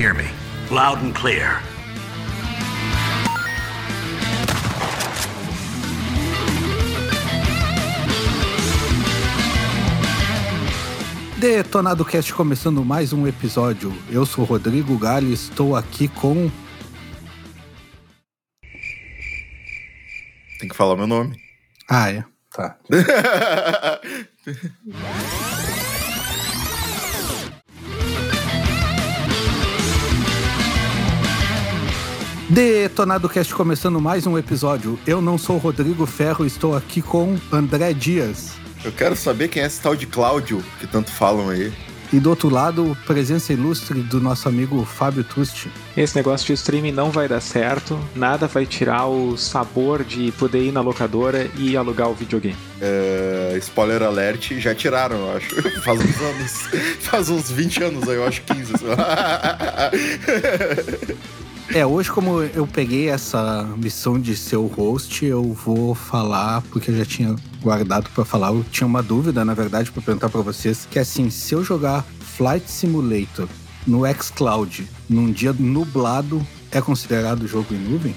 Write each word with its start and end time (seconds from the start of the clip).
hear 0.00 0.14
me? 0.14 0.24
Loud 0.70 1.04
and 1.04 1.14
clear. 1.14 1.62
Detonado 11.36 12.04
Cast 12.04 12.32
começando 12.32 12.82
mais 12.82 13.12
um 13.12 13.26
episódio. 13.26 13.92
Eu 14.10 14.24
sou 14.24 14.44
Rodrigo 14.44 14.96
Galho 14.98 15.28
e 15.28 15.34
estou 15.34 15.76
aqui 15.76 16.08
com. 16.08 16.50
Tem 20.58 20.68
que 20.68 20.76
falar 20.76 20.96
meu 20.96 21.06
nome. 21.06 21.38
Ah, 21.88 22.10
é. 22.10 22.24
Tá. 22.50 22.78
Detonado 32.50 33.28
Cast 33.28 33.54
começando 33.54 34.00
mais 34.00 34.26
um 34.26 34.36
episódio. 34.36 34.98
Eu 35.06 35.22
não 35.22 35.38
sou 35.38 35.56
Rodrigo 35.56 36.04
Ferro, 36.04 36.44
estou 36.44 36.76
aqui 36.76 37.00
com 37.00 37.38
André 37.52 37.92
Dias. 37.92 38.54
Eu 38.84 38.90
quero 38.90 39.14
saber 39.14 39.46
quem 39.46 39.62
é 39.62 39.66
esse 39.66 39.80
tal 39.80 39.94
de 39.94 40.04
Cláudio 40.04 40.60
que 40.80 40.86
tanto 40.88 41.12
falam 41.12 41.48
aí. 41.48 41.72
E 42.12 42.18
do 42.18 42.28
outro 42.28 42.48
lado, 42.48 42.98
presença 43.06 43.52
ilustre 43.52 44.00
do 44.00 44.20
nosso 44.20 44.48
amigo 44.48 44.84
Fábio 44.84 45.22
Tusti. 45.22 45.70
Esse 45.96 46.16
negócio 46.16 46.44
de 46.44 46.54
streaming 46.54 46.90
não 46.90 47.12
vai 47.12 47.28
dar 47.28 47.40
certo, 47.40 47.96
nada 48.16 48.48
vai 48.48 48.66
tirar 48.66 49.06
o 49.06 49.36
sabor 49.36 50.02
de 50.02 50.32
poder 50.32 50.64
ir 50.64 50.72
na 50.72 50.80
locadora 50.80 51.48
e 51.56 51.76
alugar 51.76 52.10
o 52.10 52.14
videogame. 52.14 52.56
É, 52.80 53.54
spoiler 53.58 54.02
alert, 54.02 54.58
já 54.58 54.74
tiraram, 54.74 55.18
eu 55.18 55.36
acho. 55.36 55.70
Faz 55.82 56.00
uns 56.00 56.20
anos. 56.20 56.52
Faz 56.98 57.28
uns 57.28 57.48
20 57.48 57.84
anos 57.84 58.08
aí, 58.08 58.16
eu 58.16 58.26
acho 58.26 58.42
15. 58.42 58.72
É, 61.72 61.86
hoje 61.86 62.10
como 62.10 62.42
eu 62.42 62.66
peguei 62.66 63.08
essa 63.08 63.62
missão 63.76 64.18
de 64.18 64.36
ser 64.36 64.56
o 64.56 64.66
host, 64.66 65.24
eu 65.24 65.52
vou 65.52 65.94
falar, 65.94 66.62
porque 66.62 66.90
eu 66.90 66.96
já 66.96 67.04
tinha 67.04 67.36
guardado 67.62 68.10
para 68.10 68.24
falar, 68.24 68.48
eu 68.48 68.64
tinha 68.72 68.86
uma 68.86 69.02
dúvida, 69.02 69.44
na 69.44 69.54
verdade, 69.54 69.90
para 69.92 70.02
perguntar 70.02 70.28
para 70.28 70.40
vocês, 70.40 70.86
que 70.90 70.98
é 70.98 71.02
assim, 71.02 71.30
se 71.30 71.54
eu 71.54 71.62
jogar 71.62 72.04
Flight 72.36 72.68
Simulator 72.68 73.48
no 73.86 74.00
xCloud 74.20 74.88
num 75.08 75.30
dia 75.30 75.52
nublado, 75.52 76.44
é 76.72 76.80
considerado 76.80 77.46
jogo 77.46 77.72
em 77.72 77.78
nuvem? 77.78 78.16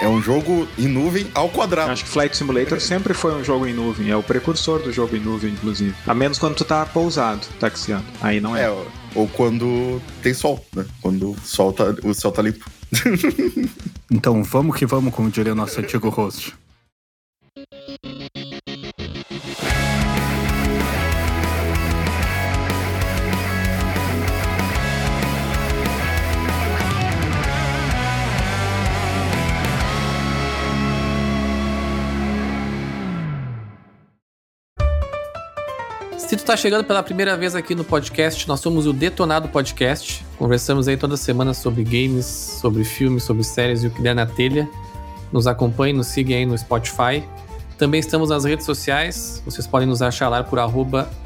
É 0.00 0.08
um 0.08 0.22
jogo 0.22 0.66
em 0.78 0.88
nuvem 0.88 1.30
ao 1.34 1.50
quadrado. 1.50 1.90
Acho 1.90 2.04
que 2.04 2.10
Flight 2.10 2.34
Simulator 2.34 2.80
sempre 2.80 3.12
foi 3.12 3.34
um 3.34 3.44
jogo 3.44 3.66
em 3.66 3.74
nuvem, 3.74 4.08
é 4.08 4.16
o 4.16 4.22
precursor 4.22 4.80
do 4.80 4.90
jogo 4.90 5.14
em 5.14 5.20
nuvem, 5.20 5.52
inclusive. 5.52 5.94
A 6.06 6.14
menos 6.14 6.38
quando 6.38 6.54
tu 6.54 6.64
tá 6.64 6.86
pousado, 6.86 7.46
taxiando. 7.58 8.06
Aí 8.22 8.40
não 8.40 8.56
é. 8.56 8.64
É, 8.64 8.86
ou 9.14 9.28
quando 9.28 10.00
tem 10.22 10.34
sol, 10.34 10.64
né? 10.74 10.84
Quando 11.00 11.32
o 11.32 11.40
sol 11.40 11.72
tá, 11.72 11.84
o 12.04 12.14
céu 12.14 12.32
tá 12.32 12.42
limpo. 12.42 12.70
Então 14.10 14.42
vamos 14.42 14.76
que 14.76 14.84
vamos, 14.84 15.14
como 15.14 15.30
diria 15.30 15.52
o 15.52 15.56
nosso 15.56 15.78
antigo 15.78 16.08
host. 16.08 16.52
Se 36.30 36.36
tu 36.36 36.44
tá 36.44 36.56
chegando 36.56 36.84
pela 36.84 37.02
primeira 37.02 37.36
vez 37.36 37.56
aqui 37.56 37.74
no 37.74 37.82
podcast, 37.82 38.46
nós 38.46 38.60
somos 38.60 38.86
o 38.86 38.92
Detonado 38.92 39.48
Podcast. 39.48 40.24
Conversamos 40.38 40.86
aí 40.86 40.96
toda 40.96 41.16
semana 41.16 41.52
sobre 41.52 41.82
games, 41.82 42.24
sobre 42.24 42.84
filmes, 42.84 43.24
sobre 43.24 43.42
séries 43.42 43.82
e 43.82 43.88
o 43.88 43.90
que 43.90 44.00
der 44.00 44.14
na 44.14 44.24
telha. 44.24 44.70
Nos 45.32 45.48
acompanhe, 45.48 45.92
nos 45.92 46.06
siga 46.06 46.36
aí 46.36 46.46
no 46.46 46.56
Spotify. 46.56 47.24
Também 47.76 47.98
estamos 47.98 48.30
nas 48.30 48.44
redes 48.44 48.64
sociais. 48.64 49.42
Vocês 49.44 49.66
podem 49.66 49.88
nos 49.88 50.02
achar 50.02 50.28
lá 50.28 50.40
por 50.44 50.60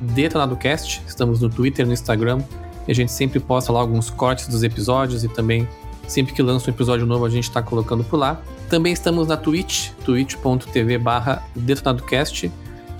DetonadoCast. 0.00 1.02
Estamos 1.06 1.42
no 1.42 1.50
Twitter, 1.50 1.86
no 1.86 1.92
Instagram. 1.92 2.40
E 2.88 2.92
a 2.92 2.94
gente 2.94 3.12
sempre 3.12 3.38
posta 3.38 3.70
lá 3.70 3.80
alguns 3.80 4.08
cortes 4.08 4.48
dos 4.48 4.62
episódios 4.62 5.22
e 5.22 5.28
também 5.28 5.68
sempre 6.08 6.32
que 6.32 6.40
lança 6.40 6.70
um 6.70 6.72
episódio 6.72 7.04
novo 7.04 7.26
a 7.26 7.28
gente 7.28 7.44
está 7.44 7.60
colocando 7.60 8.04
por 8.04 8.16
lá. 8.16 8.40
Também 8.70 8.94
estamos 8.94 9.28
na 9.28 9.36
Twitch, 9.36 9.90
twitch.tv 10.02 10.96
barra 10.96 11.42
DetonadoCast. 11.54 12.50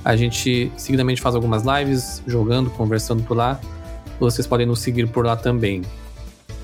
A 0.05 0.17
gente 0.17 0.71
seguidamente 0.77 1.21
faz 1.21 1.35
algumas 1.35 1.63
lives, 1.65 2.23
jogando, 2.27 2.71
conversando 2.71 3.23
por 3.23 3.37
lá. 3.37 3.59
Vocês 4.21 4.47
podem 4.47 4.67
nos 4.67 4.81
seguir 4.81 5.09
por 5.09 5.25
lá 5.25 5.37
também. 5.37 5.83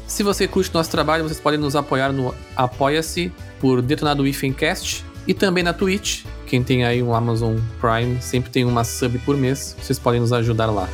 Se 0.07 0.23
você 0.23 0.47
curte 0.47 0.75
nosso 0.75 0.91
trabalho, 0.91 1.25
vocês 1.25 1.41
podem 1.41 1.59
nos 1.59 1.77
apoiar 1.77 2.13
no 2.13 2.35
Apoia-se 2.57 3.33
por 3.61 3.81
Detonado 3.81 4.27
Ifencast 4.27 5.05
e 5.27 5.33
também 5.33 5.63
na 5.63 5.73
Twitch. 5.73 6.25
Quem 6.47 6.63
tem 6.63 6.85
aí 6.85 7.03
um 7.03 7.15
Amazon 7.15 7.57
Prime 7.81 8.21
sempre 8.21 8.51
tem 8.51 8.65
uma 8.65 8.83
sub 8.83 9.19
por 9.21 9.37
mês. 9.37 9.77
Vocês 9.81 9.99
podem 9.99 10.21
nos 10.21 10.33
ajudar 10.33 10.67
lá. 10.67 10.89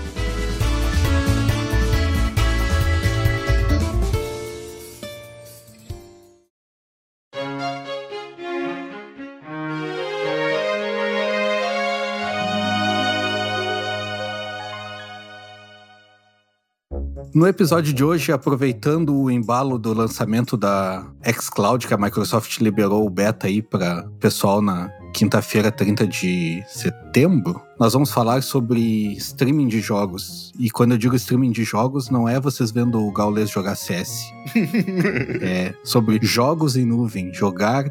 No 17.37 17.47
episódio 17.47 17.93
de 17.93 18.03
hoje, 18.03 18.33
aproveitando 18.33 19.15
o 19.15 19.31
embalo 19.31 19.79
do 19.79 19.93
lançamento 19.93 20.57
da 20.57 21.07
xCloud, 21.39 21.87
que 21.87 21.93
a 21.93 21.99
Microsoft 21.99 22.61
liberou 22.61 23.05
o 23.05 23.11
beta 23.11 23.47
aí 23.47 23.61
para 23.61 24.09
pessoal 24.19 24.63
na 24.63 24.89
quinta-feira, 25.13 25.71
30 25.71 26.07
de 26.07 26.65
setembro, 26.67 27.61
nós 27.79 27.93
vamos 27.93 28.11
falar 28.11 28.43
sobre 28.43 28.81
streaming 29.19 29.69
de 29.69 29.83
jogos. 29.83 30.51
E 30.59 30.71
quando 30.71 30.93
eu 30.93 30.97
digo 30.97 31.15
streaming 31.15 31.53
de 31.53 31.63
jogos, 31.63 32.09
não 32.09 32.27
é 32.27 32.41
vocês 32.41 32.71
vendo 32.71 32.99
o 33.07 33.13
Gaules 33.13 33.51
jogar 33.51 33.75
CS. 33.75 34.33
é 35.43 35.75
sobre 35.85 36.19
jogos 36.23 36.75
em 36.75 36.87
nuvem, 36.87 37.35
jogar 37.35 37.85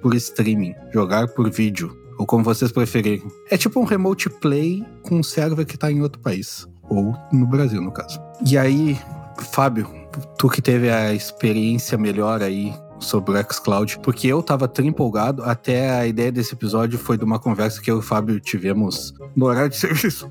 por 0.00 0.14
streaming, 0.14 0.76
jogar 0.94 1.26
por 1.26 1.50
vídeo, 1.50 1.92
ou 2.20 2.24
como 2.24 2.44
vocês 2.44 2.70
preferirem. 2.70 3.26
É 3.50 3.56
tipo 3.56 3.80
um 3.80 3.84
remote 3.84 4.30
play 4.30 4.86
com 5.02 5.16
um 5.16 5.22
server 5.24 5.66
que 5.66 5.76
tá 5.76 5.90
em 5.90 6.02
outro 6.02 6.20
país. 6.20 6.70
Ou 6.92 7.16
no 7.32 7.46
Brasil, 7.46 7.80
no 7.80 7.90
caso. 7.90 8.20
E 8.46 8.58
aí, 8.58 8.98
Fábio, 9.38 9.88
tu 10.36 10.48
que 10.48 10.60
teve 10.60 10.90
a 10.90 11.14
experiência 11.14 11.96
melhor 11.96 12.42
aí 12.42 12.74
sobre 12.98 13.32
o 13.32 13.52
xCloud, 13.52 13.98
porque 14.00 14.28
eu 14.28 14.42
tava 14.42 14.68
tão 14.68 14.84
empolgado, 14.84 15.42
até 15.42 15.90
a 15.90 16.06
ideia 16.06 16.30
desse 16.30 16.54
episódio 16.54 16.98
foi 16.98 17.16
de 17.16 17.24
uma 17.24 17.38
conversa 17.38 17.80
que 17.80 17.90
eu 17.90 17.96
e 17.96 17.98
o 17.98 18.02
Fábio 18.02 18.38
tivemos 18.38 19.14
no 19.34 19.46
horário 19.46 19.70
de 19.70 19.76
serviço. 19.76 20.30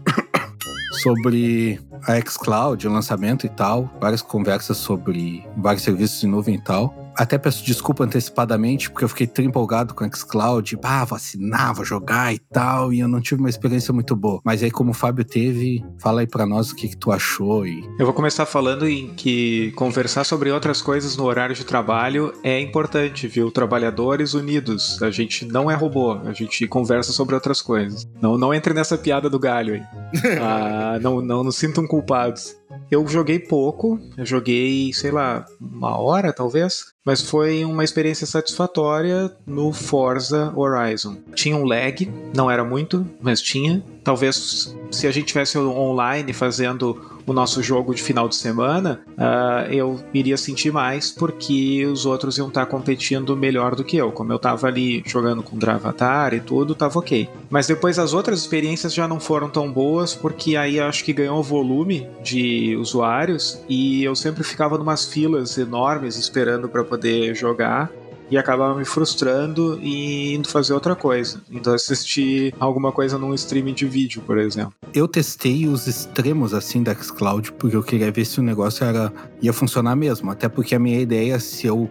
sobre 1.02 1.80
a 2.08 2.20
xCloud, 2.22 2.88
o 2.88 2.92
lançamento 2.92 3.46
e 3.46 3.50
tal, 3.50 3.90
várias 4.00 4.22
conversas 4.22 4.78
sobre 4.78 5.44
vários 5.58 5.84
serviços 5.84 6.24
em 6.24 6.28
nuvem 6.28 6.56
e 6.56 6.62
tal. 6.62 6.94
Até 7.18 7.38
peço 7.38 7.64
desculpa 7.64 8.04
antecipadamente, 8.04 8.90
porque 8.90 9.04
eu 9.04 9.10
fiquei 9.10 9.28
tão 9.28 9.44
empolgado 9.44 9.94
com 9.94 10.04
a 10.04 10.10
xCloud, 10.10 10.78
ah, 10.84 11.06
vou 11.06 11.16
assinar, 11.16 11.74
vou 11.74 11.86
jogar 11.86 12.34
e 12.34 12.40
tal, 12.40 12.94
e 12.94 13.00
eu 13.00 13.08
não 13.08 13.22
tive 13.22 13.42
uma 13.42 13.50
experiência 13.50 13.94
muito 13.94 14.16
boa. 14.16 14.42
Mas 14.44 14.64
aí, 14.64 14.72
como 14.72 14.92
o 14.92 14.94
Fábio 14.94 15.26
teve, 15.26 15.84
fala 16.00 16.22
aí 16.22 16.28
pra 16.28 16.46
nós 16.46 16.72
o 16.72 16.76
que, 16.76 16.90
que 16.90 16.98
tu 16.98 17.12
achou 17.12 17.66
e... 17.66 17.82
Eu 18.00 18.06
vou 18.06 18.14
começar 18.14 18.46
falando 18.46 18.88
em 18.88 19.10
que 19.14 19.72
conversar 19.76 20.24
sobre 20.24 20.52
outras 20.52 20.82
coisas 20.82 21.18
no 21.18 21.26
horário 21.26 21.56
de 21.56 21.66
trabalho 21.66 22.34
é 22.44 22.60
importante, 22.60 23.28
viu? 23.28 23.52
Trabalhadores 23.52 24.34
unidos. 24.34 25.02
A 25.02 25.12
gente 25.12 25.46
não 25.46 25.70
é 25.70 25.76
robô, 25.76 26.14
a 26.14 26.34
gente 26.34 26.68
conversa 26.68 27.12
sobre 27.12 27.36
outras 27.36 27.62
coisas. 27.62 28.08
Não, 28.22 28.38
não 28.38 28.54
entre 28.54 28.74
nessa 28.74 28.98
piada 28.98 29.30
do 29.30 29.40
galho 29.40 29.76
aí. 29.76 29.84
ah, 30.42 31.00
não, 31.02 31.22
não 31.22 31.44
nos 31.44 31.56
sintam 31.56 31.86
culpados. 31.86 32.56
Eu 32.90 33.08
joguei 33.08 33.40
pouco, 33.40 34.00
eu 34.18 34.26
joguei, 34.26 34.92
sei 34.94 35.12
lá, 35.12 35.46
uma 35.60 35.98
hora 35.98 36.34
talvez, 36.34 36.94
mas 37.06 37.22
foi 37.22 37.64
uma 37.64 37.84
experiência 37.84 38.28
satisfatória 38.28 39.32
no 39.46 39.72
Forza 39.72 40.54
Horizon. 40.56 41.18
Tinha 41.34 41.56
um 41.56 41.66
lag, 41.66 42.12
não 42.36 42.52
era 42.52 42.64
muito, 42.64 43.08
mas 43.22 43.42
tinha. 43.42 43.84
Talvez 44.04 44.76
se 44.92 45.08
a 45.08 45.12
gente 45.12 45.28
tivesse 45.28 45.58
online 45.58 46.34
fazendo 46.34 47.12
o 47.26 47.34
nosso 47.34 47.62
jogo 47.62 47.94
de 47.94 48.02
final 48.02 48.28
de 48.28 48.36
semana, 48.36 49.02
uh, 49.12 49.72
eu 49.72 50.00
iria 50.14 50.38
sentir 50.38 50.72
mais 50.72 51.12
porque 51.12 51.86
os 51.86 52.06
outros 52.06 52.38
iam 52.38 52.48
estar 52.48 52.66
competindo 52.66 53.36
melhor 53.38 53.76
do 53.76 53.84
que 53.84 53.98
eu. 53.98 54.12
Como 54.12 54.32
eu 54.32 54.38
estava 54.38 54.68
ali 54.68 55.04
jogando 55.06 55.44
com 55.44 55.58
Dravatar 55.58 56.34
e 56.34 56.40
tudo, 56.40 56.76
tava 56.76 57.00
ok. 57.00 57.30
Mas 57.50 57.68
depois 57.68 58.00
as 58.00 58.14
outras 58.14 58.40
experiências 58.40 58.94
já 58.94 59.08
não 59.08 59.20
foram 59.20 59.50
tão 59.50 59.72
boas 59.72 60.16
porque 60.16 60.56
aí 60.56 60.80
acho 60.80 61.04
que 61.04 61.14
ganhou 61.14 61.42
volume 61.44 62.08
de 62.24 62.76
usuários 62.76 63.62
e 63.70 64.04
eu 64.04 64.16
sempre 64.16 64.44
ficava 64.44 64.78
numas 64.78 65.06
filas 65.06 65.58
enormes 65.58 66.18
esperando 66.18 66.68
para 66.68 66.84
poder 66.84 67.36
jogar. 67.36 67.92
E 68.32 68.38
acabava 68.38 68.80
me 68.80 68.86
frustrando 68.86 69.78
e 69.84 70.34
indo 70.34 70.48
fazer 70.48 70.74
outra 70.74 70.96
coisa. 70.96 71.42
Então 71.52 71.74
assistir 71.74 72.56
alguma 72.58 72.92
coisa 72.92 73.18
num 73.18 73.34
streaming 73.34 73.74
de 73.74 73.86
vídeo, 73.86 74.24
por 74.26 74.38
exemplo. 74.38 74.74
Eu 74.94 75.08
testei 75.08 75.68
os 75.68 75.86
extremos 75.86 76.54
assim 76.54 76.82
da 76.82 76.96
xCloud 76.96 77.52
porque 77.54 77.76
eu 77.76 77.84
queria 77.84 78.10
ver 78.10 78.26
se 78.26 78.40
o 78.40 78.44
negócio 78.44 78.86
era 78.86 79.12
ia 79.42 79.52
funcionar 79.52 79.96
mesmo, 79.98 80.32
até 80.32 80.48
porque 80.48 80.74
a 80.74 80.80
minha 80.80 81.00
ideia 81.00 81.38
se 81.40 81.68
eu 81.68 81.90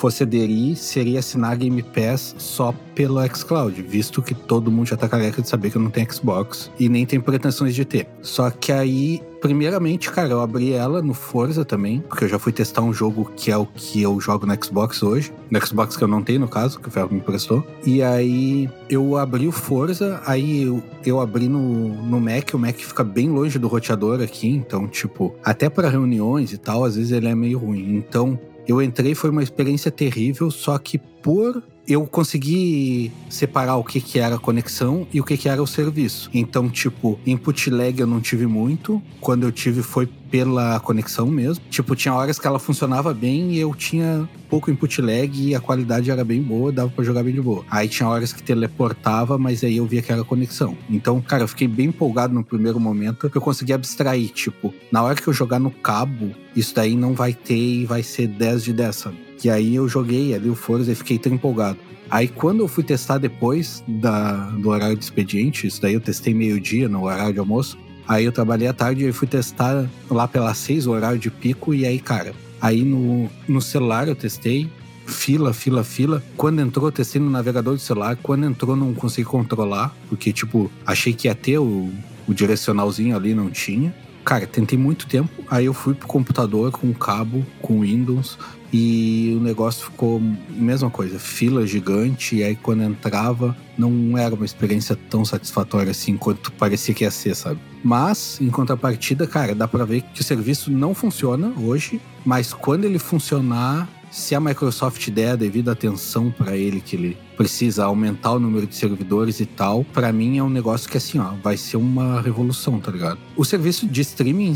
fosse 0.00 0.22
aderir 0.22 0.76
seria 0.76 1.18
assinar 1.18 1.54
Game 1.58 1.82
Pass 1.82 2.34
só 2.38 2.74
pelo 2.94 3.20
xCloud, 3.34 3.82
visto 3.82 4.22
que 4.22 4.34
todo 4.34 4.70
mundo 4.70 4.88
já 4.88 4.96
tá 4.96 5.06
careca 5.06 5.42
de 5.42 5.48
saber 5.48 5.70
que 5.70 5.76
eu 5.76 5.82
não 5.82 5.90
tenho 5.90 6.10
Xbox 6.10 6.70
e 6.78 6.88
nem 6.88 7.04
tenho 7.04 7.22
pretensões 7.22 7.74
de 7.74 7.84
ter. 7.84 8.08
Só 8.22 8.50
que 8.50 8.72
aí, 8.72 9.22
primeiramente, 9.42 10.10
cara, 10.10 10.30
eu 10.30 10.40
abri 10.40 10.72
ela 10.72 11.02
no 11.02 11.12
Forza 11.12 11.66
também, 11.66 12.00
porque 12.00 12.24
eu 12.24 12.28
já 12.28 12.38
fui 12.38 12.50
testar 12.50 12.80
um 12.80 12.94
jogo 12.94 13.30
que 13.36 13.50
é 13.50 13.56
o 13.56 13.66
que 13.66 14.00
eu 14.00 14.18
jogo 14.20 14.46
no 14.46 14.64
Xbox 14.64 15.02
hoje, 15.02 15.32
no 15.50 15.66
Xbox 15.66 15.96
que 15.96 16.04
eu 16.04 16.08
não 16.08 16.22
tenho, 16.22 16.40
no 16.40 16.48
caso, 16.48 16.80
que 16.80 16.88
o 16.88 16.90
Ferro 16.90 17.10
me 17.10 17.18
emprestou. 17.18 17.62
E 17.84 18.02
aí 18.02 18.70
eu 18.88 19.18
abri 19.18 19.46
o 19.46 19.52
Forza, 19.52 20.22
aí 20.24 20.62
eu, 20.62 20.82
eu 21.04 21.20
abri 21.20 21.46
no, 21.46 21.88
no 22.06 22.20
Mac, 22.20 22.54
o 22.54 22.58
Mac 22.58 22.76
fica 22.76 23.04
bem 23.04 23.28
longe 23.28 23.58
do 23.58 23.68
roteador 23.68 24.22
aqui, 24.22 24.48
então, 24.48 24.88
tipo, 24.88 25.34
até 25.44 25.68
para 25.68 25.90
reuniões 25.90 26.54
e 26.54 26.58
tal, 26.58 26.84
às 26.84 26.96
vezes 26.96 27.12
ele 27.12 27.28
é 27.28 27.34
meio 27.34 27.58
ruim. 27.58 27.96
Então, 27.96 28.38
eu 28.70 28.80
entrei, 28.80 29.14
foi 29.14 29.30
uma 29.30 29.42
experiência 29.42 29.90
terrível, 29.90 30.50
só 30.50 30.78
que 30.78 30.96
por 30.96 31.62
eu 31.92 32.06
consegui 32.06 33.12
separar 33.28 33.76
o 33.76 33.84
que, 33.84 34.00
que 34.00 34.18
era 34.18 34.36
a 34.36 34.38
conexão 34.38 35.06
e 35.12 35.20
o 35.20 35.24
que, 35.24 35.36
que 35.36 35.48
era 35.48 35.62
o 35.62 35.66
serviço. 35.66 36.30
Então, 36.32 36.68
tipo, 36.68 37.18
input 37.26 37.70
lag 37.70 37.98
eu 37.98 38.06
não 38.06 38.20
tive 38.20 38.46
muito. 38.46 39.02
Quando 39.20 39.44
eu 39.44 39.52
tive 39.52 39.82
foi 39.82 40.06
pela 40.30 40.78
conexão 40.80 41.26
mesmo. 41.26 41.64
Tipo, 41.68 41.96
tinha 41.96 42.14
horas 42.14 42.38
que 42.38 42.46
ela 42.46 42.58
funcionava 42.58 43.12
bem 43.12 43.52
e 43.52 43.58
eu 43.58 43.74
tinha 43.74 44.28
pouco 44.48 44.70
input 44.70 45.02
lag 45.02 45.30
e 45.34 45.54
a 45.54 45.60
qualidade 45.60 46.10
era 46.10 46.24
bem 46.24 46.40
boa, 46.40 46.70
dava 46.70 46.90
para 46.90 47.04
jogar 47.04 47.22
bem 47.22 47.34
de 47.34 47.40
boa. 47.40 47.64
Aí 47.70 47.88
tinha 47.88 48.08
horas 48.08 48.32
que 48.32 48.42
teleportava, 48.42 49.36
mas 49.36 49.64
aí 49.64 49.76
eu 49.76 49.86
via 49.86 50.02
que 50.02 50.12
era 50.12 50.24
conexão. 50.24 50.76
Então, 50.88 51.20
cara, 51.20 51.42
eu 51.42 51.48
fiquei 51.48 51.66
bem 51.68 51.86
empolgado 51.86 52.32
no 52.32 52.44
primeiro 52.44 52.78
momento, 52.78 53.28
que 53.28 53.36
eu 53.36 53.42
consegui 53.42 53.72
abstrair, 53.72 54.28
tipo, 54.28 54.72
na 54.90 55.02
hora 55.02 55.16
que 55.16 55.26
eu 55.26 55.32
jogar 55.32 55.58
no 55.58 55.70
cabo, 55.70 56.30
isso 56.54 56.74
daí 56.74 56.94
não 56.94 57.14
vai 57.14 57.32
ter 57.32 57.56
e 57.56 57.86
vai 57.86 58.02
ser 58.02 58.28
10 58.28 58.64
de 58.64 58.72
10, 58.72 58.96
sabe? 58.96 59.29
E 59.42 59.50
aí 59.50 59.74
eu 59.74 59.88
joguei 59.88 60.34
ali 60.34 60.48
o 60.48 60.54
Forza 60.54 60.92
e 60.92 60.94
fiquei 60.94 61.18
tão 61.18 61.32
empolgado. 61.32 61.78
Aí 62.10 62.28
quando 62.28 62.60
eu 62.60 62.68
fui 62.68 62.82
testar 62.82 63.18
depois 63.18 63.82
da, 63.86 64.50
do 64.50 64.68
horário 64.68 64.96
de 64.96 65.04
expediente, 65.04 65.66
isso 65.66 65.80
daí 65.80 65.94
eu 65.94 66.00
testei 66.00 66.34
meio-dia 66.34 66.88
no 66.88 67.04
horário 67.04 67.32
de 67.32 67.38
almoço. 67.38 67.78
Aí 68.06 68.24
eu 68.24 68.32
trabalhei 68.32 68.66
à 68.66 68.72
tarde 68.72 69.06
e 69.06 69.12
fui 69.12 69.28
testar 69.28 69.88
lá 70.10 70.26
pelas 70.26 70.58
seis, 70.58 70.86
o 70.86 70.90
horário 70.90 71.18
de 71.18 71.30
pico, 71.30 71.72
e 71.72 71.86
aí, 71.86 72.00
cara, 72.00 72.34
aí 72.60 72.84
no, 72.84 73.30
no 73.46 73.62
celular 73.62 74.08
eu 74.08 74.16
testei, 74.16 74.68
fila, 75.06 75.52
fila, 75.52 75.84
fila. 75.84 76.22
Quando 76.36 76.60
entrou, 76.60 76.90
testei 76.90 77.20
no 77.20 77.30
navegador 77.30 77.74
do 77.74 77.80
celular. 77.80 78.16
Quando 78.16 78.46
entrou, 78.46 78.74
não 78.74 78.94
consegui 78.94 79.26
controlar, 79.26 79.94
porque, 80.08 80.32
tipo, 80.32 80.70
achei 80.86 81.12
que 81.12 81.28
ia 81.28 81.34
ter 81.34 81.58
o, 81.58 81.90
o 82.26 82.34
direcionalzinho 82.34 83.14
ali, 83.14 83.34
não 83.34 83.50
tinha. 83.50 83.94
Cara, 84.24 84.46
tentei 84.46 84.78
muito 84.78 85.06
tempo. 85.06 85.30
Aí 85.50 85.66
eu 85.66 85.74
fui 85.74 85.94
pro 85.94 86.06
computador 86.06 86.70
com 86.70 86.92
cabo, 86.92 87.44
com 87.60 87.80
Windows. 87.80 88.38
E 88.72 89.34
o 89.36 89.42
negócio 89.42 89.86
ficou 89.86 90.22
mesma 90.48 90.90
coisa, 90.90 91.18
fila 91.18 91.66
gigante, 91.66 92.36
e 92.36 92.44
aí 92.44 92.54
quando 92.54 92.82
entrava 92.82 93.56
não 93.76 94.16
era 94.16 94.34
uma 94.34 94.44
experiência 94.44 94.96
tão 95.08 95.24
satisfatória 95.24 95.90
assim 95.90 96.16
quanto 96.16 96.52
parecia 96.52 96.94
que 96.94 97.04
ia 97.04 97.10
ser, 97.10 97.34
sabe? 97.34 97.58
Mas, 97.82 98.38
em 98.40 98.50
contrapartida, 98.50 99.26
cara, 99.26 99.54
dá 99.54 99.66
pra 99.66 99.84
ver 99.84 100.02
que 100.02 100.20
o 100.20 100.24
serviço 100.24 100.70
não 100.70 100.94
funciona 100.94 101.52
hoje, 101.58 102.00
mas 102.24 102.52
quando 102.52 102.84
ele 102.84 102.98
funcionar, 102.98 103.88
se 104.10 104.34
a 104.34 104.40
Microsoft 104.40 105.08
der 105.10 105.30
a 105.30 105.36
devida 105.36 105.72
atenção 105.72 106.30
para 106.30 106.56
ele, 106.56 106.80
que 106.80 106.94
ele 106.94 107.18
precisa 107.40 107.86
aumentar 107.86 108.32
o 108.32 108.38
número 108.38 108.66
de 108.66 108.76
servidores 108.76 109.40
e 109.40 109.46
tal, 109.46 109.82
para 109.82 110.12
mim 110.12 110.36
é 110.36 110.42
um 110.42 110.50
negócio 110.50 110.86
que 110.90 110.98
assim, 110.98 111.18
ó, 111.18 111.32
vai 111.42 111.56
ser 111.56 111.78
uma 111.78 112.20
revolução, 112.20 112.78
tá 112.78 112.92
ligado? 112.92 113.18
O 113.34 113.46
serviço 113.46 113.86
de 113.86 114.02
streaming 114.02 114.52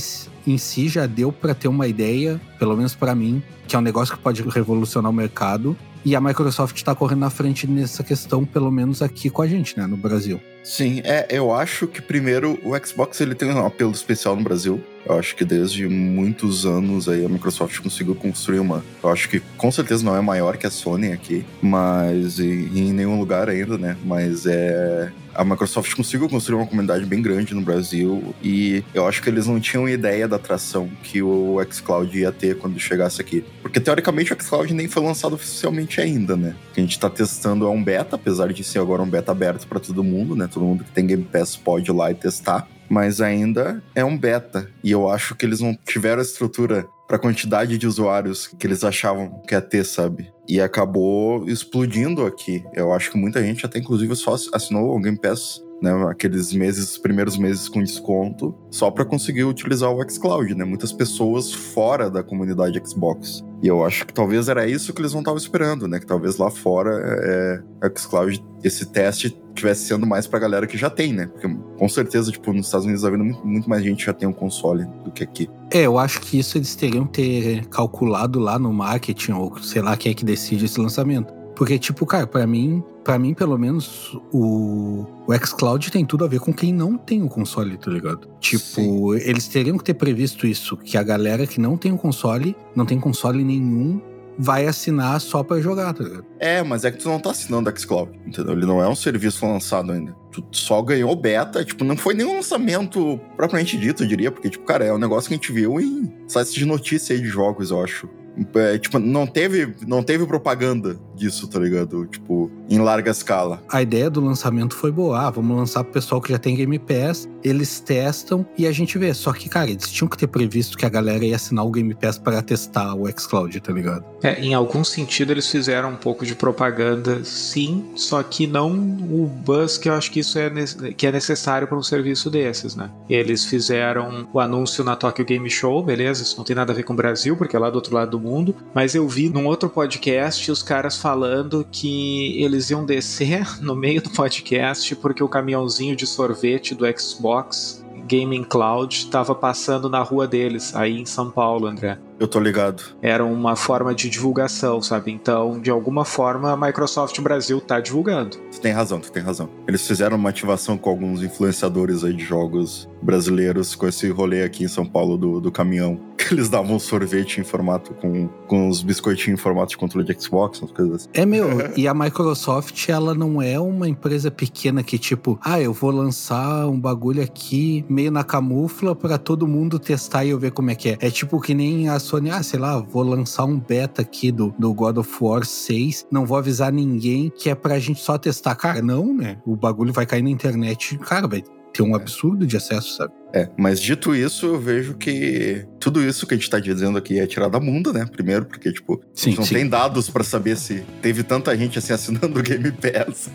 em 0.47 0.59
si 0.59 0.87
já 0.89 1.07
deu 1.07 1.33
para 1.33 1.55
ter 1.55 1.67
uma 1.67 1.89
ideia, 1.89 2.39
pelo 2.59 2.77
menos 2.77 2.95
para 2.95 3.15
mim, 3.15 3.43
que 3.67 3.75
é 3.75 3.79
um 3.79 3.83
negócio 3.83 4.15
que 4.15 4.23
pode 4.23 4.43
revolucionar 4.43 5.11
o 5.11 5.15
mercado. 5.15 5.75
E 6.05 6.15
a 6.15 6.21
Microsoft 6.21 6.77
está 6.77 6.95
correndo 6.95 7.21
na 7.21 7.31
frente 7.31 7.67
nessa 7.67 8.05
questão, 8.05 8.45
pelo 8.45 8.71
menos 8.71 9.01
aqui 9.01 9.31
com 9.31 9.41
a 9.41 9.47
gente, 9.47 9.79
né, 9.79 9.87
no 9.87 9.97
Brasil. 9.97 10.39
Sim, 10.63 11.01
é, 11.05 11.27
eu 11.31 11.53
acho 11.53 11.87
que 11.87 12.01
primeiro 12.01 12.59
o 12.63 12.73
Xbox 12.87 13.21
ele 13.21 13.35
tem 13.35 13.51
um 13.51 13.67
apelo 13.67 13.93
especial 13.93 14.35
no 14.35 14.43
Brasil. 14.43 14.83
Eu 15.07 15.19
acho 15.19 15.37
que 15.37 15.45
desde 15.45 15.87
muitos 15.87 16.65
anos 16.65 17.07
aí 17.07 17.23
a 17.23 17.29
Microsoft 17.29 17.79
conseguiu 17.81 18.15
construir 18.15 18.61
uma. 18.61 18.83
Eu 19.03 19.11
acho 19.11 19.29
que 19.29 19.41
com 19.59 19.71
certeza 19.71 20.03
não 20.03 20.17
é 20.17 20.23
maior 20.23 20.57
que 20.57 20.67
a 20.67 20.71
Sony 20.71 21.13
aqui, 21.13 21.45
mas 21.61 22.39
em 22.81 22.93
nenhum 22.93 23.19
lugar 23.19 23.49
ainda, 23.49 23.79
né? 23.79 23.97
Mas 24.05 24.47
é 24.47 25.13
a 25.35 25.45
Microsoft 25.45 25.95
conseguiu 25.95 26.29
construir 26.29 26.57
uma 26.57 26.67
comunidade 26.67 27.05
bem 27.05 27.21
grande 27.21 27.55
no 27.55 27.61
Brasil 27.61 28.35
e 28.43 28.85
eu 28.95 29.07
acho 29.07 29.21
que 29.21 29.29
eles 29.29 29.47
não 29.47 29.59
tinham 29.59 29.89
ideia 29.89 30.29
da 30.29 30.37
atração 30.37 30.89
que 31.03 31.21
o 31.23 31.57
xCloud 31.69 32.17
ia 32.17 32.31
ter 32.31 32.57
quando 32.57 32.79
chegasse 32.79 33.21
aqui. 33.21 33.45
Porque 33.61 33.81
teoricamente 33.81 34.33
o 34.33 34.41
xCloud 34.41 34.73
nem 34.73 34.89
foi 34.89 35.03
lançado 35.03 35.35
oficialmente 35.35 36.01
ainda, 36.01 36.37
né? 36.37 36.55
A 36.77 36.81
gente 36.81 36.99
tá 36.99 37.11
testando 37.11 37.67
é 37.67 37.69
um 37.69 37.83
beta, 37.83 38.17
apesar 38.17 38.53
de 38.53 38.63
ser 38.63 38.79
agora 38.79 39.03
um 39.03 39.09
beta 39.09 39.33
aberto 39.33 39.67
para 39.67 39.81
todo 39.81 40.05
mundo, 40.05 40.37
né? 40.37 40.49
Todo 40.53 40.65
mundo 40.65 40.85
que 40.85 40.91
tem 40.93 41.07
Game 41.07 41.25
Pass 41.25 41.57
pode 41.57 41.91
ir 41.91 41.95
lá 41.95 42.11
e 42.11 42.15
testar. 42.15 42.69
Mas 42.89 43.21
ainda 43.21 43.83
é 43.95 44.05
um 44.05 44.17
beta. 44.17 44.71
E 44.83 44.91
eu 44.91 45.09
acho 45.09 45.35
que 45.35 45.45
eles 45.45 45.61
não 45.61 45.77
tiveram 45.87 46.21
a 46.21 46.23
estrutura 46.23 46.87
para 47.07 47.17
a 47.17 47.21
quantidade 47.21 47.79
de 47.79 47.87
usuários 47.87 48.47
que 48.47 48.67
eles 48.67 48.85
achavam 48.85 49.43
que 49.47 49.55
ia 49.55 49.61
ter, 49.61 49.85
sabe? 49.85 50.33
E 50.49 50.61
acabou 50.61 51.49
explodindo 51.49 52.25
aqui. 52.27 52.65
Eu 52.73 52.93
acho 52.93 53.11
que 53.11 53.19
muita 53.19 53.43
gente 53.43 53.65
até 53.65 53.79
inclusive 53.79 54.15
só 54.17 54.37
assinou 54.53 54.97
o 54.97 55.01
Game 55.01 55.19
Pass 55.19 55.64
né, 55.85 55.93
aqueles 56.09 56.53
meses, 56.55 56.97
primeiros 56.97 57.37
meses 57.37 57.69
com 57.69 57.83
desconto, 57.83 58.55
só 58.71 58.91
para 58.91 59.05
conseguir 59.05 59.45
utilizar 59.45 59.91
o 59.91 60.03
xCloud, 60.11 60.55
né? 60.55 60.65
Muitas 60.65 60.93
pessoas 60.93 61.53
fora 61.53 62.11
da 62.11 62.23
comunidade 62.23 62.81
Xbox. 62.85 63.45
E 63.63 63.69
eu 63.69 63.85
acho 63.85 64.07
que 64.07 64.15
talvez 64.15 64.49
era 64.49 64.67
isso 64.67 64.93
que 64.93 65.01
eles 65.01 65.13
não 65.13 65.21
estavam 65.21 65.39
esperando, 65.39 65.87
né? 65.87 66.01
Que 66.01 66.07
talvez 66.07 66.39
lá 66.39 66.51
fora 66.51 66.91
é, 67.23 67.63
é 67.83 67.99
xCloud, 67.99 68.43
esse 68.63 68.87
teste 68.87 69.39
tivesse 69.55 69.87
sendo 69.87 70.07
mais 70.07 70.27
pra 70.27 70.39
galera 70.39 70.67
que 70.67 70.77
já 70.77 70.91
tem, 70.91 71.13
né? 71.13 71.27
Porque 71.27 71.49
com 71.79 71.89
certeza, 71.89 72.33
tipo, 72.33 72.53
nos 72.53 72.67
Estados 72.67 72.87
Unidos 72.87 73.05
havendo 73.05 73.25
muito, 73.25 73.47
muito 73.47 73.71
mais 73.71 73.83
gente 73.83 74.05
já 74.05 74.13
tem 74.13 74.27
um 74.29 74.33
console 74.33 74.85
do 75.05 75.13
que 75.13 75.23
aqui. 75.23 75.49
É, 75.71 75.83
eu 75.83 75.99
acho 75.99 76.21
que 76.21 76.39
isso 76.39 76.59
eles 76.59 76.75
teriam 76.75 77.07
ter 77.07 77.67
calculado 77.67 78.39
lá 78.39 78.59
no 78.59 78.73
marketing, 78.73 79.33
ou 79.33 79.57
sei 79.63 79.83
lá 79.83 79.97
quem 79.97 80.13
é 80.13 80.15
que 80.15 80.25
decide 80.25 80.65
esse 80.65 80.81
lançamento. 80.81 81.44
Porque, 81.55 81.79
tipo, 81.79 82.05
cara, 82.05 82.27
para 82.27 82.47
mim, 82.47 82.83
para 83.05 83.19
mim, 83.19 83.35
pelo 83.35 83.57
menos, 83.59 84.19
o, 84.33 85.07
o 85.27 85.35
xCloud 85.47 85.91
tem 85.91 86.05
tudo 86.05 86.25
a 86.25 86.29
ver 86.29 86.41
com 86.41 86.53
quem 86.53 86.73
não 86.73 86.97
tem 86.97 87.23
o 87.23 87.29
console, 87.29 87.77
tá 87.77 87.91
ligado? 87.91 88.29
Tipo, 88.41 88.65
Sim. 88.65 89.15
eles 89.21 89.47
teriam 89.47 89.79
que 89.79 89.85
ter 89.85 89.95
previsto 89.95 90.47
isso, 90.47 90.77
que 90.77 90.97
a 90.97 91.03
galera 91.03 91.47
que 91.47 91.61
não 91.61 91.77
tem 91.77 91.93
o 91.93 91.99
console, 91.99 92.57
não 92.75 92.85
tem 92.85 92.99
console 92.99 93.45
nenhum, 93.45 94.01
vai 94.39 94.67
assinar 94.67 95.21
só 95.21 95.43
para 95.43 95.61
jogar, 95.61 95.93
tá 95.95 96.03
ligado? 96.03 96.25
É, 96.41 96.63
mas 96.63 96.85
é 96.85 96.91
que 96.91 96.99
tu 96.99 97.09
não 97.09 97.21
tá 97.21 97.31
assinando 97.31 97.71
o 97.71 97.79
xCloud, 97.79 98.11
entendeu? 98.27 98.53
Ele 98.53 98.67
não 98.67 98.83
é 98.83 98.89
um 98.89 98.95
serviço 98.95 99.47
lançado 99.47 99.93
ainda. 99.93 100.13
Tu 100.33 100.45
só 100.51 100.83
ganhou 100.83 101.15
beta, 101.15 101.65
tipo, 101.65 101.85
não 101.85 101.97
foi 101.97 102.15
nenhum 102.15 102.35
lançamento 102.35 103.21
propriamente 103.37 103.77
dito, 103.77 104.03
eu 104.03 104.09
diria, 104.09 104.33
porque, 104.33 104.51
tipo, 104.51 104.65
cara, 104.65 104.85
é 104.85 104.93
um 104.93 104.99
negócio 104.99 105.29
que 105.29 105.35
a 105.35 105.37
gente 105.37 105.53
viu 105.53 105.81
em 105.81 106.13
sites 106.27 106.53
de 106.53 106.65
notícia 106.65 107.15
aí 107.15 107.21
de 107.21 107.29
jogos, 107.29 107.71
eu 107.71 107.83
acho. 107.83 108.09
É, 108.55 108.79
tipo, 108.79 108.99
não 108.99 109.27
teve, 109.27 109.75
não 109.87 110.03
teve 110.03 110.27
propaganda 110.27 110.99
disso, 111.15 111.47
tá 111.49 111.59
ligado? 111.59 112.07
Tipo, 112.07 112.51
em 112.69 112.79
larga 112.79 113.11
escala. 113.11 113.63
A 113.71 113.83
ideia 113.83 114.11
do 114.11 114.21
lançamento 114.21 114.75
foi 114.75 114.91
boa. 114.91 115.27
Ah, 115.27 115.31
vamos 115.31 115.57
lançar 115.57 115.85
pro 115.85 115.93
pessoal 115.93 116.21
que 116.21 116.33
já 116.33 116.39
tem 116.39 116.57
Game 116.57 116.79
Pass, 116.79 117.29
eles 117.43 117.81
testam 117.81 118.45
e 118.57 118.67
a 118.67 118.73
gente 118.73 118.99
vê. 118.99 119.13
Só 119.15 119.33
que, 119.33 119.49
cara, 119.49 119.71
eles 119.71 119.91
tinham 119.91 120.09
que 120.09 120.17
ter 120.17 120.27
previsto 120.27 120.77
que 120.77 120.85
a 120.85 120.89
galera 120.89 121.25
ia 121.25 121.37
assinar 121.37 121.65
o 121.65 121.71
Game 121.71 121.95
Pass 121.95 122.19
para 122.19 122.43
testar 122.43 122.95
o 122.95 123.07
xCloud, 123.09 123.61
tá 123.61 123.73
ligado? 123.73 124.05
É, 124.23 124.41
em 124.41 124.55
algum 124.55 124.83
sentido 124.83 125.33
eles 125.33 125.49
fizeram 125.51 125.91
um 125.91 125.97
pouco 125.97 126.27
de 126.27 126.35
propaganda, 126.35 127.25
sim, 127.25 127.85
só 127.95 128.23
que 128.23 128.47
não 128.47 128.73
o 128.73 129.27
buzz 129.27 129.79
que 129.79 129.89
eu 129.89 129.95
acho 129.95 130.11
que 130.11 130.21
isso 130.21 130.39
é, 130.39 130.51
que 130.97 131.07
é 131.07 131.13
necessário 131.13 131.69
para 131.69 131.77
um 131.77 131.83
serviço 131.83 132.31
desses, 132.31 132.75
né? 132.75 132.91
Eles 133.09 133.45
fizeram 133.45 134.27
o 134.33 134.41
anúncio 134.41 134.83
na 134.83 134.97
Tokyo 134.97 135.25
Game 135.25 135.49
Show, 135.49 135.83
beleza? 135.83 136.23
Isso 136.23 136.37
não 136.37 136.45
tem 136.45 136.57
nada 136.57 136.73
a 136.73 136.75
ver 136.75 136.83
com 136.83 136.93
o 136.93 136.97
Brasil, 136.97 137.37
porque 137.37 137.55
é 137.55 137.59
lá 137.59 137.71
do 137.71 137.77
outro 137.77 137.95
lado 137.95 138.13
do 138.13 138.24
mundo, 138.25 138.57
mas 138.73 138.95
eu 138.95 139.07
vi 139.07 139.29
num 139.29 139.47
outro 139.47 139.69
podcast 139.69 140.51
os 140.51 140.63
caras 140.63 140.97
falando 140.97 141.67
que 141.71 142.43
eles 142.43 142.71
iam 142.71 142.85
descer 142.85 143.47
no 143.61 143.77
meio 143.77 144.01
do 144.01 144.11
podcast 144.11 144.97
porque 144.97 145.23
o 145.23 145.29
caminhãozinho 145.29 145.95
de 145.95 146.07
sorvete 146.07 146.75
do 146.75 146.85
Xbox 146.99 147.85
Gaming 148.07 148.45
Cloud 148.45 148.95
estava 148.95 149.35
passando 149.35 149.89
na 149.89 150.03
rua 150.03 150.27
deles, 150.27 150.75
aí 150.75 150.99
em 150.99 151.07
São 151.07 151.31
Paulo, 151.31 151.67
André. 151.67 151.99
Eu 152.19 152.29
tô 152.29 152.39
ligado. 152.39 152.83
Era 153.03 153.25
uma 153.25 153.57
forma 153.57 153.95
de 153.95 154.09
divulgação, 154.09 154.81
sabe? 154.81 155.13
Então, 155.13 155.61
de 155.61 155.71
alguma 155.71 156.05
forma, 156.05 156.53
a 156.53 156.57
Microsoft 156.57 157.21
Brasil 157.21 157.61
tá 157.61 157.81
divulgando. 157.81 158.37
Tu 158.53 158.61
tem 158.61 158.73
razão, 158.73 159.01
tu 159.01 159.11
tem 159.11 159.23
razão. 159.23 159.49
Eles 159.67 159.87
fizeram 159.87 160.17
uma 160.17 160.31
ativação 160.31 160.79
com 160.79 160.91
alguns 160.91 161.23
influenciadores 161.23 162.05
aí 162.05 162.13
de 162.13 162.25
jogos 162.25 162.89
brasileiros 163.03 163.75
com 163.75 163.87
esse 163.87 164.09
rolê 164.11 164.43
aqui 164.43 164.65
em 164.65 164.69
São 164.69 164.87
Paulo 164.87 165.17
do, 165.17 165.41
do 165.41 165.53
caminhão. 165.53 166.01
Que 166.25 166.33
eles 166.33 166.49
davam 166.49 166.79
sorvete 166.79 167.39
em 167.39 167.45
formato 167.45 167.93
com, 167.93 168.29
com 168.47 168.69
os 168.69 168.83
biscoitinhos 168.83 169.39
em 169.39 169.43
formato 169.43 169.71
de 169.71 169.77
controle 169.77 170.07
de 170.07 170.19
Xbox, 170.19 170.59
umas 170.59 170.71
coisas 170.71 170.95
assim. 170.95 171.09
É, 171.13 171.27
meu, 171.27 171.71
e 171.77 171.87
a 171.87 171.93
Microsoft, 171.93 172.89
ela 172.89 173.15
não 173.15 173.43
é 173.43 173.61
uma 173.61 173.87
empresa 173.87 174.31
pequena 174.31 174.83
que, 174.83 174.97
tipo, 174.97 175.39
ah, 175.43 175.61
eu 175.61 175.75
vou 175.75 175.91
lançar 175.91 176.67
um 176.67 176.81
bagulho 176.81 177.23
aqui 177.23 177.85
meio 177.91 178.11
na 178.11 178.25
camufla 178.25 178.95
pra 178.95 179.19
todo 179.19 179.47
mundo 179.47 179.79
testar 179.79 180.25
e 180.25 180.31
eu 180.31 180.39
ver 180.39 180.53
como 180.53 180.71
é 180.71 180.75
que 180.75 180.91
é. 180.91 180.99
É 180.99 181.11
tipo 181.11 181.39
que 181.41 181.53
nem 181.53 181.91
a 181.91 181.99
Sony, 182.05 182.31
ah, 182.31 182.43
sei 182.43 182.59
lá, 182.59 182.79
vou 182.81 183.03
lançar 183.03 183.45
um 183.45 183.59
beta 183.59 184.03
aqui 184.03 184.31
do, 184.31 184.55
do 184.59 184.73
God 184.73 184.99
of 184.99 185.11
War 185.21 185.45
6, 185.45 186.07
não 186.11 186.27
vou 186.27 186.37
avisar 186.37 186.73
ninguém 186.73 187.31
que 187.31 187.51
é 187.51 187.55
pra 187.55 187.79
gente 187.79 188.01
só 188.01 188.19
testar. 188.19 188.55
Cara, 188.55 188.83
não, 188.83 189.15
né? 189.15 189.39
O 189.45 189.57
bagulho 189.57 189.93
vai 189.93 190.07
cair 190.07 190.23
na 190.23 190.31
internet, 190.31 190.99
cara, 190.99 191.27
vai 191.27 191.43
ter 191.75 191.83
um 191.83 191.95
absurdo 191.95 192.47
de 192.47 192.57
acesso, 192.57 192.97
sabe? 192.97 193.13
É, 193.35 193.49
mas 193.59 193.81
dito 193.81 194.15
isso, 194.15 194.47
eu 194.47 194.61
vejo 194.61 194.95
que 194.95 195.67
tudo 195.81 196.01
isso 196.01 196.25
que 196.25 196.35
a 196.35 196.37
gente 196.37 196.49
tá 196.49 196.61
dizendo 196.61 196.97
aqui 196.97 197.19
é 197.19 197.27
tirado 197.27 197.51
da 197.51 197.59
mundo, 197.59 197.93
né? 197.93 198.07
Primeiro, 198.07 198.45
porque, 198.45 198.73
tipo, 198.73 198.95
a 198.95 198.99
Sim, 199.13 199.31
gente 199.31 199.39
não 199.39 199.45
sim. 199.45 199.55
tem 199.57 199.69
dados 199.69 200.09
pra 200.09 200.23
saber 200.23 200.57
se 200.57 200.85
teve 201.03 201.25
tanta 201.25 201.57
gente 201.57 201.77
assim 201.77 201.93
assinando 201.95 202.39
o 202.39 202.43
Game 202.43 202.71
Pass 202.71 203.29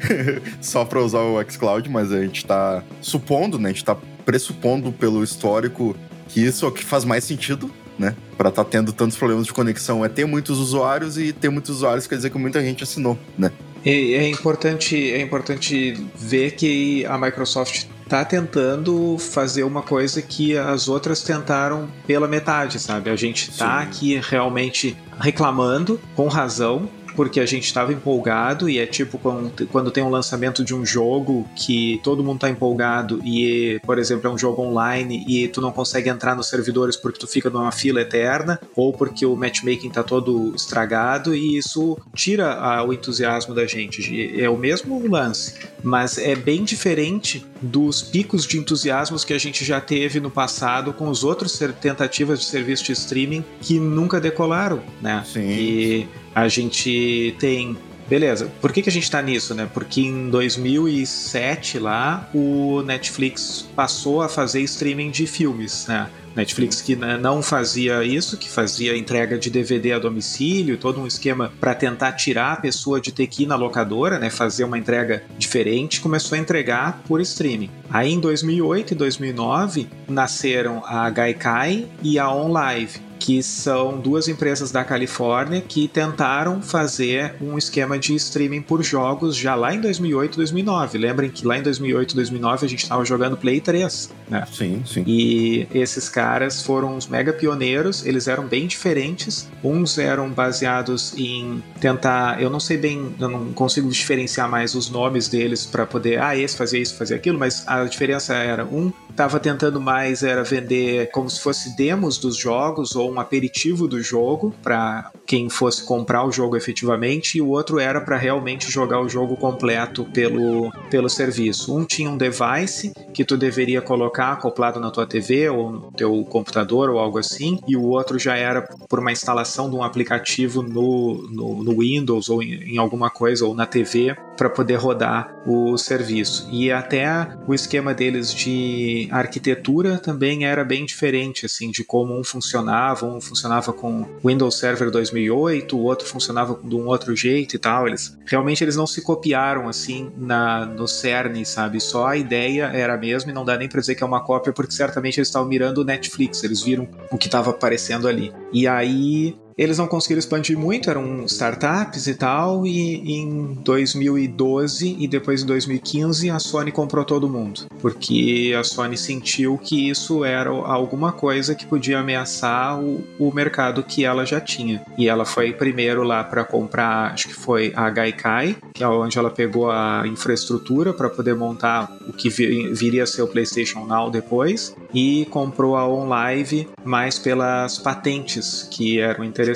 só 0.60 0.84
pra 0.84 1.00
usar 1.00 1.20
o 1.20 1.42
xCloud, 1.50 1.88
mas 1.88 2.12
a 2.12 2.20
gente 2.20 2.44
tá 2.44 2.84
supondo, 3.00 3.58
né? 3.58 3.70
A 3.70 3.72
gente 3.72 3.84
tá 3.84 3.96
pressupondo 4.26 4.92
pelo 4.92 5.24
histórico 5.24 5.96
que 6.28 6.44
isso 6.44 6.66
é 6.66 6.68
o 6.68 6.72
que 6.72 6.84
faz 6.84 7.06
mais 7.06 7.24
sentido, 7.24 7.70
né? 7.98 8.14
Pra 8.36 8.50
tá 8.50 8.64
tendo 8.64 8.92
tantos 8.92 9.16
problemas 9.16 9.46
de 9.46 9.52
conexão. 9.52 10.04
É 10.04 10.08
ter 10.08 10.24
muitos 10.24 10.58
usuários 10.58 11.18
e 11.18 11.32
ter 11.32 11.48
muitos 11.48 11.76
usuários 11.76 12.06
quer 12.06 12.16
dizer 12.16 12.30
que 12.30 12.38
muita 12.38 12.60
gente 12.62 12.82
assinou, 12.82 13.18
né? 13.36 13.50
E 13.84 14.14
é 14.14 14.28
importante, 14.28 14.96
é 15.12 15.20
importante 15.20 15.96
ver 16.16 16.52
que 16.52 17.06
a 17.06 17.16
Microsoft 17.16 17.86
está 18.08 18.24
tentando 18.24 19.18
fazer 19.18 19.64
uma 19.64 19.82
coisa 19.82 20.22
que 20.22 20.56
as 20.56 20.88
outras 20.88 21.22
tentaram 21.22 21.88
pela 22.06 22.26
metade, 22.26 22.80
sabe? 22.80 23.10
A 23.10 23.16
gente 23.16 23.50
está 23.50 23.80
Sim. 23.80 23.86
aqui 23.86 24.20
realmente 24.22 24.96
reclamando, 25.20 26.00
com 26.16 26.26
razão, 26.26 26.88
porque 27.14 27.40
a 27.40 27.46
gente 27.46 27.64
estava 27.64 27.92
empolgado 27.92 28.68
e 28.68 28.78
é 28.78 28.86
tipo 28.86 29.18
quando, 29.18 29.90
tem 29.90 30.02
um 30.02 30.10
lançamento 30.10 30.64
de 30.64 30.74
um 30.74 30.84
jogo 30.84 31.48
que 31.54 32.00
todo 32.02 32.22
mundo 32.22 32.40
tá 32.40 32.48
empolgado 32.48 33.20
e, 33.24 33.80
por 33.84 33.98
exemplo, 33.98 34.28
é 34.28 34.32
um 34.32 34.38
jogo 34.38 34.62
online 34.62 35.24
e 35.28 35.48
tu 35.48 35.60
não 35.60 35.72
consegue 35.72 36.08
entrar 36.08 36.34
nos 36.34 36.48
servidores 36.48 36.96
porque 36.96 37.18
tu 37.18 37.26
fica 37.26 37.50
numa 37.50 37.72
fila 37.72 38.00
eterna 38.00 38.60
ou 38.74 38.92
porque 38.92 39.24
o 39.26 39.36
matchmaking 39.36 39.90
tá 39.90 40.02
todo 40.02 40.54
estragado 40.54 41.34
e 41.34 41.56
isso 41.56 41.98
tira 42.14 42.54
ah, 42.54 42.84
o 42.84 42.92
entusiasmo 42.92 43.54
da 43.54 43.66
gente. 43.66 44.40
É 44.40 44.48
o 44.48 44.56
mesmo 44.56 45.06
lance, 45.08 45.54
mas 45.82 46.18
é 46.18 46.34
bem 46.34 46.64
diferente 46.64 47.44
dos 47.60 48.02
picos 48.02 48.46
de 48.46 48.58
entusiasmos 48.58 49.24
que 49.24 49.32
a 49.32 49.38
gente 49.38 49.64
já 49.64 49.80
teve 49.80 50.20
no 50.20 50.30
passado 50.30 50.92
com 50.92 51.08
os 51.08 51.24
outros 51.24 51.58
tentativas 51.80 52.40
de 52.40 52.44
serviço 52.46 52.84
de 52.84 52.92
streaming 52.92 53.44
que 53.60 53.78
nunca 53.78 54.20
decolaram, 54.20 54.80
né? 55.00 55.24
Sim. 55.26 55.48
E 55.48 56.08
a 56.34 56.48
gente 56.48 57.34
tem. 57.38 57.76
Beleza, 58.08 58.50
por 58.60 58.72
que, 58.72 58.80
que 58.80 58.88
a 58.88 58.92
gente 58.92 59.10
tá 59.10 59.20
nisso, 59.20 59.54
né? 59.54 59.68
Porque 59.72 60.00
em 60.00 60.30
2007 60.30 61.78
lá, 61.78 62.28
o 62.34 62.82
Netflix 62.82 63.68
passou 63.76 64.22
a 64.22 64.28
fazer 64.30 64.62
streaming 64.62 65.10
de 65.10 65.26
filmes, 65.26 65.86
né? 65.86 66.08
Netflix 66.38 66.80
que 66.80 66.94
não 66.94 67.42
fazia 67.42 68.04
isso, 68.04 68.36
que 68.36 68.48
fazia 68.48 68.96
entrega 68.96 69.36
de 69.36 69.50
DVD 69.50 69.94
a 69.94 69.98
domicílio, 69.98 70.76
todo 70.76 71.00
um 71.00 71.06
esquema 71.06 71.52
para 71.58 71.74
tentar 71.74 72.12
tirar 72.12 72.52
a 72.52 72.56
pessoa 72.56 73.00
de 73.00 73.10
ter 73.10 73.26
que 73.26 73.42
ir 73.42 73.46
na 73.46 73.56
locadora, 73.56 74.20
né, 74.20 74.30
fazer 74.30 74.62
uma 74.62 74.78
entrega 74.78 75.24
diferente, 75.36 76.00
começou 76.00 76.36
a 76.36 76.38
entregar 76.38 77.02
por 77.08 77.20
streaming. 77.20 77.70
Aí 77.90 78.12
em 78.12 78.20
2008 78.20 78.92
e 78.92 78.94
2009 78.94 79.88
nasceram 80.08 80.82
a 80.86 81.10
Gaikai 81.10 81.88
e 82.02 82.18
a 82.20 82.30
OnLive, 82.32 83.00
que 83.18 83.42
são 83.42 83.98
duas 83.98 84.28
empresas 84.28 84.70
da 84.70 84.84
Califórnia 84.84 85.60
que 85.60 85.88
tentaram 85.88 86.62
fazer 86.62 87.34
um 87.40 87.58
esquema 87.58 87.98
de 87.98 88.14
streaming 88.14 88.62
por 88.62 88.82
jogos 88.82 89.36
já 89.36 89.54
lá 89.54 89.74
em 89.74 89.80
2008 89.80 90.34
e 90.34 90.36
2009. 90.36 90.98
Lembrem 90.98 91.30
que 91.30 91.46
lá 91.46 91.58
em 91.58 91.62
2008 91.62 92.12
e 92.12 92.14
2009 92.16 92.66
a 92.66 92.68
gente 92.68 92.82
estava 92.82 93.04
jogando 93.04 93.36
Play 93.36 93.60
3, 93.60 94.10
né? 94.28 94.46
Sim, 94.52 94.82
sim. 94.86 95.04
E 95.06 95.66
esses 95.74 96.08
caras 96.08 96.62
foram 96.62 96.96
os 96.96 97.06
mega 97.06 97.32
pioneiros, 97.32 98.04
eles 98.06 98.28
eram 98.28 98.46
bem 98.46 98.66
diferentes. 98.66 99.48
Uns 99.62 99.98
eram 99.98 100.30
baseados 100.30 101.14
em 101.16 101.62
tentar, 101.80 102.40
eu 102.40 102.50
não 102.50 102.60
sei 102.60 102.76
bem, 102.76 103.14
eu 103.18 103.28
não 103.28 103.52
consigo 103.52 103.88
diferenciar 103.90 104.48
mais 104.48 104.74
os 104.74 104.90
nomes 104.90 105.28
deles 105.28 105.66
para 105.66 105.84
poder, 105.86 106.20
ah, 106.20 106.36
esse 106.36 106.56
fazia 106.56 106.80
isso, 106.80 106.94
fazia 106.94 107.16
aquilo, 107.16 107.38
mas 107.38 107.64
a 107.66 107.84
diferença 107.84 108.34
era 108.34 108.64
um 108.64 108.92
estava 109.18 109.40
tentando 109.40 109.80
mais 109.80 110.22
era 110.22 110.44
vender 110.44 111.10
como 111.10 111.28
se 111.28 111.40
fosse 111.40 111.76
demos 111.76 112.18
dos 112.18 112.36
jogos 112.36 112.94
ou 112.94 113.07
um 113.08 113.20
aperitivo 113.20 113.86
do 113.86 114.02
jogo 114.02 114.54
para 114.62 115.10
quem 115.26 115.48
fosse 115.48 115.84
comprar 115.84 116.24
o 116.24 116.32
jogo 116.32 116.56
efetivamente 116.56 117.38
e 117.38 117.42
o 117.42 117.48
outro 117.48 117.78
era 117.78 118.00
para 118.00 118.16
realmente 118.16 118.70
jogar 118.70 119.00
o 119.00 119.08
jogo 119.08 119.36
completo 119.36 120.04
pelo, 120.06 120.70
pelo 120.90 121.08
serviço. 121.08 121.76
Um 121.76 121.84
tinha 121.84 122.10
um 122.10 122.16
device 122.16 122.92
que 123.12 123.24
tu 123.24 123.36
deveria 123.36 123.82
colocar 123.82 124.32
acoplado 124.32 124.80
na 124.80 124.90
tua 124.90 125.06
TV 125.06 125.48
ou 125.48 125.70
no 125.70 125.92
teu 125.92 126.24
computador 126.24 126.90
ou 126.90 126.98
algo 126.98 127.18
assim 127.18 127.58
e 127.66 127.76
o 127.76 127.84
outro 127.84 128.18
já 128.18 128.36
era 128.36 128.62
por 128.88 128.98
uma 128.98 129.12
instalação 129.12 129.68
de 129.68 129.76
um 129.76 129.82
aplicativo 129.82 130.62
no, 130.62 131.28
no, 131.30 131.62
no 131.62 131.78
Windows 131.78 132.28
ou 132.28 132.42
em, 132.42 132.74
em 132.74 132.78
alguma 132.78 133.10
coisa 133.10 133.44
ou 133.44 133.54
na 133.54 133.66
TV 133.66 134.16
para 134.38 134.48
poder 134.48 134.76
rodar 134.76 135.34
o 135.44 135.76
serviço. 135.76 136.48
E 136.50 136.70
até 136.70 137.28
o 137.46 137.52
esquema 137.52 137.92
deles 137.92 138.32
de 138.32 139.08
arquitetura 139.10 139.98
também 139.98 140.46
era 140.46 140.64
bem 140.64 140.84
diferente, 140.84 141.44
assim, 141.44 141.70
de 141.70 141.82
como 141.82 142.18
um 142.18 142.22
funcionava. 142.22 142.97
Um 143.06 143.20
funcionava 143.20 143.72
com 143.72 144.06
Windows 144.24 144.58
Server 144.58 144.90
2008, 144.90 145.76
o 145.76 145.82
outro 145.82 146.06
funcionava 146.06 146.58
de 146.62 146.74
um 146.74 146.86
outro 146.86 147.14
jeito 147.14 147.56
e 147.56 147.58
tal. 147.58 147.86
Eles 147.86 148.16
realmente 148.26 148.62
eles 148.62 148.76
não 148.76 148.86
se 148.86 149.02
copiaram 149.02 149.68
assim 149.68 150.10
na 150.16 150.64
no 150.66 150.86
cerne, 150.86 151.44
sabe? 151.44 151.80
Só 151.80 152.06
a 152.06 152.16
ideia 152.16 152.64
era 152.66 152.94
a 152.94 152.98
mesma 152.98 153.30
e 153.30 153.34
não 153.34 153.44
dá 153.44 153.56
nem 153.56 153.68
para 153.68 153.80
dizer 153.80 153.94
que 153.94 154.02
é 154.02 154.06
uma 154.06 154.22
cópia, 154.22 154.52
porque 154.52 154.72
certamente 154.72 155.18
eles 155.18 155.28
estavam 155.28 155.48
mirando 155.48 155.78
o 155.78 155.84
Netflix, 155.84 156.42
eles 156.44 156.62
viram 156.62 156.88
o 157.10 157.18
que 157.18 157.26
estava 157.26 157.50
aparecendo 157.50 158.08
ali. 158.08 158.32
E 158.52 158.66
aí 158.66 159.36
eles 159.58 159.76
não 159.76 159.86
conseguiram 159.88 160.20
expandir 160.20 160.56
muito, 160.56 160.88
eram 160.88 161.24
startups 161.24 162.06
e 162.06 162.14
tal, 162.14 162.64
e 162.64 163.12
em 163.20 163.58
2012 163.64 164.96
e 164.98 165.08
depois 165.08 165.42
em 165.42 165.46
2015 165.46 166.30
a 166.30 166.38
Sony 166.38 166.70
comprou 166.72 167.04
todo 167.04 167.28
mundo, 167.28 167.62
porque 167.80 168.54
a 168.58 168.62
Sony 168.62 168.96
sentiu 168.96 169.58
que 169.58 169.88
isso 169.90 170.24
era 170.24 170.50
alguma 170.50 171.12
coisa 171.12 171.54
que 171.54 171.66
podia 171.66 171.98
ameaçar 171.98 172.80
o, 172.80 173.04
o 173.18 173.32
mercado 173.34 173.82
que 173.82 174.04
ela 174.04 174.24
já 174.24 174.40
tinha. 174.40 174.82
E 174.96 175.08
ela 175.08 175.24
foi 175.24 175.52
primeiro 175.52 176.02
lá 176.02 176.22
para 176.22 176.44
comprar, 176.44 177.12
acho 177.12 177.28
que 177.28 177.34
foi 177.34 177.72
a 177.74 177.90
Gaikai, 177.90 178.56
que 178.74 178.84
é 178.84 178.88
onde 178.88 179.18
ela 179.18 179.30
pegou 179.30 179.70
a 179.70 180.04
infraestrutura 180.06 180.92
para 180.92 181.08
poder 181.08 181.34
montar 181.34 181.90
o 182.08 182.12
que 182.12 182.28
vi- 182.28 182.72
viria 182.72 183.02
a 183.02 183.06
ser 183.06 183.22
o 183.22 183.26
PlayStation 183.26 183.84
Now 183.84 184.10
depois, 184.10 184.74
e 184.94 185.26
comprou 185.30 185.76
a 185.76 185.86
OnLive 185.88 186.68
mais 186.84 187.18
pelas 187.18 187.78
patentes 187.78 188.68
que 188.70 189.00
eram 189.00 189.24
interessantes. 189.24 189.47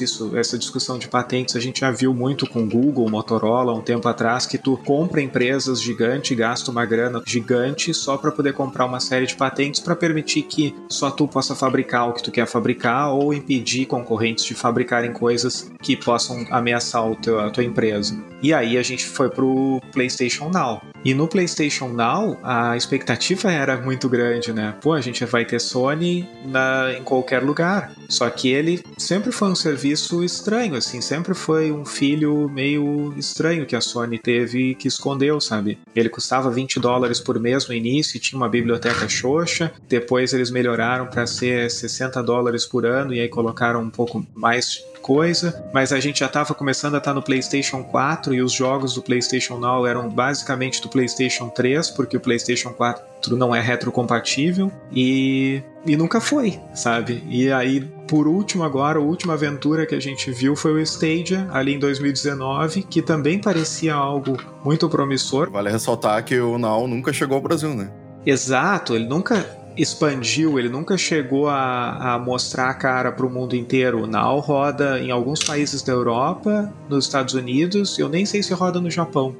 Isso, 0.00 0.36
essa 0.36 0.58
discussão 0.58 0.98
de 0.98 1.08
patentes 1.08 1.56
a 1.56 1.60
gente 1.60 1.80
já 1.80 1.90
viu 1.90 2.14
muito 2.14 2.48
com 2.48 2.68
Google, 2.68 3.08
Motorola, 3.10 3.72
um 3.74 3.80
tempo 3.80 4.08
atrás, 4.08 4.46
que 4.46 4.58
tu 4.58 4.76
compra 4.76 5.20
empresas 5.20 5.80
gigantes, 5.80 6.36
gasta 6.36 6.70
uma 6.70 6.84
grana 6.84 7.22
gigante 7.26 7.92
só 7.92 8.16
para 8.16 8.32
poder 8.32 8.52
comprar 8.52 8.86
uma 8.86 9.00
série 9.00 9.26
de 9.26 9.34
patentes 9.34 9.80
para 9.80 9.96
permitir 9.96 10.42
que 10.42 10.74
só 10.88 11.10
tu 11.10 11.26
possa 11.26 11.54
fabricar 11.54 12.08
o 12.08 12.12
que 12.12 12.22
tu 12.22 12.30
quer 12.30 12.46
fabricar 12.46 13.12
ou 13.12 13.32
impedir 13.32 13.86
concorrentes 13.86 14.44
de 14.44 14.54
fabricarem 14.54 15.12
coisas 15.12 15.70
que 15.82 15.96
possam 15.96 16.46
ameaçar 16.50 17.08
o 17.10 17.16
teu, 17.16 17.40
a 17.40 17.50
tua 17.50 17.64
empresa. 17.64 18.16
E 18.42 18.52
aí 18.52 18.76
a 18.76 18.82
gente 18.82 19.04
foi 19.04 19.28
pro 19.28 19.80
PlayStation 19.92 20.50
Now. 20.50 20.93
E 21.04 21.14
no 21.14 21.28
PlayStation 21.28 21.88
Now, 21.88 22.38
a 22.42 22.76
expectativa 22.76 23.52
era 23.52 23.76
muito 23.80 24.08
grande, 24.08 24.52
né? 24.52 24.74
Pô, 24.80 24.92
a 24.92 25.00
gente 25.00 25.24
vai 25.26 25.44
ter 25.44 25.60
Sony 25.60 26.28
na, 26.46 26.94
em 26.98 27.02
qualquer 27.02 27.42
lugar. 27.42 27.92
Só 28.08 28.28
que 28.30 28.48
ele 28.48 28.82
sempre 28.96 29.30
foi 29.30 29.48
um 29.48 29.54
serviço 29.54 30.24
estranho, 30.24 30.74
assim, 30.74 31.00
sempre 31.00 31.34
foi 31.34 31.70
um 31.70 31.84
filho 31.84 32.48
meio 32.48 33.14
estranho 33.16 33.66
que 33.66 33.76
a 33.76 33.80
Sony 33.80 34.18
teve 34.18 34.74
que 34.74 34.88
escondeu, 34.88 35.40
sabe? 35.40 35.78
Ele 35.94 36.08
custava 36.08 36.50
20 36.50 36.80
dólares 36.80 37.20
por 37.20 37.38
mês 37.38 37.68
no 37.68 37.74
início 37.74 38.18
tinha 38.24 38.38
uma 38.38 38.48
biblioteca 38.48 39.08
xoxa. 39.08 39.72
Depois 39.88 40.32
eles 40.32 40.50
melhoraram 40.50 41.06
para 41.06 41.26
ser 41.26 41.70
60 41.70 42.22
dólares 42.22 42.64
por 42.64 42.86
ano 42.86 43.12
e 43.12 43.20
aí 43.20 43.28
colocaram 43.28 43.82
um 43.82 43.90
pouco 43.90 44.26
mais 44.34 44.82
coisa, 45.04 45.62
mas 45.70 45.92
a 45.92 46.00
gente 46.00 46.20
já 46.20 46.26
estava 46.26 46.54
começando 46.54 46.94
a 46.94 46.98
estar 46.98 47.10
tá 47.10 47.14
no 47.14 47.22
PlayStation 47.22 47.84
4 47.84 48.34
e 48.34 48.40
os 48.40 48.52
jogos 48.52 48.94
do 48.94 49.02
PlayStation 49.02 49.58
Now 49.58 49.86
eram 49.86 50.08
basicamente 50.08 50.80
do 50.80 50.88
PlayStation 50.88 51.50
3, 51.50 51.90
porque 51.90 52.16
o 52.16 52.20
PlayStation 52.20 52.70
4 52.70 53.36
não 53.36 53.54
é 53.54 53.60
retrocompatível 53.60 54.72
e, 54.90 55.62
e 55.84 55.94
nunca 55.94 56.22
foi, 56.22 56.58
sabe? 56.72 57.22
E 57.28 57.52
aí, 57.52 57.82
por 58.08 58.26
último, 58.26 58.64
agora, 58.64 58.98
a 58.98 59.02
última 59.02 59.34
aventura 59.34 59.84
que 59.84 59.94
a 59.94 60.00
gente 60.00 60.30
viu 60.30 60.56
foi 60.56 60.72
o 60.72 60.80
Stadia, 60.80 61.46
ali 61.52 61.74
em 61.74 61.78
2019, 61.78 62.84
que 62.84 63.02
também 63.02 63.38
parecia 63.38 63.94
algo 63.94 64.38
muito 64.64 64.88
promissor. 64.88 65.50
Vale 65.50 65.70
ressaltar 65.70 66.24
que 66.24 66.40
o 66.40 66.56
Now 66.56 66.88
nunca 66.88 67.12
chegou 67.12 67.36
ao 67.36 67.42
Brasil, 67.42 67.74
né? 67.74 67.90
Exato, 68.24 68.94
ele 68.94 69.06
nunca 69.06 69.63
expandiu, 69.76 70.58
ele 70.58 70.68
nunca 70.68 70.96
chegou 70.96 71.48
a, 71.48 72.14
a 72.14 72.18
mostrar 72.18 72.70
a 72.70 72.74
cara 72.74 73.12
para 73.12 73.26
o 73.26 73.30
mundo 73.30 73.56
inteiro. 73.56 74.06
Now 74.06 74.38
roda 74.38 75.00
em 75.00 75.10
alguns 75.10 75.42
países 75.42 75.82
da 75.82 75.92
Europa, 75.92 76.72
nos 76.88 77.06
Estados 77.06 77.34
Unidos, 77.34 77.98
eu 77.98 78.08
nem 78.08 78.24
sei 78.24 78.42
se 78.42 78.54
roda 78.54 78.80
no 78.80 78.90
Japão. 78.90 79.34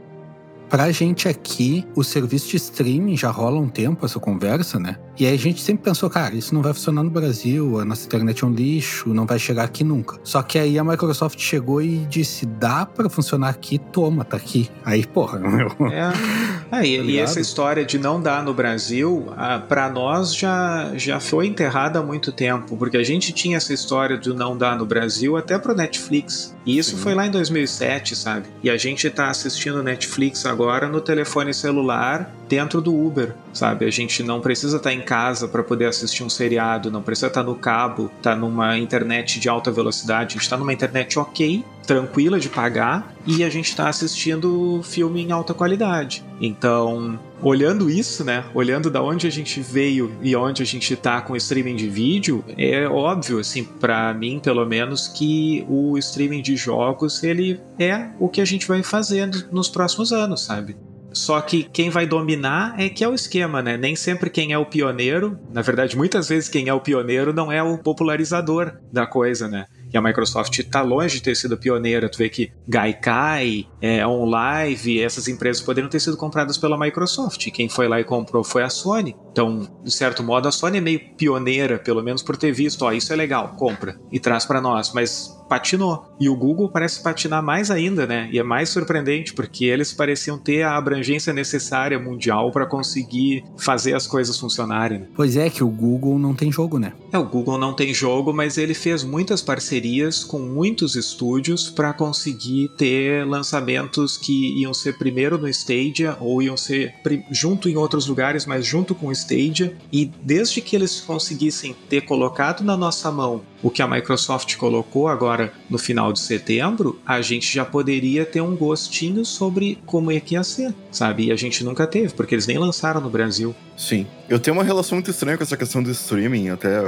Pra 0.69 0.91
gente 0.91 1.29
aqui, 1.29 1.87
o 1.95 2.03
serviço 2.03 2.49
de 2.49 2.57
streaming 2.57 3.17
já 3.17 3.31
rola 3.31 3.61
um 3.61 3.69
tempo 3.69 4.05
essa 4.05 4.19
conversa, 4.19 4.79
né? 4.79 4.97
E 5.17 5.25
aí 5.25 5.35
a 5.35 5.39
gente 5.39 5.63
sempre 5.63 5.85
pensou, 5.85 6.11
cara, 6.11 6.35
isso 6.35 6.53
não 6.53 6.61
vai 6.61 6.73
funcionar 6.73 7.05
no 7.05 7.11
Brasil, 7.11 7.79
a 7.79 7.85
nossa 7.85 8.05
internet 8.05 8.43
é 8.43 8.47
um 8.47 8.51
lixo, 8.51 9.15
não 9.15 9.25
vai 9.25 9.39
chegar 9.39 9.63
aqui 9.63 9.85
nunca. 9.85 10.19
Só 10.25 10.43
que 10.43 10.59
aí 10.59 10.77
a 10.77 10.83
Microsoft 10.83 11.39
chegou 11.39 11.81
e 11.81 11.99
disse, 12.07 12.45
dá 12.45 12.85
para 12.85 13.09
funcionar 13.09 13.51
aqui, 13.51 13.79
toma, 13.79 14.25
tá 14.25 14.37
aqui. 14.37 14.69
Aí, 14.85 15.07
porra, 15.07 15.39
meu. 15.39 15.69
É. 15.93 16.79
é 16.79 16.87
e, 16.87 16.99
tá 16.99 17.05
e, 17.05 17.19
essa 17.19 17.41
história 17.41 17.85
de 17.85 17.97
não 17.97 18.21
dar 18.21 18.43
no 18.43 18.53
Brasil, 18.53 19.27
para 19.69 19.89
nós 19.89 20.35
já, 20.35 20.93
já 20.97 21.21
foi 21.21 21.47
enterrada 21.47 22.01
há 22.01 22.03
muito 22.03 22.33
tempo, 22.33 22.77
porque 22.77 22.97
a 22.97 23.05
gente 23.05 23.33
tinha 23.33 23.57
essa 23.57 23.73
história 23.73 24.19
de 24.19 24.35
não 24.35 24.57
dar 24.57 24.77
no 24.77 24.85
Brasil 24.85 25.37
até 25.37 25.57
pro 25.57 25.75
Netflix. 25.75 26.57
E 26.67 26.77
isso 26.77 26.97
Sim. 26.97 27.03
foi 27.03 27.15
lá 27.15 27.27
em 27.27 27.31
2007, 27.31 28.17
sabe? 28.17 28.49
E 28.63 28.71
a 28.71 28.77
gente 28.77 29.09
tá 29.11 29.29
assistindo 29.29 29.81
Netflix 29.83 30.45
agora 30.45 30.54
no 30.91 31.01
telefone 31.01 31.53
celular 31.53 32.31
dentro 32.49 32.81
do 32.81 32.95
Uber, 32.95 33.35
sabe? 33.53 33.85
A 33.85 33.91
gente 33.91 34.23
não 34.23 34.41
precisa 34.41 34.77
estar 34.77 34.91
tá 34.91 34.95
em 34.95 35.01
casa 35.01 35.49
para 35.49 35.63
poder 35.63 35.87
assistir 35.87 36.23
um 36.23 36.31
seriado, 36.31 36.91
não 36.91 37.03
precisa 37.03 37.27
estar 37.29 37.43
tá 37.43 37.47
no 37.47 37.55
cabo, 37.55 38.11
tá 38.23 38.35
numa 38.35 38.79
internet 38.79 39.41
de 39.41 39.49
alta 39.49 39.71
velocidade, 39.71 40.33
a 40.33 40.33
gente 40.35 40.43
está 40.43 40.57
numa 40.57 40.73
internet 40.73 41.19
ok, 41.19 41.65
tranquila 41.87 42.39
de 42.39 42.49
pagar 42.49 43.15
e 43.27 43.45
a 43.45 43.51
gente 43.51 43.69
está 43.69 43.89
assistindo 43.89 44.81
filme 44.83 45.23
em 45.23 45.33
alta 45.33 45.55
qualidade. 45.55 46.25
Então, 46.41 47.19
olhando 47.43 47.89
isso, 47.89 48.25
né, 48.25 48.45
olhando 48.55 48.91
da 48.91 49.03
onde 49.03 49.27
a 49.27 49.31
gente 49.31 49.61
veio 49.61 50.13
e 50.23 50.35
onde 50.35 50.63
a 50.63 50.67
gente 50.67 50.95
está 50.95 51.21
com 51.21 51.33
o 51.33 51.37
streaming 51.37 51.77
de 51.77 51.89
vídeo, 51.89 52.45
é 52.57 52.87
óbvio, 52.89 53.39
assim, 53.39 53.65
para 53.65 54.13
mim 54.15 54.41
pelo 54.43 54.65
menos, 54.67 55.09
que 55.09 55.65
o 55.69 55.97
streaming 55.99 56.43
de 56.43 56.57
jogos 56.57 57.23
ele 57.23 57.61
é 57.79 58.09
o 58.19 58.29
que 58.29 58.41
a 58.41 58.45
gente 58.45 58.67
vai 58.67 58.83
fazendo 58.83 59.47
nos 59.53 59.69
próximos 59.69 60.13
anos, 60.13 60.43
sabe? 60.43 60.77
Só 61.15 61.41
que 61.41 61.63
quem 61.63 61.91
vai 61.91 62.07
dominar 62.07 62.75
é 62.77 62.89
que 62.89 63.05
é 63.05 63.09
o 63.09 63.15
esquema, 63.15 63.63
né? 63.63 63.77
Nem 63.77 63.95
sempre 63.95 64.29
quem 64.29 64.53
é 64.53 64.59
o 64.59 64.67
pioneiro, 64.67 65.39
na 65.53 65.63
verdade, 65.63 65.97
muitas 65.97 66.29
vezes 66.29 66.49
quem 66.49 66.69
é 66.69 66.75
o 66.75 66.81
pioneiro 66.81 67.33
não 67.33 67.53
é 67.53 67.63
o 67.63 67.79
popularizador 67.79 68.79
da 68.93 69.07
coisa, 69.07 69.47
né? 69.47 69.67
E 69.95 69.97
a 69.97 70.03
Microsoft 70.03 70.59
está 70.59 70.83
longe 70.83 71.19
de 71.19 71.23
ter 71.23 71.37
sido 71.37 71.57
pioneira. 71.57 72.09
Tu 72.09 72.19
vê 72.19 72.29
que 72.29 72.51
Gaikai, 72.67 73.69
é, 73.81 74.05
OnLive, 74.05 75.01
essas 75.01 75.29
empresas 75.29 75.63
poderiam 75.63 75.89
ter 75.89 76.01
sido 76.01 76.17
compradas 76.17 76.59
pela 76.59 76.77
Microsoft. 76.77 77.49
Quem 77.53 77.69
foi 77.69 77.87
lá 77.87 78.01
e 78.01 78.05
comprou 78.05 78.43
foi 78.43 78.65
a 78.65 78.69
Sony. 78.69 79.15
Então, 79.31 79.69
de 79.85 79.93
certo 79.93 80.21
modo, 80.21 80.49
a 80.49 80.53
Sony 80.53 80.79
é 80.79 80.81
meio 80.81 81.01
pioneira, 81.17 81.79
pelo 81.79 82.03
menos 82.03 82.25
por 82.25 82.37
ter 82.37 82.51
visto, 82.51 82.85
ó, 82.85 82.91
isso 82.91 83.13
é 83.13 83.17
legal, 83.17 83.55
compra 83.57 83.97
e 84.11 84.19
traz 84.19 84.45
para 84.45 84.61
nós. 84.61 84.93
Mas 84.93 85.33
patinou. 85.49 86.17
E 86.19 86.29
o 86.29 86.35
Google 86.35 86.69
parece 86.69 87.03
patinar 87.03 87.43
mais 87.43 87.71
ainda, 87.71 88.07
né? 88.07 88.29
E 88.33 88.39
é 88.39 88.43
mais 88.43 88.71
surpreendente 88.71 89.33
porque 89.33 89.67
eles 89.67 89.93
pareciam 89.93 90.39
ter 90.39 90.63
a 90.63 90.77
abrangência 90.77 91.33
necessária 91.33 91.99
mundial 91.99 92.51
para 92.51 92.67
conseguir 92.67 93.45
fazer 93.57 93.95
as 93.95 94.07
coisas 94.07 94.39
funcionarem. 94.39 95.01
Né? 95.01 95.07
Pois 95.15 95.37
é, 95.37 95.49
que 95.51 95.63
o 95.63 95.69
Google 95.69 96.19
não 96.19 96.35
tem 96.35 96.51
jogo, 96.51 96.79
né? 96.79 96.95
É, 97.13 97.19
o 97.19 97.25
Google 97.25 97.59
não 97.59 97.73
tem 97.73 97.93
jogo, 97.95 98.33
mas 98.33 98.59
ele 98.59 98.75
fez 98.75 99.05
muitas 99.05 99.43
parcerias 99.43 99.84
com 100.25 100.39
muitos 100.39 100.97
estúdios 100.97 101.69
para 101.69 101.93
conseguir 101.93 102.69
ter 102.77 103.27
lançamentos 103.27 104.17
que 104.17 104.61
iam 104.61 104.73
ser 104.73 104.97
primeiro 104.97 105.37
no 105.37 105.49
Stadia 105.49 106.17
ou 106.21 106.41
iam 106.41 106.57
ser 106.57 106.95
junto 107.31 107.69
em 107.69 107.77
outros 107.77 108.07
lugares, 108.07 108.47
mas 108.47 108.65
junto 108.65 108.95
com 108.95 109.09
o 109.09 109.13
Stadia. 109.13 109.77
E 109.93 110.07
desde 110.23 110.61
que 110.61 110.75
eles 110.75 111.01
conseguissem 111.01 111.77
ter 111.89 112.03
colocado 112.03 112.63
na 112.63 112.77
nossa 112.77 113.11
mão 113.11 113.43
o 113.65 113.71
que 113.71 113.81
a 113.81 113.89
Microsoft 113.89 114.57
colocou 114.57 115.09
agora 115.09 115.51
no 115.71 115.79
final 115.79 116.13
de 116.13 116.21
setembro, 116.21 117.01
a 117.07 117.23
gente 117.23 117.51
já 117.51 117.65
poderia 117.65 118.27
ter 118.27 118.43
um 118.43 118.55
gostinho 118.55 119.25
sobre 119.25 119.79
como 119.87 120.13
é 120.13 120.21
que 120.21 120.35
ia 120.35 120.45
ser, 120.45 120.75
sabe? 120.93 121.25
E 121.25 121.33
a 121.33 121.37
gente 121.37 121.65
nunca 121.65 121.87
teve, 121.87 122.13
porque 122.13 122.35
eles 122.35 122.47
nem 122.47 122.59
lançaram 122.59 123.01
no 123.01 123.09
Brasil. 123.09 123.55
Sim. 123.75 124.07
Eu 124.29 124.39
tenho 124.39 124.55
uma 124.55 124.63
relação 124.63 124.97
muito 124.97 125.11
estranha 125.11 125.39
com 125.39 125.43
essa 125.43 125.57
questão 125.57 125.83
do 125.83 125.91
streaming. 125.91 126.51
Até 126.51 126.79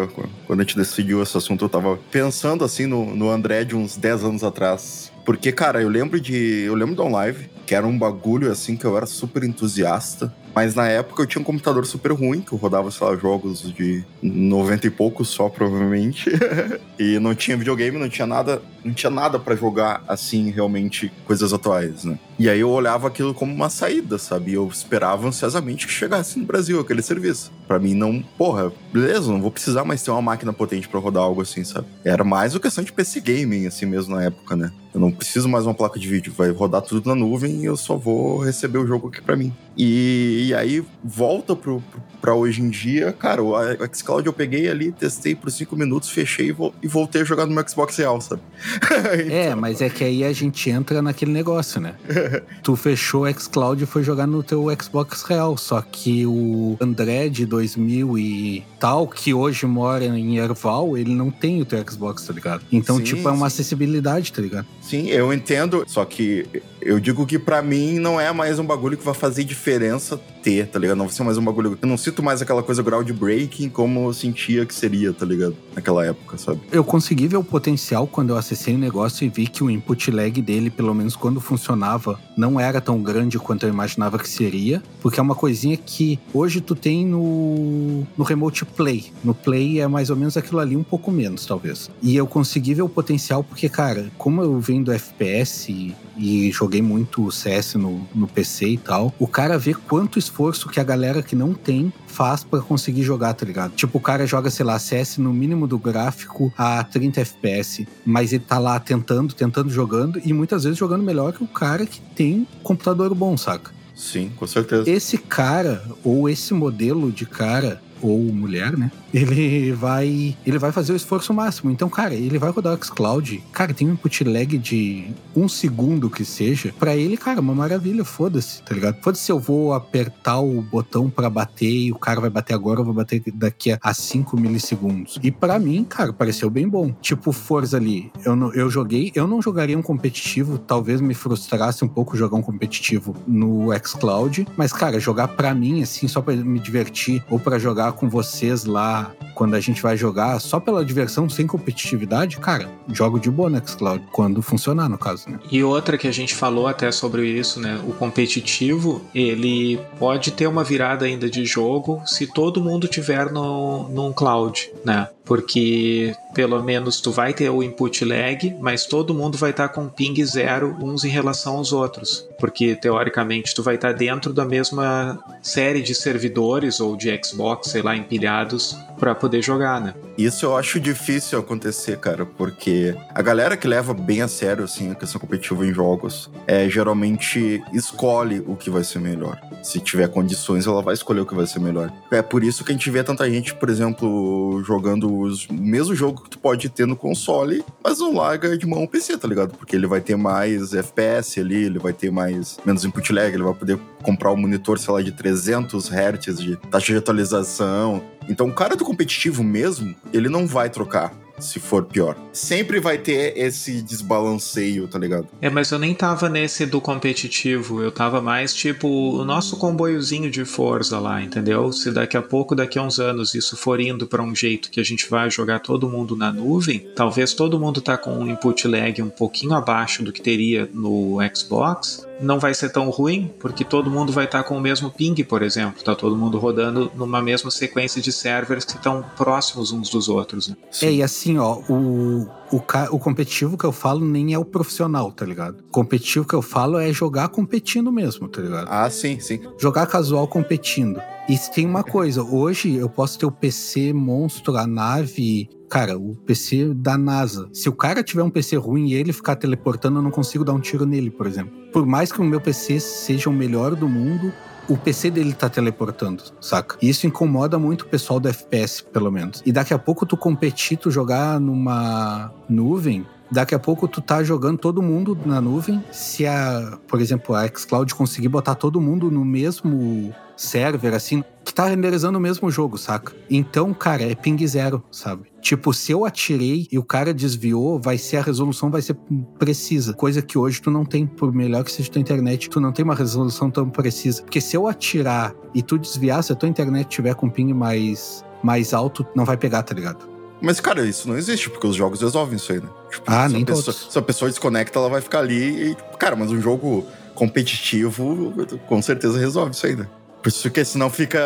quando 0.46 0.60
a 0.60 0.62
gente 0.64 0.76
decidiu 0.76 1.22
esse 1.22 1.34
assunto, 1.34 1.64
eu 1.64 1.68
tava 1.70 1.98
pensando 2.10 2.62
assim 2.62 2.84
no, 2.84 3.16
no 3.16 3.30
André 3.30 3.64
de 3.64 3.74
uns 3.74 3.96
10 3.96 4.24
anos 4.24 4.44
atrás. 4.44 5.10
Porque, 5.24 5.50
cara, 5.52 5.80
eu 5.80 5.88
lembro 5.88 6.20
de. 6.20 6.62
Eu 6.66 6.74
lembro 6.74 6.94
do 6.94 7.08
live, 7.08 7.48
que 7.66 7.74
era 7.74 7.86
um 7.86 7.98
bagulho 7.98 8.52
assim 8.52 8.76
que 8.76 8.84
eu 8.84 8.94
era 8.98 9.06
super 9.06 9.42
entusiasta. 9.44 10.32
Mas 10.56 10.74
na 10.74 10.88
época 10.88 11.22
eu 11.22 11.26
tinha 11.26 11.42
um 11.42 11.44
computador 11.44 11.84
super 11.84 12.12
ruim, 12.12 12.40
que 12.40 12.50
eu 12.50 12.56
rodava, 12.56 12.90
sei 12.90 13.06
lá, 13.06 13.14
jogos 13.14 13.60
de 13.74 14.02
90 14.22 14.86
e 14.86 14.90
poucos 14.90 15.28
só, 15.28 15.50
provavelmente. 15.50 16.30
e 16.98 17.18
não 17.18 17.34
tinha 17.34 17.58
videogame, 17.58 17.98
não 17.98 18.08
tinha 18.08 18.26
nada, 18.26 18.62
não 18.82 18.94
tinha 18.94 19.10
nada 19.10 19.38
para 19.38 19.54
jogar 19.54 20.02
assim, 20.08 20.50
realmente, 20.50 21.12
coisas 21.26 21.52
atuais, 21.52 22.04
né? 22.04 22.18
E 22.38 22.50
aí 22.50 22.60
eu 22.60 22.70
olhava 22.70 23.08
aquilo 23.08 23.32
como 23.32 23.52
uma 23.52 23.70
saída, 23.70 24.18
sabe? 24.18 24.50
E 24.50 24.54
eu 24.54 24.68
esperava 24.68 25.26
ansiosamente 25.26 25.86
que 25.86 25.92
chegasse 25.92 26.38
no 26.38 26.44
Brasil 26.44 26.78
aquele 26.78 27.02
serviço. 27.02 27.50
Para 27.66 27.78
mim 27.78 27.94
não, 27.94 28.22
porra, 28.36 28.70
beleza, 28.92 29.32
não 29.32 29.40
vou 29.40 29.50
precisar 29.50 29.84
mais 29.84 30.02
ter 30.02 30.10
uma 30.10 30.22
máquina 30.22 30.52
potente 30.52 30.88
para 30.88 31.00
rodar 31.00 31.22
algo 31.22 31.40
assim, 31.40 31.64
sabe? 31.64 31.86
Era 32.04 32.22
mais 32.22 32.54
uma 32.54 32.60
questão 32.60 32.84
de 32.84 32.92
PC 32.92 33.20
gaming 33.20 33.66
assim 33.66 33.86
mesmo 33.86 34.14
na 34.14 34.24
época, 34.24 34.54
né? 34.54 34.70
Eu 34.96 35.00
não 35.00 35.10
preciso 35.10 35.46
mais 35.46 35.66
uma 35.66 35.74
placa 35.74 35.98
de 35.98 36.08
vídeo, 36.08 36.32
vai 36.34 36.50
rodar 36.50 36.80
tudo 36.80 37.06
na 37.06 37.14
nuvem 37.14 37.60
e 37.60 37.64
eu 37.66 37.76
só 37.76 37.96
vou 37.96 38.38
receber 38.38 38.78
o 38.78 38.86
jogo 38.86 39.08
aqui 39.08 39.20
para 39.20 39.36
mim. 39.36 39.52
E, 39.76 40.46
e, 40.48 40.54
aí 40.54 40.82
volta 41.04 41.54
pro, 41.54 41.82
pro, 41.82 42.02
pra 42.18 42.34
hoje 42.34 42.62
em 42.62 42.70
dia, 42.70 43.12
cara, 43.12 43.42
o 43.42 43.54
xCloud 43.94 44.26
eu 44.26 44.32
peguei 44.32 44.70
ali, 44.70 44.90
testei 44.90 45.34
por 45.34 45.50
cinco 45.50 45.76
minutos, 45.76 46.08
fechei 46.08 46.48
e, 46.48 46.52
vo, 46.52 46.74
e 46.82 46.88
voltei 46.88 47.20
a 47.20 47.24
jogar 47.26 47.44
no 47.44 47.54
meu 47.54 47.68
Xbox 47.68 47.94
real, 47.98 48.18
sabe? 48.22 48.40
então... 48.74 49.36
É, 49.36 49.54
mas 49.54 49.82
é 49.82 49.90
que 49.90 50.02
aí 50.02 50.24
a 50.24 50.32
gente 50.32 50.70
entra 50.70 51.02
naquele 51.02 51.30
negócio, 51.30 51.78
né? 51.78 51.94
tu 52.62 52.76
fechou 52.76 53.24
o 53.24 53.32
xCloud 53.32 53.82
e 53.82 53.86
foi 53.86 54.02
jogar 54.02 54.26
no 54.26 54.42
teu 54.42 54.66
Xbox 54.80 55.22
real, 55.22 55.56
só 55.56 55.80
que 55.80 56.26
o 56.26 56.76
André 56.80 57.28
de 57.28 57.46
2000 57.46 58.18
e 58.18 58.64
tal, 58.78 59.06
que 59.06 59.32
hoje 59.32 59.66
mora 59.66 60.04
em 60.04 60.38
Erval, 60.38 60.96
ele 60.96 61.14
não 61.14 61.30
tem 61.30 61.60
o 61.60 61.64
teu 61.64 61.82
Xbox, 61.88 62.26
tá 62.26 62.32
ligado? 62.32 62.64
Então, 62.70 62.96
sim, 62.98 63.04
tipo, 63.04 63.28
é 63.28 63.32
uma 63.32 63.48
sim. 63.50 63.56
acessibilidade, 63.56 64.32
tá 64.32 64.42
ligado? 64.42 64.66
Sim, 64.80 65.08
eu 65.08 65.32
entendo, 65.32 65.84
só 65.86 66.04
que 66.04 66.46
eu 66.86 67.00
digo 67.00 67.26
que 67.26 67.38
para 67.38 67.60
mim 67.60 67.98
não 67.98 68.20
é 68.20 68.32
mais 68.32 68.58
um 68.58 68.64
bagulho 68.64 68.96
que 68.96 69.04
vai 69.04 69.14
fazer 69.14 69.42
diferença 69.42 70.20
ter, 70.42 70.68
tá 70.68 70.78
ligado? 70.78 70.96
Não 70.96 71.06
vai 71.06 71.14
ser 71.14 71.24
mais 71.24 71.36
um 71.36 71.44
bagulho. 71.44 71.76
Eu 71.82 71.88
não 71.88 71.96
sinto 71.96 72.22
mais 72.22 72.40
aquela 72.40 72.62
coisa 72.62 72.82
groundbreaking 72.82 73.68
como 73.68 74.08
eu 74.08 74.12
sentia 74.12 74.64
que 74.64 74.72
seria, 74.72 75.12
tá 75.12 75.26
ligado? 75.26 75.56
Naquela 75.74 76.06
época, 76.06 76.38
sabe? 76.38 76.60
Eu 76.70 76.84
consegui 76.84 77.26
ver 77.26 77.36
o 77.36 77.42
potencial 77.42 78.06
quando 78.06 78.30
eu 78.30 78.36
acessei 78.36 78.74
o 78.74 78.78
negócio 78.78 79.24
e 79.24 79.28
vi 79.28 79.48
que 79.48 79.64
o 79.64 79.70
input 79.70 80.10
lag 80.12 80.40
dele, 80.40 80.70
pelo 80.70 80.94
menos 80.94 81.16
quando 81.16 81.40
funcionava, 81.40 82.20
não 82.36 82.60
era 82.60 82.80
tão 82.80 83.02
grande 83.02 83.38
quanto 83.38 83.66
eu 83.66 83.70
imaginava 83.70 84.18
que 84.18 84.28
seria, 84.28 84.80
porque 85.00 85.18
é 85.18 85.22
uma 85.22 85.34
coisinha 85.34 85.76
que 85.76 86.20
hoje 86.32 86.60
tu 86.60 86.76
tem 86.76 87.04
no, 87.04 88.06
no 88.16 88.22
Remote 88.22 88.64
Play. 88.64 89.06
No 89.24 89.34
Play 89.34 89.80
é 89.80 89.88
mais 89.88 90.10
ou 90.10 90.16
menos 90.16 90.36
aquilo 90.36 90.60
ali, 90.60 90.76
um 90.76 90.84
pouco 90.84 91.10
menos, 91.10 91.44
talvez. 91.44 91.90
E 92.00 92.14
eu 92.14 92.26
consegui 92.26 92.74
ver 92.74 92.82
o 92.82 92.88
potencial 92.88 93.42
porque, 93.42 93.68
cara, 93.68 94.06
como 94.16 94.42
eu 94.42 94.60
venho 94.60 94.84
do 94.84 94.92
FPS 94.92 95.94
e, 96.16 96.50
joguei 96.50 96.82
muito 96.82 97.30
CS 97.30 97.74
no, 97.74 98.06
no 98.14 98.26
PC 98.26 98.68
e 98.68 98.78
tal, 98.78 99.14
o 99.18 99.26
cara 99.26 99.58
vê 99.58 99.74
quanto 99.74 100.18
esforço 100.18 100.68
que 100.68 100.80
a 100.80 100.84
galera 100.84 101.22
que 101.22 101.36
não 101.36 101.52
tem 101.52 101.92
faz 102.06 102.42
para 102.42 102.60
conseguir 102.60 103.02
jogar, 103.02 103.34
tá 103.34 103.44
ligado? 103.44 103.74
Tipo, 103.74 103.98
o 103.98 104.00
cara 104.00 104.26
joga, 104.26 104.50
sei 104.50 104.64
lá, 104.64 104.78
CS 104.78 105.18
no 105.18 105.32
mínimo 105.32 105.66
do 105.66 105.78
gráfico 105.78 106.52
a 106.56 106.82
30 106.82 107.20
FPS, 107.20 107.86
mas 108.04 108.32
ele 108.32 108.44
tá 108.46 108.58
lá 108.58 108.78
tentando, 108.80 109.34
tentando, 109.34 109.70
jogando 109.70 110.20
e 110.24 110.32
muitas 110.32 110.64
vezes 110.64 110.78
jogando 110.78 111.02
melhor 111.02 111.32
que 111.32 111.42
o 111.42 111.48
cara 111.48 111.86
que 111.86 112.00
tem 112.00 112.46
computador 112.62 113.14
bom, 113.14 113.36
saca? 113.36 113.76
Sim, 113.94 114.30
com 114.36 114.46
certeza. 114.46 114.88
Esse 114.90 115.16
cara, 115.16 115.82
ou 116.04 116.28
esse 116.28 116.52
modelo 116.52 117.10
de 117.10 117.24
cara, 117.24 117.80
ou 118.02 118.18
mulher, 118.32 118.76
né? 118.76 118.90
Ele 119.16 119.72
vai, 119.72 120.36
ele 120.44 120.58
vai 120.58 120.70
fazer 120.70 120.92
o 120.92 120.96
esforço 120.96 121.32
máximo. 121.32 121.70
Então, 121.70 121.88
cara, 121.88 122.12
ele 122.12 122.38
vai 122.38 122.50
rodar 122.50 122.74
o 122.74 122.84
xCloud. 122.84 123.42
Cara, 123.50 123.72
tem 123.72 123.88
um 123.88 123.92
input 123.92 124.24
lag 124.24 124.58
de 124.58 125.06
um 125.34 125.48
segundo 125.48 126.10
que 126.10 126.22
seja. 126.22 126.74
Para 126.78 126.94
ele, 126.94 127.16
cara, 127.16 127.40
uma 127.40 127.54
maravilha. 127.54 128.04
Foda-se, 128.04 128.62
tá 128.62 128.74
ligado? 128.74 129.00
Foda-se 129.00 129.24
se 129.24 129.32
eu 129.32 129.38
vou 129.38 129.72
apertar 129.72 130.40
o 130.40 130.60
botão 130.60 131.08
para 131.08 131.30
bater 131.30 131.70
e 131.70 131.92
o 131.92 131.98
cara 131.98 132.20
vai 132.20 132.28
bater 132.28 132.52
agora, 132.52 132.80
eu 132.80 132.84
vou 132.84 132.92
bater 132.92 133.22
daqui 133.34 133.76
a 133.80 133.94
5 133.94 134.38
milissegundos. 134.38 135.18
E 135.22 135.30
para 135.30 135.58
mim, 135.58 135.82
cara, 135.82 136.12
pareceu 136.12 136.50
bem 136.50 136.68
bom. 136.68 136.92
Tipo, 137.00 137.32
Forza 137.32 137.76
ali, 137.76 138.12
eu, 138.24 138.36
não, 138.36 138.52
eu 138.52 138.68
joguei, 138.68 139.10
eu 139.14 139.26
não 139.26 139.40
jogaria 139.40 139.78
um 139.78 139.82
competitivo, 139.82 140.58
talvez 140.58 141.00
me 141.00 141.14
frustrasse 141.14 141.84
um 141.84 141.88
pouco 141.88 142.16
jogar 142.16 142.36
um 142.36 142.42
competitivo 142.42 143.16
no 143.26 143.68
xCloud, 143.84 144.46
mas, 144.56 144.72
cara, 144.72 145.00
jogar 145.00 145.28
para 145.28 145.54
mim, 145.54 145.82
assim, 145.82 146.06
só 146.06 146.20
para 146.20 146.36
me 146.36 146.58
divertir, 146.60 147.24
ou 147.30 147.38
para 147.38 147.58
jogar 147.58 147.85
com 147.92 148.08
vocês 148.08 148.64
lá, 148.64 149.12
quando 149.34 149.54
a 149.54 149.60
gente 149.60 149.82
vai 149.82 149.96
jogar, 149.96 150.40
só 150.40 150.58
pela 150.58 150.84
diversão, 150.84 151.28
sem 151.28 151.46
competitividade, 151.46 152.38
cara, 152.38 152.68
jogo 152.92 153.18
de 153.18 153.30
boa 153.30 153.50
no 153.50 153.68
xCloud, 153.68 154.04
quando 154.12 154.40
funcionar, 154.40 154.88
no 154.88 154.98
caso, 154.98 155.28
né? 155.28 155.38
E 155.50 155.62
outra 155.62 155.98
que 155.98 156.08
a 156.08 156.12
gente 156.12 156.34
falou 156.34 156.66
até 156.66 156.90
sobre 156.90 157.26
isso, 157.26 157.60
né? 157.60 157.80
O 157.86 157.92
competitivo, 157.92 159.02
ele 159.14 159.80
pode 159.98 160.30
ter 160.30 160.46
uma 160.46 160.64
virada 160.64 161.04
ainda 161.04 161.28
de 161.28 161.44
jogo 161.44 162.02
se 162.06 162.26
todo 162.26 162.62
mundo 162.62 162.88
tiver 162.88 163.30
no, 163.30 163.88
num 163.88 164.12
cloud, 164.12 164.70
né? 164.84 165.08
Porque 165.26 166.14
pelo 166.36 166.62
menos 166.62 167.00
tu 167.00 167.10
vai 167.10 167.34
ter 167.34 167.50
o 167.50 167.62
input 167.62 168.04
lag, 168.04 168.56
mas 168.60 168.86
todo 168.86 169.14
mundo 169.14 169.36
vai 169.36 169.50
estar 169.50 169.68
com 169.70 169.88
ping 169.88 170.22
zero 170.24 170.76
uns 170.80 171.02
em 171.02 171.08
relação 171.08 171.56
aos 171.56 171.72
outros. 171.72 172.28
Porque 172.38 172.74
teoricamente 172.76 173.54
tu 173.54 173.62
vai 173.62 173.74
estar 173.76 173.92
dentro 173.92 174.32
da 174.32 174.44
mesma 174.44 175.18
série 175.42 175.82
de 175.82 175.94
servidores 175.94 176.78
ou 176.78 176.96
de 176.96 177.08
Xbox, 177.24 177.70
sei 177.70 177.82
lá, 177.82 177.96
empilhados 177.96 178.76
para 178.98 179.14
poder 179.14 179.42
jogar, 179.42 179.80
né? 179.80 179.94
Isso 180.16 180.46
eu 180.46 180.56
acho 180.56 180.78
difícil 180.80 181.38
acontecer, 181.38 181.98
cara, 181.98 182.24
porque 182.24 182.94
a 183.14 183.22
galera 183.22 183.56
que 183.56 183.66
leva 183.66 183.92
bem 183.92 184.22
a 184.22 184.28
sério 184.28 184.64
assim 184.64 184.90
a 184.90 184.94
questão 184.94 185.20
competitiva 185.20 185.66
em 185.66 185.72
jogos 185.72 186.30
é 186.46 186.68
geralmente 186.68 187.62
escolhe 187.72 188.42
o 188.46 188.56
que 188.56 188.70
vai 188.70 188.84
ser 188.84 188.98
melhor. 188.98 189.38
Se 189.62 189.80
tiver 189.80 190.08
condições, 190.08 190.66
ela 190.66 190.82
vai 190.82 190.94
escolher 190.94 191.20
o 191.20 191.26
que 191.26 191.34
vai 191.34 191.46
ser 191.46 191.60
melhor. 191.60 191.92
É 192.10 192.22
por 192.22 192.44
isso 192.44 192.64
que 192.64 192.72
a 192.72 192.74
gente 192.74 192.90
vê 192.90 193.02
tanta 193.02 193.28
gente, 193.28 193.54
por 193.54 193.68
exemplo, 193.68 194.62
jogando 194.64 195.15
os, 195.18 195.46
o 195.46 195.54
mesmo 195.54 195.94
jogo 195.94 196.22
que 196.22 196.30
tu 196.30 196.38
pode 196.38 196.68
ter 196.68 196.86
no 196.86 196.96
console, 196.96 197.64
mas 197.82 197.98
não 197.98 198.14
larga 198.14 198.56
de 198.56 198.66
mão 198.66 198.82
o 198.82 198.88
PC, 198.88 199.18
tá 199.18 199.28
ligado? 199.28 199.56
Porque 199.56 199.74
ele 199.74 199.86
vai 199.86 200.00
ter 200.00 200.16
mais 200.16 200.74
FPS 200.74 201.40
ali, 201.40 201.64
ele 201.64 201.78
vai 201.78 201.92
ter 201.92 202.10
mais 202.10 202.58
menos 202.64 202.84
input 202.84 203.12
lag, 203.12 203.32
ele 203.32 203.42
vai 203.42 203.54
poder 203.54 203.78
comprar 204.02 204.32
um 204.32 204.36
monitor, 204.36 204.78
sei 204.78 204.92
lá, 204.92 205.02
de 205.02 205.12
300 205.12 205.90
Hz 205.90 206.40
de 206.40 206.56
taxa 206.70 206.92
de 206.92 206.98
atualização. 206.98 208.02
Então, 208.28 208.48
o 208.48 208.52
cara 208.52 208.76
do 208.76 208.84
competitivo 208.84 209.42
mesmo, 209.42 209.94
ele 210.12 210.28
não 210.28 210.46
vai 210.46 210.68
trocar 210.68 211.12
se 211.38 211.60
for 211.60 211.84
pior. 211.84 212.16
Sempre 212.32 212.80
vai 212.80 212.98
ter 212.98 213.36
esse 213.36 213.82
desbalanceio, 213.82 214.88
tá 214.88 214.98
ligado? 214.98 215.28
É, 215.40 215.50
mas 215.50 215.70
eu 215.70 215.78
nem 215.78 215.94
tava 215.94 216.28
nesse 216.28 216.66
do 216.66 216.80
competitivo, 216.80 217.82
eu 217.82 217.90
tava 217.90 218.20
mais 218.20 218.54
tipo 218.54 218.88
o 218.88 219.24
nosso 219.24 219.56
comboiozinho 219.56 220.30
de 220.30 220.44
força 220.44 220.98
lá, 220.98 221.22
entendeu? 221.22 221.72
Se 221.72 221.90
daqui 221.90 222.16
a 222.16 222.22
pouco, 222.22 222.54
daqui 222.54 222.78
a 222.78 222.82
uns 222.82 222.98
anos, 222.98 223.34
isso 223.34 223.56
for 223.56 223.80
indo 223.80 224.06
para 224.06 224.22
um 224.22 224.34
jeito 224.34 224.70
que 224.70 224.80
a 224.80 224.84
gente 224.84 225.08
vai 225.08 225.30
jogar 225.30 225.60
todo 225.60 225.88
mundo 225.88 226.16
na 226.16 226.32
nuvem, 226.32 226.86
talvez 226.94 227.34
todo 227.34 227.58
mundo 227.58 227.80
tá 227.80 227.96
com 227.96 228.12
um 228.12 228.30
input 228.30 228.66
lag 228.66 229.02
um 229.02 229.10
pouquinho 229.10 229.54
abaixo 229.54 230.02
do 230.02 230.12
que 230.12 230.20
teria 230.20 230.68
no 230.72 231.18
Xbox, 231.34 232.06
não 232.20 232.38
vai 232.38 232.54
ser 232.54 232.70
tão 232.70 232.88
ruim, 232.90 233.30
porque 233.38 233.64
todo 233.64 233.90
mundo 233.90 234.12
vai 234.12 234.24
estar 234.24 234.42
tá 234.42 234.48
com 234.48 234.56
o 234.56 234.60
mesmo 234.60 234.90
ping, 234.90 235.14
por 235.24 235.42
exemplo. 235.42 235.82
Tá 235.82 235.94
todo 235.94 236.16
mundo 236.16 236.38
rodando 236.38 236.90
numa 236.94 237.20
mesma 237.20 237.50
sequência 237.50 238.00
de 238.00 238.12
servers 238.12 238.64
que 238.64 238.76
estão 238.76 239.04
próximos 239.16 239.72
uns 239.72 239.90
dos 239.90 240.08
outros. 240.08 240.48
Né? 240.48 240.56
É, 240.82 240.92
e 240.92 241.02
assim, 241.02 241.25
ó, 241.38 241.58
o, 241.68 242.22
o, 242.52 242.62
o 242.90 242.98
competitivo 242.98 243.56
que 243.56 243.64
eu 243.64 243.72
falo 243.72 244.04
nem 244.04 244.34
é 244.34 244.38
o 244.38 244.44
profissional, 244.44 245.10
tá 245.10 245.24
ligado? 245.24 245.60
O 245.60 245.72
competitivo 245.72 246.26
que 246.26 246.34
eu 246.34 246.42
falo 246.42 246.78
é 246.78 246.92
jogar 246.92 247.28
competindo 247.28 247.90
mesmo, 247.90 248.28
tá 248.28 248.40
ligado? 248.40 248.68
Ah, 248.70 248.88
sim, 248.90 249.18
sim. 249.18 249.40
Jogar 249.58 249.86
casual 249.86 250.28
competindo. 250.28 251.00
E 251.28 251.36
tem 251.52 251.66
uma 251.66 251.82
coisa, 251.82 252.22
hoje 252.22 252.74
eu 252.74 252.88
posso 252.88 253.18
ter 253.18 253.26
o 253.26 253.32
PC 253.32 253.92
monstro, 253.92 254.56
a 254.56 254.64
nave, 254.66 255.48
cara, 255.68 255.98
o 255.98 256.14
PC 256.14 256.72
da 256.72 256.96
NASA. 256.96 257.48
Se 257.52 257.68
o 257.68 257.72
cara 257.72 258.02
tiver 258.02 258.22
um 258.22 258.30
PC 258.30 258.56
ruim 258.56 258.88
e 258.88 258.94
ele 258.94 259.12
ficar 259.12 259.34
teleportando, 259.34 259.98
eu 259.98 260.02
não 260.02 260.12
consigo 260.12 260.44
dar 260.44 260.52
um 260.52 260.60
tiro 260.60 260.86
nele, 260.86 261.10
por 261.10 261.26
exemplo. 261.26 261.52
Por 261.72 261.84
mais 261.84 262.12
que 262.12 262.20
o 262.20 262.24
meu 262.24 262.40
PC 262.40 262.78
seja 262.78 263.28
o 263.28 263.32
melhor 263.32 263.74
do 263.74 263.88
mundo, 263.88 264.32
o 264.68 264.76
PC 264.76 265.10
dele 265.10 265.32
tá 265.32 265.48
teleportando, 265.48 266.22
saca? 266.40 266.76
E 266.80 266.88
isso 266.88 267.06
incomoda 267.06 267.58
muito 267.58 267.82
o 267.82 267.86
pessoal 267.86 268.18
do 268.18 268.28
FPS, 268.28 268.82
pelo 268.82 269.10
menos. 269.10 269.42
E 269.44 269.52
daqui 269.52 269.72
a 269.72 269.78
pouco 269.78 270.04
tu 270.04 270.16
competir, 270.16 270.76
tu 270.76 270.90
jogar 270.90 271.40
numa 271.40 272.32
nuvem, 272.48 273.06
daqui 273.30 273.54
a 273.54 273.58
pouco 273.58 273.88
tu 273.88 274.00
tá 274.00 274.22
jogando 274.22 274.58
todo 274.58 274.82
mundo 274.82 275.16
na 275.24 275.40
nuvem. 275.40 275.82
Se 275.90 276.26
a, 276.26 276.78
por 276.86 277.00
exemplo, 277.00 277.34
a 277.34 277.46
xCloud 277.46 277.94
conseguir 277.94 278.28
botar 278.28 278.54
todo 278.54 278.80
mundo 278.80 279.10
no 279.10 279.24
mesmo 279.24 280.14
server, 280.36 280.94
assim, 280.94 281.24
que 281.44 281.54
tá 281.54 281.66
renderizando 281.66 282.18
o 282.18 282.20
mesmo 282.20 282.50
jogo, 282.50 282.76
saca? 282.76 283.14
Então, 283.30 283.72
cara, 283.72 284.02
é 284.02 284.14
ping 284.14 284.46
zero, 284.46 284.82
sabe? 284.90 285.24
Tipo, 285.40 285.72
se 285.72 285.92
eu 285.92 286.04
atirei 286.04 286.68
e 286.70 286.78
o 286.78 286.82
cara 286.82 287.14
desviou, 287.14 287.80
vai 287.80 287.96
ser 287.96 288.18
a 288.18 288.22
resolução 288.22 288.70
vai 288.70 288.82
ser 288.82 288.96
precisa. 289.38 289.94
Coisa 289.94 290.20
que 290.20 290.36
hoje 290.36 290.60
tu 290.60 290.70
não 290.70 290.84
tem, 290.84 291.06
por 291.06 291.32
melhor 291.32 291.64
que 291.64 291.72
seja 291.72 291.90
tua 291.90 292.00
internet, 292.00 292.50
tu 292.50 292.60
não 292.60 292.72
tem 292.72 292.84
uma 292.84 292.94
resolução 292.94 293.50
tão 293.50 293.70
precisa. 293.70 294.22
Porque 294.22 294.40
se 294.40 294.56
eu 294.56 294.66
atirar 294.66 295.34
e 295.54 295.62
tu 295.62 295.78
desviar, 295.78 296.22
se 296.22 296.32
a 296.32 296.36
tua 296.36 296.48
internet 296.48 296.88
tiver 296.88 297.14
com 297.14 297.30
ping 297.30 297.54
mais, 297.54 298.24
mais 298.42 298.74
alto, 298.74 299.06
não 299.14 299.24
vai 299.24 299.36
pegar, 299.36 299.62
tá 299.62 299.74
ligado? 299.74 300.15
Mas, 300.40 300.60
cara, 300.60 300.84
isso 300.84 301.08
não 301.08 301.16
existe, 301.16 301.48
porque 301.48 301.66
os 301.66 301.74
jogos 301.74 302.00
resolvem 302.00 302.36
isso 302.36 302.52
aí, 302.52 302.60
né? 302.60 302.68
Tipo, 302.90 303.04
ah, 303.06 303.28
nem 303.28 303.44
pessoa, 303.44 303.64
todos. 303.64 303.92
Se 303.92 303.98
a 303.98 304.02
pessoa 304.02 304.30
desconecta, 304.30 304.78
ela 304.78 304.88
vai 304.88 305.00
ficar 305.00 305.20
ali 305.20 305.70
e... 305.72 305.76
Cara, 305.98 306.14
mas 306.14 306.30
um 306.30 306.40
jogo 306.40 306.86
competitivo 307.14 308.32
com 308.68 308.80
certeza 308.82 309.18
resolve 309.18 309.52
isso 309.52 309.66
aí, 309.66 309.74
né? 309.74 309.88
Por 310.22 310.28
isso 310.28 310.50
que 310.50 310.64
senão 310.64 310.90
fica, 310.90 311.20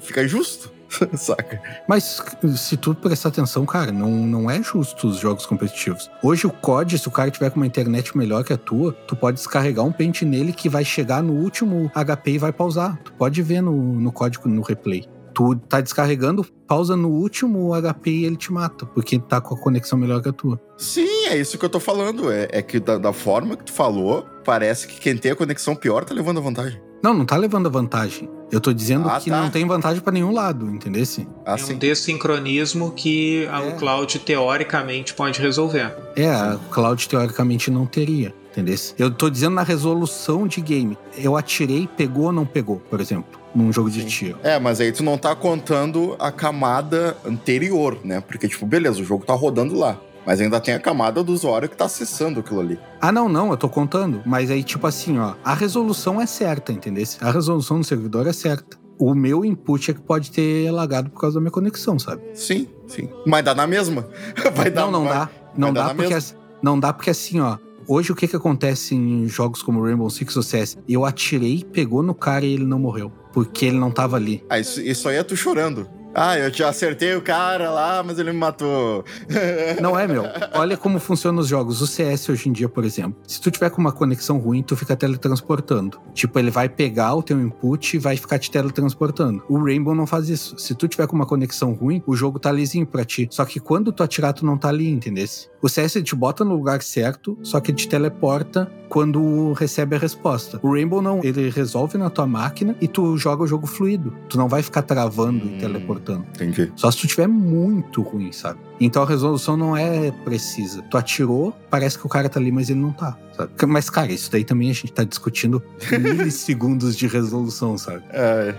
fica 0.00 0.24
injusto. 0.24 0.72
Saca? 1.16 1.60
Mas 1.86 2.22
se 2.56 2.76
tu 2.76 2.94
prestar 2.94 3.28
atenção, 3.28 3.66
cara, 3.66 3.92
não, 3.92 4.10
não 4.10 4.50
é 4.50 4.62
justo 4.62 5.08
os 5.08 5.18
jogos 5.18 5.44
competitivos. 5.44 6.10
Hoje 6.22 6.46
o 6.46 6.50
COD, 6.50 6.98
se 6.98 7.08
o 7.08 7.10
cara 7.10 7.30
tiver 7.30 7.50
com 7.50 7.56
uma 7.56 7.66
internet 7.66 8.16
melhor 8.16 8.42
que 8.44 8.52
a 8.52 8.56
tua, 8.56 8.92
tu 9.06 9.14
pode 9.14 9.36
descarregar 9.36 9.84
um 9.84 9.92
pente 9.92 10.24
nele 10.24 10.52
que 10.52 10.68
vai 10.68 10.84
chegar 10.84 11.22
no 11.22 11.34
último 11.34 11.90
HP 11.94 12.32
e 12.32 12.38
vai 12.38 12.52
pausar. 12.52 12.98
Tu 13.04 13.12
pode 13.12 13.42
ver 13.42 13.60
no, 13.60 13.72
no 13.72 14.10
código, 14.10 14.48
no 14.48 14.62
replay. 14.62 15.06
Tu 15.34 15.54
tá 15.68 15.80
descarregando, 15.80 16.44
pausa 16.66 16.96
no 16.96 17.08
último 17.08 17.72
HP 17.74 18.10
e 18.10 18.24
ele 18.24 18.36
te 18.36 18.52
mata, 18.52 18.86
porque 18.86 19.18
tá 19.18 19.40
com 19.40 19.54
a 19.54 19.58
conexão 19.58 19.98
melhor 19.98 20.22
que 20.22 20.28
a 20.28 20.32
tua. 20.32 20.60
Sim, 20.76 21.26
é 21.28 21.36
isso 21.36 21.56
que 21.58 21.64
eu 21.64 21.68
tô 21.68 21.78
falando. 21.80 22.30
É, 22.30 22.48
é 22.50 22.62
que 22.62 22.80
da, 22.80 22.98
da 22.98 23.12
forma 23.12 23.56
que 23.56 23.64
tu 23.64 23.72
falou, 23.72 24.26
parece 24.44 24.86
que 24.88 24.98
quem 25.00 25.16
tem 25.16 25.32
a 25.32 25.36
conexão 25.36 25.74
pior 25.76 26.04
tá 26.04 26.12
levando 26.14 26.38
a 26.38 26.40
vantagem. 26.42 26.80
Não, 27.02 27.14
não 27.14 27.24
tá 27.24 27.36
levando 27.36 27.66
a 27.66 27.70
vantagem. 27.70 28.28
Eu 28.50 28.60
tô 28.60 28.72
dizendo 28.72 29.08
Ah, 29.08 29.20
que 29.20 29.30
tá. 29.30 29.40
não 29.40 29.50
tem 29.50 29.64
vantagem 29.66 30.00
pra 30.02 30.12
nenhum 30.12 30.32
lado, 30.32 30.66
entendeu? 30.68 31.04
Ah, 31.46 31.54
é 31.54 31.58
sim. 31.58 31.74
um 31.74 31.78
dessincronismo 31.78 32.90
que 32.90 33.46
a- 33.52 33.62
É. 33.62 33.68
o 33.68 33.76
cloud 33.76 34.18
teoricamente 34.18 35.14
pode 35.14 35.40
resolver. 35.40 35.94
É, 36.16 36.28
a 36.28 36.58
cloud 36.70 37.08
teoricamente 37.08 37.70
não 37.70 37.86
teria, 37.86 38.34
entendeu? 38.50 38.74
Eu 38.98 39.10
tô 39.12 39.30
dizendo 39.30 39.54
na 39.54 39.62
resolução 39.62 40.48
de 40.48 40.60
game. 40.60 40.98
Eu 41.16 41.36
atirei, 41.36 41.88
pegou 41.96 42.24
ou 42.24 42.32
não 42.32 42.44
pegou, 42.44 42.76
por 42.90 43.00
exemplo, 43.00 43.37
num 43.54 43.72
jogo 43.72 43.90
de 43.90 44.02
Sim. 44.02 44.06
tiro. 44.06 44.38
É, 44.42 44.58
mas 44.58 44.80
aí 44.80 44.92
tu 44.92 45.02
não 45.02 45.16
tá 45.18 45.34
contando 45.34 46.14
a 46.18 46.30
camada 46.30 47.16
anterior, 47.24 47.98
né? 48.04 48.20
Porque, 48.20 48.48
tipo, 48.48 48.66
beleza, 48.66 49.00
o 49.00 49.04
jogo 49.04 49.24
tá 49.24 49.34
rodando 49.34 49.76
lá. 49.76 49.98
Mas 50.26 50.40
ainda 50.42 50.60
tem 50.60 50.74
a 50.74 50.78
camada 50.78 51.22
do 51.24 51.32
usuário 51.32 51.68
que 51.70 51.76
tá 51.76 51.86
acessando 51.86 52.40
aquilo 52.40 52.60
ali. 52.60 52.78
Ah, 53.00 53.10
não, 53.10 53.30
não, 53.30 53.50
eu 53.50 53.56
tô 53.56 53.66
contando. 53.68 54.20
Mas 54.26 54.50
aí, 54.50 54.62
tipo 54.62 54.86
assim, 54.86 55.18
ó, 55.18 55.34
a 55.42 55.54
resolução 55.54 56.20
é 56.20 56.26
certa, 56.26 56.70
entendeu? 56.70 57.04
A 57.22 57.30
resolução 57.30 57.78
do 57.80 57.84
servidor 57.84 58.26
é 58.26 58.32
certa. 58.34 58.76
O 58.98 59.14
meu 59.14 59.42
input 59.44 59.90
é 59.90 59.94
que 59.94 60.00
pode 60.00 60.30
ter 60.30 60.70
lagado 60.70 61.08
por 61.08 61.20
causa 61.20 61.36
da 61.36 61.40
minha 61.40 61.50
conexão, 61.52 61.98
sabe? 61.98 62.20
Sim, 62.34 62.68
sim. 62.86 63.08
Mas 63.24 63.42
dá 63.44 63.54
na 63.54 63.66
mesma. 63.66 64.06
Vai 64.54 64.70
dar 64.70 64.82
não, 64.82 64.90
não 64.90 65.04
vai- 65.04 65.14
dá. 65.14 65.30
Não 65.56 65.72
dá 65.72 65.94
porque 65.94 66.12
assim, 66.14 66.34
não 66.62 66.78
dá 66.78 66.92
porque 66.92 67.10
assim, 67.10 67.40
ó. 67.40 67.56
Hoje 67.90 68.12
o 68.12 68.14
que 68.14 68.28
que 68.28 68.36
acontece 68.36 68.94
em 68.94 69.26
jogos 69.26 69.62
como 69.62 69.82
Rainbow 69.82 70.10
Six 70.10 70.36
ou 70.36 70.42
CS? 70.42 70.76
Eu 70.86 71.06
atirei, 71.06 71.64
pegou 71.64 72.02
no 72.02 72.14
cara 72.14 72.44
e 72.44 72.52
ele 72.52 72.66
não 72.66 72.78
morreu, 72.78 73.10
porque 73.32 73.64
ele 73.64 73.78
não 73.78 73.90
tava 73.90 74.14
ali. 74.14 74.44
Ah, 74.50 74.58
isso, 74.58 74.78
isso 74.82 75.08
aí 75.08 75.16
é 75.16 75.22
tu 75.22 75.34
chorando. 75.34 75.88
Ah, 76.14 76.38
eu 76.38 76.50
te 76.50 76.64
acertei 76.64 77.14
o 77.14 77.22
cara 77.22 77.70
lá, 77.70 78.02
mas 78.02 78.18
ele 78.18 78.32
me 78.32 78.38
matou. 78.38 79.04
Não 79.80 79.96
é, 79.96 80.08
meu. 80.08 80.24
Olha 80.54 80.76
como 80.76 80.98
funcionam 80.98 81.40
os 81.40 81.46
jogos. 81.46 81.80
O 81.80 81.86
CS 81.86 82.28
hoje 82.30 82.48
em 82.48 82.52
dia, 82.52 82.68
por 82.68 82.84
exemplo. 82.84 83.20
Se 83.26 83.40
tu 83.40 83.50
tiver 83.50 83.70
com 83.70 83.80
uma 83.80 83.92
conexão 83.92 84.38
ruim, 84.38 84.62
tu 84.62 84.74
fica 84.74 84.96
teletransportando. 84.96 86.00
Tipo, 86.14 86.38
ele 86.38 86.50
vai 86.50 86.68
pegar 86.68 87.14
o 87.14 87.22
teu 87.22 87.38
input 87.38 87.94
e 87.96 88.00
vai 88.00 88.16
ficar 88.16 88.38
te 88.38 88.50
teletransportando. 88.50 89.44
O 89.48 89.62
Rainbow 89.62 89.94
não 89.94 90.06
faz 90.06 90.28
isso. 90.28 90.58
Se 90.58 90.74
tu 90.74 90.88
tiver 90.88 91.06
com 91.06 91.14
uma 91.14 91.26
conexão 91.26 91.72
ruim, 91.72 92.02
o 92.06 92.16
jogo 92.16 92.38
tá 92.38 92.50
lisinho 92.50 92.86
pra 92.86 93.04
ti. 93.04 93.28
Só 93.30 93.44
que 93.44 93.60
quando 93.60 93.92
tu 93.92 94.02
atirar, 94.02 94.32
tu 94.32 94.44
não 94.44 94.56
tá 94.56 94.70
ali, 94.70 94.88
entendeu? 94.88 95.26
O 95.60 95.68
CS 95.68 95.94
te 96.04 96.14
bota 96.14 96.44
no 96.44 96.54
lugar 96.54 96.82
certo, 96.82 97.36
só 97.42 97.58
que 97.60 97.70
ele 97.70 97.78
te 97.78 97.88
teleporta 97.88 98.70
quando 98.88 99.52
recebe 99.52 99.96
a 99.96 99.98
resposta. 99.98 100.58
O 100.62 100.72
Rainbow 100.72 101.02
não, 101.02 101.20
ele 101.22 101.50
resolve 101.50 101.98
na 101.98 102.08
tua 102.08 102.26
máquina 102.26 102.74
e 102.80 102.88
tu 102.88 103.16
joga 103.18 103.42
o 103.42 103.46
jogo 103.46 103.66
fluido. 103.66 104.14
Tu 104.28 104.38
não 104.38 104.48
vai 104.48 104.62
ficar 104.62 104.82
travando 104.82 105.44
Hum. 105.44 105.56
e 105.56 105.58
teleportando. 105.60 106.24
Entendi. 106.34 106.72
Só 106.76 106.90
se 106.90 106.98
tu 106.98 107.06
tiver 107.06 107.26
muito 107.26 108.02
ruim, 108.02 108.32
sabe? 108.32 108.58
Então 108.80 109.02
a 109.02 109.06
resolução 109.06 109.56
não 109.56 109.76
é 109.76 110.10
precisa. 110.24 110.80
Tu 110.82 110.96
atirou, 110.96 111.52
parece 111.68 111.98
que 111.98 112.06
o 112.06 112.08
cara 112.08 112.28
tá 112.28 112.38
ali, 112.40 112.50
mas 112.52 112.70
ele 112.70 112.78
não 112.80 112.92
tá, 112.92 113.18
sabe? 113.36 113.50
Mas, 113.66 113.90
cara, 113.90 114.12
isso 114.12 114.30
daí 114.30 114.44
também 114.44 114.70
a 114.70 114.74
gente 114.74 114.92
tá 114.92 115.02
discutindo 115.04 115.62
milissegundos 116.00 116.96
de 116.96 117.06
resolução, 117.08 117.76
sabe? 117.76 118.02
É. 118.10 118.54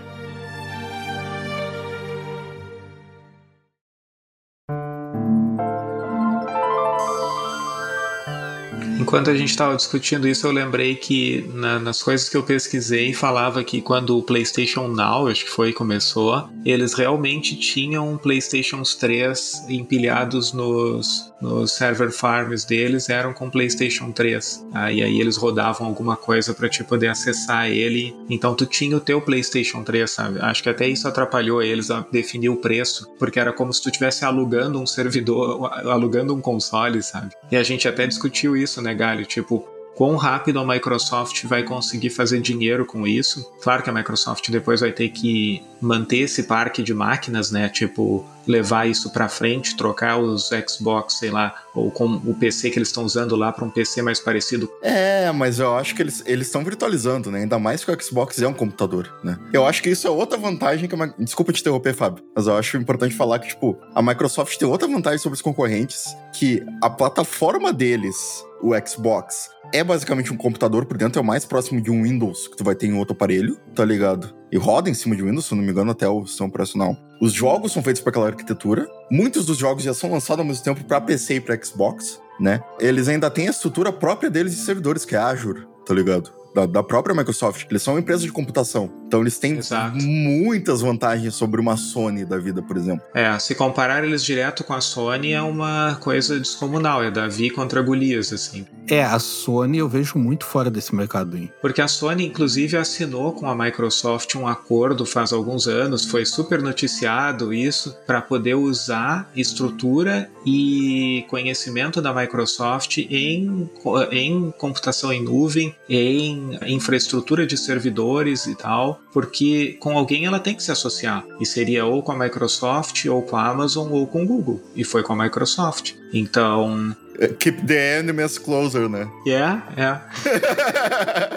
Enquanto 9.00 9.30
a 9.30 9.34
gente 9.36 9.48
estava 9.48 9.74
discutindo 9.76 10.28
isso, 10.28 10.46
eu 10.46 10.52
lembrei 10.52 10.94
que 10.94 11.48
na- 11.54 11.78
nas 11.78 12.02
coisas 12.02 12.28
que 12.28 12.36
eu 12.36 12.42
pesquisei 12.42 13.14
falava 13.14 13.64
que 13.64 13.80
quando 13.80 14.18
o 14.18 14.22
PlayStation 14.22 14.88
Now, 14.88 15.26
acho 15.28 15.44
que 15.46 15.50
foi 15.50 15.72
começou, 15.72 16.46
eles 16.66 16.92
realmente 16.92 17.56
tinham 17.56 18.18
PlayStation 18.18 18.82
3 18.82 19.64
empilhados 19.68 20.52
nos, 20.52 21.32
nos 21.40 21.72
server 21.72 22.10
farms 22.12 22.64
deles, 22.66 23.08
eram 23.08 23.32
com 23.32 23.48
PlayStation 23.48 24.12
3. 24.12 24.66
Ah, 24.74 24.92
e 24.92 25.02
aí 25.02 25.18
eles 25.18 25.36
rodavam 25.38 25.86
alguma 25.86 26.16
coisa 26.16 26.52
para 26.52 26.68
te 26.68 26.84
poder 26.84 27.08
acessar 27.08 27.70
ele. 27.70 28.14
Então 28.28 28.54
tu 28.54 28.66
tinha 28.66 28.94
o 28.96 29.00
teu 29.00 29.20
PlayStation 29.22 29.82
3, 29.82 30.10
sabe? 30.10 30.38
Acho 30.40 30.62
que 30.62 30.68
até 30.68 30.86
isso 30.86 31.08
atrapalhou 31.08 31.62
eles 31.62 31.90
a 31.90 32.00
definir 32.12 32.50
o 32.50 32.56
preço, 32.56 33.08
porque 33.18 33.40
era 33.40 33.52
como 33.52 33.72
se 33.72 33.80
tu 33.82 33.88
estivesse 33.88 34.24
alugando 34.26 34.78
um 34.78 34.86
servidor, 34.86 35.70
alugando 35.88 36.34
um 36.34 36.40
console, 36.40 37.02
sabe? 37.02 37.30
E 37.50 37.56
a 37.56 37.62
gente 37.62 37.88
até 37.88 38.06
discutiu 38.06 38.54
isso, 38.56 38.82
né, 38.82 38.89
Galho? 38.94 39.24
Tipo, 39.24 39.66
quão 39.94 40.16
rápido 40.16 40.58
a 40.58 40.66
Microsoft 40.66 41.44
vai 41.44 41.62
conseguir 41.62 42.10
fazer 42.10 42.40
dinheiro 42.40 42.86
com 42.86 43.06
isso. 43.06 43.52
Claro 43.60 43.82
que 43.82 43.90
a 43.90 43.92
Microsoft 43.92 44.48
depois 44.50 44.80
vai 44.80 44.92
ter 44.92 45.08
que 45.10 45.62
manter 45.80 46.18
esse 46.18 46.42
parque 46.44 46.82
de 46.82 46.92
máquinas, 46.94 47.50
né? 47.50 47.68
Tipo, 47.68 48.24
levar 48.46 48.88
isso 48.88 49.12
pra 49.12 49.28
frente, 49.28 49.76
trocar 49.76 50.18
os 50.18 50.50
Xbox, 50.68 51.14
sei 51.18 51.30
lá, 51.30 51.54
ou 51.74 51.90
com 51.90 52.06
o 52.06 52.34
PC 52.34 52.70
que 52.70 52.78
eles 52.78 52.88
estão 52.88 53.04
usando 53.04 53.36
lá 53.36 53.52
para 53.52 53.64
um 53.64 53.70
PC 53.70 54.02
mais 54.02 54.18
parecido. 54.18 54.70
É, 54.82 55.30
mas 55.32 55.58
eu 55.58 55.76
acho 55.76 55.94
que 55.94 56.02
eles 56.02 56.22
estão 56.26 56.64
virtualizando, 56.64 57.30
né? 57.30 57.40
Ainda 57.40 57.58
mais 57.58 57.84
que 57.84 57.90
o 57.90 58.02
Xbox 58.02 58.40
é 58.42 58.48
um 58.48 58.52
computador, 58.52 59.12
né? 59.22 59.38
Eu 59.52 59.66
acho 59.66 59.82
que 59.82 59.90
isso 59.90 60.06
é 60.06 60.10
outra 60.10 60.36
vantagem 60.38 60.88
que 60.88 60.94
a 60.94 60.98
Mi- 60.98 61.12
Desculpa 61.18 61.52
te 61.52 61.60
interromper, 61.60 61.94
Fábio, 61.94 62.24
mas 62.34 62.46
eu 62.46 62.56
acho 62.56 62.76
importante 62.76 63.14
falar 63.14 63.38
que, 63.38 63.48
tipo, 63.48 63.78
a 63.94 64.02
Microsoft 64.02 64.56
tem 64.58 64.66
outra 64.68 64.88
vantagem 64.88 65.18
sobre 65.18 65.36
os 65.36 65.42
concorrentes, 65.42 66.04
que 66.34 66.62
a 66.82 66.90
plataforma 66.90 67.72
deles, 67.72 68.16
o 68.62 68.72
Xbox, 68.86 69.48
é 69.72 69.84
basicamente 69.84 70.32
um 70.32 70.36
computador 70.36 70.84
por 70.86 70.96
dentro, 70.96 71.18
é 71.20 71.22
o 71.22 71.24
mais 71.24 71.44
próximo 71.44 71.80
de 71.80 71.90
um 71.90 72.02
Windows 72.02 72.48
que 72.48 72.56
tu 72.56 72.64
vai 72.64 72.74
ter 72.74 72.86
em 72.88 72.94
outro 72.94 73.12
aparelho, 73.14 73.56
tá 73.74 73.84
ligado? 73.84 74.34
E 74.52 74.56
roda 74.56 74.90
em 74.90 74.94
cima 74.94 75.14
de 75.14 75.22
Windows, 75.22 75.46
se 75.46 75.54
não 75.54 75.62
me 75.62 75.70
engano, 75.70 75.90
até 75.90 76.08
o 76.08 76.26
sistema 76.26 76.48
operacional. 76.48 76.96
Os 77.20 77.32
jogos 77.32 77.72
são 77.72 77.82
feitos 77.82 78.02
por 78.02 78.10
aquela 78.10 78.26
arquitetura. 78.26 78.88
Muitos 79.10 79.46
dos 79.46 79.56
jogos 79.58 79.82
já 79.82 79.94
são 79.94 80.10
lançados 80.10 80.40
ao 80.40 80.44
mesmo 80.44 80.64
tempo 80.64 80.84
para 80.84 81.00
PC 81.00 81.34
e 81.34 81.40
para 81.40 81.62
Xbox, 81.62 82.20
né? 82.40 82.62
Eles 82.80 83.08
ainda 83.08 83.30
têm 83.30 83.46
a 83.46 83.50
estrutura 83.50 83.92
própria 83.92 84.30
deles 84.30 84.56
de 84.56 84.62
servidores, 84.62 85.04
que 85.04 85.14
é 85.14 85.18
Azure, 85.18 85.66
tá 85.86 85.94
ligado? 85.94 86.32
Da, 86.54 86.66
da 86.66 86.82
própria 86.82 87.14
Microsoft. 87.14 87.66
Eles 87.70 87.82
são 87.82 87.94
uma 87.94 88.00
empresa 88.00 88.22
de 88.22 88.32
computação. 88.32 88.90
Então 89.10 89.22
eles 89.22 89.40
têm 89.40 89.58
Exato. 89.58 89.96
muitas 90.00 90.82
vantagens 90.82 91.34
sobre 91.34 91.60
uma 91.60 91.76
Sony 91.76 92.24
da 92.24 92.38
vida, 92.38 92.62
por 92.62 92.76
exemplo. 92.76 93.04
É, 93.12 93.36
se 93.40 93.56
comparar 93.56 94.04
eles 94.04 94.22
direto 94.22 94.62
com 94.62 94.72
a 94.72 94.80
Sony 94.80 95.32
é 95.32 95.42
uma 95.42 95.98
coisa 96.00 96.38
descomunal, 96.38 97.02
é 97.02 97.10
Davi 97.10 97.50
contra 97.50 97.82
Golias, 97.82 98.32
assim. 98.32 98.64
É, 98.88 99.02
a 99.02 99.18
Sony 99.18 99.78
eu 99.78 99.88
vejo 99.88 100.16
muito 100.16 100.46
fora 100.46 100.70
desse 100.70 100.94
mercado 100.94 101.36
aí. 101.36 101.50
Porque 101.60 101.82
a 101.82 101.88
Sony, 101.88 102.24
inclusive, 102.24 102.76
assinou 102.76 103.32
com 103.32 103.50
a 103.50 103.54
Microsoft 103.54 104.36
um 104.36 104.46
acordo 104.46 105.04
faz 105.04 105.32
alguns 105.32 105.66
anos, 105.66 106.04
foi 106.04 106.24
super 106.24 106.62
noticiado 106.62 107.52
isso, 107.52 107.96
para 108.06 108.22
poder 108.22 108.54
usar 108.54 109.28
estrutura 109.34 110.30
e 110.46 111.24
conhecimento 111.28 112.00
da 112.00 112.14
Microsoft 112.14 112.98
em, 112.98 113.68
em 114.12 114.54
computação 114.56 115.12
em 115.12 115.24
nuvem, 115.24 115.74
em 115.88 116.56
infraestrutura 116.68 117.44
de 117.44 117.56
servidores 117.56 118.46
e 118.46 118.54
tal, 118.54 118.99
porque 119.12 119.76
com 119.80 119.96
alguém 119.96 120.26
ela 120.26 120.38
tem 120.38 120.54
que 120.54 120.62
se 120.62 120.70
associar. 120.70 121.24
E 121.40 121.46
seria 121.46 121.84
ou 121.84 122.02
com 122.02 122.12
a 122.12 122.18
Microsoft, 122.18 123.04
ou 123.06 123.22
com 123.22 123.36
a 123.36 123.48
Amazon, 123.48 123.90
ou 123.90 124.06
com 124.06 124.22
o 124.22 124.26
Google. 124.26 124.60
E 124.74 124.84
foi 124.84 125.02
com 125.02 125.12
a 125.12 125.16
Microsoft. 125.24 125.94
Então, 126.12 126.94
É, 127.18 127.28
Keep 127.28 127.66
the 127.66 128.00
enemies 128.00 128.38
closer, 128.38 128.88
né? 128.88 129.08
é, 129.26 129.58
é. 129.76 130.00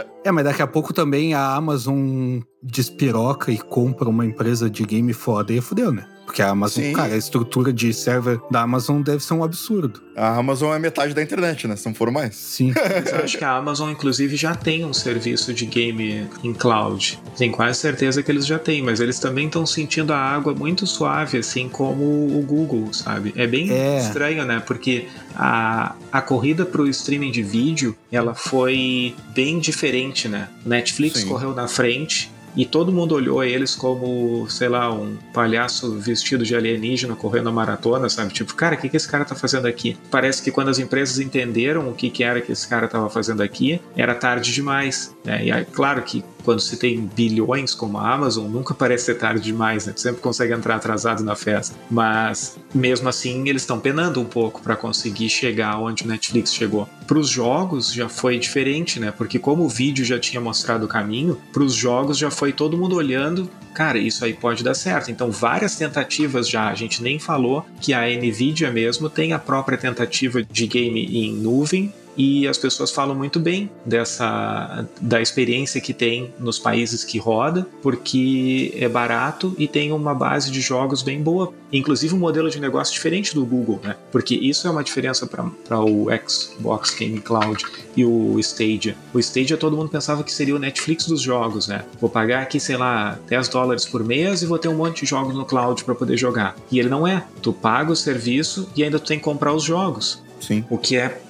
É, 0.25 0.31
mas 0.31 0.45
daqui 0.45 0.61
a 0.61 0.67
pouco 0.67 0.93
também 0.93 1.33
a 1.33 1.53
Amazon 1.53 2.39
despiroca 2.61 3.51
e 3.51 3.57
compra 3.57 4.07
uma 4.07 4.25
empresa 4.25 4.69
de 4.69 4.85
game 4.85 5.11
foda 5.11 5.51
e 5.51 5.59
fudeu, 5.59 5.91
né? 5.91 6.07
Porque 6.25 6.41
a 6.41 6.49
Amazon, 6.49 6.83
Sim. 6.83 6.93
cara, 6.93 7.13
a 7.13 7.17
estrutura 7.17 7.71
de 7.73 7.93
server 7.93 8.39
da 8.49 8.61
Amazon 8.61 9.01
deve 9.01 9.23
ser 9.23 9.33
um 9.33 9.43
absurdo. 9.43 10.01
A 10.15 10.37
Amazon 10.37 10.73
é 10.73 10.79
metade 10.79 11.13
da 11.13 11.21
internet, 11.21 11.67
né? 11.67 11.75
Se 11.75 11.85
não 11.85 11.93
for 11.93 12.09
mais. 12.11 12.35
Sim. 12.35 12.71
Mas 13.03 13.11
eu 13.11 13.19
acho 13.23 13.37
que 13.37 13.43
a 13.43 13.51
Amazon, 13.57 13.91
inclusive, 13.91 14.35
já 14.35 14.55
tem 14.55 14.85
um 14.85 14.93
serviço 14.93 15.53
de 15.53 15.65
game 15.65 16.27
em 16.43 16.53
cloud. 16.53 17.19
Tenho 17.37 17.51
quase 17.51 17.79
certeza 17.79 18.23
que 18.23 18.31
eles 18.31 18.45
já 18.45 18.57
têm, 18.57 18.81
mas 18.81 18.99
eles 18.99 19.19
também 19.19 19.47
estão 19.47 19.65
sentindo 19.65 20.13
a 20.13 20.17
água 20.17 20.53
muito 20.53 20.85
suave, 20.87 21.37
assim 21.39 21.67
como 21.69 22.03
o 22.03 22.43
Google, 22.47 22.93
sabe? 22.93 23.33
É 23.35 23.45
bem 23.45 23.71
É. 23.71 23.99
estranho, 23.99 24.45
né? 24.45 24.59
Porque 24.65 25.07
a, 25.35 25.95
a 26.11 26.21
corrida 26.21 26.65
pro 26.65 26.87
streaming 26.87 27.31
de 27.31 27.43
vídeo, 27.43 27.95
ela 28.11 28.33
foi 28.33 29.15
bem 29.35 29.59
diferente, 29.59 30.27
né? 30.27 30.47
Netflix 30.65 31.19
Sim. 31.19 31.27
correu 31.27 31.53
na 31.53 31.67
frente. 31.67 32.31
E 32.55 32.65
todo 32.65 32.91
mundo 32.91 33.15
olhou 33.15 33.43
eles 33.43 33.75
como, 33.75 34.47
sei 34.49 34.69
lá, 34.69 34.93
um 34.93 35.17
palhaço 35.33 35.97
vestido 35.99 36.43
de 36.43 36.55
alienígena 36.55 37.15
correndo 37.15 37.49
a 37.49 37.51
maratona, 37.51 38.09
sabe? 38.09 38.33
Tipo, 38.33 38.53
cara, 38.53 38.75
o 38.75 38.77
que, 38.77 38.89
que 38.89 38.97
esse 38.97 39.07
cara 39.07 39.25
tá 39.25 39.35
fazendo 39.35 39.67
aqui? 39.67 39.97
Parece 40.11 40.41
que 40.41 40.51
quando 40.51 40.69
as 40.69 40.79
empresas 40.79 41.19
entenderam 41.19 41.89
o 41.89 41.93
que, 41.93 42.09
que 42.09 42.23
era 42.23 42.41
que 42.41 42.51
esse 42.51 42.67
cara 42.67 42.87
tava 42.87 43.09
fazendo 43.09 43.41
aqui, 43.41 43.81
era 43.95 44.13
tarde 44.13 44.51
demais. 44.53 45.15
Né? 45.23 45.45
E 45.45 45.51
aí, 45.51 45.65
claro 45.65 46.01
que 46.03 46.23
quando 46.43 46.59
se 46.59 46.77
tem 46.77 46.99
bilhões 47.15 47.73
como 47.73 47.97
a 47.97 48.13
Amazon, 48.13 48.47
nunca 48.47 48.73
parece 48.73 49.05
ser 49.05 49.15
tarde 49.15 49.41
demais, 49.41 49.85
né? 49.85 49.93
Tu 49.93 50.01
sempre 50.01 50.21
consegue 50.21 50.53
entrar 50.53 50.75
atrasado 50.75 51.23
na 51.23 51.35
festa. 51.35 51.75
Mas, 51.89 52.57
mesmo 52.73 53.09
assim, 53.09 53.47
eles 53.47 53.63
estão 53.63 53.79
penando 53.79 54.21
um 54.21 54.25
pouco 54.25 54.61
para 54.61 54.75
conseguir 54.75 55.29
chegar 55.29 55.77
onde 55.79 56.03
o 56.03 56.07
Netflix 56.07 56.53
chegou. 56.53 56.87
Para 57.07 57.17
os 57.17 57.29
jogos 57.29 57.91
já 57.91 58.09
foi 58.09 58.37
diferente, 58.37 58.99
né? 58.99 59.11
Porque 59.11 59.39
como 59.39 59.63
o 59.63 59.69
vídeo 59.69 60.05
já 60.05 60.19
tinha 60.19 60.41
mostrado 60.41 60.85
o 60.85 60.87
caminho, 60.87 61.37
para 61.51 61.63
os 61.63 61.73
jogos 61.73 62.17
já 62.17 62.31
foi 62.31 62.51
todo 62.51 62.77
mundo 62.77 62.95
olhando, 62.95 63.49
cara, 63.73 63.97
isso 63.97 64.23
aí 64.23 64.33
pode 64.33 64.63
dar 64.63 64.73
certo. 64.73 65.11
Então, 65.11 65.31
várias 65.31 65.75
tentativas 65.75 66.47
já, 66.47 66.69
a 66.69 66.75
gente 66.75 67.01
nem 67.01 67.19
falou 67.19 67.65
que 67.81 67.93
a 67.93 68.01
Nvidia 68.07 68.71
mesmo 68.71 69.09
tem 69.09 69.33
a 69.33 69.39
própria 69.39 69.77
tentativa 69.77 70.43
de 70.43 70.67
game 70.67 71.05
em 71.05 71.33
nuvem, 71.33 71.93
e 72.17 72.47
as 72.47 72.57
pessoas 72.57 72.91
falam 72.91 73.15
muito 73.15 73.39
bem 73.39 73.69
dessa 73.85 74.85
da 75.01 75.21
experiência 75.21 75.81
que 75.81 75.93
tem 75.93 76.33
nos 76.39 76.59
países 76.59 77.03
que 77.03 77.17
roda, 77.17 77.67
porque 77.81 78.73
é 78.77 78.87
barato 78.87 79.55
e 79.57 79.67
tem 79.67 79.91
uma 79.91 80.13
base 80.13 80.51
de 80.51 80.61
jogos 80.61 81.01
bem 81.01 81.21
boa, 81.21 81.53
inclusive 81.71 82.13
um 82.13 82.19
modelo 82.19 82.49
de 82.49 82.59
negócio 82.59 82.93
diferente 82.93 83.33
do 83.33 83.45
Google, 83.45 83.79
né? 83.83 83.95
Porque 84.11 84.35
isso 84.35 84.67
é 84.67 84.71
uma 84.71 84.83
diferença 84.83 85.27
para 85.27 85.79
o 85.79 86.07
Xbox 86.27 86.95
Game 86.95 87.19
Cloud 87.19 87.63
e 87.95 88.05
o 88.05 88.39
Stadia. 88.39 88.95
O 89.13 89.19
Stadia 89.19 89.57
todo 89.57 89.75
mundo 89.75 89.89
pensava 89.89 90.23
que 90.23 90.33
seria 90.33 90.55
o 90.55 90.59
Netflix 90.59 91.05
dos 91.05 91.21
jogos, 91.21 91.67
né? 91.67 91.85
Vou 91.99 92.09
pagar 92.09 92.43
aqui, 92.43 92.59
sei 92.59 92.77
lá, 92.77 93.19
10 93.27 93.47
dólares 93.49 93.85
por 93.85 94.03
mês 94.03 94.41
e 94.41 94.45
vou 94.45 94.59
ter 94.59 94.67
um 94.67 94.75
monte 94.75 95.01
de 95.01 95.09
jogos 95.09 95.35
no 95.35 95.45
cloud 95.45 95.83
para 95.83 95.95
poder 95.95 96.17
jogar. 96.17 96.55
E 96.71 96.79
ele 96.79 96.89
não 96.89 97.07
é. 97.07 97.25
Tu 97.41 97.51
paga 97.53 97.91
o 97.91 97.95
serviço 97.95 98.69
e 98.75 98.83
ainda 98.83 98.99
tu 98.99 99.07
tem 99.07 99.17
que 99.17 99.23
comprar 99.23 99.53
os 99.53 99.63
jogos. 99.63 100.21
Sim. 100.39 100.65
O 100.69 100.77
que 100.77 100.97
é 100.97 101.21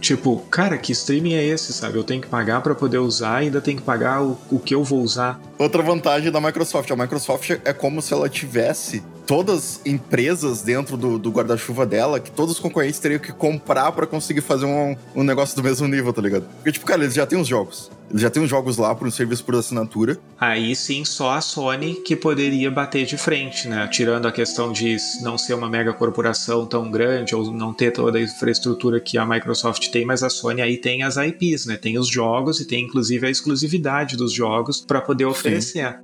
Tipo, 0.00 0.38
cara, 0.50 0.78
que 0.78 0.92
streaming 0.92 1.34
é 1.34 1.44
esse, 1.44 1.72
sabe? 1.72 1.98
Eu 1.98 2.04
tenho 2.04 2.20
que 2.20 2.28
pagar 2.28 2.60
para 2.60 2.74
poder 2.74 2.98
usar 2.98 3.36
ainda 3.36 3.60
tenho 3.60 3.78
que 3.78 3.82
pagar 3.82 4.22
o, 4.22 4.38
o 4.50 4.58
que 4.58 4.74
eu 4.74 4.84
vou 4.84 5.00
usar. 5.00 5.40
Outra 5.58 5.82
vantagem 5.82 6.30
da 6.30 6.40
Microsoft. 6.40 6.90
A 6.90 6.96
Microsoft 6.96 7.50
é 7.64 7.72
como 7.72 8.00
se 8.00 8.12
ela 8.12 8.28
tivesse 8.28 9.02
todas 9.28 9.82
empresas 9.84 10.62
dentro 10.62 10.96
do, 10.96 11.18
do 11.18 11.30
guarda-chuva 11.30 11.84
dela, 11.84 12.18
que 12.18 12.30
todos 12.30 12.54
os 12.54 12.60
concorrentes 12.60 12.98
teriam 12.98 13.20
que 13.20 13.30
comprar 13.30 13.92
pra 13.92 14.06
conseguir 14.06 14.40
fazer 14.40 14.64
um, 14.64 14.96
um 15.14 15.22
negócio 15.22 15.54
do 15.54 15.62
mesmo 15.62 15.86
nível, 15.86 16.10
tá 16.14 16.22
ligado? 16.22 16.48
Porque, 16.56 16.72
tipo, 16.72 16.86
cara, 16.86 17.02
eles 17.02 17.14
já 17.14 17.26
têm 17.26 17.38
os 17.38 17.46
jogos. 17.46 17.90
Eles 18.08 18.22
já 18.22 18.30
têm 18.30 18.42
os 18.42 18.48
jogos 18.48 18.78
lá 18.78 18.94
por 18.94 19.06
um 19.06 19.10
serviço 19.10 19.44
por 19.44 19.54
assinatura. 19.54 20.18
Aí 20.40 20.74
sim, 20.74 21.04
só 21.04 21.32
a 21.32 21.42
Sony 21.42 21.96
que 21.96 22.16
poderia 22.16 22.70
bater 22.70 23.04
de 23.04 23.18
frente, 23.18 23.68
né? 23.68 23.86
Tirando 23.92 24.26
a 24.26 24.32
questão 24.32 24.72
de 24.72 24.96
não 25.20 25.36
ser 25.36 25.52
uma 25.52 25.68
mega 25.68 25.92
corporação 25.92 26.64
tão 26.64 26.90
grande 26.90 27.34
ou 27.34 27.52
não 27.52 27.74
ter 27.74 27.90
toda 27.90 28.16
a 28.16 28.22
infraestrutura 28.22 28.98
que 28.98 29.18
a 29.18 29.26
Microsoft 29.26 29.90
tem, 29.90 30.06
mas 30.06 30.22
a 30.22 30.30
Sony 30.30 30.62
aí 30.62 30.78
tem 30.78 31.02
as 31.02 31.18
IPs, 31.18 31.66
né? 31.66 31.76
Tem 31.76 31.98
os 31.98 32.08
jogos 32.08 32.60
e 32.60 32.66
tem 32.66 32.84
inclusive 32.84 33.26
a 33.26 33.30
exclusividade 33.30 34.16
dos 34.16 34.32
jogos 34.32 34.80
para 34.80 35.02
poder 35.02 35.26
oferecer. 35.26 36.00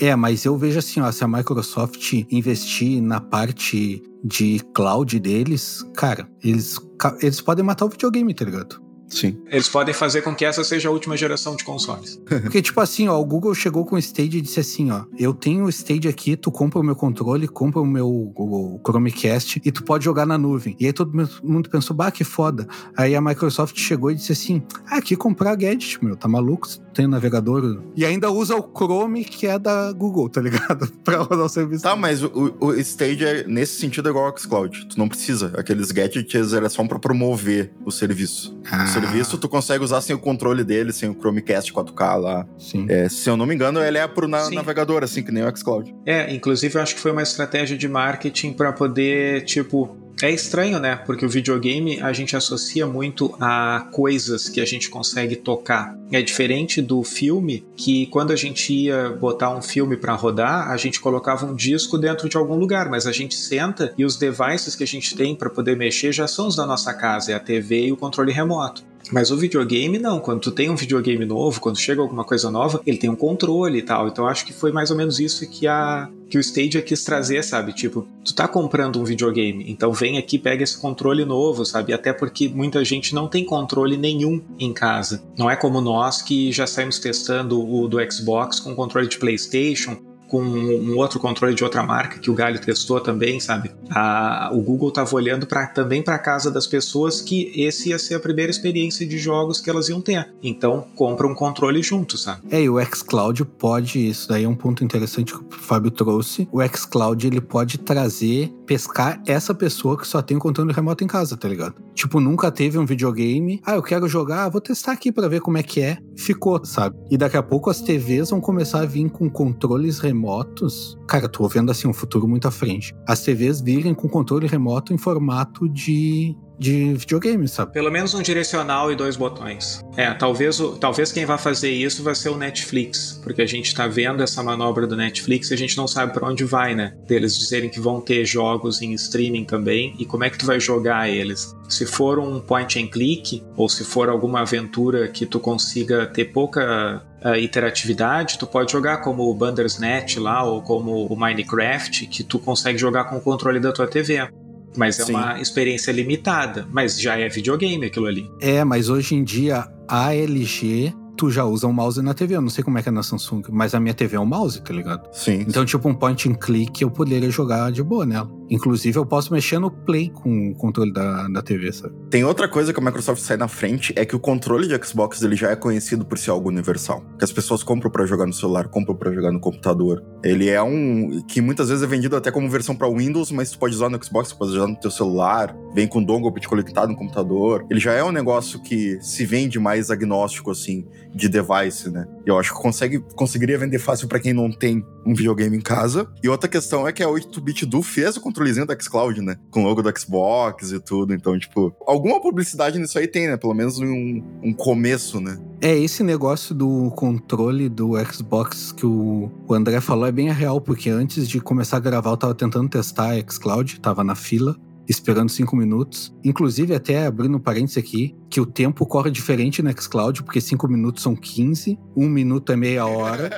É, 0.00 0.16
mas 0.16 0.46
eu 0.46 0.56
vejo 0.56 0.78
assim, 0.78 0.98
ó, 1.00 1.12
se 1.12 1.22
a 1.22 1.28
Microsoft 1.28 2.14
investir 2.30 3.02
na 3.02 3.20
parte 3.20 4.02
de 4.24 4.58
cloud 4.74 5.20
deles, 5.20 5.84
cara, 5.94 6.26
eles, 6.42 6.78
eles 7.20 7.42
podem 7.42 7.62
matar 7.62 7.84
o 7.84 7.90
videogame, 7.90 8.32
tá 8.32 8.46
ligado? 8.46 8.89
Sim. 9.10 9.36
Eles 9.48 9.68
podem 9.68 9.92
fazer 9.92 10.22
com 10.22 10.34
que 10.34 10.44
essa 10.44 10.62
seja 10.62 10.88
a 10.88 10.92
última 10.92 11.16
geração 11.16 11.56
de 11.56 11.64
consoles. 11.64 12.20
Porque, 12.24 12.62
tipo 12.62 12.80
assim, 12.80 13.08
ó, 13.08 13.18
o 13.18 13.24
Google 13.24 13.54
chegou 13.54 13.84
com 13.84 13.96
o 13.96 13.98
Stage 13.98 14.38
e 14.38 14.40
disse 14.40 14.60
assim, 14.60 14.90
ó, 14.90 15.04
eu 15.18 15.34
tenho 15.34 15.64
o 15.64 15.68
Stage 15.68 16.08
aqui, 16.08 16.36
tu 16.36 16.50
compra 16.50 16.78
o 16.78 16.82
meu 16.82 16.94
controle, 16.94 17.48
compra 17.48 17.80
o 17.80 17.86
meu 17.86 18.08
o 18.08 18.80
Chromecast 18.84 19.60
e 19.64 19.72
tu 19.72 19.82
pode 19.82 20.04
jogar 20.04 20.24
na 20.24 20.38
nuvem. 20.38 20.76
E 20.78 20.86
aí 20.86 20.92
todo 20.92 21.12
mundo 21.42 21.68
pensou, 21.68 21.94
bah, 21.94 22.10
que 22.10 22.24
foda. 22.24 22.66
Aí 22.96 23.14
a 23.14 23.20
Microsoft 23.20 23.76
chegou 23.78 24.10
e 24.10 24.14
disse 24.14 24.32
assim, 24.32 24.62
ah, 24.86 24.98
aqui 24.98 25.16
comprar 25.16 25.54
gadget, 25.56 26.02
meu, 26.02 26.16
tá 26.16 26.28
maluco? 26.28 26.68
Tem 26.94 27.06
navegador. 27.06 27.82
E 27.96 28.04
ainda 28.04 28.30
usa 28.30 28.56
o 28.56 28.62
Chrome, 28.62 29.24
que 29.24 29.46
é 29.46 29.58
da 29.58 29.92
Google, 29.92 30.28
tá 30.28 30.40
ligado? 30.40 30.90
pra 31.02 31.18
rodar 31.18 31.46
o 31.46 31.48
serviço. 31.48 31.82
Tá, 31.82 31.96
mas 31.96 32.22
o, 32.22 32.54
o 32.60 32.72
Stage, 32.74 33.24
é, 33.24 33.46
nesse 33.46 33.80
sentido, 33.80 34.08
é 34.08 34.10
igual 34.10 34.26
ao 34.26 34.36
Xcloud. 34.36 34.86
Tu 34.86 34.98
não 34.98 35.08
precisa. 35.08 35.52
Aqueles 35.56 35.90
gadgets 35.90 36.52
era 36.52 36.68
só 36.68 36.84
pra 36.86 36.98
promover 36.98 37.72
o 37.84 37.90
serviço. 37.90 38.56
Ah. 38.70 38.84
O 38.84 38.86
serviço 38.86 38.99
tu 39.38 39.48
consegue 39.48 39.84
usar 39.84 40.00
sem 40.00 40.14
o 40.14 40.18
controle 40.18 40.64
dele, 40.64 40.92
sem 40.92 41.08
o 41.08 41.14
Chromecast 41.14 41.72
4K 41.72 42.16
lá. 42.16 42.46
Sim. 42.58 42.86
É, 42.88 43.08
se 43.08 43.28
eu 43.28 43.36
não 43.36 43.46
me 43.46 43.54
engano, 43.54 43.80
ele 43.80 43.98
é 43.98 44.06
pro 44.06 44.28
na 44.28 44.40
Sim. 44.40 44.54
navegador, 44.54 45.02
assim, 45.04 45.22
que 45.22 45.32
nem 45.32 45.44
o 45.44 45.56
Xcloud. 45.56 45.94
É, 46.06 46.32
inclusive 46.34 46.76
eu 46.76 46.82
acho 46.82 46.94
que 46.94 47.00
foi 47.00 47.12
uma 47.12 47.22
estratégia 47.22 47.76
de 47.76 47.88
marketing 47.88 48.52
para 48.52 48.72
poder, 48.72 49.44
tipo, 49.44 49.96
é 50.22 50.30
estranho, 50.30 50.78
né? 50.78 50.96
Porque 50.96 51.24
o 51.24 51.28
videogame 51.28 52.00
a 52.00 52.12
gente 52.12 52.36
associa 52.36 52.86
muito 52.86 53.34
a 53.40 53.88
coisas 53.92 54.48
que 54.48 54.60
a 54.60 54.64
gente 54.64 54.90
consegue 54.90 55.36
tocar. 55.36 55.96
É 56.12 56.20
diferente 56.20 56.82
do 56.82 57.02
filme, 57.02 57.64
que 57.76 58.06
quando 58.06 58.32
a 58.32 58.36
gente 58.36 58.72
ia 58.72 59.10
botar 59.10 59.56
um 59.56 59.62
filme 59.62 59.96
para 59.96 60.14
rodar, 60.14 60.70
a 60.70 60.76
gente 60.76 61.00
colocava 61.00 61.46
um 61.46 61.54
disco 61.54 61.96
dentro 61.96 62.28
de 62.28 62.36
algum 62.36 62.56
lugar, 62.56 62.90
mas 62.90 63.06
a 63.06 63.12
gente 63.12 63.34
senta 63.34 63.94
e 63.96 64.04
os 64.04 64.16
devices 64.16 64.74
que 64.74 64.84
a 64.84 64.86
gente 64.86 65.16
tem 65.16 65.34
para 65.34 65.48
poder 65.48 65.76
mexer 65.76 66.12
já 66.12 66.26
são 66.26 66.48
os 66.48 66.56
da 66.56 66.66
nossa 66.66 66.92
casa, 66.92 67.32
é 67.32 67.34
a 67.34 67.40
TV 67.40 67.86
e 67.86 67.92
o 67.92 67.96
controle 67.96 68.32
remoto. 68.32 68.89
Mas 69.12 69.30
o 69.30 69.36
videogame 69.36 69.98
não, 69.98 70.20
quando 70.20 70.40
tu 70.40 70.50
tem 70.50 70.70
um 70.70 70.76
videogame 70.76 71.24
novo, 71.24 71.60
quando 71.60 71.78
chega 71.78 72.00
alguma 72.00 72.24
coisa 72.24 72.50
nova, 72.50 72.80
ele 72.86 72.98
tem 72.98 73.10
um 73.10 73.16
controle 73.16 73.78
e 73.78 73.82
tal. 73.82 74.08
Então 74.08 74.26
acho 74.26 74.46
que 74.46 74.52
foi 74.52 74.72
mais 74.72 74.90
ou 74.90 74.96
menos 74.96 75.18
isso 75.18 75.48
que 75.48 75.66
a 75.66 76.08
que 76.30 76.38
o 76.38 76.40
Stadia 76.40 76.80
quis 76.80 77.02
trazer, 77.02 77.42
sabe? 77.42 77.72
Tipo, 77.72 78.06
tu 78.24 78.32
tá 78.32 78.46
comprando 78.46 79.00
um 79.00 79.04
videogame, 79.04 79.64
então 79.68 79.92
vem 79.92 80.16
aqui, 80.16 80.38
pega 80.38 80.62
esse 80.62 80.80
controle 80.80 81.24
novo, 81.24 81.64
sabe? 81.64 81.92
Até 81.92 82.12
porque 82.12 82.48
muita 82.48 82.84
gente 82.84 83.12
não 83.12 83.26
tem 83.26 83.44
controle 83.44 83.96
nenhum 83.96 84.40
em 84.56 84.72
casa. 84.72 85.24
Não 85.36 85.50
é 85.50 85.56
como 85.56 85.80
nós 85.80 86.22
que 86.22 86.52
já 86.52 86.68
saímos 86.68 87.00
testando 87.00 87.60
o 87.60 87.88
do 87.88 87.98
Xbox 88.10 88.60
com 88.60 88.76
controle 88.76 89.08
de 89.08 89.18
PlayStation, 89.18 89.96
com 90.30 90.40
um 90.40 90.96
outro 90.96 91.18
controle 91.18 91.54
de 91.54 91.64
outra 91.64 91.82
marca 91.82 92.20
que 92.20 92.30
o 92.30 92.34
Galho 92.34 92.60
testou 92.60 93.00
também, 93.00 93.40
sabe? 93.40 93.72
A, 93.90 94.50
o 94.52 94.60
Google 94.60 94.90
estava 94.90 95.12
olhando 95.14 95.44
pra, 95.44 95.66
também 95.66 96.02
para 96.02 96.14
a 96.14 96.18
casa 96.18 96.50
das 96.50 96.68
pessoas 96.68 97.20
que 97.20 97.52
esse 97.54 97.90
ia 97.90 97.98
ser 97.98 98.14
a 98.14 98.20
primeira 98.20 98.50
experiência 98.50 99.04
de 99.04 99.18
jogos 99.18 99.60
que 99.60 99.68
elas 99.68 99.88
iam 99.88 100.00
ter. 100.00 100.32
Então, 100.40 100.86
compra 100.94 101.26
um 101.26 101.34
controle 101.34 101.82
junto, 101.82 102.16
sabe? 102.16 102.42
É, 102.50 102.62
e 102.62 102.70
o 102.70 102.80
xCloud 102.80 103.44
pode, 103.44 104.08
isso 104.08 104.28
daí 104.28 104.44
é 104.44 104.48
um 104.48 104.54
ponto 104.54 104.84
interessante 104.84 105.32
que 105.32 105.40
o 105.40 105.58
Fábio 105.58 105.90
trouxe. 105.90 106.48
O 106.52 106.60
xCloud 106.64 107.26
ele 107.26 107.40
pode 107.40 107.78
trazer, 107.78 108.52
pescar 108.70 109.20
essa 109.26 109.52
pessoa 109.52 109.98
que 109.98 110.06
só 110.06 110.22
tem 110.22 110.36
o 110.36 110.40
controle 110.40 110.72
remoto 110.72 111.02
em 111.02 111.06
casa, 111.08 111.36
tá 111.36 111.48
ligado? 111.48 111.74
Tipo, 111.92 112.20
nunca 112.20 112.52
teve 112.52 112.78
um 112.78 112.86
videogame. 112.86 113.60
Ah, 113.66 113.74
eu 113.74 113.82
quero 113.82 114.06
jogar, 114.06 114.48
vou 114.48 114.60
testar 114.60 114.92
aqui 114.92 115.10
para 115.10 115.26
ver 115.26 115.40
como 115.40 115.58
é 115.58 115.62
que 115.64 115.80
é. 115.80 115.98
Ficou, 116.16 116.64
sabe? 116.64 116.96
E 117.10 117.18
daqui 117.18 117.36
a 117.36 117.42
pouco 117.42 117.68
as 117.68 117.80
TVs 117.80 118.30
vão 118.30 118.40
começar 118.40 118.82
a 118.82 118.86
vir 118.86 119.10
com 119.10 119.28
controles 119.28 119.98
remotos. 119.98 120.96
Cara, 121.08 121.28
tô 121.28 121.48
vendo 121.48 121.72
assim 121.72 121.88
um 121.88 121.92
futuro 121.92 122.28
muito 122.28 122.46
à 122.46 122.52
frente. 122.52 122.94
As 123.08 123.24
TVs 123.24 123.60
virem 123.60 123.92
com 123.92 124.08
controle 124.08 124.46
remoto 124.46 124.94
em 124.94 124.98
formato 124.98 125.68
de 125.68 126.36
de 126.60 126.92
videogame, 126.92 127.48
sabe? 127.48 127.72
Pelo 127.72 127.90
menos 127.90 128.12
um 128.12 128.20
direcional 128.20 128.92
e 128.92 128.94
dois 128.94 129.16
botões. 129.16 129.80
É, 129.96 130.12
talvez, 130.12 130.60
o, 130.60 130.76
talvez 130.76 131.10
quem 131.10 131.24
vai 131.24 131.38
fazer 131.38 131.70
isso 131.70 132.02
vai 132.02 132.14
ser 132.14 132.28
o 132.28 132.36
Netflix, 132.36 133.18
porque 133.22 133.40
a 133.40 133.46
gente 133.46 133.74
tá 133.74 133.86
vendo 133.86 134.22
essa 134.22 134.42
manobra 134.42 134.86
do 134.86 134.94
Netflix 134.94 135.50
e 135.50 135.54
a 135.54 135.56
gente 135.56 135.74
não 135.74 135.88
sabe 135.88 136.12
para 136.12 136.28
onde 136.28 136.44
vai, 136.44 136.74
né? 136.74 136.94
Deles 137.06 137.38
dizerem 137.38 137.70
que 137.70 137.80
vão 137.80 137.98
ter 137.98 138.26
jogos 138.26 138.82
em 138.82 138.92
streaming 138.92 139.44
também 139.44 139.96
e 139.98 140.04
como 140.04 140.22
é 140.22 140.28
que 140.28 140.36
tu 140.36 140.44
vai 140.44 140.60
jogar 140.60 141.08
eles. 141.08 141.56
Se 141.66 141.86
for 141.86 142.18
um 142.18 142.38
point 142.38 142.78
and 142.78 142.88
click 142.88 143.42
ou 143.56 143.66
se 143.66 143.82
for 143.82 144.10
alguma 144.10 144.40
aventura 144.40 145.08
que 145.08 145.24
tu 145.24 145.40
consiga 145.40 146.06
ter 146.08 146.26
pouca 146.26 147.02
uh, 147.24 147.36
iteratividade, 147.36 148.38
tu 148.38 148.46
pode 148.46 148.70
jogar 148.70 148.98
como 148.98 149.30
o 149.30 149.34
Bandersnatch 149.34 150.18
lá 150.18 150.42
ou 150.42 150.60
como 150.60 151.06
o 151.06 151.16
Minecraft, 151.16 152.06
que 152.06 152.22
tu 152.22 152.38
consegue 152.38 152.76
jogar 152.76 153.04
com 153.04 153.16
o 153.16 153.20
controle 153.20 153.60
da 153.60 153.72
tua 153.72 153.86
TV. 153.86 154.28
Mas 154.76 154.98
é 154.98 155.04
Sim. 155.04 155.14
uma 155.14 155.40
experiência 155.40 155.92
limitada. 155.92 156.66
Mas 156.72 157.00
já 157.00 157.18
é 157.18 157.28
videogame 157.28 157.86
aquilo 157.86 158.06
ali. 158.06 158.30
É, 158.40 158.64
mas 158.64 158.88
hoje 158.88 159.14
em 159.14 159.24
dia 159.24 159.66
a 159.88 160.14
LG 160.14 160.94
tu 161.16 161.30
já 161.30 161.44
usa 161.44 161.66
um 161.66 161.72
mouse 161.72 162.00
na 162.00 162.14
TV. 162.14 162.36
Eu 162.36 162.40
não 162.40 162.48
sei 162.48 162.64
como 162.64 162.78
é 162.78 162.82
que 162.82 162.88
é 162.88 162.92
na 162.92 163.02
Samsung, 163.02 163.42
mas 163.50 163.74
a 163.74 163.80
minha 163.80 163.92
TV 163.92 164.16
é 164.16 164.20
um 164.20 164.24
mouse, 164.24 164.60
tá 164.62 164.72
ligado? 164.72 165.06
Sim. 165.12 165.44
Então, 165.46 165.66
tipo, 165.66 165.86
um 165.86 165.94
point 165.94 166.28
and 166.28 166.34
click 166.34 166.82
eu 166.82 166.90
poderia 166.90 167.30
jogar 167.30 167.70
de 167.70 167.82
boa 167.82 168.06
nela. 168.06 168.39
Inclusive, 168.50 168.98
eu 168.98 169.06
posso 169.06 169.32
mexer 169.32 169.58
no 169.58 169.70
Play 169.70 170.10
com 170.10 170.50
o 170.50 170.54
controle 170.54 170.92
da, 170.92 171.28
da 171.28 171.42
TV, 171.42 171.72
sabe? 171.72 171.94
Tem 172.10 172.24
outra 172.24 172.48
coisa 172.48 172.72
que 172.72 172.80
a 172.80 172.82
Microsoft 172.82 173.22
sai 173.22 173.36
na 173.36 173.46
frente, 173.46 173.92
é 173.96 174.04
que 174.04 174.16
o 174.16 174.20
controle 174.20 174.66
de 174.66 174.84
Xbox 174.84 175.22
ele 175.22 175.36
já 175.36 175.50
é 175.50 175.56
conhecido 175.56 176.04
por 176.04 176.18
ser 176.18 176.30
algo 176.30 176.48
universal. 176.48 177.04
Que 177.18 177.24
as 177.24 177.32
pessoas 177.32 177.62
compram 177.62 177.90
pra 177.90 178.04
jogar 178.04 178.26
no 178.26 178.32
celular, 178.32 178.68
compram 178.68 178.96
pra 178.96 179.12
jogar 179.12 179.30
no 179.30 179.40
computador. 179.40 180.04
Ele 180.24 180.48
é 180.48 180.62
um 180.62 181.22
que 181.28 181.40
muitas 181.40 181.68
vezes 181.68 181.84
é 181.84 181.86
vendido 181.86 182.16
até 182.16 182.30
como 182.30 182.48
versão 182.48 182.74
pra 182.74 182.88
Windows, 182.88 183.30
mas 183.30 183.52
tu 183.52 183.58
pode 183.58 183.74
usar 183.74 183.88
no 183.88 184.02
Xbox, 184.02 184.30
tu 184.30 184.38
pode 184.38 184.50
usar 184.50 184.66
no 184.66 184.76
teu 184.76 184.90
celular, 184.90 185.54
vem 185.74 185.86
com 185.86 186.02
dongle 186.02 186.32
pra 186.32 186.86
no 186.86 186.96
computador. 186.96 187.64
Ele 187.70 187.78
já 187.78 187.92
é 187.92 188.02
um 188.02 188.10
negócio 188.12 188.60
que 188.62 188.98
se 189.00 189.24
vende 189.24 189.58
mais 189.58 189.90
agnóstico 189.90 190.50
assim 190.50 190.86
de 191.14 191.28
device, 191.28 191.90
né? 191.90 192.06
Eu 192.26 192.38
acho 192.38 192.54
que 192.54 192.60
consegue 192.60 193.00
conseguiria 193.14 193.58
vender 193.58 193.78
fácil 193.78 194.08
pra 194.08 194.18
quem 194.18 194.32
não 194.32 194.50
tem 194.50 194.84
um 195.06 195.14
videogame 195.14 195.56
em 195.56 195.60
casa. 195.60 196.08
E 196.22 196.28
outra 196.28 196.48
questão 196.48 196.86
é 196.86 196.92
que 196.92 197.02
a 197.02 197.08
8-bit 197.08 197.66
do 197.66 197.82
fez 197.82 198.16
o 198.16 198.20
controlezinho 198.40 198.66
do 198.66 198.82
xCloud, 198.82 199.20
né? 199.20 199.36
Com 199.50 199.62
o 199.62 199.64
logo 199.64 199.82
do 199.82 199.98
Xbox 199.98 200.72
e 200.72 200.80
tudo. 200.80 201.14
Então, 201.14 201.38
tipo, 201.38 201.74
alguma 201.86 202.20
publicidade 202.20 202.78
nisso 202.78 202.98
aí 202.98 203.06
tem, 203.06 203.28
né? 203.28 203.36
Pelo 203.36 203.54
menos 203.54 203.78
um, 203.78 204.22
um 204.42 204.52
começo, 204.52 205.20
né? 205.20 205.38
É, 205.60 205.76
esse 205.76 206.02
negócio 206.02 206.54
do 206.54 206.90
controle 206.92 207.68
do 207.68 207.92
Xbox 208.04 208.72
que 208.72 208.86
o, 208.86 209.30
o 209.46 209.54
André 209.54 209.80
falou 209.80 210.06
é 210.06 210.12
bem 210.12 210.32
real, 210.32 210.60
porque 210.60 210.88
antes 210.88 211.28
de 211.28 211.40
começar 211.40 211.76
a 211.76 211.80
gravar 211.80 212.10
eu 212.10 212.16
tava 212.16 212.34
tentando 212.34 212.68
testar 212.68 213.10
a 213.10 213.30
xCloud, 213.30 213.78
tava 213.80 214.02
na 214.02 214.14
fila, 214.14 214.56
esperando 214.90 215.30
cinco 215.30 215.56
minutos. 215.56 216.12
Inclusive, 216.24 216.74
até 216.74 217.06
abrindo 217.06 217.36
um 217.36 217.40
parênteses 217.40 217.78
aqui, 217.78 218.16
que 218.28 218.40
o 218.40 218.46
tempo 218.46 218.84
corre 218.84 219.10
diferente 219.10 219.62
no 219.62 219.70
xCloud, 219.70 220.22
porque 220.24 220.40
cinco 220.40 220.66
minutos 220.66 221.02
são 221.02 221.14
15, 221.14 221.78
um 221.96 222.08
minuto 222.08 222.50
é 222.52 222.56
meia 222.56 222.84
hora. 222.84 223.30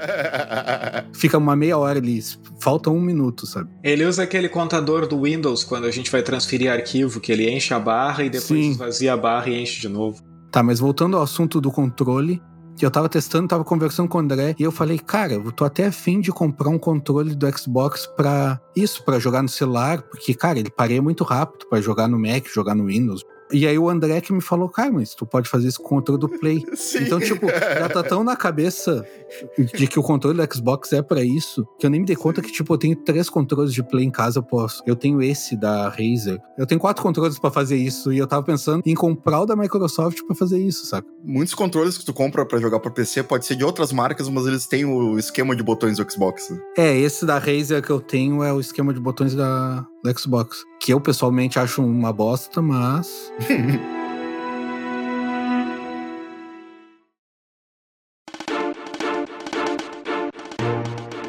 Fica 1.14 1.36
uma 1.36 1.54
meia 1.54 1.76
hora 1.76 1.98
ali, 1.98 2.20
falta 2.60 2.90
um 2.90 3.00
minuto, 3.00 3.46
sabe? 3.46 3.70
Ele 3.84 4.04
usa 4.04 4.22
aquele 4.22 4.48
contador 4.48 5.06
do 5.06 5.22
Windows 5.22 5.62
quando 5.62 5.84
a 5.84 5.90
gente 5.90 6.10
vai 6.10 6.22
transferir 6.22 6.72
arquivo, 6.72 7.20
que 7.20 7.30
ele 7.30 7.50
enche 7.50 7.74
a 7.74 7.78
barra 7.78 8.24
e 8.24 8.30
depois 8.30 8.48
Sim. 8.64 8.70
esvazia 8.70 9.12
a 9.12 9.16
barra 9.16 9.48
e 9.50 9.62
enche 9.62 9.80
de 9.80 9.88
novo. 9.88 10.22
Tá, 10.50 10.62
mas 10.62 10.78
voltando 10.78 11.16
ao 11.16 11.22
assunto 11.22 11.60
do 11.60 11.70
controle, 11.70 12.40
eu 12.80 12.90
tava 12.90 13.08
testando, 13.08 13.48
tava 13.48 13.64
conversando 13.64 14.08
com 14.08 14.18
o 14.18 14.20
André, 14.20 14.54
e 14.58 14.62
eu 14.62 14.72
falei, 14.72 14.98
cara, 14.98 15.34
eu 15.34 15.52
tô 15.52 15.64
até 15.64 15.86
afim 15.86 16.20
de 16.20 16.32
comprar 16.32 16.68
um 16.68 16.78
controle 16.78 17.34
do 17.34 17.58
Xbox 17.58 18.06
pra 18.06 18.60
isso, 18.74 19.04
pra 19.04 19.18
jogar 19.18 19.42
no 19.42 19.48
celular, 19.48 20.02
porque, 20.02 20.34
cara, 20.34 20.58
ele 20.58 20.70
pareia 20.70 21.02
muito 21.02 21.24
rápido 21.24 21.66
pra 21.68 21.80
jogar 21.80 22.08
no 22.08 22.18
Mac, 22.18 22.46
jogar 22.52 22.74
no 22.74 22.86
Windows. 22.86 23.22
E 23.52 23.66
aí 23.66 23.78
o 23.78 23.88
André 23.88 24.20
que 24.20 24.32
me 24.32 24.40
falou, 24.40 24.68
cara, 24.68 24.90
mas 24.90 25.14
tu 25.14 25.26
pode 25.26 25.48
fazer 25.48 25.68
isso 25.68 25.80
com 25.80 25.86
o 25.86 25.88
controle 25.88 26.20
do 26.20 26.28
Play. 26.28 26.64
Sim. 26.74 27.04
Então, 27.04 27.20
tipo, 27.20 27.46
já 27.48 27.88
tá 27.88 28.02
tão 28.02 28.24
na 28.24 28.34
cabeça 28.36 29.04
de 29.74 29.86
que 29.86 29.98
o 29.98 30.02
controle 30.02 30.38
do 30.44 30.54
Xbox 30.54 30.92
é 30.92 31.02
pra 31.02 31.22
isso, 31.22 31.66
que 31.78 31.86
eu 31.86 31.90
nem 31.90 32.00
me 32.00 32.06
dei 32.06 32.16
conta 32.16 32.40
que, 32.40 32.50
tipo, 32.52 32.72
eu 32.72 32.78
tenho 32.78 32.96
três 32.96 33.28
controles 33.28 33.72
de 33.72 33.82
Play 33.82 34.04
em 34.04 34.10
casa, 34.10 34.38
eu 34.38 34.42
posso. 34.42 34.82
Eu 34.86 34.96
tenho 34.96 35.20
esse 35.22 35.56
da 35.56 35.88
Razer. 35.88 36.40
Eu 36.56 36.66
tenho 36.66 36.80
quatro 36.80 37.02
controles 37.02 37.38
pra 37.38 37.50
fazer 37.50 37.76
isso, 37.76 38.12
e 38.12 38.18
eu 38.18 38.26
tava 38.26 38.42
pensando 38.42 38.82
em 38.86 38.94
comprar 38.94 39.40
o 39.40 39.46
da 39.46 39.54
Microsoft 39.56 40.20
pra 40.26 40.34
fazer 40.34 40.58
isso, 40.58 40.86
saca? 40.86 41.06
Muitos 41.24 41.54
controles 41.54 41.98
que 41.98 42.04
tu 42.04 42.12
compra 42.12 42.44
pra 42.46 42.58
jogar 42.58 42.80
pra 42.80 42.90
PC 42.90 43.22
pode 43.22 43.46
ser 43.46 43.56
de 43.56 43.64
outras 43.64 43.92
marcas, 43.92 44.28
mas 44.28 44.46
eles 44.46 44.66
têm 44.66 44.84
o 44.84 45.18
esquema 45.18 45.54
de 45.54 45.62
botões 45.62 45.96
do 45.98 46.10
Xbox. 46.10 46.50
né? 46.50 46.58
É, 46.76 46.96
esse 46.98 47.26
da 47.26 47.38
Razer 47.38 47.82
que 47.82 47.90
eu 47.90 48.00
tenho 48.00 48.42
é 48.42 48.52
o 48.52 48.60
esquema 48.60 48.92
de 48.92 49.00
botões 49.00 49.34
da, 49.34 49.86
do 50.02 50.18
Xbox. 50.18 50.64
Que 50.80 50.92
eu 50.92 51.00
pessoalmente 51.00 51.58
acho 51.58 51.82
uma 51.84 52.12
bosta, 52.12 52.60
mas. 52.60 53.32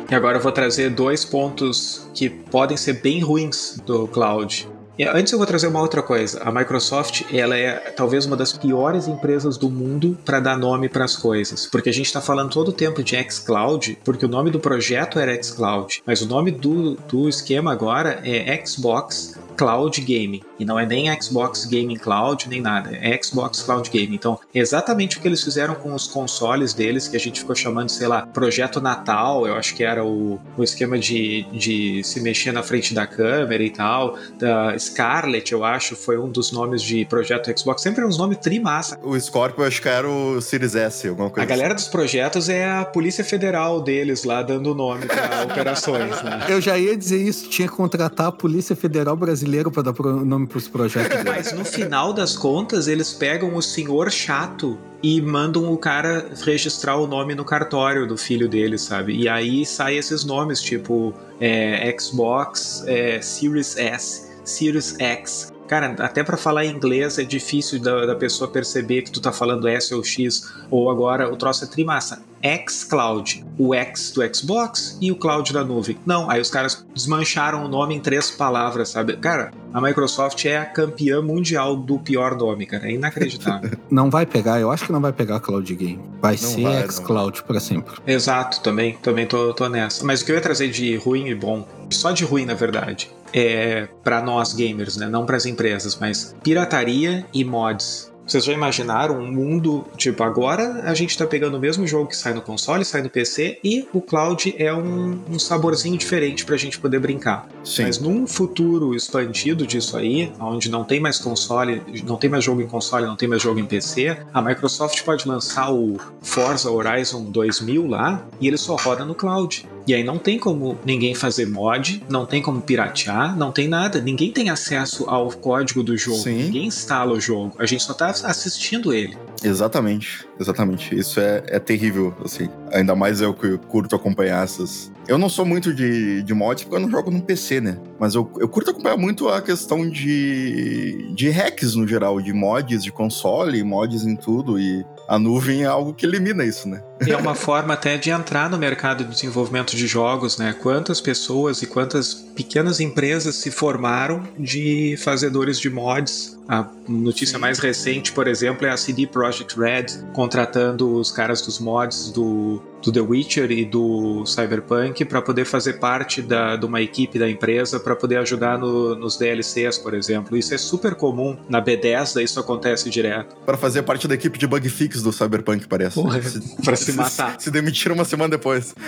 E 0.10 0.16
agora 0.16 0.38
eu 0.38 0.42
vou 0.44 0.52
trazer 0.52 0.92
dois 0.92 1.26
pontos 1.26 2.08
que 2.14 2.30
podem 2.30 2.78
ser 2.78 3.02
bem 3.02 3.20
ruins 3.20 3.80
do 3.84 4.08
cloud. 4.08 4.70
Antes 5.14 5.34
eu 5.34 5.40
vou 5.40 5.48
trazer 5.48 5.68
uma 5.68 5.82
outra 5.82 6.02
coisa. 6.04 6.42
A 6.44 6.52
Microsoft, 6.52 7.24
ela 7.34 7.58
é 7.58 7.74
talvez 7.96 8.26
uma 8.26 8.36
das 8.36 8.54
piores 8.54 9.08
empresas 9.08 9.58
do 9.58 9.70
mundo 9.70 10.18
para 10.24 10.40
dar 10.40 10.58
nome 10.58 10.88
para 10.88 11.04
as 11.04 11.16
coisas, 11.16 11.66
porque 11.66 11.90
a 11.90 11.94
gente 11.94 12.06
está 12.06 12.22
falando 12.22 12.52
todo 12.52 12.70
o 12.70 12.74
tempo 12.74 13.04
de 13.04 13.16
xCloud, 13.30 13.98
porque 14.04 14.26
o 14.26 14.30
nome 14.30 14.52
do 14.52 14.60
projeto 14.60 15.18
era 15.20 15.42
xCloud, 15.42 16.04
mas 16.06 16.22
o 16.22 16.28
nome 16.28 16.52
do, 16.52 16.96
do 16.96 17.28
esquema 17.28 17.72
agora 17.72 18.22
é 18.24 18.64
Xbox 18.66 19.36
Cloud 19.56 20.00
Gaming. 20.02 20.42
E 20.60 20.66
não 20.66 20.80
é 20.80 20.86
nem 20.86 21.10
Xbox 21.22 21.66
Gaming 21.66 21.98
Cloud, 21.98 22.48
nem 22.50 22.62
nada. 22.62 22.92
É 22.96 23.20
Xbox 23.22 23.62
Cloud 23.62 23.90
Gaming. 23.90 24.16
Então, 24.16 24.40
exatamente 24.54 25.18
o 25.18 25.22
que 25.22 25.28
eles 25.28 25.44
fizeram 25.44 25.76
com 25.76 25.94
os 25.94 26.08
consoles 26.08 26.74
deles, 26.74 27.08
que 27.08 27.16
a 27.16 27.20
gente 27.20 27.40
ficou 27.40 27.56
chamando, 27.56 27.90
sei 27.90 28.08
lá, 28.08 28.26
Projeto 28.26 28.82
Natal, 28.82 29.48
eu 29.48 29.56
acho 29.56 29.76
que 29.76 29.84
era 29.84 30.04
o, 30.04 30.40
o 30.58 30.64
esquema 30.64 30.98
de, 30.98 31.44
de 31.52 32.04
se 32.04 32.22
mexer 32.22 32.52
na 32.52 32.64
frente 32.64 32.94
da 32.94 33.06
câmera 33.06 33.64
e 33.64 33.70
tal. 33.70 34.18
Da 34.38 34.76
Scarlet, 34.84 35.52
eu 35.52 35.64
acho, 35.64 35.96
foi 35.96 36.18
um 36.18 36.30
dos 36.30 36.52
nomes 36.52 36.82
de 36.82 37.06
projeto 37.06 37.52
Xbox. 37.58 37.82
Sempre 37.82 38.06
uns 38.06 38.18
nomes 38.18 38.38
trimassa. 38.38 38.98
O 39.02 39.20
Scorpio, 39.20 39.64
eu 39.64 39.68
acho 39.68 39.82
que 39.82 39.90
era 39.90 40.10
o 40.10 40.42
Series 40.42 40.76
S, 40.76 41.08
alguma 41.08 41.30
coisa 41.30 41.44
A 41.44 41.46
galera 41.46 41.74
dos 41.74 41.88
projetos 41.88 42.50
é 42.50 42.70
a 42.70 42.86
Polícia 42.86 43.24
Federal 43.24 43.82
deles 43.82 44.24
lá, 44.24 44.42
dando 44.42 44.74
nome 44.74 45.06
para 45.06 45.44
operações, 45.50 46.22
né? 46.22 46.46
Eu 46.50 46.62
já 46.62 46.78
ia 46.78 46.96
dizer 46.96 47.22
isso, 47.22 47.50
tinha 47.50 47.68
que 47.68 47.74
contratar 47.74 48.28
a 48.28 48.32
Polícia 48.32 48.76
Federal 48.76 49.16
Brasileira 49.16 49.70
para 49.72 49.84
dar 49.84 49.94
nome 50.26 50.48
pros 50.48 50.68
projetos. 50.68 51.24
Mas 51.24 51.52
no 51.52 51.66
final 51.66 52.14
das 52.14 52.36
contas, 52.36 52.88
eles 52.88 53.14
pegam 53.14 53.56
o 53.56 53.62
senhor 53.62 54.12
chato 54.12 54.78
e 55.02 55.22
mandam 55.22 55.72
o 55.72 55.78
cara 55.78 56.30
registrar 56.46 56.96
o 56.96 57.06
nome 57.06 57.36
no 57.36 57.44
cartório 57.44 58.08
do 58.08 58.18
filho 58.18 58.48
dele, 58.48 58.78
sabe? 58.78 59.14
E 59.14 59.28
aí 59.28 59.66
saem 59.66 59.98
esses 59.98 60.24
nomes, 60.24 60.62
tipo 60.62 61.14
é, 61.42 61.94
Xbox 62.00 62.84
é, 62.88 63.22
Series 63.22 63.76
S, 63.76 64.33
Series 64.44 64.96
X. 65.00 65.52
Cara, 65.68 65.96
até 66.00 66.24
pra 66.24 66.36
falar 66.38 66.66
em 66.66 66.72
inglês 66.76 67.18
é 67.18 67.24
difícil 67.24 67.82
da, 67.82 68.06
da 68.06 68.16
pessoa 68.16 68.50
perceber 68.52 69.02
que 69.02 69.10
tu 69.12 69.22
tá 69.22 69.32
falando 69.32 69.68
S 69.68 69.94
ou 69.94 70.04
X, 70.04 70.54
ou 70.70 70.92
agora 70.92 71.32
o 71.32 71.38
troço 71.38 71.64
é 71.64 71.68
trimassa. 71.68 72.22
xCloud, 72.68 73.44
o 73.58 73.74
X 73.74 74.12
do 74.12 74.36
Xbox 74.36 74.98
e 75.02 75.10
o 75.12 75.16
Cloud 75.16 75.52
da 75.54 75.64
nuvem. 75.64 75.98
Não, 76.06 76.30
aí 76.30 76.42
os 76.42 76.50
caras 76.50 76.86
desmancharam 76.94 77.66
o 77.66 77.70
nome 77.70 77.96
em 77.96 78.00
três 78.02 78.30
palavras, 78.30 78.90
sabe? 78.90 79.16
Cara, 79.18 79.52
a 79.74 79.80
Microsoft 79.80 80.44
é 80.46 80.58
a 80.58 80.66
campeã 80.66 81.22
mundial 81.22 81.78
do 81.78 81.98
pior 81.98 82.36
nome, 82.36 82.66
cara. 82.66 82.86
É 82.88 82.92
inacreditável. 82.92 83.72
Não 83.90 84.10
vai 84.10 84.26
pegar, 84.26 84.60
eu 84.60 84.70
acho 84.70 84.86
que 84.86 84.92
não 84.92 85.00
vai 85.02 85.14
pegar 85.14 85.40
Cloud 85.40 85.74
Game. 85.76 86.00
Vai 86.22 86.34
Não 86.34 86.38
ser 86.38 86.62
vai, 86.64 86.82
não 86.82 86.92
xCloud 86.92 87.44
pra 87.44 87.60
sempre. 87.60 87.96
Exato, 88.06 88.60
também, 88.62 88.98
também 88.98 89.26
tô, 89.26 89.54
tô 89.54 89.70
nessa. 89.70 90.04
Mas 90.06 90.22
o 90.22 90.26
que 90.26 90.32
eu 90.32 90.36
ia 90.36 90.42
trazer 90.42 90.70
de 90.70 90.98
ruim 90.98 91.28
e 91.30 91.36
bom, 91.36 91.66
só 91.90 92.12
de 92.12 92.26
ruim 92.26 92.46
na 92.46 92.54
verdade, 92.54 93.10
é 93.34 93.88
para 94.04 94.22
nós 94.22 94.54
gamers, 94.54 94.98
né? 94.98 95.08
Não 95.08 95.26
para 95.26 95.38
as 95.38 95.46
empresas, 95.46 95.98
mas 96.00 96.36
pirataria 96.44 97.26
e 97.34 97.44
mods. 97.44 98.14
Vocês 98.26 98.46
já 98.46 98.54
imaginaram 98.54 99.20
um 99.20 99.32
mundo, 99.32 99.86
tipo, 99.98 100.24
agora 100.24 100.84
a 100.86 100.94
gente 100.94 101.18
tá 101.18 101.28
pegando 101.28 101.58
o 101.58 101.60
mesmo 101.60 101.86
jogo 101.86 102.08
que 102.08 102.16
sai 102.16 102.34
no 102.34 102.42
console, 102.42 102.86
sai 102.86 103.02
no 103.02 103.10
PC, 103.10 103.60
e 103.64 103.86
o 103.92 104.00
cloud 104.00 104.56
é 104.58 104.74
um, 104.74 105.20
um 105.30 105.38
saborzinho 105.38 105.98
diferente 105.98 106.46
pra 106.46 106.56
gente 106.56 106.80
poder 106.80 107.00
brincar. 107.00 107.48
Sim. 107.66 107.84
Mas 107.84 108.00
num 108.00 108.26
futuro 108.26 108.96
expandido 108.96 109.68
disso 109.68 109.98
aí, 109.98 110.32
onde 110.40 110.72
não 110.72 110.86
tem 110.86 111.02
mais 111.02 111.20
console, 111.20 111.82
não 112.06 112.16
tem 112.16 112.30
mais 112.30 112.44
jogo 112.44 112.62
em 112.62 112.68
console, 112.68 113.06
não 113.06 113.18
tem 113.18 113.28
mais 113.28 113.42
jogo 113.42 113.60
em 113.60 113.66
PC, 113.66 114.18
a 114.34 114.42
Microsoft 114.42 115.02
pode 115.04 115.28
lançar 115.28 115.72
o 115.72 115.98
Forza 116.22 116.72
Horizon 116.72 117.26
2000 117.26 117.88
lá 117.88 118.26
e 118.40 118.48
ele 118.48 118.58
só 118.58 118.76
roda 118.76 119.04
no 119.04 119.14
cloud. 119.14 119.68
E 119.86 119.94
aí 119.94 120.04
não 120.04 120.18
tem 120.18 120.40
como 120.40 120.78
ninguém 120.86 121.14
fazer 121.14 121.46
mod, 121.46 122.04
não 122.10 122.26
tem 122.26 122.42
como 122.42 122.62
piratear, 122.62 123.38
não 123.38 123.52
tem 123.52 123.68
nada. 123.68 124.00
Ninguém 124.00 124.32
tem 124.32 124.50
acesso 124.50 125.10
ao 125.10 125.30
código 125.30 125.84
do 125.84 125.98
jogo, 125.98 126.20
Sim. 126.20 126.44
ninguém 126.44 126.68
instala 126.68 127.14
o 127.14 127.20
jogo. 127.20 127.56
A 127.60 127.66
gente 127.66 127.84
só 127.84 127.94
tá 127.94 128.08
assistindo 128.10 128.94
ele. 128.94 129.18
Exatamente, 129.44 130.26
exatamente. 130.40 130.98
Isso 130.98 131.20
é, 131.20 131.44
é 131.48 131.60
terrível, 131.60 132.16
assim. 132.24 132.48
Ainda 132.72 132.96
mais 132.96 133.20
eu 133.20 133.34
que 133.34 133.58
curto 133.58 133.96
acompanhar 133.96 134.44
essas. 134.44 134.92
Eu 135.06 135.18
não 135.18 135.28
sou 135.28 135.46
muito 135.46 135.74
de, 135.74 136.24
de 136.24 136.34
mods 136.34 136.64
porque 136.64 136.78
eu 136.78 136.80
não 136.80 136.90
jogo 136.90 137.12
no 137.12 137.22
PC, 137.22 137.60
né? 137.60 137.78
Mas 138.00 138.16
eu, 138.16 138.32
eu 138.40 138.48
curto 138.48 138.72
acompanhar 138.72 138.96
muito 138.96 139.28
a 139.28 139.42
questão 139.42 139.90
de, 139.90 141.12
de 141.14 141.30
hacks 141.30 141.76
no 141.76 141.86
geral, 141.86 142.22
de 142.22 142.32
mods 142.32 142.84
de 142.84 142.92
console, 142.92 143.62
mods 143.64 144.06
em 144.06 144.16
tudo. 144.16 144.58
E 144.58 144.86
a 145.08 145.20
nuvem 145.20 145.64
é 145.64 145.66
algo 145.66 145.94
que 145.94 146.06
elimina 146.06 146.46
isso, 146.46 146.68
né? 146.68 146.82
E 147.06 147.12
é 147.12 147.18
uma 147.18 147.36
forma 147.36 147.74
até 147.74 147.98
de 147.98 148.10
entrar 148.10 148.50
no 148.50 148.58
mercado 148.58 149.04
de 149.04 149.10
desenvolvimento 149.10 149.76
de 149.76 149.86
jogos, 149.88 150.38
né? 150.38 150.56
Quantas 150.62 151.02
pessoas 151.02 151.62
e 151.62 151.68
quantas 151.68 152.14
pequenas 152.14 152.80
empresas 152.80 153.36
se 153.36 153.52
formaram 153.52 154.24
de 154.38 154.96
fazedores 155.04 155.60
de 155.60 155.70
mods. 155.70 156.40
A 156.48 156.68
notícia 156.88 157.38
mais 157.38 157.60
recente, 157.60 158.12
por 158.12 158.28
exemplo, 158.28 158.66
é 158.66 158.70
a 158.70 158.78
CD 158.78 159.06
Projekt 159.08 159.60
Red 159.60 159.86
contratando 160.14 160.96
os 160.98 161.12
caras 161.12 161.42
dos 161.42 161.60
mods 161.60 162.10
do, 162.12 162.62
do 162.84 162.92
The 162.92 163.00
Witcher 163.02 163.52
e 163.52 163.66
do 163.66 164.26
Cyberpunk 164.26 165.06
para 165.06 165.22
poder 165.22 165.46
fazer 165.46 165.74
parte 165.74 166.22
da, 166.22 166.56
de 166.56 166.66
uma 166.66 166.82
equipe 166.82 167.18
da 167.18 167.30
empresa 167.30 167.80
para 167.80 167.96
poder 167.96 168.18
ajudar 168.18 168.58
no- 168.58 168.96
nos 168.96 169.18
DLCs, 169.18 169.78
por 169.78 169.94
exemplo. 169.94 170.36
Isso 170.38 170.54
é 170.54 170.58
super 170.58 170.96
comum. 170.96 171.38
Na 171.50 171.62
B10 171.62 172.22
isso 172.22 172.40
acontece 172.40 172.90
direto. 172.90 173.36
Pra 173.46 173.58
fazer 173.58 173.84
parte 173.84 174.08
da 174.08 174.16
equipe 174.16 174.38
de 174.38 174.46
bug 174.48 174.68
fix 174.70 175.02
do 175.02 175.12
Cyberpunk, 175.12 175.68
parece. 175.68 175.96
Porra, 175.96 176.20
pra 176.64 176.76
se 176.76 176.92
matar. 176.94 177.40
Se 177.40 177.50
demitiram 177.50 177.96
uma 177.96 178.06
semana 178.06 178.30
depois. 178.30 178.76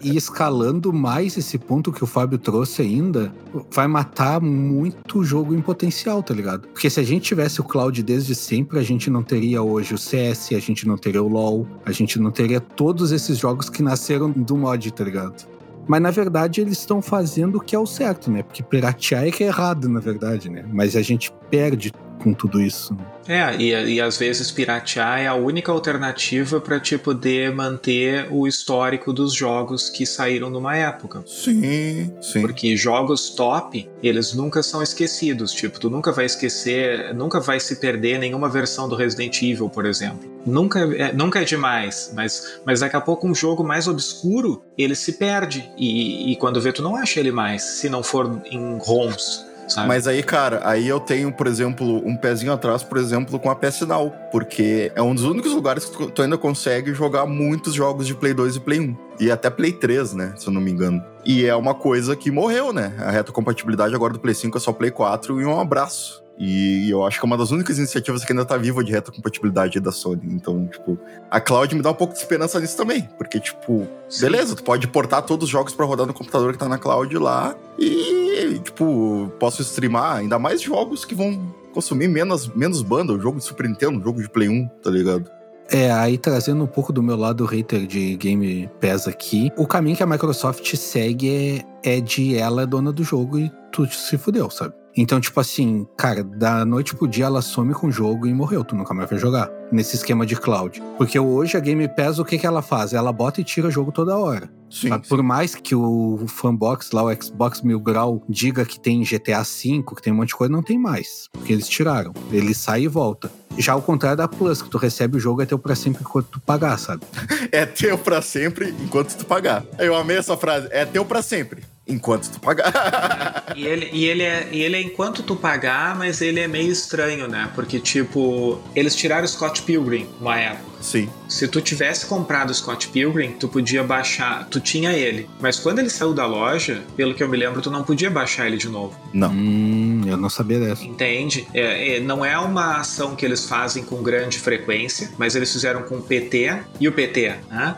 E 0.00 0.16
escalando 0.16 0.92
mais 0.92 1.36
esse 1.36 1.58
ponto 1.58 1.90
que 1.90 2.04
o 2.04 2.06
Fábio 2.06 2.38
trouxe 2.38 2.82
ainda, 2.82 3.32
vai 3.70 3.88
matar 3.88 4.40
muito 4.40 5.24
jogo 5.24 5.54
em 5.54 5.60
potencial, 5.60 6.22
tá 6.22 6.32
ligado? 6.32 6.68
Porque 6.68 6.88
se 6.88 7.00
a 7.00 7.02
gente 7.02 7.22
tivesse 7.22 7.60
o 7.60 7.64
cloud 7.64 8.00
desde 8.02 8.32
sempre, 8.34 8.78
a 8.78 8.82
gente 8.82 9.10
não 9.10 9.22
teria 9.24 9.60
hoje 9.60 9.94
o 9.94 9.98
CS, 9.98 10.50
a 10.52 10.60
gente 10.60 10.86
não 10.86 10.96
teria 10.96 11.22
o 11.22 11.26
LoL, 11.28 11.66
a 11.84 11.90
gente 11.90 12.18
não 12.20 12.30
teria 12.30 12.60
todos 12.76 13.12
esses 13.12 13.38
jogos 13.38 13.68
que 13.68 13.82
nasceram 13.82 14.30
do 14.30 14.56
mod, 14.56 14.90
tá 14.92 15.04
ligado? 15.04 15.46
Mas 15.86 16.02
na 16.02 16.10
verdade 16.10 16.60
eles 16.60 16.78
estão 16.78 17.00
fazendo 17.00 17.56
o 17.56 17.60
que 17.60 17.74
é 17.74 17.78
o 17.78 17.86
certo, 17.86 18.30
né? 18.30 18.42
Porque 18.42 18.62
piratear 18.62 19.26
é 19.26 19.30
que 19.30 19.42
é 19.42 19.46
errado, 19.46 19.88
na 19.88 20.00
verdade, 20.00 20.50
né? 20.50 20.64
Mas 20.70 20.94
a 20.94 21.02
gente 21.02 21.32
perde 21.50 21.92
com 22.18 22.32
tudo 22.32 22.60
isso. 22.60 22.96
É, 23.28 23.54
e, 23.56 23.94
e 23.94 24.00
às 24.00 24.16
vezes 24.16 24.50
piratear 24.50 25.20
é 25.20 25.26
a 25.26 25.34
única 25.34 25.70
alternativa 25.70 26.58
para 26.60 26.80
te 26.80 26.96
poder 26.96 27.54
manter 27.54 28.26
o 28.30 28.46
histórico 28.46 29.12
dos 29.12 29.34
jogos 29.34 29.90
que 29.90 30.06
saíram 30.06 30.48
numa 30.48 30.74
época. 30.74 31.22
Sim, 31.26 32.10
sim. 32.22 32.40
Porque 32.40 32.74
jogos 32.74 33.28
top, 33.30 33.88
eles 34.02 34.32
nunca 34.32 34.62
são 34.62 34.82
esquecidos. 34.82 35.52
Tipo, 35.52 35.78
tu 35.78 35.90
nunca 35.90 36.10
vai 36.10 36.24
esquecer, 36.24 37.14
nunca 37.14 37.38
vai 37.38 37.60
se 37.60 37.76
perder 37.76 38.18
nenhuma 38.18 38.48
versão 38.48 38.88
do 38.88 38.96
Resident 38.96 39.42
Evil, 39.42 39.68
por 39.68 39.84
exemplo. 39.84 40.26
Nunca 40.46 40.80
é, 40.80 41.12
nunca 41.12 41.42
é 41.42 41.44
demais, 41.44 42.10
mas, 42.14 42.60
mas 42.64 42.80
daqui 42.80 42.96
a 42.96 43.00
pouco 43.00 43.28
um 43.28 43.34
jogo 43.34 43.62
mais 43.62 43.86
obscuro, 43.86 44.62
ele 44.78 44.94
se 44.94 45.12
perde. 45.12 45.70
E, 45.76 46.32
e 46.32 46.36
quando 46.36 46.60
vê, 46.62 46.72
tu 46.72 46.82
não 46.82 46.96
acha 46.96 47.20
ele 47.20 47.30
mais, 47.30 47.62
se 47.62 47.90
não 47.90 48.02
for 48.02 48.40
em 48.50 48.78
ROMs. 48.78 49.47
Sabe? 49.68 49.88
Mas 49.88 50.06
aí, 50.06 50.22
cara, 50.22 50.62
aí 50.64 50.88
eu 50.88 50.98
tenho, 50.98 51.30
por 51.30 51.46
exemplo, 51.46 52.02
um 52.06 52.16
pezinho 52.16 52.52
atrás, 52.52 52.82
por 52.82 52.98
exemplo, 52.98 53.38
com 53.38 53.50
a 53.50 53.54
PS 53.54 53.82
Now. 53.82 54.12
Porque 54.32 54.90
é 54.94 55.02
um 55.02 55.14
dos 55.14 55.24
únicos 55.24 55.52
lugares 55.52 55.84
que 55.84 56.10
tu, 56.10 56.22
ainda 56.22 56.38
consegue 56.38 56.94
jogar 56.94 57.26
muitos 57.26 57.74
jogos 57.74 58.06
de 58.06 58.14
Play 58.14 58.34
2 58.34 58.56
e 58.56 58.60
Play 58.60 58.80
1. 58.80 58.96
E 59.20 59.30
até 59.30 59.50
Play 59.50 59.72
3, 59.72 60.14
né? 60.14 60.32
Se 60.36 60.48
eu 60.48 60.52
não 60.52 60.60
me 60.60 60.70
engano. 60.70 61.04
E 61.24 61.44
é 61.44 61.54
uma 61.54 61.74
coisa 61.74 62.16
que 62.16 62.30
morreu, 62.30 62.72
né? 62.72 62.94
A 62.98 63.10
retrocompatibilidade 63.10 63.94
agora 63.94 64.12
do 64.12 64.20
Play 64.20 64.34
5 64.34 64.56
é 64.56 64.60
só 64.60 64.72
Play 64.72 64.90
4 64.90 65.40
e 65.40 65.44
um 65.44 65.60
abraço. 65.60 66.22
E 66.38 66.88
eu 66.88 67.04
acho 67.04 67.18
que 67.18 67.26
é 67.26 67.26
uma 67.26 67.36
das 67.36 67.50
únicas 67.50 67.78
iniciativas 67.78 68.24
que 68.24 68.32
ainda 68.32 68.44
tá 68.44 68.56
viva 68.56 68.84
de 68.84 68.92
retrocompatibilidade 68.92 69.80
da 69.80 69.90
Sony. 69.90 70.22
Então, 70.24 70.68
tipo, 70.68 70.96
a 71.28 71.40
Cloud 71.40 71.74
me 71.74 71.82
dá 71.82 71.90
um 71.90 71.94
pouco 71.94 72.14
de 72.14 72.20
esperança 72.20 72.60
nisso 72.60 72.76
também. 72.76 73.08
Porque, 73.18 73.40
tipo, 73.40 73.88
Sim. 74.08 74.20
beleza, 74.22 74.54
tu 74.54 74.62
pode 74.62 74.86
portar 74.86 75.22
todos 75.22 75.44
os 75.44 75.50
jogos 75.50 75.74
pra 75.74 75.84
rodar 75.84 76.06
no 76.06 76.14
computador 76.14 76.52
que 76.52 76.58
tá 76.58 76.68
na 76.68 76.78
Cloud 76.78 77.16
lá. 77.18 77.56
E, 77.76 78.60
tipo, 78.62 79.32
posso 79.40 79.62
streamar 79.62 80.16
ainda 80.16 80.38
mais 80.38 80.62
jogos 80.62 81.04
que 81.04 81.14
vão 81.14 81.52
consumir 81.72 82.08
menos, 82.08 82.46
menos 82.54 82.82
banda. 82.82 83.12
O 83.12 83.20
jogo 83.20 83.38
de 83.38 83.44
Super 83.44 83.68
Nintendo, 83.68 83.98
o 83.98 84.02
jogo 84.02 84.22
de 84.22 84.28
Play 84.28 84.48
1, 84.48 84.68
tá 84.82 84.90
ligado? 84.90 85.28
É, 85.70 85.92
aí 85.92 86.16
trazendo 86.16 86.64
um 86.64 86.66
pouco 86.66 86.92
do 86.92 87.02
meu 87.02 87.16
lado 87.16 87.44
hater 87.44 87.86
de 87.86 88.16
Game 88.16 88.70
Pass 88.80 89.06
aqui, 89.06 89.52
o 89.54 89.66
caminho 89.66 89.96
que 89.96 90.02
a 90.02 90.06
Microsoft 90.06 90.74
segue 90.76 91.64
é, 91.84 91.96
é 91.96 92.00
de 92.00 92.36
ela 92.36 92.62
é 92.62 92.66
dona 92.66 92.90
do 92.90 93.04
jogo 93.04 93.38
e 93.38 93.52
tu 93.70 93.86
se 93.86 94.16
fudeu, 94.16 94.48
sabe? 94.48 94.72
Então, 95.00 95.20
tipo 95.20 95.38
assim, 95.38 95.86
cara, 95.96 96.24
da 96.24 96.64
noite 96.64 96.92
pro 96.96 97.06
dia 97.06 97.26
ela 97.26 97.40
some 97.40 97.72
com 97.72 97.86
o 97.86 97.92
jogo 97.92 98.26
e 98.26 98.34
morreu, 98.34 98.64
tu 98.64 98.74
nunca 98.74 98.92
mais 98.92 99.08
vai 99.08 99.16
jogar. 99.16 99.48
Nesse 99.70 99.94
esquema 99.94 100.26
de 100.26 100.34
cloud. 100.34 100.82
Porque 100.96 101.16
hoje 101.16 101.56
a 101.56 101.60
Game 101.60 101.86
Pass, 101.94 102.18
o 102.18 102.24
que 102.24 102.36
que 102.36 102.44
ela 102.44 102.62
faz? 102.62 102.92
Ela 102.92 103.12
bota 103.12 103.40
e 103.40 103.44
tira 103.44 103.70
jogo 103.70 103.92
toda 103.92 104.16
hora. 104.16 104.50
Sim. 104.68 104.88
Sabe? 104.88 105.06
Por 105.06 105.22
mais 105.22 105.54
que 105.54 105.72
o 105.72 106.24
fanbox 106.26 106.90
lá, 106.90 107.04
o 107.04 107.22
Xbox 107.22 107.62
Mil 107.62 107.78
Grau, 107.78 108.24
diga 108.28 108.64
que 108.64 108.80
tem 108.80 109.04
GTA 109.04 109.44
V, 109.44 109.84
que 109.94 110.02
tem 110.02 110.12
um 110.12 110.16
monte 110.16 110.28
de 110.28 110.34
coisa, 110.34 110.52
não 110.52 110.64
tem 110.64 110.76
mais. 110.76 111.28
Porque 111.32 111.52
eles 111.52 111.68
tiraram. 111.68 112.12
Ele 112.32 112.52
sai 112.52 112.82
e 112.82 112.88
volta. 112.88 113.30
Já 113.56 113.74
ao 113.74 113.82
contrário 113.82 114.18
da 114.18 114.26
Plus, 114.26 114.60
que 114.60 114.68
tu 114.68 114.78
recebe 114.78 115.16
o 115.16 115.20
jogo 115.20 115.42
é 115.42 115.46
teu 115.46 115.60
pra 115.60 115.76
sempre 115.76 116.02
enquanto 116.02 116.26
tu 116.26 116.40
pagar, 116.40 116.76
sabe? 116.76 117.04
É 117.52 117.64
teu 117.64 117.96
pra 117.96 118.20
sempre 118.20 118.74
enquanto 118.82 119.14
tu 119.16 119.24
pagar. 119.24 119.64
Eu 119.78 119.94
amei 119.94 120.16
essa 120.16 120.36
frase. 120.36 120.66
É 120.72 120.84
teu 120.84 121.04
pra 121.04 121.22
sempre 121.22 121.62
Enquanto 121.88 122.30
tu 122.30 122.40
pagar. 122.40 123.52
e, 123.56 123.66
ele, 123.66 123.90
e, 123.92 124.04
ele 124.04 124.22
é, 124.22 124.48
e 124.52 124.62
ele 124.62 124.76
é 124.76 124.82
enquanto 124.82 125.22
tu 125.22 125.34
pagar, 125.34 125.96
mas 125.96 126.20
ele 126.20 126.40
é 126.40 126.48
meio 126.48 126.70
estranho, 126.70 127.26
né? 127.26 127.50
Porque, 127.54 127.80
tipo, 127.80 128.60
eles 128.74 128.94
tiraram 128.94 129.24
o 129.24 129.28
Scott 129.28 129.62
Pilgrim 129.62 130.06
uma 130.20 130.38
época. 130.38 130.68
Sim. 130.80 131.08
Se 131.28 131.46
tu 131.46 131.60
tivesse 131.60 132.06
comprado 132.06 132.50
o 132.50 132.54
Scott 132.54 132.88
Pilgrim, 132.88 133.32
tu 133.32 133.48
podia 133.48 133.82
baixar, 133.82 134.46
tu 134.48 134.60
tinha 134.60 134.92
ele. 134.92 135.28
Mas 135.40 135.58
quando 135.58 135.78
ele 135.78 135.90
saiu 135.90 136.14
da 136.14 136.24
loja, 136.26 136.82
pelo 136.96 137.14
que 137.14 137.22
eu 137.22 137.28
me 137.28 137.36
lembro, 137.36 137.60
tu 137.60 137.70
não 137.70 137.82
podia 137.82 138.10
baixar 138.10 138.46
ele 138.46 138.56
de 138.56 138.68
novo. 138.68 138.98
Não. 139.12 139.30
Hum, 139.30 140.02
eu 140.06 140.16
não 140.16 140.30
sabia 140.30 140.58
dessa. 140.58 140.84
Entende? 140.84 141.46
É, 141.52 141.96
é, 141.96 142.00
não 142.00 142.24
é 142.24 142.38
uma 142.38 142.78
ação 142.78 143.14
que 143.14 143.24
eles 143.26 143.44
fazem 143.44 143.82
com 143.82 144.02
grande 144.02 144.38
frequência, 144.38 145.10
mas 145.18 145.34
eles 145.34 145.52
fizeram 145.52 145.82
com 145.82 145.96
o 145.96 146.02
PT 146.02 146.58
e 146.80 146.88
o 146.88 146.92
PT, 146.92 147.34
né? 147.50 147.76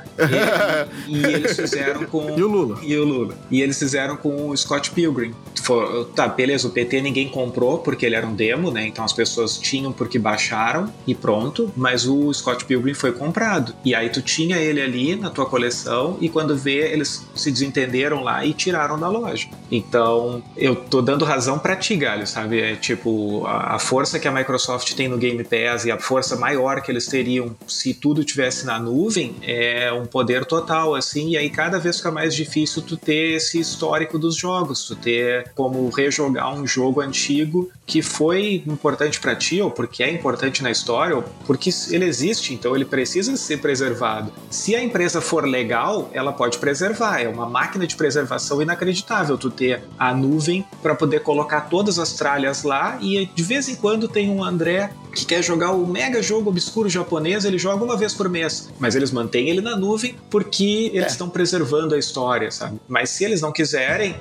E, 1.08 1.16
e 1.16 1.24
eles 1.24 1.56
fizeram 1.56 2.04
com. 2.06 2.20
E 2.40 2.42
o 2.42 2.48
Lula. 2.48 2.78
E 2.82 2.96
o 2.96 3.04
Lula. 3.04 3.34
E 3.50 3.61
eles 3.61 3.78
fizeram 3.78 3.99
com 4.16 4.48
o 4.48 4.57
Scott 4.57 4.90
Pilgrim. 4.90 5.34
For, 5.62 6.07
tá, 6.14 6.26
beleza, 6.28 6.68
o 6.68 6.70
PT 6.70 7.01
ninguém 7.01 7.28
comprou 7.28 7.78
porque 7.78 8.07
ele 8.07 8.14
era 8.16 8.26
um 8.26 8.34
demo, 8.34 8.70
né? 8.70 8.86
Então 8.86 9.05
as 9.05 9.12
pessoas 9.12 9.59
tinham 9.59 9.92
porque 9.92 10.18
baixaram 10.18 10.92
e 11.07 11.14
pronto. 11.14 11.70
Mas 11.76 12.07
o 12.07 12.32
Scott 12.32 12.64
Pilgrim 12.64 12.94
foi 12.94 13.12
comprado. 13.12 13.74
E 13.84 13.94
aí 13.94 14.09
tu 14.09 14.22
tinha 14.22 14.57
ele 14.57 14.80
ali 14.80 15.16
na 15.16 15.30
tua 15.30 15.46
coleção 15.46 16.16
e 16.20 16.28
quando 16.28 16.57
vê, 16.57 16.92
eles 16.92 17.26
se 17.34 17.51
desentenderam 17.51 18.22
lá 18.22 18.44
e 18.44 18.53
tiraram 18.53 18.98
da 18.98 19.09
loja. 19.09 19.48
Então, 19.70 20.42
eu 20.57 20.74
tô 20.74 21.01
dando 21.03 21.24
razão 21.24 21.59
pra 21.59 21.76
ti, 21.76 21.96
Galho, 21.96 22.26
sabe? 22.26 22.61
É 22.61 22.76
tipo, 22.76 23.44
a, 23.46 23.76
a 23.76 23.78
força 23.78 24.18
que 24.18 24.26
a 24.26 24.32
Microsoft 24.32 24.94
tem 24.94 25.09
no 25.09 25.18
Game 25.18 25.42
Pass 25.44 25.84
e 25.84 25.90
a 25.90 25.98
força 25.98 26.36
maior 26.36 26.80
que 26.80 26.90
eles 26.90 27.07
teriam 27.07 27.55
se 27.66 27.94
tudo 27.94 28.24
tivesse 28.24 28.64
na 28.64 28.78
nuvem 28.78 29.36
é 29.42 29.92
um 29.92 30.07
poder 30.07 30.44
total, 30.44 30.94
assim, 30.94 31.30
e 31.30 31.36
aí 31.36 31.51
cada 31.51 31.78
vez 31.78 31.98
fica 31.98 32.11
mais 32.11 32.34
difícil 32.34 32.82
tu 32.82 32.96
ter 32.96 33.36
esse 33.36 33.59
histórico 33.61 33.89
dos 34.18 34.36
jogos, 34.36 34.84
tu 34.86 34.97
ter 34.97 35.51
como 35.55 35.88
rejogar 35.91 36.53
um 36.55 36.66
jogo 36.66 37.01
antigo 37.01 37.70
que 37.86 38.03
foi 38.03 38.62
importante 38.66 39.20
para 39.20 39.34
ti, 39.34 39.61
ou 39.61 39.70
porque 39.70 40.03
é 40.03 40.11
importante 40.11 40.62
na 40.62 40.70
história, 40.70 41.16
ou 41.16 41.24
porque 41.47 41.70
ele 41.91 42.05
existe, 42.05 42.55
então 42.55 42.74
ele 42.76 42.84
precisa 42.84 43.36
ser 43.36 43.59
preservado. 43.59 44.32
Se 44.49 44.74
a 44.76 44.82
empresa 44.82 45.20
for 45.20 45.45
legal, 45.45 46.09
ela 46.12 46.32
pode 46.32 46.59
preservar. 46.59 47.20
É 47.20 47.28
uma 47.28 47.49
máquina 47.49 47.86
de 47.86 47.97
preservação 47.97 48.62
inacreditável 48.62 49.36
tu 49.36 49.51
ter 49.51 49.82
a 49.99 50.14
nuvem 50.14 50.64
para 50.82 50.95
poder 50.95 51.20
colocar 51.20 51.62
todas 51.62 51.99
as 51.99 52.12
tralhas 52.12 52.62
lá 52.62 52.99
e 53.01 53.26
de 53.26 53.43
vez 53.43 53.68
em 53.68 53.74
quando 53.74 54.07
tem 54.07 54.30
um 54.30 54.45
André 54.45 54.93
que 55.14 55.24
quer 55.24 55.42
jogar 55.42 55.72
o 55.72 55.86
mega 55.86 56.22
jogo 56.22 56.50
obscuro 56.50 56.88
japonês, 56.88 57.44
ele 57.44 57.58
joga 57.58 57.84
uma 57.84 57.96
vez 57.96 58.14
por 58.14 58.28
mês, 58.28 58.68
mas 58.78 58.94
eles 58.94 59.11
mantêm 59.11 59.48
ele 59.48 59.61
na 59.61 59.76
nuvem 59.76 60.14
porque 60.28 60.90
eles 60.94 61.12
estão 61.12 61.28
preservando 61.28 61.94
a 61.94 61.98
história, 61.98 62.50
sabe? 62.50 62.80
Mas 62.88 63.11
se 63.11 63.24
eles 63.24 63.40
não 63.40 63.52
quiserem, 63.52 64.16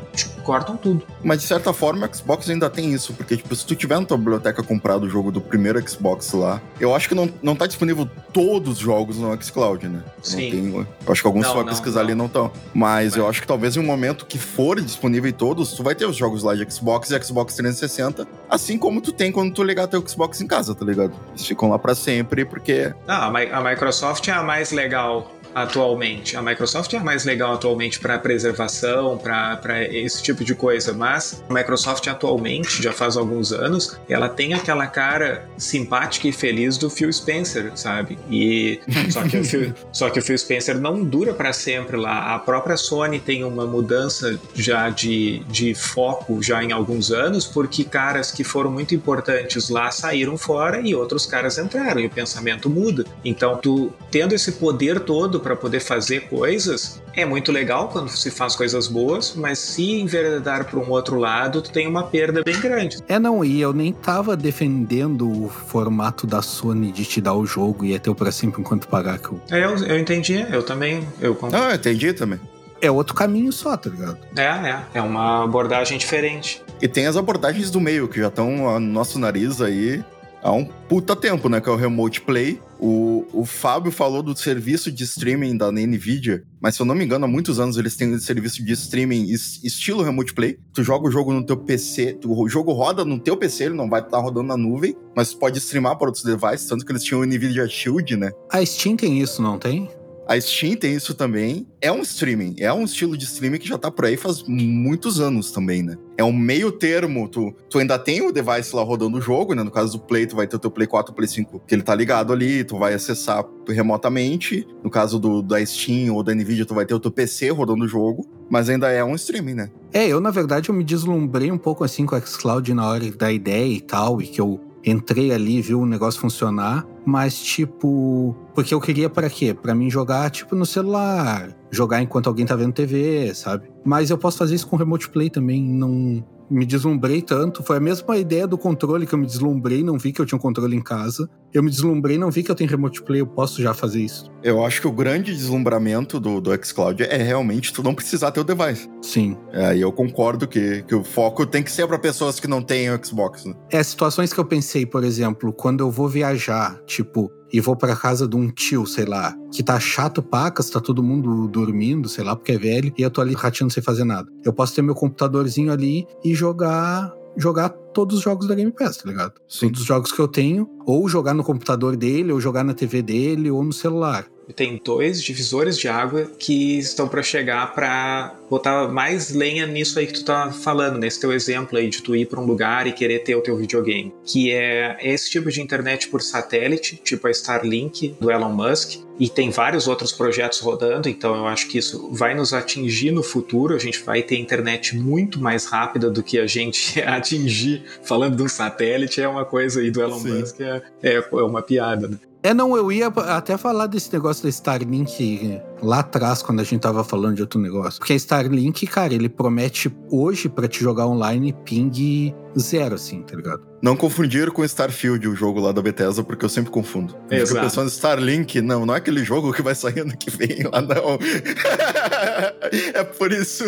cortam 0.50 0.76
tudo. 0.76 1.04
Mas 1.24 1.42
de 1.42 1.48
certa 1.48 1.72
forma, 1.72 2.08
o 2.08 2.16
Xbox 2.16 2.50
ainda 2.50 2.70
tem 2.70 2.92
isso, 2.92 3.14
porque 3.14 3.38
tipo, 3.38 3.56
se 3.56 3.64
tu 3.66 3.76
tiver 3.76 4.00
na 4.00 4.06
tua 4.06 4.18
biblioteca 4.18 4.64
comprado 4.64 5.04
o 5.04 5.10
jogo 5.10 5.32
do 5.32 5.40
primeiro 5.40 5.80
Xbox 5.88 6.32
lá, 6.34 6.60
eu 6.80 6.96
acho 6.96 7.08
que 7.08 7.14
não, 7.14 7.30
não 7.44 7.56
tá 7.56 7.68
disponível 7.68 8.10
todos 8.34 8.74
os 8.74 8.80
jogos 8.80 9.18
no 9.18 9.40
Xcloud, 9.42 9.88
né? 9.88 10.02
Sim. 10.24 10.50
Tem, 10.50 10.74
eu 11.06 11.12
acho 11.12 11.22
que 11.22 11.28
alguns 11.28 11.44
Não, 11.44 11.52
tu 11.52 11.56
vai 11.58 11.64
não, 11.66 11.72
pesquisar 11.72 12.00
ali 12.02 12.16
não. 12.16 12.26
estão. 12.26 12.52
Mas 12.74 13.16
eu 13.16 13.28
acho 13.30 13.42
que 13.42 13.48
talvez 13.48 13.76
em 13.76 13.80
um 13.80 13.84
momento 13.86 14.26
que 14.26 14.38
for 14.40 14.82
disponível 14.82 15.30
em 15.30 15.34
todos, 15.34 15.74
tu 15.74 15.84
vai 15.84 15.94
ter 15.94 16.06
os 16.06 16.16
jogos 16.16 16.42
lá 16.44 16.56
de 16.56 16.66
Xbox 16.72 17.12
e 17.12 17.22
Xbox 17.24 17.54
360, 17.56 18.28
assim 18.50 18.78
como 18.78 19.02
tu 19.02 19.12
tem 19.12 19.32
quando 19.32 19.54
tu 19.54 19.62
ligar 19.64 19.88
teu 19.88 20.04
Xbox 20.08 20.42
em 20.42 20.48
casa, 20.48 20.74
tá 20.74 20.84
ligado? 20.86 21.14
Eles 21.30 21.46
ficam 21.46 21.70
lá 21.70 21.78
pra 21.78 21.94
sempre, 21.94 22.44
porque 22.46 22.94
Não, 23.08 23.16
a, 23.24 23.32
Mi- 23.32 23.52
a 23.52 23.62
Microsoft 23.62 24.28
é 24.28 24.32
a 24.32 24.42
mais 24.44 24.72
legal 24.72 25.32
atualmente. 25.54 26.38
A 26.38 26.42
Microsoft 26.42 26.94
é 26.94 26.98
a 26.98 27.04
mais 27.04 27.26
legal 27.26 27.54
atualmente 27.54 28.00
para 28.00 28.18
preservação, 28.20 29.18
para 29.18 29.84
esse 29.92 30.22
tipo 30.22 30.44
de 30.44 30.56
coisa, 30.56 30.94
mas 30.94 31.44
a 31.50 31.54
Microsoft 31.54 32.08
atualmente, 32.08 32.82
já 32.82 32.92
faz 32.92 33.18
alguns 33.18 33.52
anos, 33.52 34.00
ela 34.08 34.30
tem 34.30 34.54
aquela 34.54 34.88
cara 34.88 35.48
simpática 35.58 36.28
e 36.28 36.32
feliz 36.32 36.78
do 36.78 36.90
Phil 36.90 37.12
Spencer, 37.12 37.72
sabe? 37.76 38.18
E 38.30 38.80
só 39.10 39.24
que 39.24 39.38
o 39.38 39.44
Phil, 39.44 39.74
só 39.92 40.10
que 40.10 40.20
o 40.20 40.22
Phil 40.22 40.38
Spencer 40.38 40.80
não 40.80 41.04
dura 41.04 41.34
para 41.34 41.54
sempre 41.54 41.98
lá. 41.98 42.36
A 42.36 42.40
própria 42.40 42.78
Sony 42.78 43.20
tem 43.20 43.44
uma 43.44 43.66
mudança 43.66 44.40
já 44.54 44.90
de, 44.90 45.40
de 45.48 45.74
foco 45.74 46.42
já 46.42 46.64
em 46.64 46.72
alguns 46.72 47.12
anos, 47.12 47.46
porque 47.46 47.84
caras 47.84 48.32
que 48.32 48.44
foram 48.44 48.72
muito 48.72 48.94
importantes 48.94 49.70
lá 49.70 49.92
saíram 49.92 50.38
fora 50.38 50.82
e 50.82 50.94
outros 50.96 51.26
caras 51.26 51.58
entraram 51.58 52.00
e 52.02 52.06
o 52.06 52.10
pensamento 52.10 52.70
muda. 52.70 53.06
Então, 53.24 53.58
tu 53.58 53.92
tendo 54.12 54.34
esse 54.34 54.54
poder 54.54 55.00
todo 55.00 55.39
para 55.40 55.56
poder 55.56 55.80
fazer 55.80 56.22
coisas, 56.22 57.02
é 57.16 57.26
muito 57.26 57.52
legal 57.52 57.90
quando 57.90 58.10
se 58.10 58.32
faz 58.32 58.56
coisas 58.56 58.88
boas, 58.88 59.34
mas 59.36 59.60
se 59.60 60.00
enveredar 60.00 60.66
para 60.66 60.80
um 60.80 60.90
outro 60.90 61.18
lado, 61.18 61.62
tu 61.62 61.72
tem 61.72 61.88
uma 61.88 62.04
perda 62.04 62.44
bem 62.44 62.60
grande. 62.60 62.98
É, 63.08 63.20
não, 63.20 63.44
e 63.44 63.60
eu 63.62 63.74
nem 63.74 63.94
tava 63.94 64.36
defendendo 64.36 65.30
o 65.30 65.50
formato 65.50 66.26
da 66.26 66.42
Sony 66.42 66.92
de 66.92 67.06
te 67.06 67.22
dar 67.22 67.34
o 67.34 67.46
jogo 67.46 67.86
e 67.86 67.94
é 67.94 68.00
teu 68.00 68.16
pra 68.16 68.32
sempre 68.32 68.62
enquanto 68.62 68.88
pagar. 68.88 69.20
Que 69.20 69.30
eu... 69.30 69.42
É, 69.52 69.66
eu, 69.66 69.78
eu 69.86 70.00
entendi, 70.00 70.46
eu 70.52 70.64
também, 70.64 71.08
eu. 71.22 71.38
Ah, 71.52 71.76
entendi 71.76 72.14
também. 72.14 72.40
É 72.82 72.90
outro 72.90 73.14
caminho 73.14 73.52
só, 73.52 73.76
tá 73.76 73.90
ligado? 73.90 74.18
É, 74.38 74.44
é, 74.44 74.80
é 74.96 75.02
uma 75.02 75.44
abordagem 75.44 75.98
diferente. 75.98 76.64
E 76.82 76.88
tem 76.88 77.08
as 77.08 77.18
abordagens 77.18 77.70
do 77.70 77.82
meio, 77.82 78.08
que 78.08 78.20
já 78.20 78.28
estão 78.28 78.80
no 78.80 78.80
nosso 78.80 79.20
nariz 79.20 79.62
aí 79.62 80.04
há 80.44 80.52
um 80.52 80.66
puta 80.66 81.16
tempo, 81.16 81.50
né? 81.50 81.60
Que 81.62 81.70
é 81.70 81.72
o 81.72 81.76
Remote 81.76 82.22
Play. 82.22 82.60
O, 82.82 83.26
o 83.34 83.46
Fábio 83.46 83.92
falou 83.92 84.24
do 84.24 84.36
serviço 84.38 84.90
de 84.90 85.04
streaming 85.04 85.58
da 85.58 85.70
NVIDIA, 85.70 86.44
mas 86.62 86.76
se 86.76 86.82
eu 86.82 86.86
não 86.86 86.96
me 86.96 87.04
engano, 87.04 87.26
há 87.26 87.28
muitos 87.28 87.60
anos 87.60 87.76
eles 87.78 87.98
têm 87.98 88.14
esse 88.14 88.26
serviço 88.26 88.64
de 88.64 88.72
streaming 88.72 89.30
es- 89.30 89.62
estilo 89.64 90.02
Remote 90.02 90.34
Play. 90.34 90.58
Tu 90.74 90.82
joga 90.82 91.08
o 91.08 91.12
jogo 91.12 91.34
no 91.34 91.46
teu 91.46 91.58
PC, 91.58 92.14
tu- 92.14 92.32
o 92.32 92.48
jogo 92.48 92.72
roda 92.72 93.04
no 93.04 93.20
teu 93.20 93.36
PC, 93.36 93.66
ele 93.66 93.74
não 93.76 93.90
vai 93.90 94.00
estar 94.02 94.20
rodando 94.20 94.48
na 94.48 94.56
nuvem, 94.56 94.96
mas 95.14 95.32
tu 95.32 95.38
pode 95.40 95.58
streamar 95.60 95.98
para 95.98 96.08
outros 96.08 96.24
devices, 96.24 96.68
tanto 96.68 96.86
que 96.86 96.92
eles 96.94 97.04
tinham 97.04 97.20
o 97.20 97.26
NVIDIA 97.26 97.68
Shield, 97.68 98.16
né? 98.16 98.32
A 98.50 98.66
Steam 98.66 98.96
tem 98.96 99.20
isso, 99.22 99.42
não 99.42 99.60
tem? 99.60 99.90
A 100.30 100.40
Steam 100.40 100.76
tem 100.76 100.94
isso 100.94 101.16
também. 101.16 101.66
É 101.82 101.92
um 101.92 102.02
streaming, 102.02 102.54
é 102.60 102.72
um 102.72 102.84
estilo 102.84 103.18
de 103.18 103.26
streaming 103.26 103.58
que 103.58 103.68
já 103.68 103.80
tá 103.80 103.90
por 103.90 104.06
aí 104.06 104.16
faz 104.16 104.44
muitos 104.44 105.20
anos 105.20 105.50
também, 105.50 105.82
né? 105.82 105.98
É 106.16 106.24
um 106.24 106.32
meio 106.32 106.72
termo, 106.72 107.28
tu, 107.28 107.52
tu 107.68 107.80
ainda 107.80 107.98
tem 107.98 108.22
o 108.22 108.32
device 108.32 108.76
lá 108.76 108.84
rodando 108.84 109.18
o 109.18 109.22
jogo, 109.22 109.56
né? 109.56 109.64
No 109.64 109.72
caso 109.72 109.94
do 109.94 110.04
Play, 110.04 110.28
tu 110.28 110.36
vai 110.36 110.46
ter 110.46 110.58
o 110.58 110.60
teu 110.60 110.70
Play 110.70 110.86
4, 110.86 111.16
Play 111.16 111.28
5, 111.28 111.64
que 111.66 111.74
ele 111.74 111.82
tá 111.82 111.96
ligado 111.96 112.32
ali, 112.32 112.64
tu 112.64 112.78
vai 112.78 112.94
acessar 112.94 113.44
remotamente. 113.68 114.68
No 114.84 114.92
caso 114.92 115.18
do, 115.18 115.42
da 115.42 115.66
Steam 115.66 116.14
ou 116.14 116.22
da 116.22 116.36
Nvidia, 116.36 116.64
tu 116.64 116.76
vai 116.76 116.86
ter 116.86 116.94
o 116.94 117.00
teu 117.00 117.10
PC 117.10 117.50
rodando 117.50 117.86
o 117.86 117.88
jogo, 117.88 118.28
mas 118.52 118.70
ainda 118.70 118.88
é 118.92 119.04
um 119.04 119.16
streaming, 119.16 119.56
né? 119.56 119.72
É, 119.92 120.08
eu 120.08 120.22
na 120.22 120.30
verdade 120.30 120.70
eu 120.70 120.76
me 120.76 120.84
deslumbrei 120.84 121.52
um 121.52 121.58
pouco 121.58 121.84
assim 121.84 122.06
com 122.06 122.16
o 122.16 122.22
xCloud 122.22 122.72
na 122.72 122.88
hora 122.88 123.12
da 123.14 123.32
ideia 123.32 123.74
e 123.74 123.82
tal, 123.82 124.22
e 124.22 124.28
que 124.28 124.40
eu 124.40 124.60
entrei 124.86 125.32
ali, 125.32 125.62
vi 125.62 125.74
o 125.76 125.86
negócio 125.86 126.20
funcionar, 126.20 126.86
mas 127.06 127.40
tipo, 127.40 128.36
porque 128.54 128.74
eu 128.74 128.82
queria 128.82 129.10
pra 129.10 129.30
quê? 129.30 129.54
Pra 129.54 129.76
mim 129.76 129.90
jogar 129.90 130.30
tipo 130.30 130.56
no 130.56 130.66
celular, 130.66 131.56
jogar 131.72 132.02
enquanto 132.02 132.28
alguém 132.28 132.46
tá 132.46 132.56
vendo 132.56 132.74
TV, 132.74 133.34
sabe? 133.34 133.70
Mas 133.84 134.10
eu 134.10 134.18
posso 134.18 134.38
fazer 134.38 134.56
isso 134.56 134.68
com 134.68 134.76
Remote 134.76 135.10
Play 135.10 135.30
também, 135.30 135.64
não 135.64 136.24
me 136.50 136.66
deslumbrei 136.66 137.22
tanto. 137.22 137.64
Foi 137.64 137.78
a 137.78 137.80
mesma 137.80 138.18
ideia 138.18 138.48
do 138.48 138.58
controle 138.58 139.06
que 139.06 139.14
eu 139.14 139.20
me 139.20 139.26
deslumbrei, 139.26 139.84
não 139.84 139.98
vi 139.98 140.12
que 140.12 140.22
eu 140.22 140.26
tinha 140.26 140.38
um 140.38 140.42
controle 140.42 140.76
em 140.76 140.82
casa. 140.82 141.30
Eu 141.54 141.64
me 141.64 141.70
deslumbrei, 141.70 142.18
não 142.18 142.30
vi 142.30 142.44
que 142.44 142.52
eu 142.52 142.56
tenho 142.56 142.70
Remote 142.70 143.02
Play, 143.02 143.22
eu 143.22 143.28
posso 143.28 143.62
já 143.62 143.74
fazer 143.74 144.02
isso. 144.02 144.32
Eu 144.44 144.64
acho 144.64 144.82
que 144.82 144.88
o 144.88 144.92
grande 144.92 145.34
deslumbramento 145.34 146.20
do, 146.20 146.40
do 146.40 146.52
xCloud 146.64 147.04
é 147.04 147.18
realmente 147.18 147.74
tu 147.74 147.84
não 147.84 147.94
precisar 147.94 148.32
ter 148.32 148.40
o 148.40 148.44
device. 148.44 148.90
Sim. 149.02 149.38
É, 149.52 149.76
e 149.76 149.82
eu 149.82 149.92
concordo 149.92 150.48
que, 150.48 150.84
que 150.84 150.96
o 150.96 151.04
foco 151.04 151.46
tem 151.46 151.64
que 151.64 151.72
ser 151.72 151.88
pra 151.88 151.98
pessoas 151.98 152.40
que 152.40 152.48
não 152.48 152.62
têm 152.62 152.92
o 152.92 153.04
Xbox, 153.04 153.46
né? 153.46 153.54
É, 153.72 153.82
situações 153.82 154.32
que 154.32 154.40
eu 154.40 154.46
pensei, 154.46 154.86
por 154.86 155.04
exemplo, 155.04 155.52
quando 155.52 155.82
eu 155.82 155.92
vou 155.92 156.08
viajar, 156.08 156.80
tipo, 156.86 157.32
e 157.52 157.60
vou 157.60 157.76
pra 157.76 157.96
casa 157.96 158.28
de 158.28 158.36
um 158.36 158.50
tio, 158.50 158.86
sei 158.86 159.06
lá, 159.06 159.36
que 159.52 159.64
tá 159.64 159.80
chato 159.80 160.22
pacas, 160.22 160.70
tá 160.70 160.80
todo 160.80 161.04
mundo 161.04 161.48
dormindo, 161.48 162.08
sei 162.08 162.24
lá, 162.24 162.36
porque 162.36 162.54
é 162.54 162.58
velho, 162.58 162.94
e 162.98 163.02
eu 163.02 163.10
tô 163.10 163.22
ali 163.22 163.34
rateando 163.34 163.74
sem 163.74 163.82
fazer 163.82 164.04
nada. 164.04 164.30
Eu 164.44 164.54
posso 164.54 164.76
ter 164.76 164.82
meu 164.82 164.96
computadorzinho 164.96 165.72
ali 165.72 166.06
e 166.24 166.34
jogar 166.34 167.14
jogar 167.38 167.70
todos 167.70 168.18
os 168.18 168.24
jogos 168.24 168.48
da 168.48 168.56
Game 168.56 168.72
Pass, 168.72 168.98
tá 168.98 169.10
ligado? 169.10 169.34
Sim. 169.48 169.68
Todos 169.68 169.82
os 169.82 169.86
jogos 169.86 170.12
que 170.12 170.20
eu 170.20 170.28
tenho, 170.28 170.70
ou 170.86 171.08
jogar 171.08 171.34
no 171.34 171.44
computador 171.44 171.96
dele, 171.96 172.34
ou 172.34 172.42
jogar 172.42 172.64
na 172.64 172.74
TV 172.74 173.02
dele, 173.02 173.50
ou 173.50 173.64
no 173.64 173.72
celular. 173.72 174.26
Tem 174.56 174.80
dois 174.84 175.22
divisores 175.22 175.78
de 175.78 175.88
água 175.88 176.30
que 176.38 176.78
estão 176.78 177.08
para 177.08 177.22
chegar 177.22 177.74
para 177.74 178.36
botar 178.50 178.88
mais 178.88 179.30
lenha 179.30 179.68
nisso 179.68 180.00
aí 180.00 180.08
que 180.08 180.14
tu 180.14 180.26
tá 180.26 180.52
falando, 180.52 180.98
nesse 180.98 181.20
teu 181.20 181.32
exemplo 181.32 181.78
aí 181.78 181.90
de 181.90 182.02
tu 182.02 182.16
ir 182.16 182.26
para 182.26 182.40
um 182.40 182.46
lugar 182.46 182.88
e 182.88 182.92
querer 182.92 183.20
ter 183.20 183.36
o 183.36 183.42
teu 183.42 183.56
videogame, 183.56 184.14
que 184.26 184.52
é 184.52 184.98
esse 185.02 185.30
tipo 185.30 185.52
de 185.52 185.62
internet 185.62 186.08
por 186.08 186.22
satélite, 186.22 187.00
tipo 187.04 187.28
a 187.28 187.32
Starlink 187.32 188.16
do 188.20 188.32
Elon 188.32 188.52
Musk, 188.52 189.02
e 189.20 189.30
tem 189.30 189.50
vários 189.50 189.88
outros 189.88 190.14
projetos 190.14 190.60
rodando, 190.60 191.10
então 191.10 191.36
eu 191.36 191.46
acho 191.46 191.68
que 191.68 191.78
isso 191.78 192.10
vai 192.14 192.34
nos 192.34 192.54
atingir 192.54 193.12
no 193.12 193.22
futuro, 193.22 193.76
a 193.76 193.80
gente 193.80 194.02
vai 194.02 194.24
ter 194.24 194.38
internet 194.38 194.96
muito 194.96 195.42
mais 195.42 195.66
rápida 195.66 196.10
do 196.10 196.24
que 196.24 196.40
a 196.40 196.48
gente 196.48 197.02
atingir 197.04 197.84
falando 198.02 198.38
de 198.38 198.44
um 198.44 198.50
satélite, 198.50 199.22
é 199.22 199.28
uma 199.28 199.46
coisa 199.46 199.82
aí 199.82 199.92
do 199.92 200.02
Elon 200.02 200.20
Sim. 200.20 200.40
Musk, 200.40 200.62
é, 200.62 200.82
é, 201.04 201.16
é 201.16 201.44
uma 201.44 201.62
piada, 201.62 202.08
né? 202.08 202.18
É, 202.42 202.54
não, 202.54 202.76
eu 202.76 202.92
ia 202.92 203.08
até 203.08 203.58
falar 203.58 203.88
desse 203.88 204.12
negócio 204.14 204.44
da 204.44 204.50
Starlink 204.50 205.62
lá 205.82 206.00
atrás, 206.00 206.42
quando 206.42 206.60
a 206.60 206.64
gente 206.64 206.82
tava 206.82 207.04
falando 207.04 207.36
de 207.36 207.42
outro 207.42 207.60
negócio. 207.60 208.00
Porque 208.00 208.14
a 208.14 208.16
Starlink, 208.16 208.86
cara, 208.88 209.14
ele 209.14 209.30
promete 209.30 209.92
hoje 210.10 210.50
para 210.50 210.68
te 210.68 210.82
jogar 210.82 211.08
online 211.08 211.54
ping 211.66 212.34
zero, 212.58 212.96
assim, 212.96 213.22
tá 213.22 213.36
ligado? 213.36 213.62
Não 213.82 213.96
confundir 213.96 214.52
com 214.52 214.64
Starfield, 214.66 215.26
o 215.28 215.36
jogo 215.36 215.62
lá 215.62 215.72
da 215.72 215.82
Bethesda, 215.82 216.22
porque 216.22 216.44
eu 216.44 216.50
sempre 216.50 216.70
confundo. 216.70 217.16
Eu 217.30 217.48
fico 217.48 217.62
pensando 217.62 217.88
Starlink, 217.88 218.60
não, 218.62 218.86
não 218.86 218.94
é 218.94 218.98
aquele 218.98 219.24
jogo 219.24 219.54
que 219.54 219.62
vai 219.62 219.74
sair 219.74 220.02
ano 220.02 220.18
que 220.18 220.30
vem 220.30 220.64
lá, 220.64 220.82
não. 220.82 221.18
é 222.94 223.04
por 223.04 223.32
isso. 223.32 223.64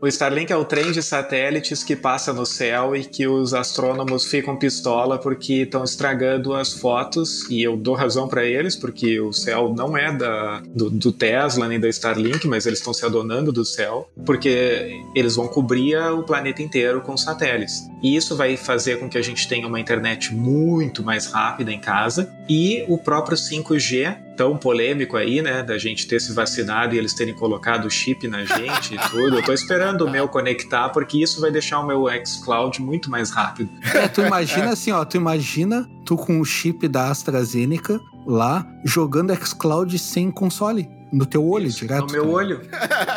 O 0.00 0.06
Starlink 0.08 0.52
é 0.52 0.56
o 0.56 0.64
trem 0.64 0.90
de 0.90 1.00
satélites 1.00 1.84
que 1.84 1.94
passa 1.94 2.32
no 2.32 2.44
céu 2.44 2.96
e 2.96 3.04
que 3.04 3.28
os 3.28 3.54
astrônomos 3.54 4.26
ficam 4.26 4.56
pistola 4.56 5.16
porque 5.18 5.62
estão 5.62 5.84
estragando 5.84 6.52
as 6.52 6.72
fotos. 6.72 7.48
E 7.48 7.62
eu 7.62 7.76
dou 7.76 7.94
razão 7.94 8.26
para 8.26 8.44
eles, 8.44 8.74
porque 8.74 9.20
o 9.20 9.32
céu 9.32 9.72
não 9.76 9.96
é 9.96 10.12
da, 10.12 10.60
do, 10.74 10.90
do 10.90 11.12
Tesla 11.36 11.68
nem 11.68 11.78
da 11.78 11.88
Starlink, 11.88 12.48
mas 12.48 12.64
eles 12.64 12.78
estão 12.78 12.94
se 12.94 13.04
adonando 13.04 13.52
do 13.52 13.62
céu, 13.62 14.08
porque 14.24 15.02
eles 15.14 15.36
vão 15.36 15.46
cobrir 15.46 15.96
o 16.12 16.22
planeta 16.22 16.62
inteiro 16.62 17.02
com 17.02 17.14
satélites. 17.14 17.86
E 18.02 18.16
isso 18.16 18.34
vai 18.34 18.56
fazer 18.56 18.98
com 18.98 19.08
que 19.08 19.18
a 19.18 19.22
gente 19.22 19.46
tenha 19.46 19.66
uma 19.66 19.78
internet 19.78 20.34
muito 20.34 21.02
mais 21.02 21.26
rápida 21.26 21.70
em 21.70 21.78
casa 21.78 22.32
e 22.48 22.84
o 22.88 22.96
próprio 22.96 23.36
5G 23.36 24.16
tão 24.36 24.56
polêmico 24.56 25.16
aí, 25.16 25.40
né, 25.40 25.62
da 25.62 25.78
gente 25.78 26.06
ter 26.06 26.20
se 26.20 26.32
vacinado 26.32 26.94
e 26.94 26.98
eles 26.98 27.14
terem 27.14 27.34
colocado 27.34 27.86
o 27.86 27.90
chip 27.90 28.28
na 28.28 28.44
gente 28.44 28.94
e 28.94 28.98
tudo. 29.10 29.36
Eu 29.36 29.42
tô 29.42 29.52
esperando 29.52 30.06
o 30.06 30.10
meu 30.10 30.28
conectar 30.28 30.90
porque 30.90 31.22
isso 31.22 31.40
vai 31.40 31.50
deixar 31.50 31.80
o 31.80 31.86
meu 31.86 32.04
xCloud 32.24 32.80
muito 32.80 33.10
mais 33.10 33.30
rápido. 33.30 33.70
É, 33.94 34.08
tu 34.08 34.20
imagina 34.22 34.70
assim, 34.70 34.92
ó, 34.92 35.04
tu 35.04 35.16
imagina 35.16 35.88
tu 36.04 36.16
com 36.16 36.40
o 36.40 36.44
chip 36.44 36.86
da 36.86 37.10
AstraZeneca 37.10 37.98
lá 38.26 38.66
jogando 38.84 39.34
xCloud 39.34 39.98
sem 39.98 40.30
console. 40.30 40.95
No 41.16 41.24
teu 41.24 41.46
olho, 41.48 41.68
direto. 41.70 42.06
No 42.06 42.12
meu 42.12 42.24
tá? 42.24 42.28
olho. 42.30 42.60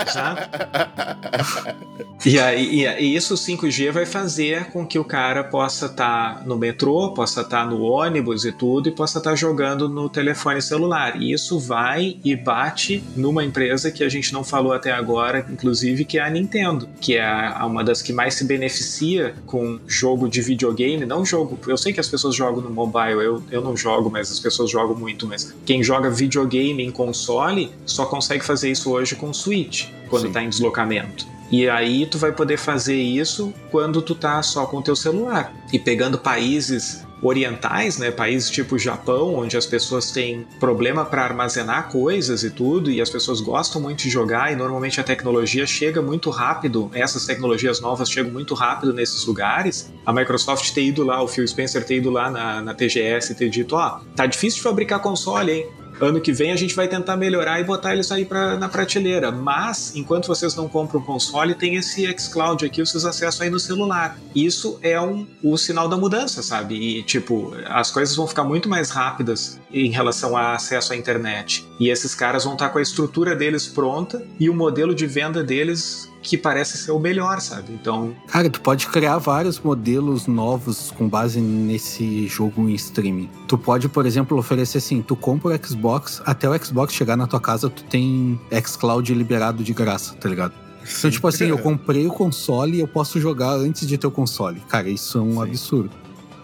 Exato. 0.08 0.50
E, 2.26 2.38
aí, 2.38 2.82
e, 2.82 2.86
e 2.86 3.16
isso 3.16 3.34
o 3.34 3.38
5G 3.38 3.92
vai 3.92 4.06
fazer 4.06 4.66
com 4.72 4.86
que 4.86 5.00
o 5.00 5.06
cara 5.06 5.42
possa 5.42 5.86
estar 5.86 6.46
no 6.46 6.58
metrô, 6.58 7.14
possa 7.14 7.42
estar 7.42 7.66
no 7.66 7.82
ônibus 7.82 8.44
e 8.44 8.52
tudo, 8.52 8.90
e 8.90 8.92
possa 8.92 9.20
estar 9.20 9.36
jogando 9.38 9.88
no 9.88 10.10
telefone 10.10 10.62
celular. 10.62 11.16
E 11.22 11.32
isso 11.32 11.58
vai 11.58 12.18
e 12.24 12.36
bate 12.36 13.02
numa 13.16 13.42
empresa 13.46 13.90
que 13.90 14.04
a 14.04 14.10
gente 14.10 14.34
não 14.34 14.44
falou 14.44 14.74
até 14.74 14.92
agora, 14.92 15.46
inclusive, 15.50 16.04
que 16.04 16.18
é 16.20 16.22
a 16.22 16.30
Nintendo, 16.30 16.90
que 17.00 17.16
é 17.16 17.26
a- 17.26 17.66
uma 17.66 17.86
das 17.86 18.02
que 18.02 18.12
mais 18.12 18.34
se 18.34 18.44
beneficia 18.44 19.34
com 19.46 19.80
jogo 19.88 20.28
de 20.28 20.42
videogame, 20.42 21.06
não 21.06 21.26
jogo. 21.26 21.58
Eu 21.68 21.78
sei 21.78 21.94
que 21.94 22.02
as 22.02 22.10
pessoas 22.10 22.36
jogam 22.36 22.62
no 22.62 22.70
mobile, 22.70 23.24
eu, 23.24 23.42
eu 23.50 23.62
não 23.62 23.78
jogo, 23.78 24.10
mas 24.12 24.30
as 24.30 24.42
pessoas 24.42 24.70
jogam 24.70 24.94
muito. 24.96 25.26
Mas 25.26 25.56
quem 25.66 25.82
joga 25.82 26.10
videogame 26.10 26.84
em 26.84 26.92
console 26.92 27.72
só 27.90 28.06
consegue 28.06 28.44
fazer 28.44 28.72
isso 28.72 28.92
hoje 28.92 29.16
com 29.16 29.34
Switch, 29.34 29.88
quando 30.10 30.28
Sim. 30.28 30.32
tá 30.32 30.44
em 30.44 30.50
deslocamento. 30.50 31.26
E 31.52 31.68
aí 31.68 32.06
tu 32.06 32.18
vai 32.18 32.32
poder 32.32 32.58
fazer 32.58 32.96
isso 32.96 33.54
quando 33.72 34.02
tu 34.02 34.14
tá 34.14 34.42
só 34.44 34.66
com 34.66 34.78
o 34.78 34.82
teu 34.82 34.96
celular. 34.96 35.52
E 35.74 35.80
pegando 35.80 36.18
países 36.18 37.04
orientais, 37.22 37.98
né, 37.98 38.12
países 38.12 38.50
tipo 38.50 38.78
Japão, 38.78 39.36
onde 39.36 39.58
as 39.58 39.66
pessoas 39.66 40.12
têm 40.12 40.48
problema 40.60 41.04
para 41.04 41.24
armazenar 41.24 41.90
coisas 41.90 42.44
e 42.44 42.50
tudo, 42.50 42.90
e 42.90 43.02
as 43.02 43.10
pessoas 43.10 43.42
gostam 43.42 43.82
muito 43.82 44.04
de 44.04 44.10
jogar 44.10 44.52
e 44.52 44.56
normalmente 44.56 45.02
a 45.02 45.04
tecnologia 45.04 45.66
chega 45.66 46.02
muito 46.02 46.30
rápido, 46.30 46.90
essas 46.94 47.26
tecnologias 47.26 47.82
novas 47.82 48.10
chegam 48.10 48.32
muito 48.32 48.54
rápido 48.54 48.94
nesses 48.94 49.26
lugares. 49.26 49.92
A 50.06 50.14
Microsoft 50.14 50.72
ter 50.72 50.84
ido 50.84 51.04
lá, 51.04 51.22
o 51.22 51.28
Phil 51.28 51.48
Spencer 51.48 51.84
ter 51.84 51.98
ido 51.98 52.10
lá 52.10 52.30
na, 52.30 52.62
na 52.62 52.74
TGS 52.74 53.34
e 53.34 53.36
ter 53.36 53.50
dito, 53.50 53.76
ó, 53.76 54.00
tá 54.16 54.26
difícil 54.26 54.58
de 54.58 54.64
fabricar 54.64 55.02
console, 55.02 55.52
hein? 55.52 55.68
Ano 56.00 56.22
que 56.22 56.32
vem 56.32 56.52
a 56.52 56.56
gente 56.56 56.76
vai 56.76 56.88
tentar 56.88 57.18
melhorar 57.18 57.60
e 57.60 57.64
botar 57.64 57.94
eles 57.94 58.12
aí 58.12 58.26
pra, 58.26 58.58
na 58.58 58.70
prateleira. 58.70 59.32
Mas, 59.32 59.96
enquanto 59.96 60.28
vocês 60.28 60.56
não 60.56 60.68
compram 60.68 61.00
o 61.02 61.04
console, 61.04 61.54
tem 61.56 61.76
esse 61.76 62.06
xCloud 62.18 62.66
aqui, 62.66 62.86
vocês 62.86 63.06
acessam 63.06 63.46
aí 63.46 63.50
no 63.50 63.60
celular. 63.60 64.18
Isso 64.36 64.80
é 64.82 65.00
um, 65.00 65.28
o 65.44 65.58
sinal 65.58 65.88
da 65.90 65.98
mudança, 65.98 66.42
sabe? 66.42 66.76
E, 66.76 67.04
tipo, 67.04 67.54
as 67.66 67.92
coisas 67.92 68.16
vão 68.16 68.28
ficar 68.28 68.44
muito 68.44 68.70
mais 68.70 68.90
rápidas 68.90 69.60
em 69.72 69.92
relação 69.92 70.36
a 70.36 70.54
acesso 70.54 70.94
à 70.94 70.96
internet. 70.96 71.68
E 71.80 71.90
esses 71.90 72.16
caras 72.16 72.44
vão 72.44 72.54
estar 72.54 72.70
com 72.70 72.80
a 72.80 72.82
estrutura 72.82 73.36
deles 73.36 73.68
pronta 73.68 74.24
e 74.40 74.50
o 74.50 74.54
modelo 74.54 74.96
de 74.96 75.06
venda 75.06 75.44
deles 75.44 76.10
que 76.22 76.38
parece 76.38 76.78
ser 76.78 76.92
o 76.92 77.00
melhor, 77.00 77.40
sabe? 77.40 77.74
Então, 77.74 78.14
Cara, 78.28 78.50
tu 78.50 78.62
pode 78.62 78.88
criar 78.88 79.18
vários 79.18 79.60
modelos 79.60 80.28
novos 80.28 80.92
com 80.92 81.08
base 81.08 81.40
nesse 81.40 82.28
jogo 82.28 82.70
em 82.70 82.74
streaming. 82.74 83.30
Tu 83.48 83.58
pode, 83.58 83.88
por 83.88 84.06
exemplo, 84.06 84.38
oferecer 84.38 84.80
assim: 84.80 85.02
tu 85.02 85.16
compra 85.16 85.56
o 85.56 85.68
Xbox, 85.68 86.22
até 86.26 86.50
o 86.50 86.64
Xbox 86.64 86.94
chegar 86.94 87.16
na 87.16 87.28
tua 87.28 87.40
casa, 87.40 87.70
tu 87.70 87.84
tem 87.84 88.40
xCloud 88.66 89.14
liberado 89.14 89.64
de 89.64 89.74
graça, 89.74 90.16
tá 90.16 90.28
ligado? 90.28 90.54
Então, 90.98 91.12
tipo 91.12 91.28
assim, 91.28 91.46
eu 91.46 91.58
comprei 91.58 92.08
o 92.08 92.12
console 92.12 92.78
e 92.78 92.80
eu 92.80 92.88
posso 92.88 93.20
jogar 93.20 93.54
antes 93.54 93.88
de 93.88 93.98
ter 93.98 94.08
o 94.08 94.12
console. 94.12 94.60
Cara, 94.68 94.90
isso 94.90 95.18
é 95.18 95.22
um 95.22 95.34
Sim. 95.34 95.42
absurdo. 95.44 95.92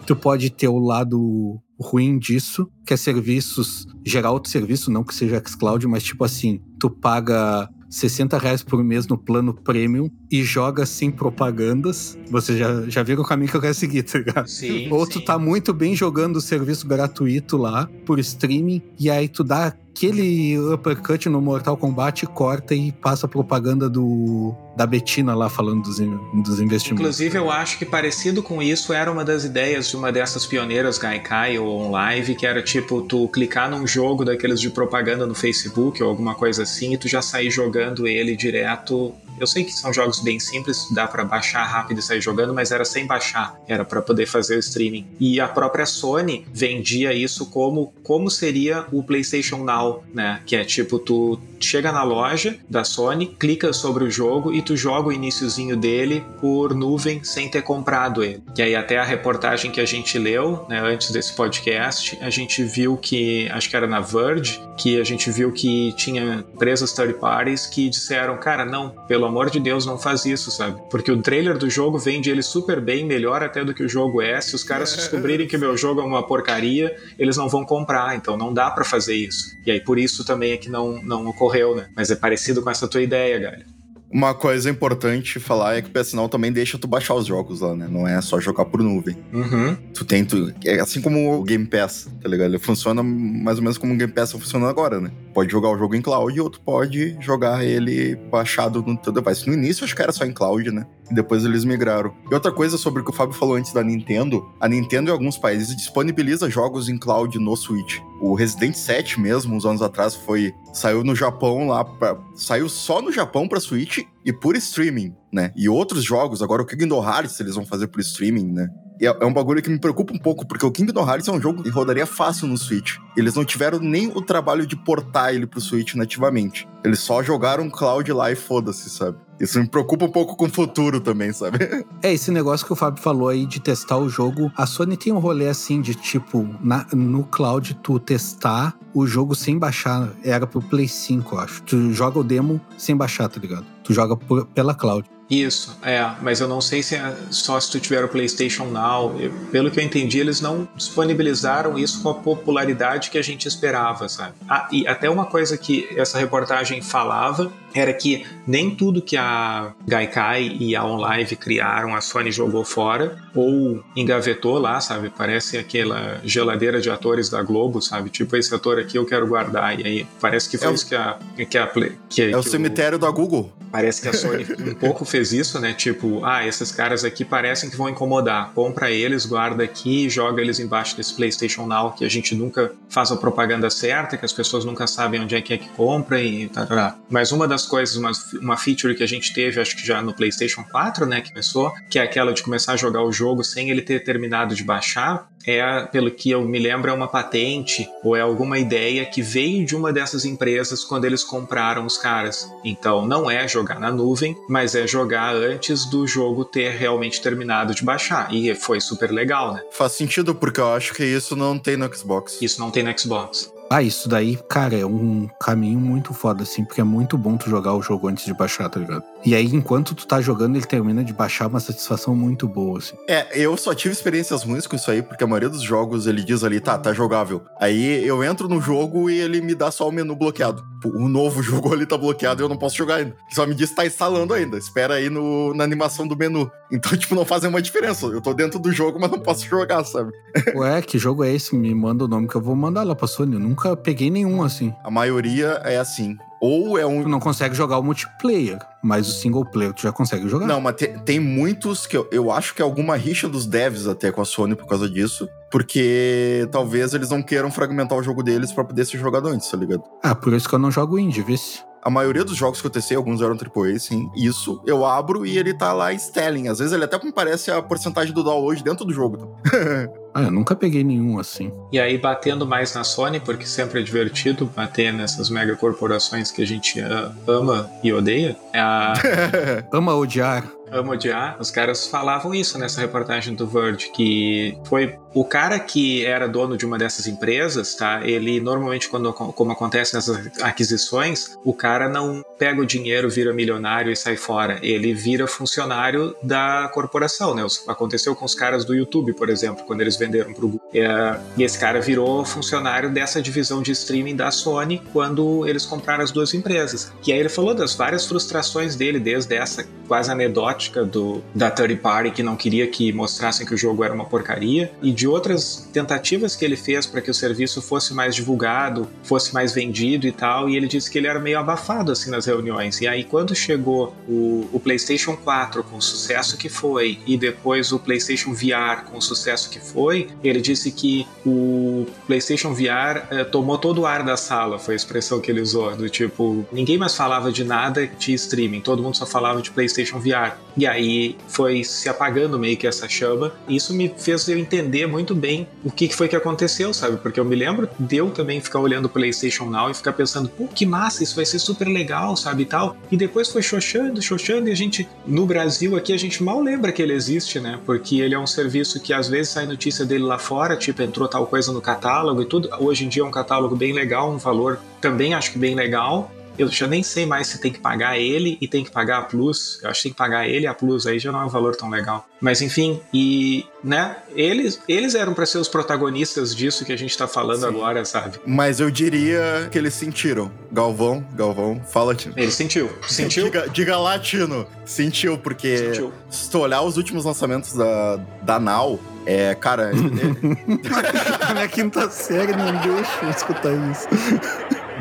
Tu 0.06 0.14
pode 0.14 0.50
ter 0.50 0.68
o 0.68 0.78
lado 0.78 1.60
ruim 1.80 2.18
disso, 2.18 2.70
que 2.86 2.94
é 2.94 2.96
serviços, 2.96 3.86
gerar 4.04 4.30
outro 4.30 4.50
serviço, 4.50 4.90
não 4.90 5.02
que 5.02 5.14
seja 5.14 5.42
xCloud, 5.44 5.86
mas 5.86 6.02
tipo 6.04 6.24
assim, 6.24 6.60
tu 6.78 6.88
paga 6.88 7.68
60 7.88 8.38
reais 8.38 8.62
por 8.62 8.82
mês 8.82 9.06
no 9.06 9.16
plano 9.16 9.54
premium 9.54 10.10
e 10.30 10.42
joga 10.42 10.84
sem 10.86 11.10
propagandas. 11.10 12.18
Vocês 12.30 12.58
já, 12.58 12.88
já 12.88 13.02
viram 13.02 13.22
o 13.22 13.26
caminho 13.26 13.50
que 13.50 13.56
eu 13.56 13.60
quero 13.60 13.74
seguir, 13.74 14.02
tá 14.02 14.18
ligado? 14.18 14.48
sim. 14.48 14.88
Ou 14.90 15.06
tu 15.06 15.18
sim. 15.18 15.24
tá 15.24 15.38
muito 15.38 15.72
bem 15.72 15.94
jogando 15.94 16.36
o 16.36 16.40
serviço 16.40 16.86
gratuito 16.86 17.56
lá, 17.56 17.88
por 18.04 18.18
streaming, 18.18 18.82
e 18.98 19.10
aí 19.10 19.28
tu 19.28 19.44
dá 19.44 19.74
aquele 19.96 20.58
uppercut 20.58 21.26
no 21.30 21.40
Mortal 21.40 21.74
Kombat, 21.74 22.26
corta 22.26 22.74
e 22.74 22.92
passa 22.92 23.24
a 23.24 23.28
propaganda 23.28 23.88
do 23.88 24.54
da 24.76 24.86
Betina 24.86 25.34
lá 25.34 25.48
falando 25.48 25.84
dos, 25.84 25.96
dos 25.98 26.60
investimentos. 26.60 27.00
Inclusive, 27.00 27.38
eu 27.38 27.50
acho 27.50 27.78
que 27.78 27.86
parecido 27.86 28.42
com 28.42 28.62
isso 28.62 28.92
era 28.92 29.10
uma 29.10 29.24
das 29.24 29.42
ideias 29.42 29.88
de 29.88 29.96
uma 29.96 30.12
dessas 30.12 30.44
pioneiras 30.44 30.98
Gaikai 30.98 31.58
ou 31.58 31.66
OnLive, 31.66 32.34
que 32.34 32.46
era 32.46 32.62
tipo 32.62 33.00
tu 33.00 33.26
clicar 33.28 33.70
num 33.70 33.86
jogo 33.86 34.22
daqueles 34.22 34.60
de 34.60 34.68
propaganda 34.68 35.26
no 35.26 35.34
Facebook 35.34 36.02
ou 36.02 36.10
alguma 36.10 36.34
coisa 36.34 36.64
assim 36.64 36.92
e 36.92 36.98
tu 36.98 37.08
já 37.08 37.22
sair 37.22 37.50
jogando 37.50 38.06
ele 38.06 38.36
direto. 38.36 39.14
Eu 39.38 39.46
sei 39.46 39.64
que 39.64 39.72
são 39.72 39.92
jogos 39.92 40.20
bem 40.20 40.40
simples, 40.40 40.88
dá 40.90 41.06
pra 41.06 41.24
baixar 41.24 41.64
rápido 41.64 41.98
e 41.98 42.02
sair 42.02 42.20
jogando, 42.20 42.54
mas 42.54 42.70
era 42.70 42.84
sem 42.84 43.06
baixar, 43.06 43.58
era 43.68 43.84
pra 43.84 44.00
poder 44.00 44.26
fazer 44.26 44.56
o 44.56 44.58
streaming. 44.58 45.06
E 45.20 45.40
a 45.40 45.48
própria 45.48 45.84
Sony 45.84 46.46
vendia 46.52 47.12
isso 47.12 47.46
como 47.46 47.92
como 48.02 48.30
seria 48.30 48.86
o 48.92 49.02
PlayStation 49.02 49.58
Now, 49.58 49.85
né? 50.12 50.40
Que 50.46 50.56
é 50.56 50.64
tipo 50.64 50.98
tu 50.98 51.38
chega 51.60 51.92
na 51.92 52.02
loja 52.02 52.58
da 52.68 52.84
Sony, 52.84 53.26
clica 53.26 53.72
sobre 53.72 54.04
o 54.04 54.10
jogo 54.10 54.52
e 54.52 54.62
tu 54.62 54.76
joga 54.76 55.08
o 55.08 55.12
iniciozinho 55.12 55.76
dele 55.76 56.24
por 56.40 56.74
nuvem 56.74 57.22
sem 57.24 57.48
ter 57.48 57.62
comprado 57.62 58.22
ele. 58.22 58.42
E 58.56 58.62
aí 58.62 58.74
até 58.74 58.98
a 58.98 59.04
reportagem 59.04 59.70
que 59.70 59.80
a 59.80 59.84
gente 59.84 60.18
leu, 60.18 60.66
né, 60.68 60.80
antes 60.80 61.10
desse 61.10 61.34
podcast, 61.34 62.18
a 62.20 62.30
gente 62.30 62.62
viu 62.62 62.96
que, 62.96 63.48
acho 63.50 63.68
que 63.70 63.76
era 63.76 63.86
na 63.86 64.00
Verge, 64.00 64.60
que 64.76 65.00
a 65.00 65.04
gente 65.04 65.30
viu 65.30 65.52
que 65.52 65.92
tinha 65.94 66.44
empresas 66.54 66.92
third 66.92 67.14
parties 67.14 67.66
que 67.66 67.88
disseram, 67.88 68.36
cara, 68.36 68.64
não, 68.64 68.90
pelo 69.08 69.24
amor 69.24 69.50
de 69.50 69.58
Deus, 69.58 69.86
não 69.86 69.98
faz 69.98 70.24
isso, 70.24 70.50
sabe? 70.50 70.80
Porque 70.90 71.10
o 71.10 71.22
trailer 71.22 71.56
do 71.56 71.68
jogo 71.70 71.98
vende 71.98 72.30
ele 72.30 72.42
super 72.42 72.80
bem, 72.80 73.04
melhor 73.04 73.42
até 73.42 73.64
do 73.64 73.74
que 73.74 73.82
o 73.82 73.88
jogo 73.88 74.20
é. 74.20 74.40
Se 74.40 74.54
os 74.54 74.62
caras 74.62 74.94
descobrirem 74.94 75.46
que 75.46 75.56
meu 75.56 75.76
jogo 75.76 76.00
é 76.00 76.04
uma 76.04 76.26
porcaria, 76.26 76.94
eles 77.18 77.36
não 77.36 77.48
vão 77.48 77.64
comprar, 77.64 78.16
então 78.16 78.36
não 78.36 78.52
dá 78.52 78.70
pra 78.70 78.84
fazer 78.84 79.14
isso. 79.14 79.56
E 79.64 79.70
aí 79.70 79.75
por 79.80 79.98
isso 79.98 80.24
também 80.24 80.52
é 80.52 80.56
que 80.56 80.68
não, 80.68 81.02
não 81.02 81.26
ocorreu, 81.26 81.74
né? 81.74 81.88
Mas 81.94 82.10
é 82.10 82.16
parecido 82.16 82.62
com 82.62 82.70
essa 82.70 82.88
tua 82.88 83.02
ideia, 83.02 83.38
galera. 83.38 83.76
Uma 84.08 84.32
coisa 84.34 84.70
importante 84.70 85.40
falar 85.40 85.76
é 85.76 85.82
que 85.82 85.88
o 85.88 85.92
PS 85.92 86.12
também 86.30 86.52
deixa 86.52 86.78
tu 86.78 86.86
baixar 86.86 87.14
os 87.14 87.26
jogos 87.26 87.60
lá, 87.60 87.74
né? 87.74 87.88
Não 87.90 88.06
é 88.06 88.20
só 88.20 88.38
jogar 88.38 88.64
por 88.64 88.80
nuvem. 88.80 89.16
Uhum. 89.32 89.76
Tu 89.92 90.04
tem, 90.04 90.24
tu, 90.24 90.54
é 90.64 90.78
assim 90.78 91.02
como 91.02 91.34
o 91.34 91.42
Game 91.42 91.66
Pass, 91.66 92.08
tá 92.22 92.28
ligado? 92.28 92.50
Ele 92.50 92.58
funciona 92.58 93.02
mais 93.02 93.58
ou 93.58 93.64
menos 93.64 93.76
como 93.76 93.92
o 93.92 93.96
Game 93.96 94.12
Pass 94.12 94.32
funcionando 94.32 94.70
agora, 94.70 95.00
né? 95.00 95.10
Pode 95.34 95.50
jogar 95.50 95.70
o 95.70 95.76
jogo 95.76 95.96
em 95.96 96.00
cloud 96.00 96.40
ou 96.40 96.48
tu 96.48 96.60
pode 96.60 97.16
jogar 97.20 97.64
ele 97.64 98.14
baixado 98.30 98.82
no 98.86 98.96
teu 98.96 99.12
device. 99.12 99.48
No 99.48 99.54
início 99.54 99.84
acho 99.84 99.94
que 99.94 100.02
era 100.02 100.12
só 100.12 100.24
em 100.24 100.32
cloud, 100.32 100.70
né? 100.70 100.86
Depois 101.10 101.44
eles 101.44 101.64
migraram. 101.64 102.12
E 102.30 102.34
outra 102.34 102.50
coisa 102.50 102.76
sobre 102.76 103.00
o 103.00 103.04
que 103.04 103.10
o 103.10 103.14
Fábio 103.14 103.34
falou 103.34 103.56
antes 103.56 103.72
da 103.72 103.82
Nintendo, 103.82 104.48
a 104.60 104.68
Nintendo 104.68 105.10
em 105.10 105.12
alguns 105.12 105.38
países 105.38 105.76
disponibiliza 105.76 106.50
jogos 106.50 106.88
em 106.88 106.98
cloud 106.98 107.38
no 107.38 107.56
Switch. 107.56 107.98
O 108.20 108.34
Resident 108.34 108.74
7 108.74 109.20
mesmo, 109.20 109.54
uns 109.54 109.64
anos 109.64 109.82
atrás, 109.82 110.14
foi 110.14 110.52
saiu 110.72 111.02
no 111.04 111.14
Japão 111.14 111.68
lá, 111.68 111.84
pra, 111.84 112.18
saiu 112.34 112.68
só 112.68 113.00
no 113.00 113.12
Japão 113.12 113.48
pra 113.48 113.60
Switch 113.60 114.00
e 114.24 114.32
por 114.32 114.56
streaming, 114.56 115.14
né? 115.32 115.52
E 115.56 115.68
outros 115.68 116.04
jogos, 116.04 116.42
agora 116.42 116.62
o 116.62 116.66
Kingdom 116.66 117.02
Hearts 117.02 117.38
eles 117.40 117.54
vão 117.54 117.64
fazer 117.64 117.86
por 117.86 118.00
streaming, 118.00 118.52
né? 118.52 118.68
É, 119.00 119.06
é 119.06 119.26
um 119.26 119.32
bagulho 119.32 119.62
que 119.62 119.70
me 119.70 119.78
preocupa 119.78 120.14
um 120.14 120.18
pouco, 120.18 120.46
porque 120.46 120.64
o 120.64 120.70
Kingdom 120.70 121.06
Hearts 121.06 121.28
é 121.28 121.32
um 121.32 121.40
jogo 121.40 121.62
que 121.62 121.68
rodaria 121.68 122.06
fácil 122.06 122.48
no 122.48 122.56
Switch. 122.56 122.96
Eles 123.16 123.34
não 123.34 123.44
tiveram 123.44 123.78
nem 123.78 124.08
o 124.08 124.22
trabalho 124.22 124.66
de 124.66 124.76
portar 124.76 125.34
ele 125.34 125.46
pro 125.46 125.60
Switch 125.60 125.94
nativamente. 125.94 126.66
Eles 126.84 127.00
só 127.00 127.22
jogaram 127.22 127.68
cloud 127.70 128.10
lá 128.12 128.32
e 128.32 128.36
foda-se, 128.36 128.88
sabe? 128.88 129.18
Isso 129.38 129.60
me 129.60 129.68
preocupa 129.68 130.04
um 130.04 130.10
pouco 130.10 130.36
com 130.36 130.46
o 130.46 130.50
futuro 130.50 131.00
também, 131.00 131.32
sabe? 131.32 131.58
É, 132.02 132.12
esse 132.12 132.30
negócio 132.30 132.66
que 132.66 132.72
o 132.72 132.76
Fábio 132.76 133.02
falou 133.02 133.28
aí 133.28 133.46
de 133.46 133.58
testar 133.58 133.96
o 133.96 134.08
jogo. 134.08 134.52
A 134.56 134.66
Sony 134.66 134.96
tem 134.96 135.12
um 135.12 135.18
rolê 135.18 135.48
assim 135.48 135.80
de 135.80 135.94
tipo, 135.94 136.48
na, 136.60 136.86
no 136.92 137.24
cloud, 137.24 137.74
tu 137.82 137.98
testar 137.98 138.76
o 138.94 139.06
jogo 139.06 139.34
sem 139.34 139.58
baixar. 139.58 140.12
Era 140.22 140.46
pro 140.46 140.62
Play 140.62 140.86
5, 140.86 141.34
eu 141.34 141.40
acho. 141.40 141.62
Tu 141.62 141.92
joga 141.92 142.18
o 142.18 142.24
demo 142.24 142.60
sem 142.76 142.96
baixar, 142.96 143.28
tá 143.28 143.40
ligado? 143.40 143.66
Tu 143.82 143.92
joga 143.92 144.16
por, 144.16 144.46
pela 144.46 144.74
cloud. 144.74 145.08
Isso, 145.28 145.76
é, 145.82 146.08
mas 146.22 146.40
eu 146.40 146.46
não 146.46 146.60
sei 146.60 146.84
se 146.84 146.94
é 146.94 147.16
só 147.30 147.58
se 147.58 147.70
tu 147.70 147.80
tiver 147.80 148.04
o 148.04 148.08
PlayStation 148.08 148.66
Now. 148.66 149.16
Eu, 149.18 149.32
pelo 149.50 149.70
que 149.70 149.80
eu 149.80 149.84
entendi, 149.84 150.20
eles 150.20 150.40
não 150.40 150.68
disponibilizaram 150.76 151.76
isso 151.76 152.00
com 152.00 152.10
a 152.10 152.14
popularidade 152.14 153.10
que 153.10 153.18
a 153.18 153.22
gente 153.22 153.48
esperava, 153.48 154.08
sabe? 154.08 154.34
Ah, 154.48 154.68
e 154.70 154.86
até 154.86 155.10
uma 155.10 155.26
coisa 155.26 155.58
que 155.58 155.88
essa 155.96 156.18
reportagem 156.18 156.80
falava 156.80 157.52
era 157.78 157.92
que 157.92 158.26
nem 158.46 158.74
tudo 158.74 159.02
que 159.02 159.16
a 159.16 159.74
Gaikai 159.86 160.56
e 160.58 160.74
a 160.74 160.84
OnLive 160.84 161.36
criaram 161.36 161.94
a 161.94 162.00
Sony 162.00 162.32
jogou 162.32 162.64
fora 162.64 163.16
ou 163.34 163.82
engavetou 163.94 164.58
lá, 164.58 164.80
sabe? 164.80 165.12
Parece 165.16 165.58
aquela 165.58 166.20
geladeira 166.24 166.80
de 166.80 166.90
atores 166.90 167.28
da 167.28 167.42
Globo, 167.42 167.80
sabe? 167.80 168.08
Tipo, 168.08 168.36
esse 168.36 168.54
ator 168.54 168.78
aqui 168.78 168.96
eu 168.96 169.04
quero 169.04 169.26
guardar. 169.26 169.78
E 169.78 169.86
aí 169.86 170.06
parece 170.20 170.48
que 170.48 170.56
foi 170.56 170.68
é 170.68 170.74
isso 170.74 170.88
que 170.88 170.94
a. 170.94 171.18
Que 171.36 171.58
a 171.58 171.66
que, 172.08 172.22
é 172.22 172.30
que 172.30 172.36
o 172.36 172.42
cemitério 172.42 172.96
o, 172.96 173.00
da 173.00 173.10
Google. 173.10 173.52
Parece 173.70 174.00
que 174.00 174.08
a 174.08 174.12
Sony 174.12 174.46
um 174.58 174.74
pouco 174.78 175.04
fez 175.04 175.32
isso, 175.32 175.60
né? 175.60 175.74
Tipo, 175.74 176.24
ah, 176.24 176.46
esses 176.46 176.72
caras 176.72 177.04
aqui 177.04 177.24
parecem 177.24 177.68
que 177.68 177.76
vão 177.76 177.88
incomodar. 177.88 178.52
Compra 178.54 178.90
eles, 178.90 179.26
guarda 179.26 179.64
aqui, 179.64 180.08
joga 180.08 180.40
eles 180.40 180.58
embaixo 180.58 180.96
desse 180.96 181.14
PlayStation 181.14 181.66
Now 181.66 181.92
que 181.92 182.04
a 182.04 182.08
gente 182.08 182.34
nunca 182.34 182.72
faz 182.88 183.10
a 183.12 183.16
propaganda 183.16 183.68
certa, 183.68 184.16
que 184.16 184.24
as 184.24 184.32
pessoas 184.32 184.64
nunca 184.64 184.86
sabem 184.86 185.20
onde 185.20 185.34
é 185.34 185.42
que 185.42 185.52
é 185.52 185.58
que 185.58 185.68
compra 185.70 186.20
e 186.20 186.48
tal. 186.48 186.66
Mas 187.10 187.32
uma 187.32 187.46
das 187.46 187.65
coisas, 187.66 187.96
uma, 187.96 188.12
uma 188.40 188.56
feature 188.56 188.94
que 188.94 189.02
a 189.02 189.06
gente 189.06 189.34
teve, 189.34 189.60
acho 189.60 189.76
que 189.76 189.86
já 189.86 190.00
no 190.00 190.14
PlayStation 190.14 190.64
4, 190.64 191.04
né, 191.06 191.20
que 191.20 191.30
começou, 191.30 191.72
que 191.90 191.98
é 191.98 192.02
aquela 192.02 192.32
de 192.32 192.42
começar 192.42 192.72
a 192.72 192.76
jogar 192.76 193.02
o 193.02 193.12
jogo 193.12 193.44
sem 193.44 193.70
ele 193.70 193.82
ter 193.82 194.02
terminado 194.02 194.54
de 194.54 194.64
baixar, 194.64 195.28
é, 195.46 195.82
pelo 195.86 196.10
que 196.10 196.30
eu 196.30 196.42
me 196.42 196.58
lembro, 196.58 196.90
é 196.90 196.94
uma 196.94 197.06
patente 197.06 197.88
ou 198.02 198.16
é 198.16 198.20
alguma 198.20 198.58
ideia 198.58 199.06
que 199.06 199.22
veio 199.22 199.64
de 199.64 199.76
uma 199.76 199.92
dessas 199.92 200.24
empresas 200.24 200.82
quando 200.82 201.04
eles 201.04 201.22
compraram 201.22 201.86
os 201.86 201.96
caras. 201.96 202.50
Então 202.64 203.06
não 203.06 203.30
é 203.30 203.46
jogar 203.46 203.78
na 203.78 203.92
nuvem, 203.92 204.36
mas 204.48 204.74
é 204.74 204.86
jogar 204.86 205.34
antes 205.34 205.84
do 205.86 206.06
jogo 206.06 206.44
ter 206.44 206.70
realmente 206.70 207.22
terminado 207.22 207.74
de 207.74 207.84
baixar. 207.84 208.32
E 208.34 208.52
foi 208.54 208.80
super 208.80 209.12
legal, 209.12 209.54
né? 209.54 209.62
Faz 209.70 209.92
sentido, 209.92 210.34
porque 210.34 210.60
eu 210.60 210.72
acho 210.72 210.92
que 210.92 211.04
isso 211.04 211.36
não 211.36 211.58
tem 211.58 211.76
no 211.76 211.94
Xbox. 211.94 212.38
Isso 212.42 212.60
não 212.60 212.70
tem 212.70 212.82
no 212.82 212.98
Xbox. 212.98 213.55
Ah, 213.68 213.82
isso 213.82 214.08
daí, 214.08 214.38
cara, 214.48 214.76
é 214.76 214.86
um 214.86 215.28
caminho 215.40 215.80
muito 215.80 216.14
foda, 216.14 216.44
assim, 216.44 216.64
porque 216.64 216.80
é 216.80 216.84
muito 216.84 217.18
bom 217.18 217.36
tu 217.36 217.50
jogar 217.50 217.74
o 217.74 217.82
jogo 217.82 218.08
antes 218.08 218.24
de 218.24 218.32
baixar, 218.32 218.68
tá 218.68 218.78
ligado? 218.78 219.02
E 219.24 219.34
aí, 219.34 219.46
enquanto 219.46 219.94
tu 219.94 220.06
tá 220.06 220.20
jogando, 220.20 220.56
ele 220.56 220.64
termina 220.64 221.02
de 221.02 221.12
baixar 221.12 221.48
uma 221.48 221.58
satisfação 221.58 222.14
muito 222.14 222.46
boa, 222.46 222.78
assim. 222.78 222.96
É, 223.08 223.26
eu 223.32 223.56
só 223.56 223.74
tive 223.74 223.92
experiências 223.92 224.44
ruins 224.44 224.66
com 224.66 224.76
isso 224.76 224.90
aí, 224.90 225.02
porque 225.02 225.24
a 225.24 225.26
maioria 225.26 225.48
dos 225.48 225.62
jogos 225.62 226.06
ele 226.06 226.22
diz 226.22 226.44
ali, 226.44 226.60
tá, 226.60 226.78
tá 226.78 226.92
jogável. 226.92 227.42
Aí 227.60 228.06
eu 228.06 228.22
entro 228.22 228.48
no 228.48 228.60
jogo 228.60 229.10
e 229.10 229.18
ele 229.18 229.40
me 229.40 229.54
dá 229.54 229.70
só 229.70 229.88
o 229.88 229.92
menu 229.92 230.14
bloqueado. 230.14 230.64
O 230.94 231.08
novo 231.08 231.42
jogo 231.44 231.72
ali 231.72 231.86
tá 231.86 231.96
bloqueado 231.96 232.42
e 232.42 232.44
eu 232.44 232.48
não 232.48 232.56
posso 232.56 232.76
jogar 232.76 232.96
ainda. 232.96 233.14
Só 233.30 233.46
me 233.46 233.54
diz 233.54 233.70
que 233.70 233.76
tá 233.76 233.86
instalando 233.86 234.34
ainda. 234.34 234.58
Espera 234.58 234.94
aí 234.94 235.08
no, 235.08 235.54
na 235.54 235.64
animação 235.64 236.06
do 236.06 236.16
menu. 236.16 236.50
Então, 236.70 236.94
tipo, 236.98 237.14
não 237.14 237.24
faz 237.24 237.44
uma 237.44 237.62
diferença. 237.62 238.06
Eu 238.06 238.20
tô 238.20 238.32
dentro 238.34 238.58
do 238.58 238.72
jogo, 238.72 238.98
mas 239.00 239.10
não 239.10 239.18
posso 239.18 239.46
jogar, 239.46 239.84
sabe? 239.84 240.12
Ué, 240.54 240.82
que 240.82 240.98
jogo 240.98 241.24
é 241.24 241.34
esse? 241.34 241.54
Me 241.54 241.74
manda 241.74 242.04
o 242.04 242.08
nome 242.08 242.28
que 242.28 242.34
eu 242.34 242.40
vou 242.40 242.56
mandar 242.56 242.82
lá 242.82 242.94
pra 242.94 243.06
Sony. 243.06 243.34
Eu 243.34 243.40
nunca 243.40 243.76
peguei 243.76 244.10
nenhum 244.10 244.42
assim. 244.42 244.74
A 244.84 244.90
maioria 244.90 245.60
é 245.64 245.78
assim. 245.78 246.16
Ou 246.40 246.78
é 246.78 246.86
um. 246.86 247.02
Tu 247.02 247.08
não 247.08 247.20
consegue 247.20 247.54
jogar 247.54 247.78
o 247.78 247.82
multiplayer, 247.82 248.58
mas 248.82 249.08
o 249.08 249.12
single 249.12 249.44
player 249.44 249.72
tu 249.72 249.82
já 249.82 249.92
consegue 249.92 250.28
jogar. 250.28 250.46
Não, 250.46 250.60
mas 250.60 250.76
tem, 250.76 250.98
tem 251.00 251.20
muitos 251.20 251.86
que 251.86 251.96
eu, 251.96 252.08
eu 252.12 252.30
acho 252.30 252.54
que 252.54 252.62
é 252.62 252.64
alguma 252.64 252.96
rixa 252.96 253.28
dos 253.28 253.46
devs 253.46 253.86
até 253.86 254.10
com 254.12 254.20
a 254.20 254.24
Sony 254.24 254.54
por 254.54 254.66
causa 254.66 254.88
disso. 254.88 255.28
Porque 255.50 256.48
talvez 256.50 256.92
eles 256.92 257.10
não 257.10 257.22
queiram 257.22 257.50
fragmentar 257.50 257.96
o 257.96 258.02
jogo 258.02 258.22
deles 258.22 258.52
para 258.52 258.64
poder 258.64 258.84
ser 258.84 258.98
jogado 258.98 259.28
antes, 259.28 259.48
tá 259.48 259.56
ligado? 259.56 259.82
Ah, 260.02 260.14
por 260.14 260.32
isso 260.32 260.48
que 260.48 260.54
eu 260.54 260.58
não 260.58 260.70
jogo 260.70 260.98
indie, 260.98 261.22
vê 261.22 261.36
se. 261.36 261.60
A 261.86 261.90
maioria 261.90 262.24
dos 262.24 262.36
jogos 262.36 262.60
que 262.60 262.66
eu 262.66 262.70
testei, 262.70 262.96
alguns 262.96 263.22
eram 263.22 263.36
AAA, 263.36 263.78
sim. 263.78 264.10
Isso, 264.16 264.60
eu 264.66 264.84
abro 264.84 265.24
e 265.24 265.38
ele 265.38 265.54
tá 265.54 265.72
lá 265.72 265.92
em 265.92 265.96
Stelling. 265.96 266.48
Às 266.48 266.58
vezes 266.58 266.72
ele 266.72 266.82
até 266.82 266.98
comparece 266.98 267.48
a 267.48 267.62
porcentagem 267.62 268.12
do 268.12 268.24
download 268.24 268.60
dentro 268.64 268.84
do 268.84 268.92
jogo. 268.92 269.36
ah, 270.16 270.22
eu 270.22 270.30
nunca 270.30 270.56
peguei 270.56 270.82
nenhum 270.82 271.18
assim. 271.18 271.52
E 271.70 271.78
aí, 271.78 271.98
batendo 271.98 272.46
mais 272.46 272.74
na 272.74 272.82
Sony, 272.82 273.20
porque 273.20 273.44
sempre 273.44 273.80
é 273.80 273.82
divertido 273.82 274.46
bater 274.46 274.90
nessas 274.90 275.28
mega 275.28 275.54
corporações 275.54 276.30
que 276.30 276.40
a 276.40 276.46
gente 276.46 276.80
ama 277.26 277.70
e 277.84 277.92
odeia. 277.92 278.34
É 278.50 278.58
a... 278.58 278.94
ama 279.70 279.94
odiar 279.94 280.56
amo 280.70 280.92
odiar, 280.92 281.36
os 281.40 281.50
caras 281.50 281.86
falavam 281.86 282.34
isso 282.34 282.58
nessa 282.58 282.80
reportagem 282.80 283.34
do 283.34 283.46
Verge, 283.46 283.90
que 283.90 284.58
foi 284.64 284.98
o 285.14 285.24
cara 285.24 285.58
que 285.58 286.04
era 286.04 286.28
dono 286.28 286.56
de 286.56 286.66
uma 286.66 286.76
dessas 286.76 287.06
empresas, 287.06 287.74
tá? 287.74 288.06
Ele 288.06 288.40
normalmente, 288.40 288.88
quando 288.88 289.12
como 289.12 289.52
acontece 289.52 289.94
nessas 289.94 290.42
aquisições, 290.42 291.36
o 291.44 291.54
cara 291.54 291.88
não 291.88 292.22
pega 292.38 292.60
o 292.60 292.66
dinheiro, 292.66 293.08
vira 293.08 293.32
milionário 293.32 293.90
e 293.90 293.96
sai 293.96 294.16
fora. 294.16 294.58
Ele 294.62 294.92
vira 294.92 295.26
funcionário 295.26 296.14
da 296.22 296.68
corporação, 296.74 297.34
né? 297.34 297.46
Aconteceu 297.66 298.14
com 298.14 298.24
os 298.24 298.34
caras 298.34 298.64
do 298.64 298.74
YouTube, 298.74 299.14
por 299.14 299.30
exemplo, 299.30 299.64
quando 299.64 299.80
eles 299.80 299.96
venderam 300.06 300.32
pro 300.32 300.48
Google. 300.48 300.68
É, 300.74 301.18
e 301.36 301.42
esse 301.42 301.58
cara 301.58 301.80
virou 301.80 302.24
funcionário 302.24 302.90
dessa 302.90 303.20
divisão 303.20 303.62
de 303.62 303.72
streaming 303.72 304.16
da 304.16 304.30
Sony 304.30 304.82
quando 304.92 305.46
eles 305.46 305.66
compraram 305.66 306.02
as 306.02 306.10
duas 306.10 306.32
empresas. 306.34 306.92
E 307.06 307.12
aí 307.12 307.18
ele 307.18 307.28
falou 307.28 307.54
das 307.54 307.74
várias 307.74 308.06
frustrações 308.06 308.76
dele, 308.76 308.98
desde 308.98 309.34
essa 309.34 309.66
quase 309.86 310.10
anedótica 310.10 310.84
do, 310.84 311.22
da 311.34 311.50
third 311.50 311.76
party 311.76 312.10
que 312.10 312.22
não 312.22 312.36
queria 312.36 312.66
que 312.66 312.92
mostrassem 312.92 313.46
que 313.46 313.54
o 313.54 313.56
jogo 313.56 313.84
era 313.84 313.94
uma 313.94 314.04
porcaria, 314.04 314.72
e 314.82 314.90
de 314.92 315.06
outras 315.06 315.68
tentativas 315.72 316.34
que 316.34 316.44
ele 316.44 316.56
fez 316.56 316.86
para 316.86 317.00
que 317.00 317.10
o 317.10 317.14
serviço 317.14 317.62
fosse 317.62 317.94
mais 317.94 318.14
divulgado, 318.14 318.88
fosse 319.02 319.32
mais 319.32 319.52
vendido 319.52 320.06
e 320.06 320.12
tal, 320.12 320.48
e 320.48 320.56
ele 320.56 320.66
disse 320.66 320.90
que 320.90 320.98
ele 320.98 321.06
era 321.06 321.20
meio 321.20 321.38
abafado 321.38 321.92
assim 321.92 322.10
nas 322.10 322.26
reuniões. 322.26 322.80
E 322.80 322.86
aí 322.86 323.04
quando 323.04 323.34
chegou 323.34 323.94
o, 324.08 324.48
o 324.52 324.60
PlayStation 324.60 325.16
4 325.16 325.62
com 325.64 325.76
o 325.76 325.82
sucesso 325.82 326.36
que 326.36 326.48
foi, 326.48 326.98
e 327.06 327.16
depois 327.16 327.72
o 327.72 327.78
PlayStation 327.78 328.32
VR 328.32 328.84
com 328.90 328.98
o 328.98 329.02
sucesso 329.02 329.48
que 329.50 329.60
foi, 329.60 329.95
ele 330.22 330.40
disse 330.40 330.70
que 330.72 331.06
o 331.24 331.86
PlayStation 332.06 332.52
VR 332.52 333.06
eh, 333.10 333.24
tomou 333.24 333.58
todo 333.58 333.82
o 333.82 333.86
ar 333.86 334.02
da 334.02 334.16
sala, 334.16 334.58
foi 334.58 334.74
a 334.74 334.76
expressão 334.76 335.20
que 335.20 335.30
ele 335.30 335.40
usou, 335.40 335.74
do 335.76 335.88
tipo, 335.88 336.44
ninguém 336.52 336.78
mais 336.78 336.94
falava 336.94 337.30
de 337.30 337.44
nada 337.44 337.86
de 337.86 338.14
streaming, 338.14 338.60
todo 338.60 338.82
mundo 338.82 338.96
só 338.96 339.06
falava 339.06 339.40
de 339.40 339.50
PlayStation 339.50 339.86
PlayStation 339.86 339.98
VR. 340.00 340.36
E 340.56 340.66
aí 340.66 341.16
foi 341.28 341.62
se 341.62 341.88
apagando 341.88 342.38
meio 342.38 342.56
que 342.56 342.66
essa 342.66 342.88
chama. 342.88 343.32
E 343.48 343.56
isso 343.56 343.74
me 343.74 343.92
fez 343.96 344.26
eu 344.28 344.38
entender 344.38 344.86
muito 344.86 345.14
bem 345.14 345.46
o 345.64 345.70
que 345.70 345.88
foi 345.94 346.08
que 346.08 346.16
aconteceu, 346.16 346.72
sabe? 346.72 346.96
Porque 346.96 347.20
eu 347.20 347.24
me 347.24 347.36
lembro 347.36 347.68
de 347.78 347.96
eu 347.96 348.10
também 348.10 348.40
ficar 348.40 348.60
olhando 348.60 348.86
o 348.86 348.88
PlayStation 348.88 349.44
Now 349.46 349.70
e 349.70 349.74
ficar 349.74 349.92
pensando, 349.92 350.28
pô, 350.28 350.46
que 350.46 350.64
massa, 350.64 351.02
isso 351.02 351.14
vai 351.14 351.26
ser 351.26 351.38
super 351.38 351.68
legal, 351.68 352.16
sabe? 352.16 352.42
E 352.42 352.46
tal. 352.46 352.76
E 352.90 352.96
depois 352.96 353.28
foi 353.28 353.42
xoxando, 353.42 354.00
xoxando, 354.00 354.48
e 354.48 354.52
a 354.52 354.54
gente, 354.54 354.88
no 355.06 355.26
Brasil 355.26 355.76
aqui, 355.76 355.92
a 355.92 355.98
gente 355.98 356.22
mal 356.22 356.40
lembra 356.40 356.72
que 356.72 356.80
ele 356.80 356.94
existe, 356.94 357.38
né? 357.38 357.60
Porque 357.66 358.00
ele 358.00 358.14
é 358.14 358.18
um 358.18 358.26
serviço 358.26 358.80
que 358.80 358.92
às 358.92 359.08
vezes 359.08 359.32
sai 359.32 359.46
notícia 359.46 359.84
dele 359.86 360.04
lá 360.04 360.18
fora, 360.18 360.56
tipo, 360.56 360.82
entrou 360.82 361.08
tal 361.08 361.26
coisa 361.26 361.52
no 361.52 361.60
catálogo 361.60 362.22
e 362.22 362.24
tudo. 362.24 362.48
Hoje 362.58 362.84
em 362.84 362.88
dia 362.88 363.02
é 363.02 363.06
um 363.06 363.10
catálogo 363.10 363.56
bem 363.56 363.72
legal, 363.72 364.10
um 364.10 364.18
valor 364.18 364.58
também 364.80 365.14
acho 365.14 365.32
que 365.32 365.38
bem 365.38 365.54
legal 365.54 366.10
eu 366.38 366.48
já 366.48 366.66
nem 366.66 366.82
sei 366.82 367.06
mais 367.06 367.28
se 367.28 367.38
tem 367.38 367.52
que 367.52 367.58
pagar 367.58 367.98
ele 367.98 368.36
e 368.40 368.48
tem 368.48 368.64
que 368.64 368.70
pagar 368.70 368.98
a 368.98 369.02
Plus. 369.02 369.58
Eu 369.62 369.70
acho 369.70 369.78
que 369.78 369.82
tem 369.84 369.92
que 369.92 369.98
pagar 369.98 370.28
ele 370.28 370.44
e 370.44 370.46
a 370.46 370.54
Plus, 370.54 370.86
aí 370.86 370.98
já 370.98 371.12
não 371.12 371.22
é 371.22 371.24
um 371.24 371.28
valor 371.28 371.56
tão 371.56 371.68
legal. 371.68 372.06
Mas 372.20 372.40
enfim, 372.40 372.80
e, 372.92 373.44
né, 373.62 373.96
eles, 374.14 374.60
eles 374.68 374.94
eram 374.94 375.14
para 375.14 375.26
ser 375.26 375.38
os 375.38 375.48
protagonistas 375.48 376.34
disso 376.34 376.64
que 376.64 376.72
a 376.72 376.76
gente 376.76 376.96
tá 376.96 377.06
falando 377.06 377.40
Sim. 377.40 377.46
agora, 377.46 377.84
sabe? 377.84 378.18
Mas 378.26 378.60
eu 378.60 378.70
diria 378.70 379.48
que 379.50 379.58
eles 379.58 379.74
sentiram. 379.74 380.30
Galvão, 380.50 381.06
Galvão, 381.14 381.60
fala, 381.66 381.94
Tino. 381.94 382.14
Ele 382.16 382.30
sentiu. 382.30 382.70
Sentiu? 382.88 383.24
diga, 383.24 383.48
diga 383.48 383.78
lá, 383.78 383.98
Tino. 383.98 384.46
Sentiu, 384.64 385.18
porque 385.18 385.58
sentiu. 385.58 385.92
se 386.10 386.30
tu 386.30 386.38
olhar 386.38 386.62
os 386.62 386.76
últimos 386.76 387.04
lançamentos 387.04 387.52
da, 387.52 387.96
da 388.22 388.40
Now, 388.40 388.80
é, 389.04 389.34
cara. 389.34 389.70
é... 391.30 391.32
Minha 391.32 391.48
quinta 391.48 391.90
série 391.90 392.32
não 392.32 392.52
deixa 392.60 393.04
eu 393.04 393.10
escutar 393.10 393.52
isso 393.70 393.86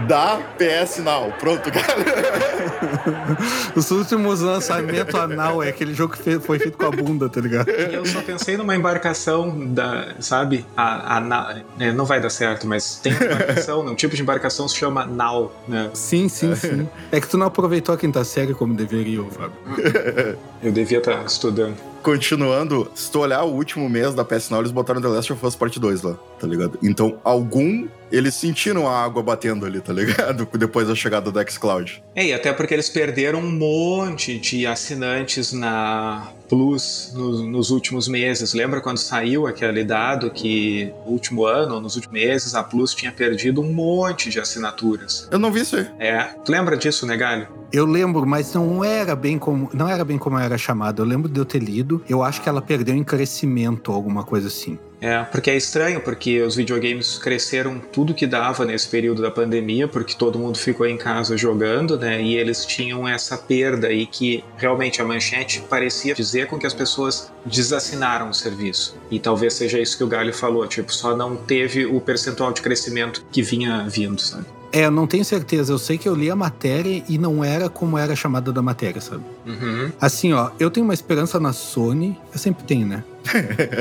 da 0.08 0.40
PS 0.58 1.00
Now. 1.00 1.32
Pronto, 1.40 1.72
cara. 1.72 1.96
Os 3.76 3.90
últimos 3.92 4.42
lançamentos 4.42 5.16
anal 5.16 5.64
é 5.64 5.70
aquele 5.70 5.94
jogo 5.94 6.16
que 6.16 6.40
foi 6.40 6.60
feito 6.60 6.78
com 6.78 6.86
a 6.86 6.92
bunda, 6.92 7.30
tá 7.30 7.42
ligado? 7.42 7.70
Eu 7.70 8.06
só 8.06 8.22
pensei 8.22 8.58
numa 8.58 8.76
embarcação 8.76 9.74
da, 9.74 10.16
sabe? 10.20 10.66
A, 10.76 11.18
a, 11.18 11.56
é, 11.80 11.92
não 11.92 12.06
vai 12.06 12.20
dar 12.20 12.30
certo, 12.30 12.68
mas 12.68 12.98
tem 12.98 13.14
embarcação, 13.14 13.86
um 13.86 13.96
tipo 13.96 14.16
de 14.16 14.22
embarcação 14.22 14.68
se 14.68 14.76
chama 14.76 15.06
Now, 15.06 15.52
né? 15.68 15.90
Sim, 15.94 16.28
sim, 16.28 16.56
sim. 16.56 16.88
É 17.12 17.20
que 17.20 17.28
tu 17.28 17.38
não 17.38 17.48
aproveitou 17.48 17.96
a 17.96 17.98
quinta 17.98 18.24
série 18.24 18.54
como 18.54 18.74
deveria, 18.74 19.24
Fábio. 19.26 19.58
Eu 20.62 20.72
devia 20.72 20.98
estar 20.98 21.24
estudando. 21.26 21.76
continuando, 22.02 22.90
se 22.94 23.10
tu 23.12 23.20
olhar 23.20 23.44
o 23.44 23.54
último 23.54 23.90
mês 23.90 24.14
da 24.14 24.24
PS 24.24 24.50
Now, 24.50 24.60
eles 24.60 24.72
botaram 24.72 25.02
The 25.02 25.08
Last 25.08 25.34
of 25.34 25.46
Us 25.46 25.56
Part 25.56 25.80
2 25.80 26.02
lá, 26.02 26.16
tá 26.40 26.48
ligado? 26.48 26.78
Então, 26.84 27.18
algum 27.24 27.88
eles 28.12 28.36
sentiram 28.36 28.88
a 28.88 29.04
água 29.04 29.22
batendo 29.22 29.66
ali, 29.66 29.82
tá 29.82 29.94
ligado? 29.94 30.48
Depois 30.58 30.88
da 30.88 30.96
chegada 30.96 31.32
do 31.32 31.52
xCloud. 31.52 32.04
É, 32.16 32.28
e 32.28 32.34
até 32.34 32.54
porque 32.54 32.74
eles 32.74 32.90
perderam 32.90 33.40
um 33.40 33.52
monte 33.52 34.38
de 34.40 34.66
assinantes 34.66 35.52
na 35.52 36.30
Plus 36.48 37.12
nos, 37.16 37.42
nos 37.42 37.70
últimos 37.72 38.08
meses. 38.08 38.54
Lembra 38.54 38.80
quando 38.80 38.98
saiu 38.98 39.48
aquele 39.48 39.84
dado 39.84 40.30
que 40.30 40.94
no 41.06 41.12
último 41.12 41.46
ano, 41.46 41.80
nos 41.82 41.96
últimos 41.96 42.14
meses, 42.14 42.54
a 42.56 42.64
Plus 42.64 42.94
tinha 42.94 43.12
perdido 43.12 43.62
um 43.62 43.74
monte 43.74 44.30
de 44.30 44.40
assinaturas? 44.40 45.28
Eu 45.32 45.40
não 45.40 45.52
vi 45.52 45.62
isso 45.62 45.76
aí. 45.76 45.88
É, 46.00 46.24
tu 46.44 46.52
lembra 46.52 46.78
disso, 46.78 47.06
né, 47.06 47.18
Galho? 47.18 47.48
Eu 47.72 47.86
lembro, 47.86 48.26
mas 48.26 48.54
não 48.54 48.84
era 48.84 49.16
bem 49.16 49.38
como 49.38 49.70
não 49.74 49.90
era 49.90 50.06
bem 50.06 50.18
como 50.18 50.38
era 50.38 50.58
chamado. 50.58 51.02
Eu 51.02 51.06
lembro 51.06 51.28
de 51.28 51.40
eu 51.40 51.46
ter 51.46 51.60
lido. 51.60 52.02
Eu 52.08 52.24
acho 52.24 52.42
que 52.42 52.48
ela 52.48 52.62
perdeu 52.62 52.96
em 52.96 53.04
crescimento, 53.04 53.92
alguma 53.92 54.24
coisa 54.24 54.48
assim. 54.48 54.78
É, 55.02 55.24
porque 55.24 55.52
é 55.52 55.58
estranho, 55.58 56.02
porque 56.02 56.42
os 56.42 56.56
videogames 56.56 57.18
cresceram 57.18 57.80
tudo 57.80 58.14
que 58.14 58.26
dava 58.26 58.66
nesse 58.66 58.88
período 58.88 59.22
da 59.22 59.30
pandemia, 59.30 59.88
porque 59.88 60.16
todo 60.16 60.40
mundo 60.40 60.58
ficou 60.58 60.86
em 60.86 60.98
casa 60.98 61.38
jogando, 61.38 61.98
né? 61.98 62.22
E 62.22 62.36
eles 62.36 62.66
tinham 62.66 63.08
essa 63.08 63.38
perda 63.38 63.88
aí 63.88 64.06
que 64.06 64.44
realmente 64.58 65.02
a 65.02 65.06
manchete 65.06 65.64
parecia 65.70 66.14
dizer 66.14 66.48
com 66.48 66.58
que 66.58 66.66
as 66.66 66.74
pessoas 66.74 67.32
desassinaram 67.46 68.30
o 68.30 68.34
serviço. 68.34 68.96
E 69.12 69.20
talvez 69.20 69.54
seja 69.54 69.80
isso 69.80 69.98
que 69.98 70.04
o 70.04 70.08
Galho 70.08 70.34
falou, 70.34 70.66
tipo, 70.68 70.94
só 70.94 71.16
não 71.16 71.36
teve 71.36 71.86
o 71.86 72.00
percentual 72.00 72.52
de 72.52 72.62
crescimento 72.62 73.26
que 73.32 73.42
vinha 73.42 73.86
vindo, 73.88 74.20
sabe? 74.22 74.46
É, 74.72 74.86
eu 74.86 74.92
não 74.92 75.08
tenho 75.08 75.24
certeza. 75.24 75.72
Eu 75.72 75.78
sei 75.78 75.98
que 75.98 76.08
eu 76.08 76.14
li 76.14 76.30
a 76.30 76.36
matéria 76.36 77.02
e 77.08 77.18
não 77.18 77.42
era 77.42 77.70
como 77.70 77.98
era 77.98 78.12
a 78.12 78.16
chamada 78.16 78.52
da 78.52 78.62
matéria, 78.62 79.00
sabe? 79.00 79.24
Uhum. 79.46 79.90
Assim, 80.02 80.34
ó, 80.34 80.52
eu 80.60 80.70
tenho 80.70 80.84
uma 80.84 80.94
esperança 80.94 81.40
na 81.40 81.54
Sony. 81.54 82.18
Eu 82.34 82.38
sempre 82.38 82.66
tenho, 82.66 82.86
né? 82.86 83.02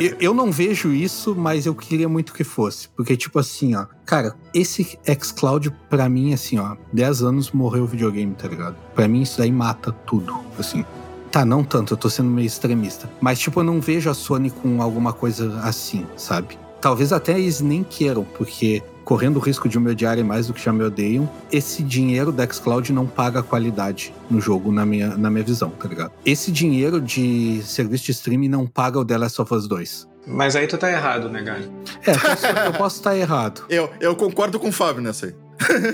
Eu, 0.01 0.17
eu 0.21 0.35
não 0.35 0.51
vejo 0.51 0.93
isso, 0.93 1.35
mas 1.35 1.67
eu 1.67 1.75
queria 1.75 2.09
muito 2.09 2.33
que 2.33 2.45
fosse. 2.45 2.89
Porque, 2.91 3.17
tipo 3.17 3.39
assim, 3.39 3.75
ó, 3.75 3.87
cara, 4.05 4.35
esse 4.53 4.99
xCloud, 5.21 5.71
pra 5.89 6.09
mim, 6.09 6.33
assim, 6.33 6.59
ó, 6.59 6.77
10 6.93 7.23
anos 7.23 7.51
morreu 7.51 7.85
o 7.85 7.87
videogame, 7.87 8.35
tá 8.35 8.49
ligado? 8.49 8.77
Pra 8.95 9.09
mim, 9.09 9.23
isso 9.23 9.39
daí 9.39 9.53
mata 9.53 9.93
tudo, 9.93 10.35
assim. 10.59 10.85
Tá, 11.31 11.45
não 11.45 11.65
tanto, 11.65 11.95
eu 11.95 11.97
tô 11.97 12.09
sendo 12.09 12.31
meio 12.31 12.47
extremista. 12.47 13.11
Mas, 13.21 13.39
tipo, 13.41 13.61
eu 13.61 13.65
não 13.65 13.81
vejo 13.81 14.09
a 14.09 14.15
Sony 14.15 14.51
com 14.51 14.81
alguma 14.81 15.13
coisa 15.13 15.61
assim, 15.61 16.07
sabe? 16.17 16.59
Talvez 16.81 17.13
até 17.13 17.39
eles 17.39 17.61
nem 17.61 17.83
queiram, 17.83 18.25
porque 18.37 18.83
correndo 19.05 19.37
o 19.37 19.41
risco 19.41 19.69
de 19.69 19.79
me 19.79 19.91
odiarem 19.91 20.25
mais 20.25 20.47
do 20.47 20.55
que 20.55 20.65
já 20.65 20.73
me 20.73 20.83
odeiam, 20.83 21.29
esse 21.53 21.83
dinheiro 21.83 22.33
da 22.33 22.47
xCloud 22.47 22.93
não 22.93 23.07
paga 23.07 23.41
a 23.41 23.43
qualidade 23.43 24.15
no 24.31 24.41
jogo, 24.41 24.73
na 24.73 24.87
minha, 24.87 25.17
na 25.17 25.31
minha 25.31 25.45
visão, 25.45 25.71
tá 25.71 25.89
ligado? 25.89 26.13
Esse 26.25 26.51
dinheiro 26.51 27.01
de 27.01 27.63
serviço 27.63 28.05
de 28.05 28.13
streaming 28.13 28.49
não 28.49 28.67
paga 28.67 28.99
o 28.99 29.05
The 29.05 29.19
Last 29.19 29.41
of 29.41 29.55
Us 29.55 29.69
2. 29.69 30.09
Mas 30.27 30.57
aí 30.57 30.67
tu 30.67 30.79
tá 30.79 30.91
errado, 30.91 31.29
né, 31.29 31.43
Galho? 31.43 31.71
É, 32.07 32.13
eu 32.13 32.19
posso, 32.19 32.47
eu 32.47 32.73
posso 32.73 32.97
estar 32.97 33.17
errado. 33.17 33.65
Eu, 33.69 33.91
eu 34.01 34.17
concordo 34.17 34.59
com 34.59 34.69
o 34.69 34.73
Fábio 34.73 35.03
nessa 35.03 35.27
aí. 35.27 35.35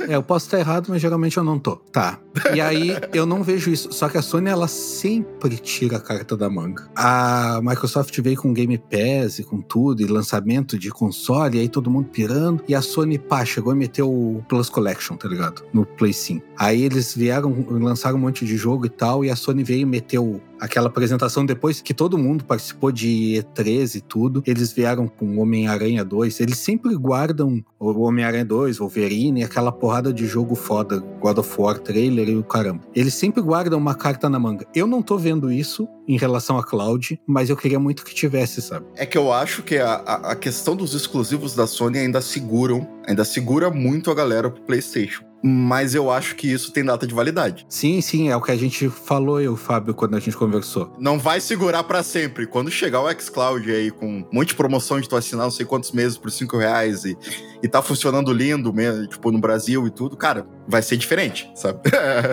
É, 0.08 0.14
eu 0.14 0.22
posso 0.22 0.46
estar 0.46 0.58
errado, 0.58 0.86
mas 0.88 1.00
geralmente 1.00 1.36
eu 1.36 1.44
não 1.44 1.58
tô. 1.58 1.76
Tá. 1.76 2.18
E 2.54 2.60
aí 2.60 2.96
eu 3.12 3.26
não 3.26 3.42
vejo 3.42 3.70
isso. 3.70 3.92
Só 3.92 4.08
que 4.08 4.18
a 4.18 4.22
Sony, 4.22 4.48
ela 4.48 4.68
sempre 4.68 5.56
tira 5.56 5.96
a 5.96 6.00
carta 6.00 6.36
da 6.36 6.48
manga. 6.48 6.88
A 6.96 7.60
Microsoft 7.62 8.18
veio 8.20 8.36
com 8.36 8.52
Game 8.52 8.78
Pass 8.78 9.38
e 9.38 9.44
com 9.44 9.60
tudo, 9.60 10.02
e 10.02 10.06
lançamento 10.06 10.78
de 10.78 10.90
console, 10.90 11.58
e 11.58 11.60
aí 11.60 11.68
todo 11.68 11.90
mundo 11.90 12.08
pirando. 12.08 12.62
E 12.68 12.74
a 12.74 12.82
Sony, 12.82 13.18
pá, 13.18 13.44
chegou 13.44 13.72
e 13.72 13.76
meteu 13.76 14.10
o 14.10 14.44
Plus 14.48 14.68
Collection, 14.68 15.16
tá 15.16 15.28
ligado? 15.28 15.64
No 15.72 15.84
Play 15.84 16.12
5. 16.12 16.44
Aí 16.56 16.82
eles 16.82 17.14
vieram, 17.14 17.54
lançaram 17.68 18.16
um 18.16 18.20
monte 18.20 18.44
de 18.44 18.56
jogo 18.56 18.86
e 18.86 18.90
tal, 18.90 19.24
e 19.24 19.30
a 19.30 19.36
Sony 19.36 19.64
veio 19.64 19.82
e 19.82 19.86
meteu 19.86 20.40
aquela 20.60 20.88
apresentação 20.88 21.44
depois 21.44 21.80
que 21.80 21.94
todo 21.94 22.18
mundo 22.18 22.44
participou 22.44 22.92
de 22.92 23.42
E3 23.54 23.96
e 23.96 24.00
tudo. 24.00 24.42
Eles 24.46 24.72
vieram 24.72 25.08
com 25.08 25.38
Homem-Aranha 25.38 26.04
2. 26.04 26.40
Eles 26.40 26.58
sempre 26.58 26.94
guardam 26.94 27.64
o 27.78 28.02
Homem-Aranha 28.02 28.44
2, 28.44 28.78
Wolverine, 28.78 29.42
aquela 29.42 29.72
porrada 29.72 30.12
de 30.12 30.26
jogo 30.26 30.54
foda, 30.54 30.98
God 31.20 31.38
of 31.38 31.60
War 31.60 31.78
trailer 31.78 32.28
e 32.28 32.36
o 32.36 32.44
caramba. 32.44 32.82
Eles 32.94 33.14
sempre 33.14 33.42
guardam 33.42 33.78
uma 33.78 33.94
carta 33.94 34.28
na 34.28 34.38
manga. 34.38 34.66
Eu 34.74 34.86
não 34.86 35.02
tô 35.02 35.16
vendo 35.16 35.50
isso 35.50 35.88
em 36.06 36.18
relação 36.18 36.58
a 36.58 36.64
Cloud, 36.64 37.20
mas 37.26 37.48
eu 37.48 37.56
queria 37.56 37.78
muito 37.78 38.04
que 38.04 38.14
tivesse, 38.14 38.60
sabe? 38.60 38.86
É 38.96 39.06
que 39.06 39.16
eu 39.16 39.32
acho 39.32 39.62
que 39.62 39.78
a, 39.78 39.94
a, 39.94 40.36
questão 40.36 40.74
dos 40.74 40.92
exclusivos 40.94 41.54
da 41.54 41.66
Sony 41.66 41.98
ainda 41.98 42.20
seguram, 42.20 42.86
ainda 43.06 43.24
segura 43.24 43.70
muito 43.70 44.10
a 44.10 44.14
galera 44.14 44.50
pro 44.50 44.62
PlayStation. 44.62 45.29
Mas 45.42 45.94
eu 45.94 46.10
acho 46.10 46.36
que 46.36 46.50
isso 46.52 46.72
tem 46.72 46.84
data 46.84 47.06
de 47.06 47.14
validade. 47.14 47.64
Sim, 47.68 48.00
sim, 48.00 48.28
é 48.28 48.36
o 48.36 48.40
que 48.42 48.52
a 48.52 48.56
gente 48.56 48.88
falou, 48.90 49.40
eu, 49.40 49.56
Fábio, 49.56 49.94
quando 49.94 50.14
a 50.16 50.20
gente 50.20 50.36
conversou. 50.36 50.92
Não 50.98 51.18
vai 51.18 51.40
segurar 51.40 51.82
pra 51.84 52.02
sempre. 52.02 52.46
Quando 52.46 52.70
chegar 52.70 53.00
o 53.00 53.10
xCloud 53.20 53.70
aí 53.70 53.90
com 53.90 54.06
um 54.06 54.26
monte 54.32 54.48
de 54.48 54.54
promoção 54.54 55.00
de 55.00 55.08
tu 55.08 55.16
assinar 55.16 55.44
não 55.44 55.50
sei 55.50 55.64
quantos 55.64 55.92
meses 55.92 56.18
por 56.18 56.30
5 56.30 56.56
reais 56.58 57.04
e, 57.04 57.16
e 57.62 57.68
tá 57.68 57.80
funcionando 57.80 58.32
lindo 58.32 58.72
mesmo, 58.72 59.06
tipo, 59.06 59.30
no 59.32 59.38
Brasil 59.38 59.86
e 59.86 59.90
tudo, 59.90 60.16
cara, 60.16 60.46
vai 60.68 60.82
ser 60.82 60.96
diferente, 60.96 61.50
sabe? 61.54 61.80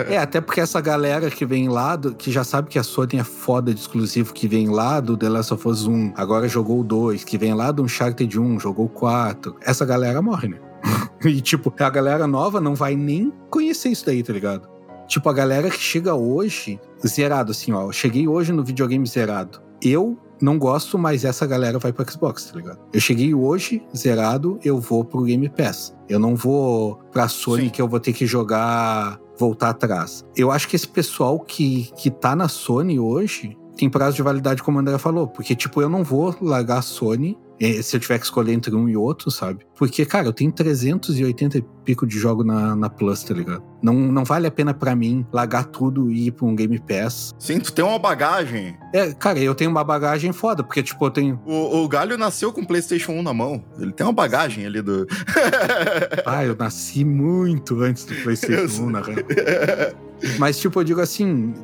É, 0.08 0.18
até 0.18 0.40
porque 0.40 0.60
essa 0.60 0.80
galera 0.80 1.30
que 1.30 1.44
vem 1.46 1.68
lá, 1.68 1.96
do- 1.96 2.14
que 2.14 2.30
já 2.30 2.44
sabe 2.44 2.68
que 2.68 2.78
a 2.78 2.82
Sony 2.82 3.18
é 3.18 3.24
foda 3.24 3.72
de 3.72 3.80
exclusivo, 3.80 4.32
que 4.34 4.46
vem 4.46 4.68
lá 4.68 5.00
do 5.00 5.16
The 5.16 5.28
Last 5.28 5.54
of 5.54 5.66
Us 5.68 5.86
1, 5.86 6.12
agora 6.16 6.46
jogou 6.48 6.80
o 6.80 6.84
2, 6.84 7.24
que 7.24 7.38
vem 7.38 7.54
lá 7.54 7.70
do 7.72 7.82
Uncharted 7.82 8.38
1, 8.38 8.60
jogou 8.60 8.86
o 8.86 8.88
4, 8.88 9.56
essa 9.62 9.84
galera 9.84 10.20
morre, 10.20 10.48
né? 10.48 10.58
e 11.24 11.40
tipo, 11.40 11.72
a 11.78 11.90
galera 11.90 12.26
nova 12.26 12.60
não 12.60 12.74
vai 12.74 12.94
nem 12.94 13.32
conhecer 13.50 13.90
isso 13.90 14.06
daí, 14.06 14.22
tá 14.22 14.32
ligado? 14.32 14.68
Tipo, 15.06 15.28
a 15.30 15.32
galera 15.32 15.70
que 15.70 15.78
chega 15.78 16.14
hoje, 16.14 16.78
zerado, 17.06 17.52
assim, 17.52 17.72
ó. 17.72 17.82
Eu 17.82 17.92
cheguei 17.92 18.28
hoje 18.28 18.52
no 18.52 18.62
videogame 18.62 19.06
zerado. 19.06 19.62
Eu 19.82 20.18
não 20.40 20.58
gosto, 20.58 20.98
mas 20.98 21.24
essa 21.24 21.46
galera 21.46 21.78
vai 21.78 21.92
pro 21.92 22.08
Xbox, 22.10 22.44
tá 22.44 22.56
ligado? 22.56 22.78
Eu 22.92 23.00
cheguei 23.00 23.34
hoje 23.34 23.82
zerado, 23.96 24.58
eu 24.62 24.78
vou 24.78 25.04
pro 25.04 25.22
Game 25.22 25.48
Pass. 25.48 25.96
Eu 26.08 26.18
não 26.18 26.36
vou 26.36 26.96
pra 27.10 27.26
Sony 27.26 27.64
Sim. 27.64 27.70
que 27.70 27.82
eu 27.82 27.88
vou 27.88 27.98
ter 27.98 28.12
que 28.12 28.26
jogar, 28.26 29.18
voltar 29.38 29.70
atrás. 29.70 30.24
Eu 30.36 30.50
acho 30.50 30.68
que 30.68 30.76
esse 30.76 30.86
pessoal 30.86 31.40
que, 31.40 31.90
que 31.96 32.10
tá 32.10 32.36
na 32.36 32.48
Sony 32.48 32.98
hoje 32.98 33.56
tem 33.76 33.88
prazo 33.88 34.16
de 34.16 34.22
validade, 34.22 34.62
como 34.62 34.76
o 34.76 34.80
André 34.80 34.98
falou. 34.98 35.26
Porque, 35.26 35.54
tipo, 35.54 35.80
eu 35.80 35.88
não 35.88 36.04
vou 36.04 36.34
largar 36.40 36.78
a 36.78 36.82
Sony 36.82 37.38
se 37.82 37.96
eu 37.96 38.00
tiver 38.00 38.18
que 38.18 38.24
escolher 38.24 38.52
entre 38.52 38.74
um 38.74 38.88
e 38.88 38.96
outro, 38.96 39.30
sabe? 39.30 39.66
Porque, 39.76 40.04
cara, 40.04 40.26
eu 40.26 40.32
tenho 40.32 40.52
380 40.52 41.58
e 41.58 41.64
pico 41.84 42.06
de 42.06 42.18
jogo 42.18 42.44
na, 42.44 42.76
na 42.76 42.88
Plus, 42.88 43.22
tá 43.22 43.34
ligado? 43.34 43.62
Não, 43.82 43.94
não 43.94 44.24
vale 44.24 44.46
a 44.46 44.50
pena 44.50 44.74
pra 44.74 44.94
mim 44.94 45.26
largar 45.32 45.64
tudo 45.64 46.10
e 46.10 46.26
ir 46.26 46.32
pra 46.32 46.46
um 46.46 46.54
Game 46.54 46.78
Pass. 46.80 47.34
Sim, 47.38 47.58
tu 47.58 47.72
tem 47.72 47.84
uma 47.84 47.98
bagagem. 47.98 48.76
É, 48.92 49.12
cara, 49.12 49.38
eu 49.38 49.54
tenho 49.54 49.70
uma 49.70 49.82
bagagem 49.82 50.32
foda, 50.32 50.62
porque, 50.62 50.82
tipo, 50.82 51.04
eu 51.04 51.10
tenho. 51.10 51.40
O, 51.46 51.84
o 51.84 51.88
Galho 51.88 52.16
nasceu 52.16 52.52
com 52.52 52.60
o 52.60 52.66
PlayStation 52.66 53.12
1 53.12 53.22
na 53.22 53.34
mão. 53.34 53.64
Ele 53.78 53.92
tem 53.92 54.06
uma 54.06 54.12
bagagem 54.12 54.66
ali 54.66 54.82
do. 54.82 55.06
Ah, 56.26 56.44
eu 56.44 56.54
nasci 56.56 57.04
muito 57.04 57.80
antes 57.80 58.04
do 58.04 58.14
PlayStation 58.16 58.68
sei. 58.68 58.84
1, 58.84 58.90
na 58.90 59.00
real. 59.00 59.18
Mas, 60.38 60.58
tipo, 60.58 60.80
eu 60.80 60.84
digo 60.84 61.00
assim, 61.00 61.54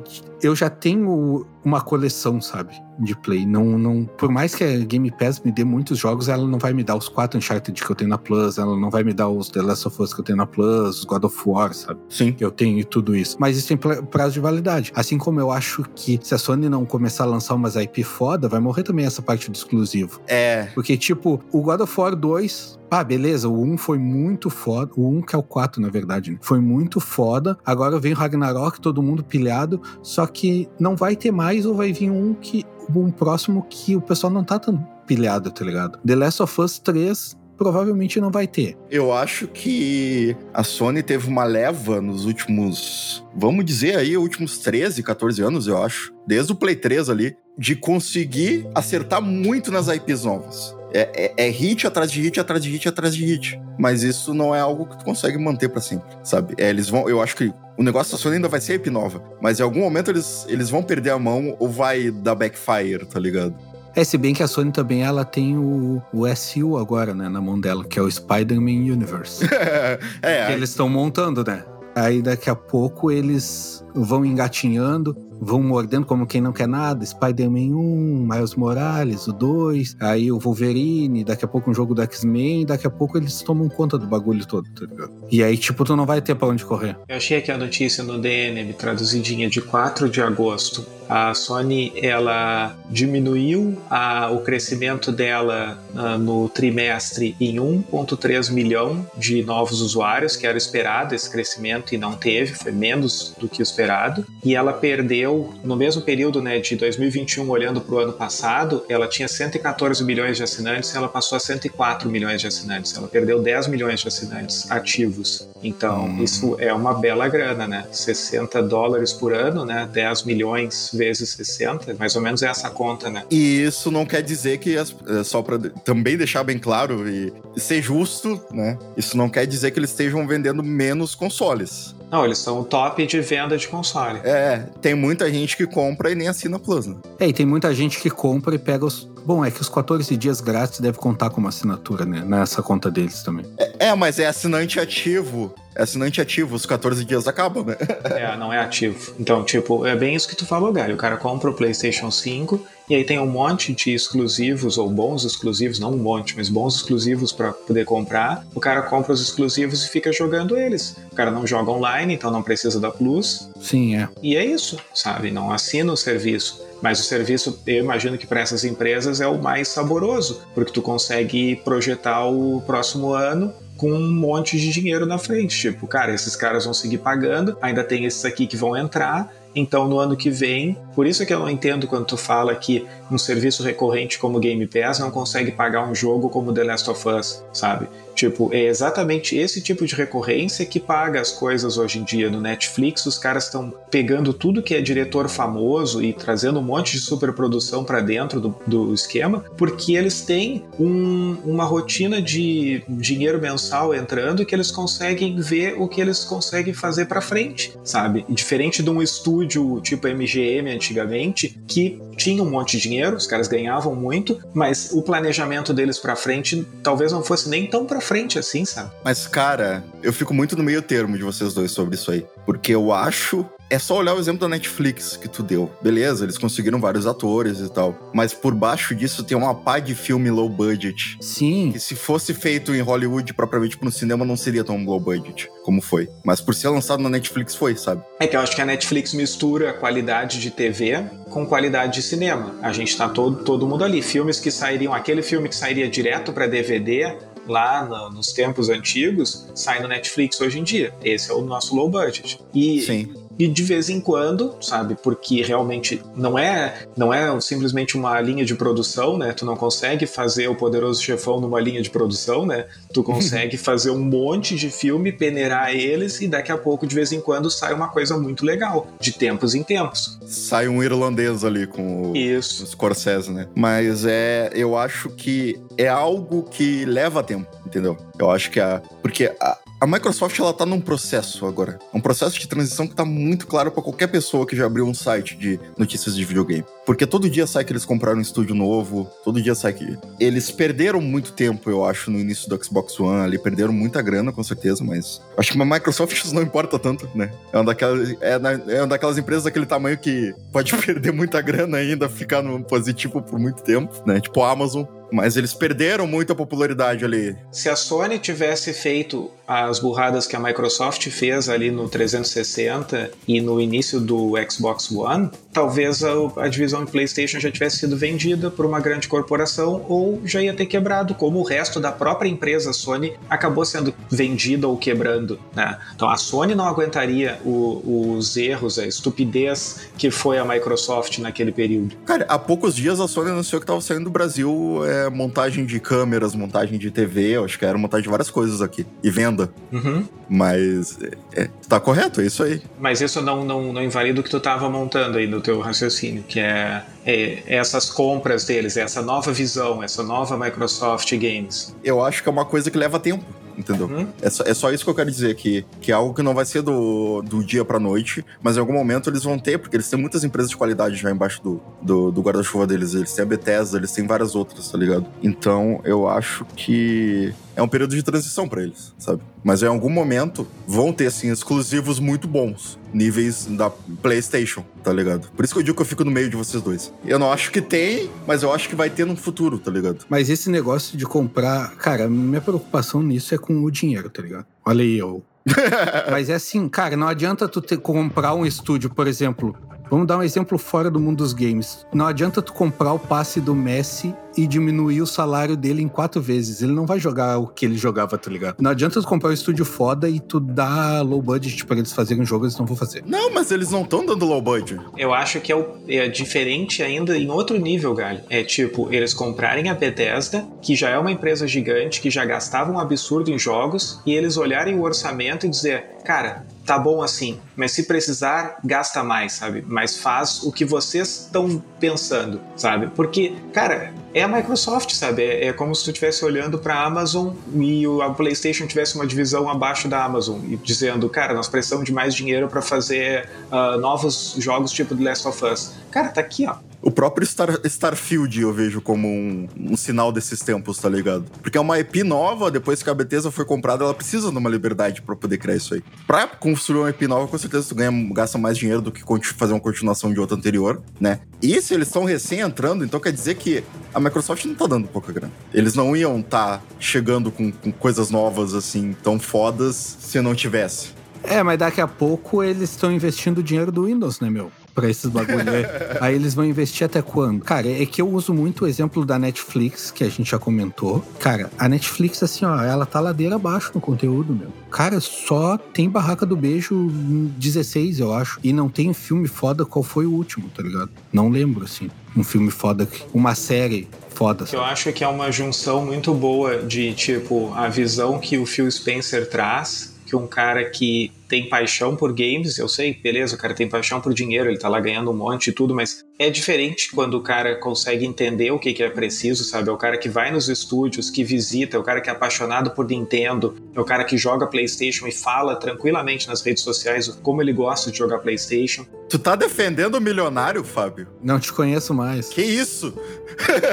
eu 0.41 0.55
já 0.55 0.69
tenho 0.69 1.45
uma 1.63 1.81
coleção, 1.81 2.41
sabe? 2.41 2.73
De 2.99 3.15
Play. 3.15 3.45
Não, 3.45 3.77
não, 3.77 4.05
por 4.05 4.29
mais 4.31 4.55
que 4.55 4.63
a 4.63 4.77
Game 4.85 5.11
Pass 5.11 5.41
me 5.43 5.51
dê 5.51 5.63
muitos 5.63 5.97
jogos, 5.97 6.29
ela 6.29 6.47
não 6.47 6.57
vai 6.57 6.73
me 6.73 6.83
dar 6.83 6.95
os 6.95 7.09
quatro 7.09 7.37
Uncharted 7.37 7.83
que 7.83 7.89
eu 7.91 7.95
tenho 7.95 8.09
na 8.09 8.17
Plus, 8.17 8.57
ela 8.57 8.77
não 8.77 8.89
vai 8.89 9.03
me 9.03 9.13
dar 9.13 9.27
os 9.29 9.49
The 9.49 9.61
Last 9.61 9.87
of 9.87 10.01
Us 10.01 10.13
que 10.13 10.19
eu 10.21 10.23
tenho 10.23 10.37
na 10.37 10.45
Plus, 10.45 10.99
os 10.99 11.03
God 11.05 11.23
of 11.25 11.37
War, 11.45 11.73
sabe? 11.73 11.99
Sim. 12.09 12.31
Que 12.31 12.43
eu 12.45 12.51
tenho 12.51 12.79
e 12.79 12.83
tudo 12.83 13.15
isso. 13.15 13.35
Mas 13.39 13.57
isso 13.57 13.67
tem 13.67 13.75
pra- 13.77 14.01
prazo 14.01 14.33
de 14.35 14.39
validade. 14.39 14.91
Assim 14.95 15.17
como 15.17 15.39
eu 15.39 15.51
acho 15.51 15.83
que 15.95 16.19
se 16.23 16.33
a 16.33 16.37
Sony 16.37 16.69
não 16.69 16.85
começar 16.85 17.23
a 17.25 17.27
lançar 17.27 17.55
umas 17.55 17.75
IP 17.75 18.03
foda, 18.03 18.47
vai 18.47 18.59
morrer 18.59 18.83
também 18.83 19.05
essa 19.05 19.21
parte 19.21 19.49
do 19.51 19.55
exclusivo. 19.55 20.21
É. 20.27 20.69
Porque, 20.73 20.95
tipo, 20.97 21.41
o 21.51 21.61
God 21.61 21.81
of 21.81 21.99
War 21.99 22.15
2, 22.15 22.79
ah, 22.99 23.03
beleza, 23.03 23.49
o 23.49 23.61
1 23.61 23.77
foi 23.77 23.97
muito 23.97 24.49
foda. 24.49 24.91
O 24.95 25.09
1 25.09 25.21
que 25.21 25.35
é 25.35 25.37
o 25.37 25.43
4, 25.43 25.81
na 25.81 25.89
verdade, 25.89 26.31
né? 26.31 26.37
Foi 26.41 26.59
muito 26.59 26.99
foda. 26.99 27.57
Agora 27.65 27.99
vem 27.99 28.13
o 28.13 28.15
Ragnarok, 28.15 28.79
todo 28.79 29.03
mundo 29.03 29.23
pilhado. 29.23 29.81
Só 30.01 30.25
que 30.25 30.69
não 30.79 30.95
vai 30.95 31.15
ter 31.15 31.31
mais, 31.31 31.65
ou 31.65 31.75
vai 31.75 31.91
vir 31.91 32.09
um 32.09 32.33
que. 32.33 32.63
Um 32.95 33.09
próximo 33.09 33.65
que 33.67 33.95
o 33.95 34.01
pessoal 34.01 34.31
não 34.31 34.43
tá 34.43 34.59
tão 34.59 34.77
pilhado, 35.07 35.49
tá 35.51 35.65
ligado? 35.65 35.99
The 36.05 36.15
Last 36.15 36.41
of 36.43 36.61
Us 36.61 36.79
3 36.79 37.35
provavelmente 37.57 38.19
não 38.19 38.29
vai 38.29 38.47
ter. 38.47 38.77
Eu 38.89 39.11
acho 39.11 39.47
que 39.47 40.35
a 40.53 40.63
Sony 40.63 41.01
teve 41.01 41.27
uma 41.27 41.43
leva 41.43 42.01
nos 42.01 42.25
últimos, 42.25 43.25
vamos 43.35 43.65
dizer 43.65 43.97
aí, 43.97 44.15
últimos 44.17 44.59
13, 44.59 45.01
14 45.01 45.41
anos, 45.41 45.67
eu 45.67 45.81
acho, 45.81 46.13
desde 46.27 46.51
o 46.51 46.55
Play 46.55 46.75
3 46.75 47.09
ali, 47.09 47.35
de 47.57 47.75
conseguir 47.75 48.67
acertar 48.75 49.21
muito 49.21 49.71
nas 49.71 49.87
IPs 49.87 50.25
novas. 50.25 50.75
É, 50.95 51.33
é- 51.37 51.47
é 51.47 51.49
hit 51.49 51.85
atrás 51.85 52.09
de 52.09 52.21
hit, 52.21 52.39
atrás 52.39 52.63
de 52.63 52.69
hit, 52.69 52.87
atrás 52.87 53.13
de 53.13 53.25
hit. 53.25 53.61
Mas 53.77 54.01
isso 54.01 54.33
não 54.33 54.55
é 54.55 54.59
algo 54.61 54.85
que 54.85 54.97
tu 54.97 55.03
consegue 55.03 55.37
manter 55.37 55.67
pra 55.67 55.81
sempre, 55.81 56.07
sabe? 56.23 56.55
É, 56.57 56.69
eles 56.69 56.87
vão, 56.87 57.09
eu 57.09 57.21
acho 57.21 57.35
que 57.35 57.53
o 57.77 57.83
negócio 57.83 58.13
da 58.13 58.17
Sony 58.17 58.35
ainda 58.37 58.47
vai 58.47 58.61
ser 58.61 58.75
IP 58.75 58.89
nova, 58.89 59.21
mas 59.41 59.59
em 59.59 59.63
algum 59.63 59.81
momento 59.81 60.09
eles, 60.09 60.45
eles 60.47 60.69
vão 60.69 60.81
perder 60.81 61.09
a 61.09 61.19
mão 61.19 61.55
ou 61.59 61.67
vai 61.67 62.09
dar 62.09 62.33
backfire, 62.35 63.05
tá 63.05 63.19
ligado? 63.19 63.53
É, 63.93 64.03
se 64.03 64.17
bem 64.17 64.33
que 64.33 64.43
a 64.43 64.47
Sony 64.47 64.71
também 64.71 65.03
ela 65.03 65.23
tem 65.25 65.57
o, 65.57 66.01
o 66.13 66.27
SU 66.35 66.77
agora, 66.77 67.13
né, 67.13 67.27
na 67.29 67.41
mão 67.41 67.59
dela, 67.59 67.83
que 67.83 67.99
é 67.99 68.01
o 68.01 68.09
Spider-Man 68.09 68.91
Universe. 68.93 69.45
é, 70.21 70.47
que 70.47 70.51
eles 70.53 70.69
estão 70.69 70.87
montando, 70.87 71.43
né? 71.45 71.63
Aí 71.95 72.21
daqui 72.21 72.49
a 72.49 72.55
pouco 72.55 73.09
eles 73.09 73.81
vão 73.93 74.25
engatinhando, 74.25 75.15
vão 75.39 75.61
mordendo 75.61 76.05
como 76.05 76.25
quem 76.25 76.41
não 76.41 76.51
quer 76.51 76.67
nada. 76.67 77.05
Spider-Man 77.05 77.75
1, 77.75 78.27
Miles 78.29 78.55
Morales, 78.55 79.27
o 79.27 79.33
2, 79.33 79.97
aí 79.99 80.31
o 80.31 80.39
Wolverine, 80.39 81.23
daqui 81.23 81.45
a 81.45 81.47
pouco 81.47 81.69
um 81.69 81.73
jogo 81.73 81.93
do 81.93 82.01
X-Men, 82.01 82.65
daqui 82.65 82.87
a 82.87 82.89
pouco 82.89 83.17
eles 83.17 83.41
tomam 83.41 83.69
conta 83.69 83.97
do 83.97 84.07
bagulho 84.07 84.45
todo, 84.45 84.67
tá 84.69 84.85
ligado? 84.85 85.11
E 85.31 85.43
aí, 85.43 85.57
tipo, 85.57 85.83
tu 85.83 85.95
não 85.95 86.05
vai 86.05 86.21
ter 86.21 86.35
pra 86.35 86.47
onde 86.47 86.65
correr. 86.65 86.97
Eu 87.07 87.17
achei 87.17 87.37
aqui 87.37 87.51
a 87.51 87.57
notícia 87.57 88.03
no 88.03 88.19
DNM 88.19 88.73
traduzidinha 88.73 89.49
de 89.49 89.61
4 89.61 90.09
de 90.09 90.21
agosto. 90.21 90.85
A 91.07 91.33
Sony 91.33 91.93
ela 92.01 92.75
diminuiu 92.89 93.77
a, 93.89 94.31
o 94.31 94.39
crescimento 94.39 95.11
dela 95.11 95.77
uh, 95.93 96.17
no 96.17 96.49
trimestre 96.49 97.35
em 97.39 97.57
1,3 97.57 98.51
milhão 98.51 99.07
de 99.15 99.43
novos 99.43 99.81
usuários, 99.81 100.35
que 100.35 100.47
era 100.47 100.57
esperado 100.57 101.13
esse 101.13 101.29
crescimento 101.29 101.93
e 101.93 101.97
não 101.97 102.13
teve, 102.13 102.53
foi 102.53 102.71
menos 102.71 103.35
do 103.39 103.47
que 103.47 103.61
esperado. 103.61 104.25
E 104.43 104.55
ela 104.55 104.73
perdeu, 104.73 105.24
no 105.63 105.75
mesmo 105.75 106.01
período 106.01 106.41
né, 106.41 106.59
de 106.59 106.75
2021, 106.75 107.49
olhando 107.49 107.81
para 107.81 107.95
o 107.95 107.99
ano 107.99 108.13
passado, 108.13 108.83
ela 108.89 109.07
tinha 109.07 109.27
114 109.27 110.03
milhões 110.03 110.37
de 110.37 110.43
assinantes 110.43 110.93
e 110.93 110.97
ela 110.97 111.07
passou 111.07 111.35
a 111.35 111.39
104 111.39 112.09
milhões 112.09 112.41
de 112.41 112.47
assinantes. 112.47 112.95
Ela 112.95 113.07
perdeu 113.07 113.41
10 113.41 113.67
milhões 113.67 113.99
de 114.01 114.07
assinantes 114.07 114.69
ativos. 114.71 115.47
Então, 115.63 116.05
hum. 116.05 116.23
isso 116.23 116.55
é 116.59 116.73
uma 116.73 116.93
bela 116.93 117.27
grana, 117.27 117.67
né? 117.67 117.85
60 117.91 118.61
dólares 118.63 119.13
por 119.13 119.33
ano, 119.33 119.65
né? 119.65 119.87
10 119.91 120.23
milhões 120.23 120.91
vezes 120.93 121.31
60, 121.31 121.93
mais 121.95 122.15
ou 122.15 122.21
menos 122.21 122.43
é 122.43 122.47
essa 122.47 122.69
conta, 122.69 123.09
né? 123.09 123.23
E 123.31 123.63
isso 123.63 123.89
não 123.89 124.05
quer 124.05 124.21
dizer 124.21 124.59
que, 124.59 124.77
as, 124.77 124.95
é, 125.07 125.23
só 125.23 125.41
para 125.41 125.57
também 125.83 126.17
deixar 126.17 126.43
bem 126.43 126.59
claro 126.59 127.09
e 127.09 127.33
ser 127.57 127.81
justo, 127.81 128.39
né? 128.51 128.77
Isso 128.95 129.17
não 129.17 129.29
quer 129.29 129.45
dizer 129.45 129.71
que 129.71 129.79
eles 129.79 129.89
estejam 129.89 130.25
vendendo 130.27 130.63
menos 130.63 131.15
consoles. 131.15 131.95
Não, 132.11 132.23
eles 132.23 132.37
são 132.37 132.61
o 132.61 132.63
top 132.63 133.05
de 133.05 133.19
venda 133.19 133.57
de 133.57 133.67
console. 133.67 134.19
É, 134.23 134.63
tem 134.81 134.93
muita 135.15 135.31
gente 135.31 135.55
que 135.55 135.65
compra 135.65 136.11
e 136.11 136.15
nem 136.15 136.27
assina 136.27 136.59
Plus, 136.59 136.87
né? 136.87 136.97
É, 137.17 137.27
e 137.27 137.33
tem 137.33 137.45
muita 137.45 137.73
gente 137.73 138.01
que 138.01 138.09
compra 138.09 138.53
e 138.53 138.59
pega 138.59 138.85
os. 138.85 139.07
Bom, 139.25 139.43
é 139.43 139.49
que 139.49 139.59
os 139.59 139.69
14 139.69 140.15
dias 140.15 140.39
grátis 140.39 140.79
deve 140.79 140.97
contar 140.97 141.29
como 141.31 141.47
assinatura, 141.47 142.05
né? 142.05 142.23
Nessa 142.23 142.61
conta 142.61 142.91
deles 142.91 143.23
também. 143.23 143.45
É, 143.57 143.87
é 143.87 143.95
mas 143.95 144.19
é 144.19 144.27
assinante 144.27 144.79
ativo 144.79 145.53
é 145.75 145.83
assinante 145.83 146.21
ativo, 146.21 146.55
os 146.55 146.65
14 146.65 147.03
dias 147.03 147.27
acabam, 147.27 147.65
né? 147.65 147.75
é, 148.05 148.37
não 148.37 148.51
é 148.51 148.59
ativo. 148.59 149.13
Então, 149.19 149.43
tipo, 149.43 149.85
é 149.85 149.95
bem 149.95 150.15
isso 150.15 150.27
que 150.27 150.35
tu 150.35 150.45
falou, 150.45 150.71
Galho. 150.71 150.95
O 150.95 150.97
cara 150.97 151.17
compra 151.17 151.49
o 151.49 151.53
PlayStation 151.53 152.09
5 152.09 152.65
e 152.89 152.95
aí 152.95 153.03
tem 153.03 153.19
um 153.19 153.27
monte 153.27 153.73
de 153.73 153.93
exclusivos, 153.93 154.77
ou 154.77 154.89
bons 154.89 155.25
exclusivos, 155.25 155.77
não 155.77 155.91
um 155.91 155.97
monte, 155.97 156.35
mas 156.37 156.47
bons 156.47 156.77
exclusivos 156.77 157.33
para 157.33 157.51
poder 157.51 157.83
comprar. 157.83 158.45
O 158.55 158.59
cara 158.59 158.83
compra 158.83 159.11
os 159.11 159.21
exclusivos 159.21 159.83
e 159.83 159.89
fica 159.89 160.13
jogando 160.13 160.57
eles. 160.57 160.95
O 161.11 161.15
cara 161.15 161.29
não 161.29 161.45
joga 161.45 161.71
online, 161.71 162.13
então 162.13 162.31
não 162.31 162.41
precisa 162.41 162.79
da 162.79 162.89
Plus. 162.89 163.49
Sim, 163.59 163.97
é. 163.97 164.07
E 164.23 164.37
é 164.37 164.45
isso, 164.45 164.77
sabe? 164.93 165.29
Não 165.29 165.51
assina 165.51 165.91
o 165.91 165.97
serviço. 165.97 166.63
Mas 166.85 166.99
o 166.99 167.03
serviço, 167.03 167.63
eu 167.65 167.83
imagino 167.83 168.15
que 168.15 168.27
para 168.27 168.41
essas 168.41 168.63
empresas 168.63 169.19
é 169.19 169.25
o 169.25 169.41
mais 169.41 169.69
saboroso, 169.69 170.43
porque 170.53 170.71
tu 170.71 170.83
consegue 170.83 171.55
projetar 171.55 172.27
o 172.27 172.61
próximo 172.61 173.11
ano 173.11 173.51
com 173.75 173.91
um 173.91 174.13
monte 174.13 174.59
de 174.59 174.69
dinheiro 174.69 175.03
na 175.03 175.17
frente. 175.17 175.59
Tipo, 175.59 175.87
cara, 175.87 176.13
esses 176.13 176.35
caras 176.35 176.63
vão 176.63 176.75
seguir 176.75 176.99
pagando, 176.99 177.57
ainda 177.59 177.83
tem 177.83 178.05
esses 178.05 178.23
aqui 178.23 178.45
que 178.45 178.55
vão 178.55 178.77
entrar. 178.77 179.33
Então, 179.55 179.87
no 179.87 179.97
ano 179.97 180.17
que 180.17 180.29
vem, 180.29 180.77
por 180.93 181.07
isso 181.07 181.25
que 181.25 181.33
eu 181.33 181.39
não 181.39 181.49
entendo 181.49 181.87
quando 181.87 182.05
tu 182.05 182.17
fala 182.17 182.53
que 182.55 182.85
um 183.09 183.17
serviço 183.17 183.63
recorrente 183.63 184.19
como 184.19 184.39
Game 184.39 184.65
Pass 184.67 184.99
não 184.99 185.09
consegue 185.09 185.51
pagar 185.51 185.87
um 185.87 185.95
jogo 185.95 186.29
como 186.29 186.53
The 186.53 186.63
Last 186.63 186.89
of 186.89 187.07
Us, 187.07 187.43
sabe? 187.53 187.87
Tipo, 188.15 188.49
é 188.53 188.65
exatamente 188.65 189.35
esse 189.35 189.61
tipo 189.61 189.85
de 189.85 189.93
recorrência 189.93 190.65
que 190.65 190.79
paga 190.79 191.19
as 191.19 191.31
coisas 191.31 191.77
hoje 191.77 191.99
em 191.99 192.03
dia. 192.03 192.29
No 192.29 192.39
Netflix, 192.39 193.05
os 193.05 193.17
caras 193.17 193.45
estão 193.45 193.73
pegando 193.91 194.33
tudo 194.33 194.63
que 194.63 194.73
é 194.73 194.81
diretor 194.81 195.27
famoso 195.27 196.01
e 196.01 196.13
trazendo 196.13 196.59
um 196.59 196.63
monte 196.63 196.93
de 196.93 196.99
superprodução 196.99 197.83
para 197.83 197.99
dentro 197.99 198.39
do, 198.39 198.55
do, 198.65 198.93
esquema, 198.93 199.43
porque 199.57 199.93
eles 199.97 200.21
têm 200.21 200.63
um, 200.79 201.35
uma 201.43 201.65
rotina 201.65 202.21
de 202.21 202.83
dinheiro 202.87 203.39
mensal 203.41 203.93
entrando 203.93 204.45
que 204.45 204.55
eles 204.55 204.71
conseguem 204.71 205.35
ver 205.35 205.75
o 205.77 205.87
que 205.87 205.99
eles 205.99 206.23
conseguem 206.23 206.73
fazer 206.73 207.05
para 207.05 207.19
frente, 207.19 207.77
sabe? 207.83 208.25
Diferente 208.29 208.81
de 208.81 208.89
um 208.89 209.01
estúdio 209.01 209.44
tipo 209.47 210.07
MGM 210.07 210.71
antigamente, 210.71 211.59
que 211.67 211.99
tinha 212.15 212.41
um 212.41 212.49
monte 212.49 212.77
de 212.77 212.83
dinheiro, 212.83 213.15
os 213.15 213.27
caras 213.27 213.47
ganhavam 213.47 213.95
muito, 213.95 214.39
mas 214.53 214.91
o 214.91 215.01
planejamento 215.01 215.73
deles 215.73 215.99
para 215.99 216.15
frente 216.15 216.65
talvez 216.81 217.11
não 217.11 217.23
fosse 217.23 217.49
nem 217.49 217.67
tão 217.67 217.85
para 217.85 218.01
frente 218.01 218.39
assim, 218.39 218.65
sabe? 218.65 218.91
Mas, 219.03 219.27
cara, 219.27 219.83
eu 220.01 220.13
fico 220.13 220.33
muito 220.33 220.55
no 220.55 220.63
meio 220.63 220.81
termo 220.81 221.17
de 221.17 221.23
vocês 221.23 221.53
dois 221.53 221.71
sobre 221.71 221.95
isso 221.95 222.11
aí. 222.11 222.25
Porque 222.45 222.73
eu 222.73 222.93
acho 222.93 223.45
é 223.75 223.79
só 223.79 223.97
olhar 223.97 224.15
o 224.15 224.19
exemplo 224.19 224.39
da 224.39 224.47
Netflix 224.47 225.17
que 225.17 225.27
tu 225.27 225.43
deu. 225.43 225.69
Beleza, 225.81 226.23
eles 226.23 226.37
conseguiram 226.37 226.79
vários 226.79 227.05
atores 227.05 227.59
e 227.59 227.69
tal. 227.69 228.09
Mas 228.13 228.33
por 228.33 228.55
baixo 228.55 228.95
disso 228.95 229.21
tem 229.23 229.37
uma 229.37 229.53
pá 229.53 229.79
de 229.79 229.93
filme 229.93 230.31
low 230.31 230.47
budget. 230.47 231.17
Sim. 231.19 231.71
Que 231.73 231.79
se 231.79 231.93
fosse 231.93 232.33
feito 232.33 232.73
em 232.73 232.79
Hollywood, 232.79 233.33
propriamente 233.33 233.77
no 233.81 233.91
cinema, 233.91 234.23
não 234.23 234.37
seria 234.37 234.63
tão 234.63 234.83
low 234.85 234.99
budget 234.99 235.49
como 235.61 235.81
foi. 235.81 236.07
Mas 236.23 236.39
por 236.39 236.55
ser 236.55 236.69
lançado 236.69 237.03
na 237.03 237.09
Netflix, 237.09 237.53
foi, 237.53 237.75
sabe? 237.75 238.01
É 238.19 238.27
que 238.27 238.37
eu 238.37 238.39
acho 238.39 238.55
que 238.55 238.61
a 238.61 238.65
Netflix 238.65 239.13
mistura 239.13 239.73
qualidade 239.73 240.39
de 240.39 240.51
TV 240.51 241.03
com 241.29 241.45
qualidade 241.45 241.95
de 241.95 242.01
cinema. 242.01 242.55
A 242.61 242.71
gente 242.71 242.95
tá 242.95 243.09
todo, 243.09 243.43
todo 243.43 243.67
mundo 243.67 243.83
ali. 243.83 244.01
Filmes 244.01 244.39
que 244.39 244.51
sairiam, 244.51 244.93
aquele 244.93 245.21
filme 245.21 245.49
que 245.49 245.55
sairia 245.55 245.89
direto 245.89 246.31
para 246.31 246.47
DVD 246.47 247.17
lá 247.45 247.83
no, 247.85 248.11
nos 248.11 248.31
tempos 248.31 248.69
antigos, 248.69 249.47
sai 249.53 249.81
no 249.81 249.87
Netflix 249.87 250.39
hoje 250.39 250.59
em 250.59 250.63
dia. 250.63 250.93
Esse 251.03 251.29
é 251.29 251.33
o 251.33 251.41
nosso 251.41 251.75
low 251.75 251.89
budget. 251.89 252.39
E 252.53 252.81
Sim 252.81 253.24
e 253.37 253.47
de 253.47 253.63
vez 253.63 253.89
em 253.89 253.99
quando, 253.99 254.55
sabe? 254.61 254.95
Porque 254.95 255.41
realmente 255.41 256.01
não 256.15 256.37
é 256.37 256.85
não 256.95 257.13
é 257.13 257.39
simplesmente 257.41 257.97
uma 257.97 258.19
linha 258.21 258.45
de 258.45 258.55
produção, 258.55 259.17
né? 259.17 259.33
Tu 259.33 259.45
não 259.45 259.55
consegue 259.55 260.05
fazer 260.05 260.47
o 260.47 260.55
Poderoso 260.55 261.01
Chefão 261.01 261.39
numa 261.39 261.59
linha 261.59 261.81
de 261.81 261.89
produção, 261.89 262.45
né? 262.45 262.65
Tu 262.93 263.03
consegue 263.03 263.57
fazer 263.57 263.89
um 263.89 263.99
monte 263.99 264.55
de 264.55 264.69
filme, 264.69 265.11
peneirar 265.11 265.73
eles 265.75 266.21
e 266.21 266.27
daqui 266.27 266.51
a 266.51 266.57
pouco, 266.57 266.87
de 266.87 266.95
vez 266.95 267.11
em 267.11 267.19
quando, 267.19 267.49
sai 267.49 267.73
uma 267.73 267.89
coisa 267.89 268.17
muito 268.17 268.45
legal, 268.45 268.87
de 268.99 269.11
tempos 269.11 269.55
em 269.55 269.63
tempos. 269.63 270.19
Sai 270.25 270.67
um 270.67 270.83
irlandês 270.83 271.43
ali 271.43 271.67
com 271.67 272.11
o, 272.11 272.15
Isso. 272.15 272.63
o 272.63 272.67
Scorsese, 272.67 273.31
né? 273.31 273.47
Mas 273.55 274.05
é, 274.05 274.49
eu 274.53 274.77
acho 274.77 275.09
que 275.09 275.59
é 275.77 275.87
algo 275.87 276.43
que 276.43 276.85
leva 276.85 277.23
tempo, 277.23 277.47
entendeu? 277.65 277.97
Eu 278.17 278.29
acho 278.31 278.49
que 278.51 278.59
a. 278.59 278.81
Porque 279.01 279.31
a, 279.39 279.57
a 279.79 279.85
Microsoft 279.85 280.39
ela 280.39 280.53
tá 280.53 280.65
num 280.65 280.79
processo 280.79 281.45
agora. 281.45 281.79
Um 281.93 281.99
processo 281.99 282.39
de 282.39 282.47
transição 282.47 282.87
que 282.87 282.95
tá 282.95 283.03
muito 283.03 283.45
claro 283.45 283.71
para 283.71 283.83
qualquer 283.83 284.07
pessoa 284.07 284.45
que 284.45 284.55
já 284.55 284.65
abriu 284.65 284.85
um 284.85 284.93
site 284.93 285.35
de 285.35 285.59
notícias 285.77 286.15
de 286.15 286.23
videogame. 286.23 286.63
Porque 286.85 287.05
todo 287.05 287.29
dia 287.29 287.45
sai 287.45 287.65
que 287.65 287.73
eles 287.73 287.83
compraram 287.83 288.19
um 288.19 288.21
estúdio 288.21 288.55
novo, 288.55 289.09
todo 289.23 289.41
dia 289.41 289.55
sai 289.55 289.73
que. 289.73 289.97
Eles 290.19 290.51
perderam 290.51 291.01
muito 291.01 291.33
tempo, 291.33 291.69
eu 291.69 291.83
acho, 291.83 292.09
no 292.09 292.19
início 292.19 292.47
do 292.47 292.63
Xbox 292.63 292.99
One 292.99 293.21
ali, 293.21 293.37
perderam 293.37 293.73
muita 293.73 294.01
grana, 294.01 294.31
com 294.31 294.43
certeza, 294.43 294.83
mas. 294.83 295.21
Acho 295.37 295.51
que 295.53 295.61
a 295.61 295.65
Microsoft 295.65 296.13
isso 296.13 296.33
não 296.35 296.41
importa 296.41 296.79
tanto, 296.79 297.09
né? 297.13 297.31
É 297.51 297.57
uma 297.57 297.65
daquelas, 297.65 298.15
é, 298.21 298.39
é 298.67 298.81
uma 298.81 298.87
daquelas 298.87 299.17
empresas 299.17 299.43
daquele 299.43 299.65
tamanho 299.65 299.97
que 299.97 300.33
pode 300.51 300.75
perder 300.77 301.11
muita 301.11 301.41
grana 301.41 301.77
ainda, 301.77 302.07
ficar 302.07 302.41
no 302.41 302.63
positivo 302.63 303.21
por 303.21 303.37
muito 303.39 303.63
tempo, 303.63 303.93
né? 304.05 304.19
Tipo 304.19 304.43
a 304.43 304.51
Amazon 304.51 304.85
mas 305.11 305.37
eles 305.37 305.53
perderam 305.53 306.07
muito 306.07 306.33
a 306.33 306.35
popularidade 306.35 307.05
ali. 307.05 307.35
Se 307.51 307.69
a 307.69 307.75
Sony 307.75 308.19
tivesse 308.19 308.73
feito 308.73 309.31
as 309.47 309.79
burradas 309.79 310.25
que 310.25 310.35
a 310.35 310.39
Microsoft 310.39 311.07
fez 311.09 311.49
ali 311.49 311.69
no 311.69 311.87
360 311.87 313.11
e 313.27 313.39
no 313.39 313.61
início 313.61 313.99
do 313.99 314.33
Xbox 314.49 314.91
One, 314.91 315.29
talvez 315.53 316.03
a, 316.03 316.11
a 316.37 316.47
divisão 316.47 316.83
de 316.83 316.91
PlayStation 316.91 317.39
já 317.39 317.51
tivesse 317.51 317.77
sido 317.77 317.95
vendida 317.95 318.49
por 318.49 318.65
uma 318.65 318.79
grande 318.79 319.07
corporação 319.07 319.85
ou 319.87 320.21
já 320.25 320.41
ia 320.41 320.53
ter 320.53 320.65
quebrado, 320.65 321.13
como 321.13 321.39
o 321.39 321.43
resto 321.43 321.79
da 321.79 321.91
própria 321.91 322.27
empresa 322.27 322.73
Sony 322.73 323.13
acabou 323.29 323.65
sendo 323.65 323.93
vendida 324.09 324.67
ou 324.67 324.77
quebrando. 324.77 325.39
Né? 325.55 325.77
Então 325.95 326.09
a 326.09 326.17
Sony 326.17 326.55
não 326.55 326.65
aguentaria 326.65 327.39
o, 327.45 328.15
os 328.17 328.35
erros, 328.35 328.79
a 328.79 328.85
estupidez 328.85 329.87
que 329.97 330.09
foi 330.09 330.37
a 330.37 330.45
Microsoft 330.45 331.19
naquele 331.19 331.51
período. 331.51 331.95
Cara, 332.05 332.25
há 332.27 332.39
poucos 332.39 332.75
dias 332.75 332.99
a 332.99 333.07
Sony 333.07 333.29
anunciou 333.31 333.59
que 333.59 333.63
estava 333.63 333.81
saindo 333.81 334.05
do 334.05 334.09
Brasil 334.09 334.81
é, 334.85 334.94
montagem 335.11 335.65
de 335.65 335.79
câmeras, 335.79 336.35
montagem 336.35 336.77
de 336.77 336.91
TV, 336.91 337.37
eu 337.37 337.45
acho 337.45 337.57
que 337.57 337.65
era 337.65 337.77
montagem 337.77 338.03
de 338.03 338.09
várias 338.09 338.29
coisas 338.29 338.61
aqui. 338.61 338.85
E 339.03 339.09
venda. 339.09 339.49
Uhum. 339.71 340.05
Mas 340.29 340.97
é, 341.33 341.49
tá 341.67 341.79
correto, 341.79 342.21
é 342.21 342.25
isso 342.25 342.43
aí. 342.43 342.61
Mas 342.79 343.01
isso 343.01 343.21
não, 343.21 343.45
não, 343.45 343.71
não 343.73 343.83
invalida 343.83 344.19
o 344.19 344.23
que 344.23 344.29
tu 344.29 344.39
tava 344.39 344.69
montando 344.69 345.17
aí 345.17 345.27
no 345.27 345.41
teu 345.41 345.59
raciocínio, 345.59 346.23
que 346.23 346.39
é, 346.39 346.83
é 347.05 347.43
essas 347.47 347.89
compras 347.89 348.45
deles, 348.45 348.77
essa 348.77 349.01
nova 349.01 349.31
visão, 349.31 349.83
essa 349.83 350.03
nova 350.03 350.37
Microsoft 350.37 351.11
Games. 351.13 351.75
Eu 351.83 352.03
acho 352.03 352.23
que 352.23 352.29
é 352.29 352.31
uma 352.31 352.45
coisa 352.45 352.71
que 352.71 352.77
leva 352.77 352.99
tempo 352.99 353.23
entendeu? 353.57 353.87
Uhum. 353.87 354.07
É, 354.21 354.29
só, 354.29 354.43
é 354.43 354.53
só 354.53 354.71
isso 354.71 354.83
que 354.83 354.89
eu 354.89 354.95
quero 354.95 355.09
dizer, 355.09 355.35
que, 355.35 355.65
que 355.81 355.91
é 355.91 355.95
algo 355.95 356.13
que 356.13 356.21
não 356.21 356.33
vai 356.33 356.45
ser 356.45 356.61
do, 356.61 357.21
do 357.21 357.43
dia 357.43 357.63
pra 357.63 357.79
noite, 357.79 358.25
mas 358.41 358.57
em 358.57 358.59
algum 358.59 358.73
momento 358.73 359.09
eles 359.09 359.23
vão 359.23 359.37
ter, 359.37 359.57
porque 359.57 359.75
eles 359.75 359.89
têm 359.89 359.99
muitas 359.99 360.23
empresas 360.23 360.49
de 360.49 360.57
qualidade 360.57 360.95
já 360.95 361.11
embaixo 361.11 361.41
do, 361.43 361.61
do, 361.81 362.11
do 362.11 362.21
guarda-chuva 362.21 362.67
deles. 362.67 362.93
Eles 362.93 363.13
têm 363.13 363.23
a 363.23 363.25
Bethesda, 363.25 363.77
eles 363.77 363.91
têm 363.91 364.05
várias 364.05 364.35
outras, 364.35 364.69
tá 364.69 364.77
ligado? 364.77 365.05
Então, 365.21 365.79
eu 365.83 366.07
acho 366.07 366.45
que 366.55 367.33
é 367.55 367.61
um 367.61 367.67
período 367.67 367.95
de 367.95 368.03
transição 368.03 368.47
para 368.47 368.63
eles, 368.63 368.93
sabe? 368.97 369.21
Mas 369.43 369.63
em 369.63 369.67
algum 369.67 369.89
momento 369.89 370.47
vão 370.67 370.91
ter, 370.91 371.07
assim, 371.07 371.31
exclusivos 371.31 371.99
muito 371.99 372.27
bons. 372.27 372.77
Níveis 372.95 373.45
da 373.45 373.69
PlayStation, 373.69 374.63
tá 374.81 374.93
ligado? 374.93 375.29
Por 375.31 375.43
isso 375.43 375.53
que 375.53 375.59
eu 375.59 375.63
digo 375.63 375.75
que 375.75 375.81
eu 375.81 375.85
fico 375.85 376.05
no 376.05 376.11
meio 376.11 376.29
de 376.29 376.37
vocês 376.37 376.63
dois. 376.63 376.93
Eu 377.05 377.19
não 377.19 377.29
acho 377.29 377.51
que 377.51 377.61
tem, 377.61 378.09
mas 378.25 378.41
eu 378.41 378.53
acho 378.53 378.69
que 378.69 378.75
vai 378.75 378.89
ter 378.89 379.05
no 379.05 379.17
futuro, 379.17 379.59
tá 379.59 379.69
ligado? 379.69 380.05
Mas 380.07 380.29
esse 380.29 380.49
negócio 380.49 380.97
de 380.97 381.05
comprar. 381.05 381.75
Cara, 381.75 382.07
minha 382.07 382.39
preocupação 382.39 383.03
nisso 383.03 383.35
é 383.35 383.37
com 383.37 383.63
o 383.63 383.69
dinheiro, 383.69 384.09
tá 384.09 384.21
ligado? 384.21 384.45
Olha 384.65 384.81
aí, 384.81 384.97
eu. 384.97 385.21
mas 386.09 386.29
é 386.29 386.35
assim, 386.35 386.69
cara, 386.69 386.95
não 386.95 387.07
adianta 387.07 387.47
tu 387.49 387.61
ter, 387.61 387.77
comprar 387.77 388.33
um 388.33 388.45
estúdio, 388.45 388.89
por 388.89 389.07
exemplo. 389.07 389.55
Vamos 389.89 390.07
dar 390.07 390.17
um 390.17 390.23
exemplo 390.23 390.57
fora 390.57 390.89
do 390.89 390.99
mundo 390.99 391.17
dos 391.17 391.33
games. 391.33 391.85
Não 391.93 392.07
adianta 392.07 392.41
tu 392.41 392.53
comprar 392.53 392.93
o 392.93 392.99
passe 392.99 393.39
do 393.39 393.55
Messi 393.55 394.13
e 394.37 394.45
diminuir 394.45 395.01
o 395.01 395.07
salário 395.07 395.55
dele 395.55 395.81
em 395.81 395.87
quatro 395.87 396.21
vezes. 396.21 396.61
Ele 396.61 396.73
não 396.73 396.85
vai 396.85 396.99
jogar 396.99 397.37
o 397.37 397.47
que 397.47 397.65
ele 397.65 397.77
jogava, 397.77 398.17
tá 398.17 398.29
ligado? 398.29 398.57
Não 398.59 398.71
adianta 398.71 399.01
tu 399.01 399.07
comprar 399.07 399.29
um 399.29 399.33
estúdio 399.33 399.63
foda 399.63 400.09
e 400.09 400.19
tu 400.19 400.39
dar 400.39 401.01
low 401.01 401.21
budget 401.21 401.65
pra 401.65 401.77
eles 401.77 401.93
fazerem 401.93 402.23
um 402.23 402.25
jogo, 402.25 402.45
eles 402.45 402.57
não 402.57 402.65
vão 402.65 402.75
fazer. 402.75 403.03
Não, 403.05 403.31
mas 403.31 403.51
eles 403.51 403.71
não 403.71 403.83
estão 403.83 404.05
dando 404.05 404.25
low 404.25 404.41
budget. 404.41 404.81
Eu 404.97 405.13
acho 405.13 405.39
que 405.39 405.51
é, 405.51 405.55
o, 405.55 405.77
é 405.87 406.07
diferente 406.07 406.83
ainda 406.83 407.17
em 407.17 407.29
outro 407.29 407.57
nível, 407.57 407.93
Galho. 407.93 408.21
É 408.29 408.43
tipo, 408.43 408.91
eles 408.91 409.13
comprarem 409.13 409.69
a 409.69 409.73
Bethesda, 409.73 410.45
que 410.61 410.75
já 410.75 410.89
é 410.89 410.97
uma 410.97 411.11
empresa 411.11 411.47
gigante, 411.47 412.01
que 412.01 412.09
já 412.09 412.25
gastava 412.25 412.71
um 412.71 412.79
absurdo 412.79 413.31
em 413.31 413.39
jogos, 413.39 414.01
e 414.05 414.13
eles 414.13 414.37
olharem 414.37 414.75
o 414.75 414.81
orçamento 414.81 415.45
e 415.45 415.49
dizer, 415.49 415.85
cara, 416.03 416.45
tá 416.65 416.79
bom 416.79 417.01
assim, 417.01 417.39
mas 417.55 417.71
se 417.71 417.83
precisar, 417.83 418.57
gasta 418.63 419.03
mais, 419.03 419.33
sabe? 419.33 419.63
Mas 419.67 419.97
faz 419.97 420.41
o 420.43 420.51
que 420.51 420.65
vocês 420.65 421.25
estão 421.25 421.63
pensando, 421.79 422.41
sabe? 422.55 422.87
Porque, 422.87 423.35
cara, 423.53 423.93
é 424.13 424.23
a 424.23 424.27
Microsoft, 424.27 424.91
sabe? 424.93 425.23
É, 425.23 425.47
é 425.47 425.53
como 425.53 425.75
se 425.75 425.83
tu 425.83 425.91
estivesse 425.91 426.25
olhando 426.25 426.57
para 426.57 426.75
a 426.75 426.85
Amazon 426.85 427.33
e 427.53 427.83
a 428.01 428.09
PlayStation 428.09 428.65
tivesse 428.65 428.95
uma 428.95 429.05
divisão 429.05 429.47
abaixo 429.47 429.87
da 429.87 430.03
Amazon 430.03 430.39
e 430.45 430.57
dizendo, 430.57 431.07
cara, 431.09 431.33
nós 431.33 431.47
precisamos 431.47 431.85
de 431.85 431.93
mais 431.93 432.15
dinheiro 432.15 432.47
para 432.47 432.61
fazer 432.61 433.29
uh, 433.51 433.77
novos 433.79 434.35
jogos 434.39 434.71
tipo 434.71 434.95
The 434.95 435.03
Last 435.03 435.27
of 435.27 435.45
Us. 435.45 435.73
Cara, 435.91 436.09
tá 436.09 436.21
aqui, 436.21 436.47
ó. 436.47 436.55
O 436.85 436.91
próprio 436.91 437.25
Star, 437.25 437.49
Starfield 437.63 438.39
eu 438.39 438.53
vejo 438.53 438.79
como 438.79 439.07
um, 439.07 439.47
um, 439.71 439.75
sinal 439.75 440.11
desses 440.11 440.39
tempos, 440.41 440.77
tá 440.77 440.87
ligado? 440.87 441.25
Porque 441.41 441.57
é 441.57 441.61
uma 441.61 441.79
IP 441.79 442.03
nova, 442.03 442.51
depois 442.51 442.83
que 442.83 442.89
a 442.91 442.93
Bethesda 442.93 443.31
foi 443.31 443.43
comprada, 443.43 443.83
ela 443.83 443.93
precisa 443.95 444.29
de 444.29 444.37
uma 444.37 444.47
liberdade 444.47 445.01
para 445.01 445.15
poder 445.15 445.39
criar 445.39 445.55
isso 445.55 445.73
aí. 445.73 445.83
Pra 446.05 446.27
construir 446.27 446.81
uma 446.81 446.91
IP 446.91 447.07
nova, 447.07 447.27
com 447.27 447.35
certeza 447.39 447.69
tu 447.69 447.73
ganha, 447.73 447.91
gasta 448.13 448.37
mais 448.37 448.55
dinheiro 448.55 448.83
do 448.83 448.91
que 448.91 449.03
fazer 449.33 449.53
uma 449.53 449.59
continuação 449.59 450.13
de 450.13 450.19
outra 450.19 450.37
anterior, 450.37 450.79
né? 450.99 451.21
E 451.41 451.59
se 451.59 451.73
eles 451.73 451.87
estão 451.87 452.05
recém 452.05 452.41
entrando, 452.41 452.85
então 452.85 452.99
quer 452.99 453.11
dizer 453.11 453.33
que 453.33 453.63
a 453.91 453.99
Microsoft 453.99 454.45
não 454.45 454.53
tá 454.53 454.67
dando 454.67 454.87
pouca 454.87 455.11
grana. 455.11 455.33
Eles 455.51 455.73
não 455.73 455.97
iam 455.97 456.19
estar 456.19 456.59
tá 456.59 456.63
chegando 456.79 457.31
com, 457.31 457.51
com 457.51 457.71
coisas 457.71 458.11
novas 458.11 458.53
assim, 458.53 458.95
tão 459.01 459.19
fodas, 459.19 459.97
se 459.99 460.21
não 460.21 460.35
tivesse. 460.35 460.89
É, 461.23 461.41
mas 461.41 461.57
daqui 461.57 461.81
a 461.81 461.87
pouco 461.87 462.43
eles 462.43 462.69
estão 462.69 462.91
investindo 462.91 463.39
o 463.39 463.43
dinheiro 463.43 463.71
do 463.71 463.85
Windows, 463.85 464.19
né, 464.19 464.29
meu? 464.29 464.51
Pra 464.75 464.89
esses 464.89 465.09
bagulho. 465.09 465.39
aí 466.01 466.13
eles 466.13 466.33
vão 466.33 466.43
investir 466.45 466.85
até 466.85 467.01
quando? 467.01 467.41
Cara, 467.41 467.67
é 467.69 467.85
que 467.85 468.01
eu 468.01 468.09
uso 468.09 468.33
muito 468.33 468.65
o 468.65 468.67
exemplo 468.67 469.05
da 469.05 469.17
Netflix, 469.17 469.89
que 469.89 470.03
a 470.03 470.09
gente 470.09 470.29
já 470.29 470.37
comentou. 470.37 471.03
Cara, 471.17 471.49
a 471.57 471.69
Netflix, 471.69 472.21
assim, 472.21 472.45
ó, 472.45 472.61
ela 472.61 472.85
tá 472.85 472.99
ladeira 472.99 473.35
abaixo 473.35 473.71
no 473.73 473.79
conteúdo, 473.79 474.35
meu. 474.35 474.49
Cara, 474.69 474.99
só 474.99 475.57
tem 475.57 475.89
Barraca 475.89 476.25
do 476.25 476.35
Beijo 476.35 476.89
16, 477.37 478.01
eu 478.01 478.13
acho. 478.13 478.37
E 478.43 478.51
não 478.51 478.67
tem 478.67 478.93
filme 478.93 479.27
foda 479.27 479.65
qual 479.65 479.81
foi 479.81 480.05
o 480.05 480.11
último, 480.11 480.49
tá 480.49 480.61
ligado? 480.61 480.89
Não 481.11 481.29
lembro, 481.29 481.63
assim. 481.63 481.89
Um 482.15 482.23
filme 482.23 482.51
foda, 482.51 482.87
uma 483.13 483.33
série 483.33 483.87
foda. 484.13 484.45
Eu 484.51 484.63
acho 484.63 484.91
que 484.91 485.03
é 485.03 485.07
uma 485.07 485.31
junção 485.31 485.85
muito 485.85 486.13
boa 486.13 486.57
de, 486.59 486.93
tipo, 486.93 487.53
a 487.53 487.69
visão 487.69 488.19
que 488.19 488.37
o 488.37 488.45
Phil 488.45 488.69
Spencer 488.69 489.29
traz 489.29 489.95
que 490.05 490.15
um 490.15 490.27
cara 490.27 490.63
que 490.69 491.11
tem 491.27 491.49
paixão 491.49 491.95
por 491.95 492.13
games, 492.13 492.57
eu 492.57 492.67
sei, 492.67 492.93
beleza, 492.93 493.35
o 493.35 493.37
cara 493.37 493.53
tem 493.53 493.67
paixão 493.67 493.99
por 493.99 494.13
dinheiro, 494.13 494.49
ele 494.49 494.57
tá 494.57 494.69
lá 494.69 494.79
ganhando 494.79 495.11
um 495.11 495.15
monte 495.15 495.47
e 495.47 495.51
tudo, 495.51 495.73
mas 495.73 496.03
é 496.17 496.29
diferente 496.29 496.91
quando 496.93 497.15
o 497.15 497.21
cara 497.21 497.55
consegue 497.55 498.05
entender 498.05 498.51
o 498.51 498.59
que, 498.59 498.73
que 498.73 498.83
é 498.83 498.89
preciso, 498.89 499.43
sabe? 499.43 499.69
É 499.69 499.71
o 499.71 499.77
cara 499.77 499.97
que 499.97 500.07
vai 500.07 500.31
nos 500.31 500.47
estúdios, 500.47 501.09
que 501.09 501.23
visita, 501.23 501.77
é 501.77 501.79
o 501.79 501.83
cara 501.83 501.99
que 501.99 502.09
é 502.09 502.13
apaixonado 502.13 502.71
por 502.71 502.87
Nintendo, 502.87 503.55
é 503.73 503.79
o 503.79 503.85
cara 503.85 504.03
que 504.03 504.17
joga 504.17 504.47
PlayStation 504.47 505.07
e 505.07 505.11
fala 505.11 505.55
tranquilamente 505.55 506.27
nas 506.27 506.41
redes 506.41 506.63
sociais 506.63 507.07
como 507.21 507.41
ele 507.41 507.53
gosta 507.53 507.91
de 507.91 507.97
jogar 507.97 508.19
PlayStation. 508.19 508.85
Tu 509.09 509.19
tá 509.19 509.35
defendendo 509.35 509.95
o 509.95 510.01
milionário, 510.01 510.63
Fábio? 510.63 511.07
Não 511.21 511.39
te 511.39 511.53
conheço 511.53 511.93
mais. 511.93 512.29
Que 512.29 512.41
isso? 512.41 512.93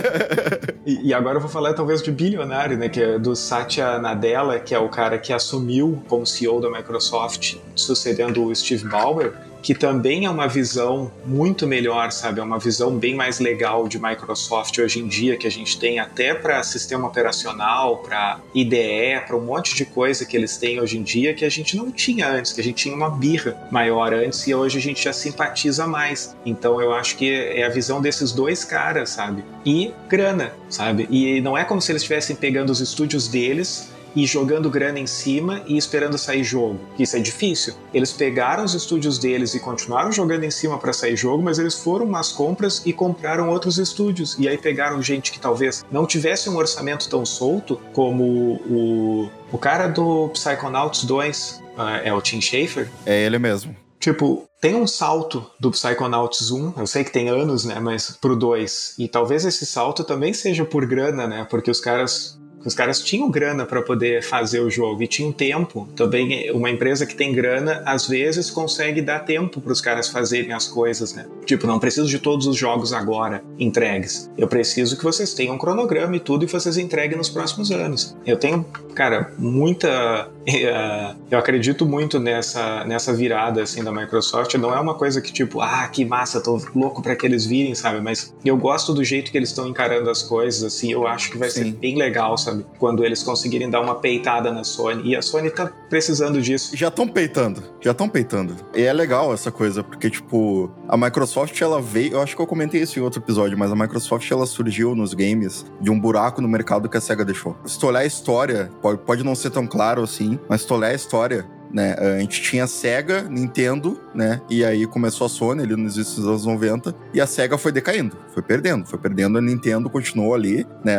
e, 0.84 1.08
e, 1.08 1.14
agora 1.14 1.36
eu 1.36 1.40
vou 1.40 1.48
falar 1.48 1.72
talvez 1.72 2.02
de 2.02 2.12
bilionário, 2.12 2.76
né? 2.76 2.88
Que 2.88 3.00
é 3.00 3.18
do 3.18 3.34
Satya 3.34 3.98
Nadella, 3.98 4.60
que 4.60 4.74
é 4.74 4.78
o 4.78 4.88
cara 4.88 5.18
que 5.18 5.32
assumiu 5.32 6.02
como 6.06 6.26
CEO 6.26 6.60
da 6.60 6.70
Microsoft, 6.70 7.41
sucedendo 7.74 8.44
o 8.44 8.54
Steve 8.54 8.88
Ballmer 8.88 9.32
que 9.62 9.74
também 9.74 10.26
é 10.26 10.30
uma 10.30 10.48
visão 10.48 11.10
muito 11.24 11.66
melhor, 11.66 12.10
sabe? 12.10 12.40
É 12.40 12.42
uma 12.42 12.58
visão 12.58 12.98
bem 12.98 13.14
mais 13.14 13.38
legal 13.38 13.86
de 13.86 13.98
Microsoft 13.98 14.76
hoje 14.78 14.98
em 14.98 15.06
dia, 15.06 15.36
que 15.36 15.46
a 15.46 15.50
gente 15.50 15.78
tem 15.78 16.00
até 16.00 16.34
para 16.34 16.62
sistema 16.64 17.06
operacional, 17.06 17.98
para 17.98 18.40
IDE, 18.52 19.22
para 19.24 19.36
um 19.36 19.44
monte 19.44 19.76
de 19.76 19.84
coisa 19.84 20.26
que 20.26 20.36
eles 20.36 20.56
têm 20.56 20.80
hoje 20.80 20.98
em 20.98 21.02
dia 21.02 21.32
que 21.32 21.44
a 21.44 21.48
gente 21.48 21.76
não 21.76 21.92
tinha 21.92 22.28
antes, 22.28 22.52
que 22.52 22.60
a 22.60 22.64
gente 22.64 22.76
tinha 22.76 22.94
uma 22.94 23.10
birra 23.10 23.56
maior 23.70 24.12
antes 24.12 24.46
e 24.48 24.54
hoje 24.54 24.78
a 24.78 24.80
gente 24.80 25.04
já 25.04 25.12
simpatiza 25.12 25.86
mais. 25.86 26.36
Então 26.44 26.80
eu 26.80 26.92
acho 26.92 27.16
que 27.16 27.30
é 27.30 27.64
a 27.64 27.68
visão 27.68 28.00
desses 28.02 28.32
dois 28.32 28.64
caras, 28.64 29.10
sabe? 29.10 29.44
E 29.64 29.92
grana, 30.08 30.52
sabe? 30.68 31.06
E 31.08 31.40
não 31.40 31.56
é 31.56 31.64
como 31.64 31.80
se 31.80 31.92
eles 31.92 32.02
estivessem 32.02 32.34
pegando 32.34 32.70
os 32.70 32.80
estúdios 32.80 33.28
deles 33.28 33.92
e 34.14 34.26
jogando 34.26 34.70
grana 34.70 34.98
em 34.98 35.06
cima 35.06 35.62
e 35.66 35.76
esperando 35.76 36.18
sair 36.18 36.44
jogo. 36.44 36.80
Isso 36.98 37.16
é 37.16 37.20
difícil. 37.20 37.74
Eles 37.92 38.12
pegaram 38.12 38.64
os 38.64 38.74
estúdios 38.74 39.18
deles 39.18 39.54
e 39.54 39.60
continuaram 39.60 40.12
jogando 40.12 40.44
em 40.44 40.50
cima 40.50 40.78
para 40.78 40.92
sair 40.92 41.16
jogo, 41.16 41.42
mas 41.42 41.58
eles 41.58 41.78
foram 41.78 42.06
umas 42.06 42.32
compras 42.32 42.82
e 42.84 42.92
compraram 42.92 43.48
outros 43.48 43.78
estúdios. 43.78 44.36
E 44.38 44.48
aí 44.48 44.58
pegaram 44.58 45.02
gente 45.02 45.32
que 45.32 45.40
talvez 45.40 45.84
não 45.90 46.06
tivesse 46.06 46.48
um 46.48 46.56
orçamento 46.56 47.08
tão 47.08 47.24
solto 47.24 47.80
como 47.92 48.24
o, 48.24 49.30
o 49.50 49.58
cara 49.58 49.88
do 49.88 50.28
Psychonauts 50.30 51.04
2, 51.04 51.62
ah, 51.76 51.98
é 52.04 52.12
o 52.12 52.20
Tim 52.20 52.40
Schafer. 52.40 52.90
É 53.06 53.24
ele 53.24 53.38
mesmo. 53.38 53.74
Tipo, 53.98 54.48
tem 54.60 54.74
um 54.74 54.86
salto 54.86 55.48
do 55.60 55.70
Psychonauts 55.70 56.50
1, 56.50 56.74
eu 56.76 56.86
sei 56.88 57.04
que 57.04 57.12
tem 57.12 57.28
anos, 57.28 57.64
né, 57.64 57.78
mas 57.78 58.10
pro 58.10 58.34
2. 58.34 58.96
E 58.98 59.06
talvez 59.06 59.44
esse 59.44 59.64
salto 59.64 60.02
também 60.02 60.32
seja 60.32 60.64
por 60.64 60.84
grana, 60.86 61.26
né, 61.26 61.46
porque 61.48 61.70
os 61.70 61.80
caras 61.80 62.36
os 62.64 62.74
caras 62.74 63.00
tinham 63.00 63.30
grana 63.30 63.64
para 63.64 63.82
poder 63.82 64.22
fazer 64.22 64.60
o 64.60 64.70
jogo 64.70 65.02
e 65.02 65.06
tinham 65.06 65.32
tempo. 65.32 65.88
Também 65.96 66.50
uma 66.52 66.70
empresa 66.70 67.06
que 67.06 67.14
tem 67.14 67.32
grana 67.32 67.82
às 67.84 68.06
vezes 68.06 68.50
consegue 68.50 69.00
dar 69.00 69.20
tempo 69.20 69.60
para 69.60 69.72
os 69.72 69.80
caras 69.80 70.08
fazerem 70.08 70.52
as 70.52 70.66
coisas, 70.66 71.14
né? 71.14 71.26
Tipo, 71.44 71.66
não 71.66 71.78
preciso 71.78 72.08
de 72.08 72.18
todos 72.18 72.46
os 72.46 72.56
jogos 72.56 72.92
agora 72.92 73.42
entregues. 73.58 74.30
Eu 74.36 74.48
preciso 74.48 74.96
que 74.96 75.04
vocês 75.04 75.34
tenham 75.34 75.54
um 75.54 75.58
cronograma 75.58 76.16
e 76.16 76.20
tudo 76.20 76.44
e 76.44 76.48
vocês 76.48 76.76
entreguem 76.76 77.16
nos 77.16 77.28
próximos 77.28 77.70
anos. 77.70 78.16
Eu 78.24 78.36
tenho, 78.36 78.64
cara, 78.94 79.32
muita 79.38 80.30
eh, 80.46 81.14
eu 81.30 81.38
acredito 81.38 81.86
muito 81.86 82.18
nessa 82.18 82.84
nessa 82.84 83.12
virada 83.12 83.62
assim 83.62 83.82
da 83.82 83.92
Microsoft. 83.92 84.54
Não 84.54 84.74
é 84.74 84.80
uma 84.80 84.94
coisa 84.94 85.20
que 85.20 85.32
tipo, 85.32 85.60
ah, 85.60 85.88
que 85.88 86.04
massa, 86.04 86.40
tô 86.40 86.60
louco 86.74 87.02
para 87.02 87.16
que 87.16 87.26
eles 87.26 87.44
virem, 87.46 87.74
sabe? 87.74 88.00
Mas 88.00 88.34
eu 88.44 88.56
gosto 88.56 88.92
do 88.92 89.04
jeito 89.04 89.30
que 89.30 89.36
eles 89.36 89.50
estão 89.50 89.68
encarando 89.68 90.10
as 90.10 90.22
coisas 90.22 90.62
assim. 90.62 90.92
Eu 90.92 91.06
acho 91.06 91.30
que 91.30 91.38
vai 91.38 91.50
Sim. 91.50 91.64
ser 91.64 91.72
bem 91.72 91.96
legal, 91.96 92.36
sabe? 92.36 92.51
Sabe? 92.52 92.66
Quando 92.78 93.04
eles 93.04 93.22
conseguirem 93.22 93.70
dar 93.70 93.80
uma 93.80 93.96
peitada 93.96 94.52
na 94.52 94.64
Sony. 94.64 95.10
E 95.10 95.16
a 95.16 95.22
Sony 95.22 95.50
tá 95.50 95.70
precisando 95.88 96.40
disso. 96.40 96.76
Já 96.76 96.88
estão 96.88 97.08
peitando, 97.08 97.62
já 97.80 97.92
estão 97.92 98.08
peitando. 98.08 98.54
E 98.74 98.82
é 98.82 98.92
legal 98.92 99.32
essa 99.32 99.50
coisa, 99.50 99.82
porque, 99.82 100.10
tipo, 100.10 100.70
a 100.88 100.96
Microsoft, 100.96 101.60
ela 101.60 101.80
veio. 101.80 102.14
Eu 102.14 102.22
acho 102.22 102.36
que 102.36 102.42
eu 102.42 102.46
comentei 102.46 102.82
isso 102.82 102.98
em 102.98 103.02
outro 103.02 103.20
episódio, 103.20 103.56
mas 103.58 103.72
a 103.72 103.76
Microsoft, 103.76 104.30
ela 104.30 104.46
surgiu 104.46 104.94
nos 104.94 105.14
games 105.14 105.64
de 105.80 105.90
um 105.90 105.98
buraco 105.98 106.40
no 106.40 106.48
mercado 106.48 106.88
que 106.88 106.96
a 106.96 107.00
SEGA 107.00 107.24
deixou. 107.24 107.56
Se 107.64 107.78
tu 107.78 107.86
olhar 107.86 108.00
a 108.00 108.06
história, 108.06 108.70
pode, 108.80 108.98
pode 108.98 109.24
não 109.24 109.34
ser 109.34 109.50
tão 109.50 109.66
claro 109.66 110.02
assim, 110.02 110.38
mas 110.48 110.62
se 110.62 110.66
tu 110.66 110.74
olhar 110.74 110.88
a 110.88 110.94
história, 110.94 111.46
né? 111.72 111.94
A 111.98 112.18
gente 112.18 112.42
tinha 112.42 112.66
Sega, 112.66 113.22
Nintendo, 113.22 114.00
né? 114.14 114.40
E 114.50 114.64
aí 114.64 114.86
começou 114.86 115.26
a 115.26 115.30
Sony 115.30 115.62
ali 115.62 115.76
nos 115.76 116.18
anos 116.18 116.44
90 116.44 116.94
e 117.14 117.20
a 117.20 117.26
Sega 117.26 117.56
foi 117.56 117.72
decaindo, 117.72 118.16
foi 118.32 118.42
perdendo, 118.42 118.86
foi 118.86 118.98
perdendo, 118.98 119.38
a 119.38 119.40
Nintendo 119.40 119.88
continuou 119.88 120.34
ali, 120.34 120.66
né? 120.84 120.98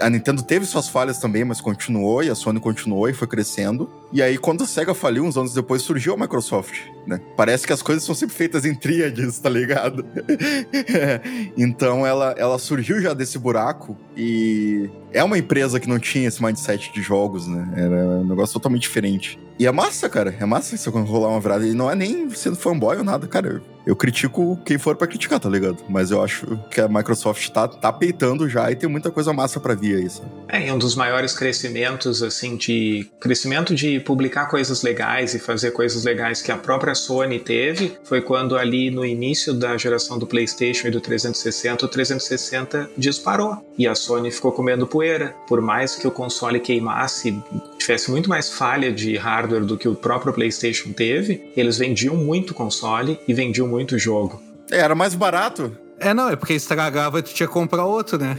A 0.00 0.10
Nintendo 0.10 0.42
teve 0.42 0.64
suas 0.64 0.88
falhas 0.88 1.18
também, 1.18 1.44
mas 1.44 1.60
continuou 1.60 2.22
e 2.22 2.30
a 2.30 2.34
Sony 2.34 2.58
continuou 2.58 3.08
e 3.08 3.12
foi 3.12 3.28
crescendo. 3.28 3.88
E 4.14 4.22
aí 4.22 4.38
quando 4.38 4.62
a 4.62 4.66
Sega 4.66 4.94
faliu 4.94 5.24
uns 5.24 5.36
anos 5.36 5.52
depois 5.52 5.82
surgiu 5.82 6.14
a 6.14 6.16
Microsoft, 6.16 6.82
né? 7.04 7.20
Parece 7.36 7.66
que 7.66 7.72
as 7.72 7.82
coisas 7.82 8.04
são 8.04 8.14
sempre 8.14 8.36
feitas 8.36 8.64
em 8.64 8.72
tríades, 8.72 9.40
tá 9.40 9.50
ligado? 9.50 10.06
então 11.58 12.06
ela 12.06 12.32
ela 12.38 12.56
surgiu 12.56 13.00
já 13.00 13.12
desse 13.12 13.40
buraco 13.40 13.96
e 14.16 14.88
é 15.12 15.24
uma 15.24 15.36
empresa 15.36 15.80
que 15.80 15.88
não 15.88 15.98
tinha 15.98 16.28
esse 16.28 16.40
mindset 16.40 16.92
de 16.92 17.02
jogos, 17.02 17.48
né? 17.48 17.68
Era 17.76 17.96
um 18.20 18.24
negócio 18.24 18.52
totalmente 18.52 18.82
diferente. 18.82 19.36
E 19.58 19.66
é 19.66 19.72
massa, 19.72 20.08
cara. 20.08 20.32
É 20.38 20.44
massa 20.44 20.76
isso 20.76 20.92
quando 20.92 21.06
rolar 21.06 21.28
uma 21.28 21.40
virada. 21.40 21.66
E 21.66 21.72
não 21.72 21.90
é 21.90 21.96
nem 21.96 22.30
sendo 22.30 22.56
fanboy 22.56 22.96
ou 22.96 23.04
nada, 23.04 23.26
cara. 23.26 23.62
Eu 23.86 23.94
critico 23.94 24.58
quem 24.64 24.78
for 24.78 24.96
pra 24.96 25.06
criticar, 25.06 25.38
tá 25.38 25.48
ligado? 25.48 25.78
Mas 25.88 26.10
eu 26.10 26.22
acho 26.22 26.58
que 26.70 26.80
a 26.80 26.88
Microsoft 26.88 27.48
tá, 27.50 27.68
tá 27.68 27.92
peitando 27.92 28.48
já 28.48 28.70
e 28.70 28.76
tem 28.76 28.88
muita 28.88 29.10
coisa 29.10 29.32
massa 29.32 29.60
pra 29.60 29.74
vir 29.74 29.96
aí, 29.96 30.08
sabe? 30.08 30.28
É, 30.48 30.68
e 30.68 30.72
um 30.72 30.78
dos 30.78 30.94
maiores 30.94 31.34
crescimentos, 31.34 32.22
assim, 32.22 32.56
de. 32.56 33.06
Crescimento 33.20 33.74
de 33.74 34.00
publicar 34.00 34.46
coisas 34.46 34.82
legais 34.82 35.34
e 35.34 35.38
fazer 35.38 35.72
coisas 35.72 36.04
legais 36.04 36.40
que 36.40 36.50
a 36.50 36.56
própria 36.56 36.94
Sony 36.94 37.38
teve 37.38 37.96
foi 38.04 38.20
quando 38.20 38.56
ali 38.56 38.90
no 38.90 39.04
início 39.04 39.52
da 39.52 39.76
geração 39.76 40.18
do 40.18 40.26
PlayStation 40.26 40.88
e 40.88 40.90
do 40.90 41.00
360, 41.00 41.84
o 41.84 41.88
360 41.88 42.90
disparou. 42.96 43.64
E 43.76 43.86
a 43.86 43.94
Sony 43.94 44.30
ficou 44.30 44.52
comendo 44.52 44.86
poeira. 44.86 45.34
Por 45.46 45.60
mais 45.60 45.96
que 45.96 46.06
o 46.06 46.10
console 46.10 46.60
queimasse, 46.60 47.36
tivesse 47.78 48.10
muito 48.10 48.28
mais 48.28 48.50
falha 48.50 48.92
de 48.92 49.16
hardware 49.16 49.64
do 49.64 49.76
que 49.76 49.88
o 49.88 49.94
próprio 49.94 50.32
PlayStation 50.32 50.92
teve, 50.92 51.50
eles 51.56 51.78
vendiam 51.78 52.16
muito 52.16 52.54
console 52.54 53.18
e 53.26 53.34
vendiam 53.34 53.73
muito 53.74 53.98
jogo. 53.98 54.40
É, 54.70 54.78
era 54.78 54.94
mais 54.94 55.14
barato. 55.14 55.76
É, 55.98 56.12
não, 56.12 56.28
é 56.28 56.36
porque 56.36 56.54
estragava 56.54 57.18
e 57.18 57.22
tu 57.22 57.32
tinha 57.32 57.46
que 57.46 57.52
comprar 57.52 57.84
outro, 57.84 58.18
né? 58.18 58.36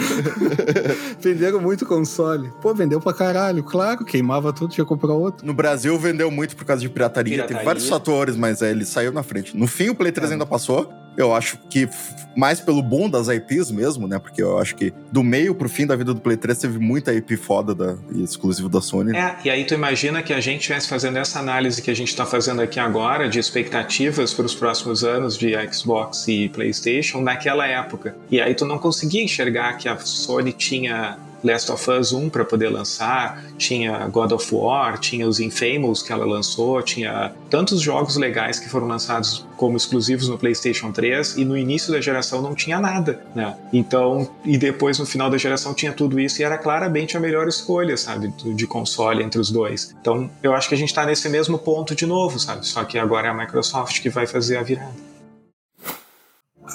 Venderam 1.20 1.60
muito 1.60 1.84
console. 1.84 2.50
Pô, 2.62 2.74
vendeu 2.74 3.00
pra 3.00 3.12
caralho, 3.12 3.62
claro, 3.62 4.04
queimava 4.04 4.52
tudo, 4.52 4.72
tinha 4.72 4.84
que 4.84 4.88
comprar 4.88 5.12
outro. 5.12 5.46
No 5.46 5.52
Brasil 5.52 5.98
vendeu 5.98 6.30
muito 6.30 6.56
por 6.56 6.64
causa 6.64 6.80
de 6.80 6.88
pirataria. 6.88 7.34
Pirataria. 7.34 7.56
Teve 7.58 7.64
vários 7.64 7.88
fatores, 7.88 8.36
mas 8.36 8.62
é, 8.62 8.70
ele 8.70 8.84
saiu 8.84 9.12
na 9.12 9.22
frente. 9.22 9.56
No 9.56 9.66
fim, 9.66 9.90
o 9.90 9.94
Play 9.94 10.10
3 10.10 10.32
ainda 10.32 10.46
passou. 10.46 10.90
Eu 11.18 11.34
acho 11.34 11.58
que 11.68 11.88
mais 12.36 12.60
pelo 12.60 12.80
boom 12.80 13.10
das 13.10 13.26
IPs 13.26 13.72
mesmo, 13.72 14.06
né? 14.06 14.20
Porque 14.20 14.40
eu 14.40 14.58
acho 14.58 14.76
que 14.76 14.92
do 15.10 15.24
meio 15.24 15.52
pro 15.52 15.68
fim 15.68 15.84
da 15.84 15.96
vida 15.96 16.14
do 16.14 16.20
Play 16.20 16.36
3 16.36 16.56
teve 16.56 16.78
muita 16.78 17.12
IP 17.12 17.36
foda 17.36 17.74
da, 17.74 17.96
exclusivo 18.14 18.68
da 18.68 18.80
Sony. 18.80 19.16
É, 19.16 19.36
e 19.44 19.50
aí 19.50 19.64
tu 19.64 19.74
imagina 19.74 20.22
que 20.22 20.32
a 20.32 20.40
gente 20.40 20.60
estivesse 20.60 20.88
fazendo 20.88 21.16
essa 21.16 21.40
análise 21.40 21.82
que 21.82 21.90
a 21.90 21.94
gente 21.94 22.08
está 22.08 22.24
fazendo 22.24 22.62
aqui 22.62 22.78
agora 22.78 23.28
de 23.28 23.40
expectativas 23.40 24.32
para 24.32 24.46
os 24.46 24.54
próximos 24.54 25.02
anos 25.02 25.36
de 25.36 25.52
Xbox 25.72 26.28
e 26.28 26.48
PlayStation 26.48 27.20
naquela 27.20 27.66
época. 27.66 28.16
E 28.30 28.40
aí 28.40 28.54
tu 28.54 28.64
não 28.64 28.78
conseguia 28.78 29.24
enxergar 29.24 29.76
que 29.76 29.88
a 29.88 29.98
Sony 29.98 30.52
tinha 30.52 31.18
Last 31.42 31.70
of 31.70 31.90
Us 31.90 32.12
1 32.12 32.30
para 32.30 32.44
poder 32.44 32.68
lançar, 32.68 33.44
tinha 33.56 34.06
God 34.08 34.32
of 34.32 34.54
War, 34.54 34.98
tinha 34.98 35.26
os 35.26 35.40
Infamous 35.40 36.02
que 36.02 36.12
ela 36.12 36.24
lançou, 36.24 36.82
tinha 36.82 37.32
tantos 37.50 37.80
jogos 37.80 38.16
legais 38.16 38.58
que 38.58 38.68
foram 38.68 38.86
lançados 38.86 39.46
como 39.56 39.76
exclusivos 39.76 40.28
no 40.28 40.38
PlayStation 40.38 40.92
3 40.92 41.36
e 41.36 41.44
no 41.44 41.56
início 41.56 41.92
da 41.92 42.00
geração 42.00 42.40
não 42.40 42.54
tinha 42.54 42.78
nada, 42.80 43.22
né? 43.34 43.56
Então, 43.72 44.30
e 44.44 44.56
depois 44.56 44.98
no 44.98 45.06
final 45.06 45.30
da 45.30 45.36
geração 45.36 45.74
tinha 45.74 45.92
tudo 45.92 46.18
isso 46.20 46.40
e 46.40 46.44
era 46.44 46.56
claramente 46.56 47.16
a 47.16 47.20
melhor 47.20 47.48
escolha, 47.48 47.96
sabe, 47.96 48.28
de 48.28 48.66
console 48.66 49.22
entre 49.22 49.40
os 49.40 49.50
dois. 49.50 49.94
Então, 50.00 50.30
eu 50.42 50.54
acho 50.54 50.68
que 50.68 50.74
a 50.74 50.78
gente 50.78 50.94
tá 50.94 51.04
nesse 51.04 51.28
mesmo 51.28 51.58
ponto 51.58 51.94
de 51.94 52.06
novo, 52.06 52.38
sabe? 52.38 52.66
Só 52.66 52.84
que 52.84 52.98
agora 52.98 53.28
é 53.28 53.30
a 53.30 53.34
Microsoft 53.34 54.00
que 54.00 54.10
vai 54.10 54.26
fazer 54.26 54.56
a 54.56 54.62
virada. 54.62 55.07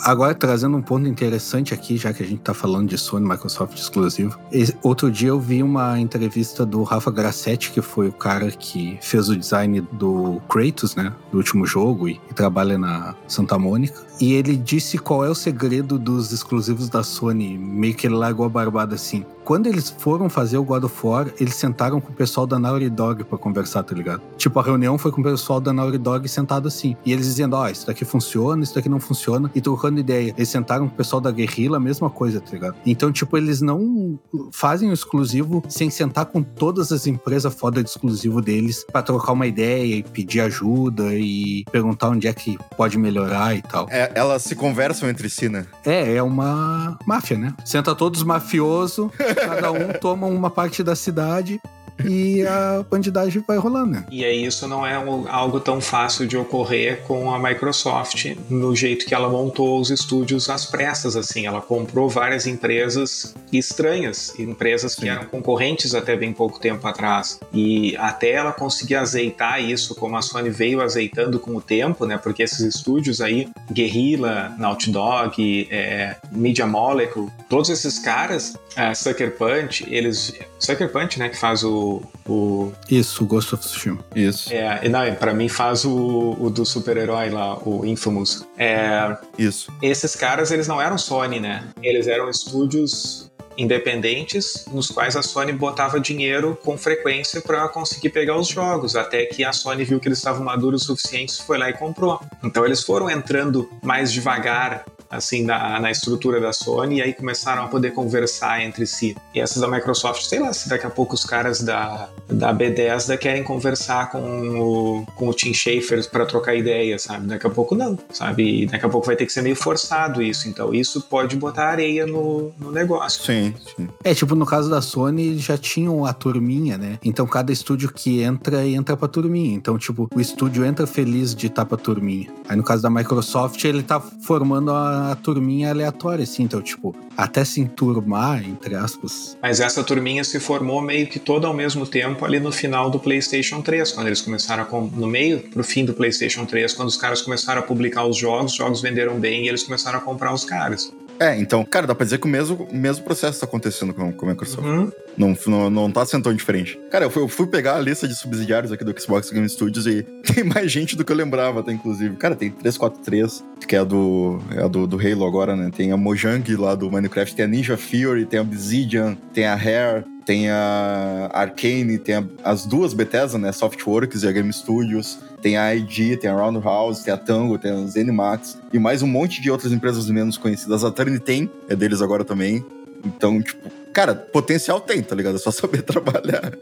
Agora, 0.03 0.33
trazendo 0.33 0.75
um 0.77 0.81
ponto 0.81 1.07
interessante 1.07 1.73
aqui, 1.73 1.97
já 1.97 2.13
que 2.13 2.23
a 2.23 2.25
gente 2.25 2.41
tá 2.41 2.53
falando 2.53 2.89
de 2.89 2.97
Sony 2.97 3.27
Microsoft 3.27 3.77
exclusivo. 3.77 4.37
Outro 4.81 5.11
dia 5.11 5.29
eu 5.29 5.39
vi 5.39 5.61
uma 5.61 5.99
entrevista 5.99 6.65
do 6.65 6.83
Rafa 6.83 7.11
Grassetti, 7.11 7.71
que 7.71 7.81
foi 7.81 8.07
o 8.07 8.13
cara 8.13 8.49
que 8.51 8.97
fez 9.01 9.29
o 9.29 9.35
design 9.35 9.81
do 9.91 10.41
Kratos, 10.49 10.95
né? 10.95 11.13
Do 11.31 11.37
último 11.37 11.65
jogo 11.65 12.09
e, 12.09 12.19
e 12.29 12.33
trabalha 12.33 12.77
na 12.77 13.15
Santa 13.27 13.57
Mônica. 13.57 14.01
E 14.19 14.33
ele 14.33 14.55
disse 14.55 14.97
qual 14.97 15.25
é 15.25 15.29
o 15.29 15.35
segredo 15.35 15.97
dos 15.97 16.31
exclusivos 16.31 16.89
da 16.89 17.03
Sony. 17.03 17.57
Meio 17.57 17.95
que 17.95 18.07
ele 18.07 18.15
largou 18.15 18.45
a 18.45 18.49
barbada 18.49 18.95
assim. 18.95 19.25
Quando 19.43 19.67
eles 19.67 19.93
foram 19.97 20.29
fazer 20.29 20.57
o 20.57 20.63
God 20.63 20.85
of 20.85 20.95
War, 21.05 21.27
eles 21.37 21.55
sentaram 21.55 21.99
com 21.99 22.13
o 22.13 22.15
pessoal 22.15 22.47
da 22.47 22.57
Naughty 22.57 22.89
Dog 22.89 23.25
pra 23.25 23.37
conversar, 23.37 23.83
tá 23.83 23.93
ligado? 23.93 24.21
Tipo, 24.37 24.57
a 24.59 24.63
reunião 24.63 24.97
foi 24.97 25.11
com 25.11 25.19
o 25.19 25.23
pessoal 25.23 25.59
da 25.59 25.73
Naughty 25.73 25.97
Dog 25.97 26.29
sentado 26.29 26.69
assim. 26.69 26.95
E 27.05 27.11
eles 27.11 27.25
dizendo, 27.25 27.57
ó, 27.57 27.67
isso 27.67 27.85
daqui 27.85 28.05
funciona, 28.05 28.63
isso 28.63 28.73
daqui 28.73 28.87
não 28.87 29.01
funciona. 29.01 29.51
E 29.53 29.59
trocando 29.83 29.99
ideia. 29.99 30.33
Eles 30.37 30.49
sentaram 30.49 30.87
com 30.87 30.93
o 30.93 30.97
pessoal 30.97 31.21
da 31.21 31.31
Guerrilla, 31.31 31.77
a 31.77 31.79
mesma 31.79 32.09
coisa, 32.09 32.39
tá 32.39 32.51
ligado? 32.51 32.75
Então, 32.85 33.11
tipo, 33.11 33.37
eles 33.37 33.61
não 33.61 34.17
fazem 34.51 34.89
o 34.89 34.93
exclusivo 34.93 35.61
sem 35.67 35.89
sentar 35.89 36.25
com 36.25 36.41
todas 36.41 36.91
as 36.91 37.05
empresas 37.05 37.53
foda 37.53 37.83
de 37.83 37.89
exclusivo 37.89 38.41
deles 38.41 38.85
pra 38.91 39.01
trocar 39.01 39.33
uma 39.33 39.45
ideia 39.45 39.95
e 39.95 40.03
pedir 40.03 40.39
ajuda 40.39 41.13
e 41.13 41.65
perguntar 41.71 42.09
onde 42.09 42.27
é 42.27 42.33
que 42.33 42.57
pode 42.77 42.97
melhorar 42.97 43.55
e 43.55 43.61
tal. 43.61 43.87
É, 43.89 44.11
elas 44.15 44.43
se 44.43 44.55
conversam 44.55 45.09
entre 45.09 45.29
si, 45.29 45.49
né? 45.49 45.65
É, 45.85 46.15
é 46.15 46.23
uma 46.23 46.97
máfia, 47.05 47.37
né? 47.37 47.53
Senta 47.65 47.93
todos 47.93 48.23
mafioso, 48.23 49.11
cada 49.35 49.71
um 49.71 49.91
toma 49.99 50.27
uma 50.27 50.49
parte 50.49 50.83
da 50.83 50.95
cidade 50.95 51.59
e 52.07 52.45
a 52.45 52.83
bandidagem 52.89 53.43
vai 53.47 53.57
rolando, 53.57 53.91
né? 53.91 54.05
E 54.11 54.23
aí 54.23 54.45
isso 54.45 54.67
não 54.67 54.85
é 54.85 54.95
algo 55.29 55.59
tão 55.59 55.79
fácil 55.81 56.27
de 56.27 56.37
ocorrer 56.37 57.01
com 57.07 57.33
a 57.33 57.39
Microsoft 57.39 58.35
no 58.49 58.75
jeito 58.75 59.05
que 59.05 59.13
ela 59.13 59.29
montou 59.29 59.79
os 59.79 59.89
estúdios 59.89 60.49
às 60.49 60.65
pressas, 60.65 61.15
assim. 61.15 61.45
Ela 61.45 61.61
comprou 61.61 62.09
várias 62.09 62.45
empresas 62.47 63.33
estranhas, 63.51 64.33
empresas 64.39 64.95
que 64.95 65.01
Sim. 65.01 65.09
eram 65.09 65.25
concorrentes 65.25 65.93
até 65.95 66.15
bem 66.15 66.33
pouco 66.33 66.59
tempo 66.59 66.85
atrás. 66.87 67.39
E 67.53 67.95
até 67.97 68.31
ela 68.31 68.51
conseguir 68.51 68.95
azeitar 68.95 69.61
isso, 69.61 69.95
como 69.95 70.17
a 70.17 70.21
Sony 70.21 70.49
veio 70.49 70.81
azeitando 70.81 71.39
com 71.39 71.55
o 71.55 71.61
tempo, 71.61 72.05
né? 72.05 72.17
Porque 72.17 72.43
esses 72.43 72.59
estúdios 72.61 73.21
aí, 73.21 73.47
Guerrilla, 73.71 74.53
Naughty 74.57 74.91
Dog, 74.91 75.67
é, 75.71 76.15
Media 76.31 76.65
Molecule, 76.65 77.29
todos 77.49 77.69
esses 77.69 77.99
caras, 77.99 78.57
a 78.75 78.93
Sucker 78.93 79.35
Punch, 79.37 79.85
eles... 79.89 80.33
Sucker 80.59 80.89
Punch, 80.91 81.19
né? 81.19 81.29
Que 81.29 81.37
faz 81.37 81.63
o- 81.63 81.92
o 82.27 82.71
Isso, 82.89 83.23
o 83.23 83.27
Ghost 83.27 83.53
of 83.53 83.63
Tsushima. 83.63 84.03
Isso, 84.15 84.53
é, 84.53 84.81
e 84.83 84.89
não, 84.89 85.13
pra 85.15 85.33
mim 85.33 85.49
faz 85.49 85.83
o, 85.85 86.37
o 86.39 86.49
do 86.49 86.65
super-herói 86.65 87.29
lá, 87.29 87.57
o 87.59 87.85
Infamous. 87.85 88.47
É, 88.57 89.17
isso. 89.37 89.71
esses 89.81 90.15
caras, 90.15 90.51
eles 90.51 90.67
não 90.67 90.81
eram 90.81 90.97
Sony, 90.97 91.39
né? 91.39 91.63
Eles 91.81 92.07
eram 92.07 92.29
estúdios 92.29 93.31
independentes 93.57 94.65
nos 94.71 94.89
quais 94.89 95.15
a 95.15 95.21
Sony 95.21 95.51
botava 95.51 95.99
dinheiro 95.99 96.57
com 96.63 96.77
frequência 96.77 97.41
pra 97.41 97.67
conseguir 97.67 98.09
pegar 98.09 98.37
os 98.37 98.47
jogos, 98.47 98.95
até 98.95 99.25
que 99.25 99.43
a 99.43 99.53
Sony 99.53 99.83
viu 99.83 99.99
que 99.99 100.07
eles 100.07 100.17
estavam 100.17 100.43
maduros 100.43 100.83
o 100.83 100.85
suficiente, 100.85 101.41
foi 101.43 101.57
lá 101.57 101.69
e 101.69 101.73
comprou. 101.73 102.19
Então 102.43 102.65
eles 102.65 102.83
foram 102.83 103.09
entrando 103.09 103.69
mais 103.81 104.11
devagar 104.11 104.85
assim 105.15 105.43
na, 105.43 105.79
na 105.79 105.91
estrutura 105.91 106.39
da 106.39 106.53
Sony 106.53 106.97
e 106.97 107.01
aí 107.01 107.13
começaram 107.13 107.63
a 107.63 107.67
poder 107.67 107.91
conversar 107.91 108.61
entre 108.61 108.85
si. 108.85 109.15
E 109.33 109.39
essas 109.39 109.61
da 109.61 109.67
Microsoft, 109.67 110.23
sei 110.23 110.39
lá, 110.39 110.53
se 110.53 110.69
daqui 110.69 110.85
a 110.85 110.89
pouco 110.89 111.13
os 111.13 111.25
caras 111.25 111.61
da, 111.61 112.09
da 112.27 112.53
Bethesda 112.53 113.17
querem 113.17 113.43
conversar 113.43 114.11
com 114.11 114.19
o, 114.19 115.05
com 115.15 115.29
o 115.29 115.33
Tim 115.33 115.53
Schafer 115.53 116.09
para 116.09 116.25
trocar 116.25 116.55
ideia, 116.55 116.97
sabe? 116.99 117.27
Daqui 117.27 117.47
a 117.47 117.49
pouco 117.49 117.75
não, 117.75 117.97
sabe? 118.11 118.63
E 118.63 118.65
daqui 118.65 118.85
a 118.85 118.89
pouco 118.89 119.07
vai 119.07 119.15
ter 119.15 119.25
que 119.25 119.33
ser 119.33 119.41
meio 119.41 119.55
forçado 119.55 120.21
isso. 120.21 120.47
Então 120.47 120.73
isso 120.73 121.01
pode 121.01 121.35
botar 121.35 121.67
areia 121.67 122.05
no, 122.05 122.51
no 122.59 122.71
negócio. 122.71 123.23
Sim, 123.23 123.53
sim. 123.75 123.87
É, 124.03 124.13
tipo, 124.13 124.35
no 124.35 124.45
caso 124.45 124.69
da 124.69 124.81
Sony, 124.81 125.37
já 125.37 125.57
tinham 125.57 126.05
a 126.05 126.13
turminha, 126.13 126.77
né? 126.77 126.99
Então, 127.03 127.25
cada 127.25 127.51
estúdio 127.51 127.91
que 127.91 128.21
entra, 128.21 128.65
entra 128.65 128.95
pra 128.95 129.07
turminha. 129.07 129.55
Então, 129.55 129.77
tipo, 129.77 130.09
o 130.13 130.21
estúdio 130.21 130.65
entra 130.65 130.85
feliz 130.85 131.33
de 131.33 131.47
estar 131.47 131.65
pra 131.65 131.77
turminha. 131.77 132.29
Aí, 132.47 132.55
no 132.55 132.63
caso 132.63 132.81
da 132.81 132.89
Microsoft, 132.89 133.63
ele 133.63 133.83
tá 133.83 133.99
formando 133.99 134.71
a, 134.71 135.02
a 135.11 135.15
turminha 135.15 135.69
aleatória, 135.69 136.23
assim. 136.23 136.43
Então, 136.43 136.61
tipo, 136.61 136.95
até 137.15 137.43
se 137.45 137.61
enturmar, 137.61 138.43
entre 138.47 138.75
aspas. 138.75 139.37
Mas 139.41 139.59
essa 139.59 139.83
turminha 139.83 140.23
se 140.23 140.39
formou 140.39 140.81
meio 140.81 141.07
que 141.07 141.19
toda 141.19 141.47
ao 141.47 141.53
mesmo 141.53 141.85
tempo 141.85 142.25
ali 142.25 142.39
no 142.39 142.51
final 142.51 142.89
do 142.89 142.99
PlayStation 142.99 143.61
3, 143.61 143.91
quando 143.91 144.07
eles 144.07 144.21
começaram 144.21 144.65
com- 144.65 144.89
No 144.93 145.07
meio 145.07 145.39
pro 145.39 145.63
fim 145.63 145.83
do 145.85 145.93
PlayStation 145.93 146.45
3, 146.45 146.73
quando 146.73 146.89
os 146.89 146.97
caras 146.97 147.21
começaram 147.21 147.59
a 147.61 147.63
publicar 147.63 148.05
os 148.05 148.17
jogos, 148.17 148.51
os 148.51 148.57
jogos 148.57 148.81
venderam 148.81 149.19
bem 149.19 149.45
e 149.45 149.49
eles 149.49 149.63
começaram 149.63 149.97
a 149.99 150.01
comprar 150.01 150.33
os 150.33 150.43
caras. 150.45 150.91
É, 151.23 151.39
então, 151.39 151.63
cara, 151.63 151.87
dá 151.87 151.95
pra 151.95 152.03
dizer 152.03 152.17
que 152.17 152.25
o 152.25 152.29
mesmo, 152.29 152.67
o 152.69 152.75
mesmo 152.75 153.05
processo 153.05 153.39
tá 153.39 153.45
acontecendo 153.45 153.93
com, 153.93 154.11
com 154.11 154.25
a 154.25 154.29
Microsoft. 154.29 154.67
Uhum. 154.67 154.91
Não, 155.17 155.37
não, 155.47 155.69
não 155.69 155.91
tá 155.91 156.05
sendo 156.05 156.23
tão 156.23 156.33
diferente. 156.33 156.77
Cara, 156.91 157.05
eu 157.05 157.09
fui, 157.09 157.23
eu 157.23 157.29
fui 157.29 157.47
pegar 157.47 157.77
a 157.77 157.79
lista 157.79 158.05
de 158.05 158.13
subsidiários 158.13 158.73
aqui 158.73 158.83
do 158.83 158.99
Xbox 158.99 159.29
Game 159.29 159.47
Studios 159.47 159.87
e 159.87 160.03
tem 160.33 160.43
mais 160.43 160.69
gente 160.69 160.97
do 160.97 161.05
que 161.05 161.11
eu 161.13 161.15
lembrava, 161.15 161.63
tá? 161.63 161.71
Inclusive. 161.71 162.17
Cara, 162.17 162.35
tem 162.35 162.51
343, 162.51 163.41
que 163.65 163.73
é 163.73 163.79
a 163.79 163.85
do, 163.85 164.41
é 164.51 164.63
a 164.63 164.67
do, 164.67 164.85
do 164.85 164.97
Halo 164.97 165.25
agora, 165.25 165.55
né? 165.55 165.71
Tem 165.73 165.93
a 165.93 165.97
Mojang 165.97 166.55
lá 166.57 166.75
do 166.75 166.91
Minecraft, 166.91 167.33
tem 167.33 167.45
a 167.45 167.47
Ninja 167.47 167.77
Fury, 167.77 168.25
tem 168.25 168.39
a 168.39 168.43
Obsidian, 168.43 169.15
tem 169.33 169.45
a 169.45 169.55
Rare, 169.55 170.03
tem 170.25 170.49
a 170.49 171.29
Arcane, 171.33 171.97
tem 171.97 172.15
a- 172.15 172.23
as 172.43 172.65
duas 172.65 172.93
Bethesda, 172.93 173.37
né? 173.37 173.51
Softworks 173.51 174.23
e 174.23 174.27
a 174.27 174.31
Game 174.31 174.51
Studios. 174.53 175.19
Tem 175.41 175.57
a 175.57 175.75
ID, 175.75 176.17
tem 176.17 176.29
a 176.29 176.33
Roundhouse, 176.33 177.03
tem 177.03 177.13
a 177.13 177.17
Tango, 177.17 177.57
tem 177.57 177.71
a 177.71 177.85
ZeniMax 177.87 178.57
e 178.71 178.79
mais 178.79 179.01
um 179.01 179.07
monte 179.07 179.41
de 179.41 179.51
outras 179.51 179.73
empresas 179.73 180.09
menos 180.09 180.37
conhecidas. 180.37 180.83
A 180.83 180.87
Atari 180.87 181.19
tem, 181.19 181.49
é 181.67 181.75
deles 181.75 182.01
agora 182.01 182.23
também. 182.23 182.63
Então, 183.05 183.41
tipo, 183.41 183.69
cara, 183.91 184.15
potencial 184.15 184.79
tem, 184.79 185.03
tá 185.03 185.13
ligado? 185.13 185.35
É 185.35 185.39
só 185.39 185.51
saber 185.51 185.81
trabalhar. 185.83 186.53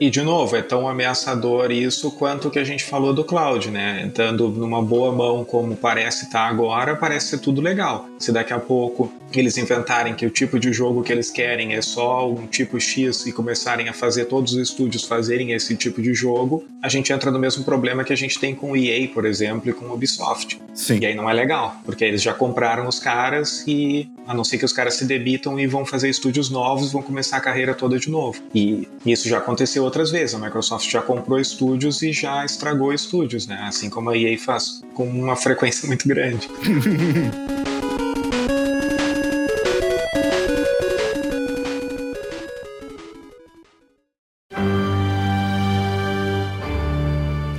E 0.00 0.10
de 0.10 0.22
novo, 0.22 0.56
é 0.56 0.62
tão 0.62 0.88
ameaçador 0.88 1.70
isso 1.70 2.10
quanto 2.12 2.48
o 2.48 2.50
que 2.50 2.58
a 2.58 2.64
gente 2.64 2.82
falou 2.82 3.12
do 3.12 3.24
cloud, 3.24 3.70
né? 3.70 4.04
Estando 4.06 4.48
numa 4.48 4.82
boa 4.82 5.12
mão 5.12 5.44
como 5.44 5.76
parece 5.76 6.24
estar 6.24 6.40
tá 6.40 6.48
agora, 6.48 6.96
parece 6.96 7.28
ser 7.28 7.38
tudo 7.38 7.60
legal. 7.60 8.08
Se 8.18 8.32
daqui 8.32 8.52
a 8.52 8.58
pouco 8.58 9.12
eles 9.32 9.56
inventarem 9.56 10.14
que 10.14 10.26
o 10.26 10.30
tipo 10.30 10.58
de 10.58 10.72
jogo 10.72 11.02
que 11.02 11.12
eles 11.12 11.30
querem 11.30 11.74
é 11.74 11.82
só 11.82 12.28
um 12.28 12.46
tipo 12.46 12.78
X 12.80 13.26
e 13.26 13.32
começarem 13.32 13.88
a 13.88 13.92
fazer 13.92 14.26
todos 14.26 14.52
os 14.52 14.58
estúdios 14.58 15.04
fazerem 15.04 15.52
esse 15.52 15.76
tipo 15.76 16.02
de 16.02 16.12
jogo, 16.14 16.64
a 16.82 16.88
gente 16.88 17.12
entra 17.12 17.30
no 17.30 17.38
mesmo 17.38 17.64
problema 17.64 18.04
que 18.04 18.12
a 18.12 18.16
gente 18.16 18.38
tem 18.38 18.54
com 18.54 18.72
o 18.72 18.76
EA, 18.76 19.08
por 19.08 19.24
exemplo, 19.24 19.70
e 19.70 19.72
com 19.72 19.86
o 19.86 19.94
Ubisoft. 19.94 20.60
Sim. 20.74 20.98
E 21.00 21.06
aí 21.06 21.14
não 21.14 21.28
é 21.28 21.32
legal, 21.32 21.76
porque 21.84 22.04
eles 22.04 22.22
já 22.22 22.34
compraram 22.34 22.86
os 22.88 22.98
caras 22.98 23.64
e 23.66 24.10
a 24.26 24.34
não 24.34 24.44
ser 24.44 24.58
que 24.58 24.64
os 24.64 24.72
caras 24.72 24.94
se 24.94 25.04
debitam 25.04 25.58
e 25.58 25.66
vão 25.66 25.84
fazer 25.84 26.08
estúdios 26.08 26.50
novos, 26.50 26.92
vão 26.92 27.02
começar 27.02 27.36
a 27.36 27.40
carreira 27.40 27.74
toda 27.74 27.98
de 27.98 28.10
novo. 28.10 28.40
E 28.54 28.88
isso 29.04 29.28
já 29.28 29.38
aconteceu 29.38 29.81
outras 29.82 30.10
vezes. 30.10 30.34
A 30.34 30.38
Microsoft 30.38 30.90
já 30.90 31.02
comprou 31.02 31.38
estúdios 31.38 32.02
e 32.02 32.12
já 32.12 32.44
estragou 32.44 32.92
estúdios, 32.92 33.46
né? 33.46 33.58
Assim 33.62 33.90
como 33.90 34.10
a 34.10 34.16
EA 34.16 34.38
faz 34.38 34.80
com 34.94 35.04
uma 35.04 35.36
frequência 35.36 35.86
muito 35.86 36.06
grande. 36.08 36.48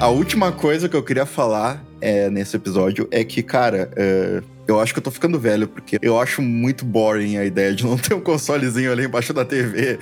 A 0.03 0.09
última 0.09 0.51
coisa 0.51 0.89
que 0.89 0.97
eu 0.97 1.01
queria 1.01 1.25
falar 1.25 1.81
é, 2.01 2.29
nesse 2.29 2.57
episódio 2.57 3.07
é 3.09 3.23
que, 3.23 3.41
cara, 3.41 3.89
é, 3.95 4.43
eu 4.67 4.79
acho 4.79 4.93
que 4.93 4.99
eu 4.99 5.03
tô 5.03 5.11
ficando 5.11 5.39
velho, 5.39 5.67
porque 5.67 5.97
eu 6.01 6.19
acho 6.19 6.41
muito 6.41 6.85
boring 6.85 7.37
a 7.37 7.45
ideia 7.45 7.73
de 7.73 7.85
não 7.85 7.97
ter 7.97 8.13
um 8.13 8.21
consolezinho 8.21 8.91
ali 8.91 9.05
embaixo 9.05 9.33
da 9.33 9.43
TV. 9.43 9.99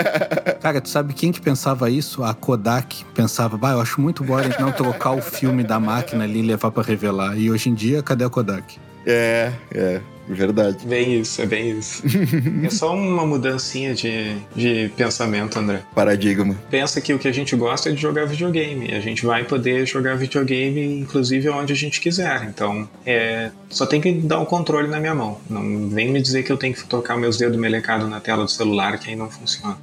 Cara, 0.60 0.80
tu 0.80 0.88
sabe 0.88 1.12
quem 1.12 1.30
que 1.30 1.40
pensava 1.40 1.90
isso? 1.90 2.22
A 2.24 2.34
Kodak 2.34 3.04
pensava, 3.14 3.56
bah, 3.56 3.72
eu 3.72 3.80
acho 3.80 4.00
muito 4.00 4.24
boring 4.24 4.50
não 4.58 4.72
trocar 4.72 5.12
o 5.12 5.22
filme 5.22 5.62
da 5.62 5.78
máquina 5.78 6.24
ali 6.24 6.40
e 6.40 6.42
levar 6.42 6.70
para 6.70 6.82
revelar. 6.82 7.36
E 7.38 7.50
hoje 7.50 7.68
em 7.68 7.74
dia, 7.74 8.02
cadê 8.02 8.24
a 8.24 8.30
Kodak? 8.30 8.78
É, 9.06 9.52
é. 9.72 10.00
Verdade. 10.28 10.86
Bem 10.86 11.20
isso, 11.20 11.40
é 11.40 11.46
bem 11.46 11.78
isso. 11.78 12.02
é 12.62 12.70
só 12.70 12.94
uma 12.94 13.24
mudancinha 13.26 13.94
de, 13.94 14.36
de 14.54 14.90
pensamento, 14.96 15.58
André. 15.58 15.82
Paradigma. 15.94 16.56
Pensa 16.70 17.00
que 17.00 17.14
o 17.14 17.18
que 17.18 17.28
a 17.28 17.32
gente 17.32 17.56
gosta 17.56 17.88
é 17.88 17.92
de 17.92 18.00
jogar 18.00 18.26
videogame. 18.26 18.94
A 18.94 19.00
gente 19.00 19.24
vai 19.24 19.44
poder 19.44 19.86
jogar 19.86 20.16
videogame, 20.16 21.00
inclusive, 21.00 21.48
onde 21.48 21.72
a 21.72 21.76
gente 21.76 22.00
quiser. 22.00 22.44
Então, 22.44 22.88
é, 23.06 23.50
só 23.70 23.86
tem 23.86 24.00
que 24.00 24.12
dar 24.12 24.38
um 24.38 24.44
controle 24.44 24.88
na 24.88 25.00
minha 25.00 25.14
mão. 25.14 25.38
Não 25.48 25.88
vem 25.88 26.10
me 26.10 26.20
dizer 26.20 26.42
que 26.42 26.52
eu 26.52 26.56
tenho 26.56 26.74
que 26.74 26.84
tocar 26.84 27.16
meus 27.16 27.36
dedos 27.36 27.58
melecados 27.58 28.08
na 28.08 28.20
tela 28.20 28.44
do 28.44 28.50
celular, 28.50 28.98
que 28.98 29.10
aí 29.10 29.16
não 29.16 29.30
funciona. 29.30 29.78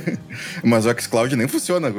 Mas 0.62 0.86
o 0.86 1.00
xCloud 1.00 1.34
nem 1.36 1.48
funciona. 1.48 1.92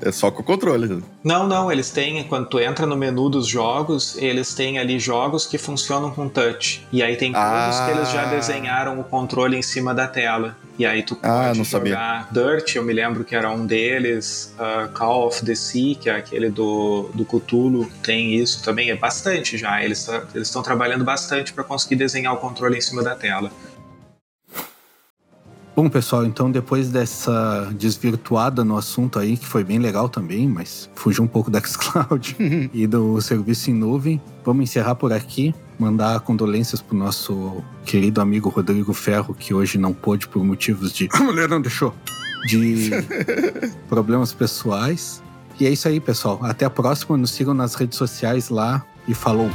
É 0.00 0.12
só 0.12 0.30
com 0.30 0.42
o 0.42 0.44
controle. 0.44 1.02
Não, 1.24 1.46
não, 1.46 1.70
eles 1.72 1.90
têm, 1.90 2.22
quando 2.24 2.46
tu 2.46 2.60
entra 2.60 2.86
no 2.86 2.96
menu 2.96 3.28
dos 3.28 3.46
jogos, 3.46 4.16
eles 4.18 4.54
têm 4.54 4.78
ali 4.78 4.98
jogos 4.98 5.46
que 5.46 5.58
funcionam 5.58 6.10
com 6.10 6.28
touch. 6.28 6.86
E 6.92 7.02
aí 7.02 7.16
tem 7.16 7.27
todos 7.32 7.80
ah. 7.80 7.84
que 7.84 7.98
eles 7.98 8.10
já 8.10 8.22
ah. 8.22 8.26
desenharam 8.26 9.00
o 9.00 9.04
controle 9.04 9.56
em 9.56 9.62
cima 9.62 9.94
da 9.94 10.06
tela. 10.06 10.56
E 10.78 10.86
aí 10.86 11.02
tu 11.02 11.18
ah, 11.22 11.46
pode 11.46 11.58
não 11.58 11.64
jogar 11.64 12.26
sabia. 12.26 12.26
Dirt, 12.30 12.76
eu 12.76 12.84
me 12.84 12.92
lembro 12.92 13.24
que 13.24 13.34
era 13.34 13.50
um 13.50 13.66
deles, 13.66 14.54
uh, 14.58 14.88
Call 14.92 15.26
of 15.26 15.44
the 15.44 15.54
Sea, 15.54 15.94
que 15.96 16.08
é 16.08 16.16
aquele 16.16 16.50
do, 16.50 17.10
do 17.14 17.24
Cthulhu, 17.24 17.90
tem 18.02 18.34
isso 18.34 18.62
também, 18.62 18.90
é 18.90 18.96
bastante 18.96 19.58
já. 19.58 19.82
Eles 19.82 20.08
estão 20.34 20.62
trabalhando 20.62 21.04
bastante 21.04 21.52
para 21.52 21.64
conseguir 21.64 21.96
desenhar 21.96 22.32
o 22.32 22.36
controle 22.36 22.78
em 22.78 22.80
cima 22.80 23.02
da 23.02 23.16
tela. 23.16 23.50
Bom, 25.78 25.88
pessoal, 25.88 26.24
então 26.24 26.50
depois 26.50 26.88
dessa 26.90 27.70
desvirtuada 27.72 28.64
no 28.64 28.76
assunto 28.76 29.16
aí, 29.16 29.36
que 29.36 29.46
foi 29.46 29.62
bem 29.62 29.78
legal 29.78 30.08
também, 30.08 30.48
mas 30.48 30.90
fugiu 30.92 31.22
um 31.22 31.28
pouco 31.28 31.52
da 31.52 31.60
xCloud 31.60 32.34
e 32.74 32.84
do 32.84 33.20
serviço 33.20 33.70
em 33.70 33.74
nuvem, 33.74 34.20
vamos 34.44 34.64
encerrar 34.64 34.96
por 34.96 35.12
aqui. 35.12 35.54
Mandar 35.78 36.20
condolências 36.20 36.82
pro 36.82 36.96
nosso 36.96 37.62
querido 37.84 38.20
amigo 38.20 38.48
Rodrigo 38.48 38.92
Ferro, 38.92 39.34
que 39.34 39.54
hoje 39.54 39.78
não 39.78 39.94
pôde 39.94 40.26
por 40.26 40.44
motivos 40.44 40.92
de. 40.92 41.08
A 41.14 41.20
mulher 41.20 41.48
não 41.48 41.60
deixou! 41.60 41.94
De 42.46 42.90
problemas 43.88 44.32
pessoais. 44.32 45.22
E 45.60 45.66
é 45.66 45.70
isso 45.70 45.88
aí, 45.88 46.00
pessoal. 46.00 46.38
Até 46.42 46.64
a 46.64 46.70
próxima. 46.70 47.16
Nos 47.16 47.30
sigam 47.30 47.54
nas 47.54 47.74
redes 47.74 47.98
sociais 47.98 48.48
lá 48.48 48.84
e 49.06 49.14
falou! 49.14 49.50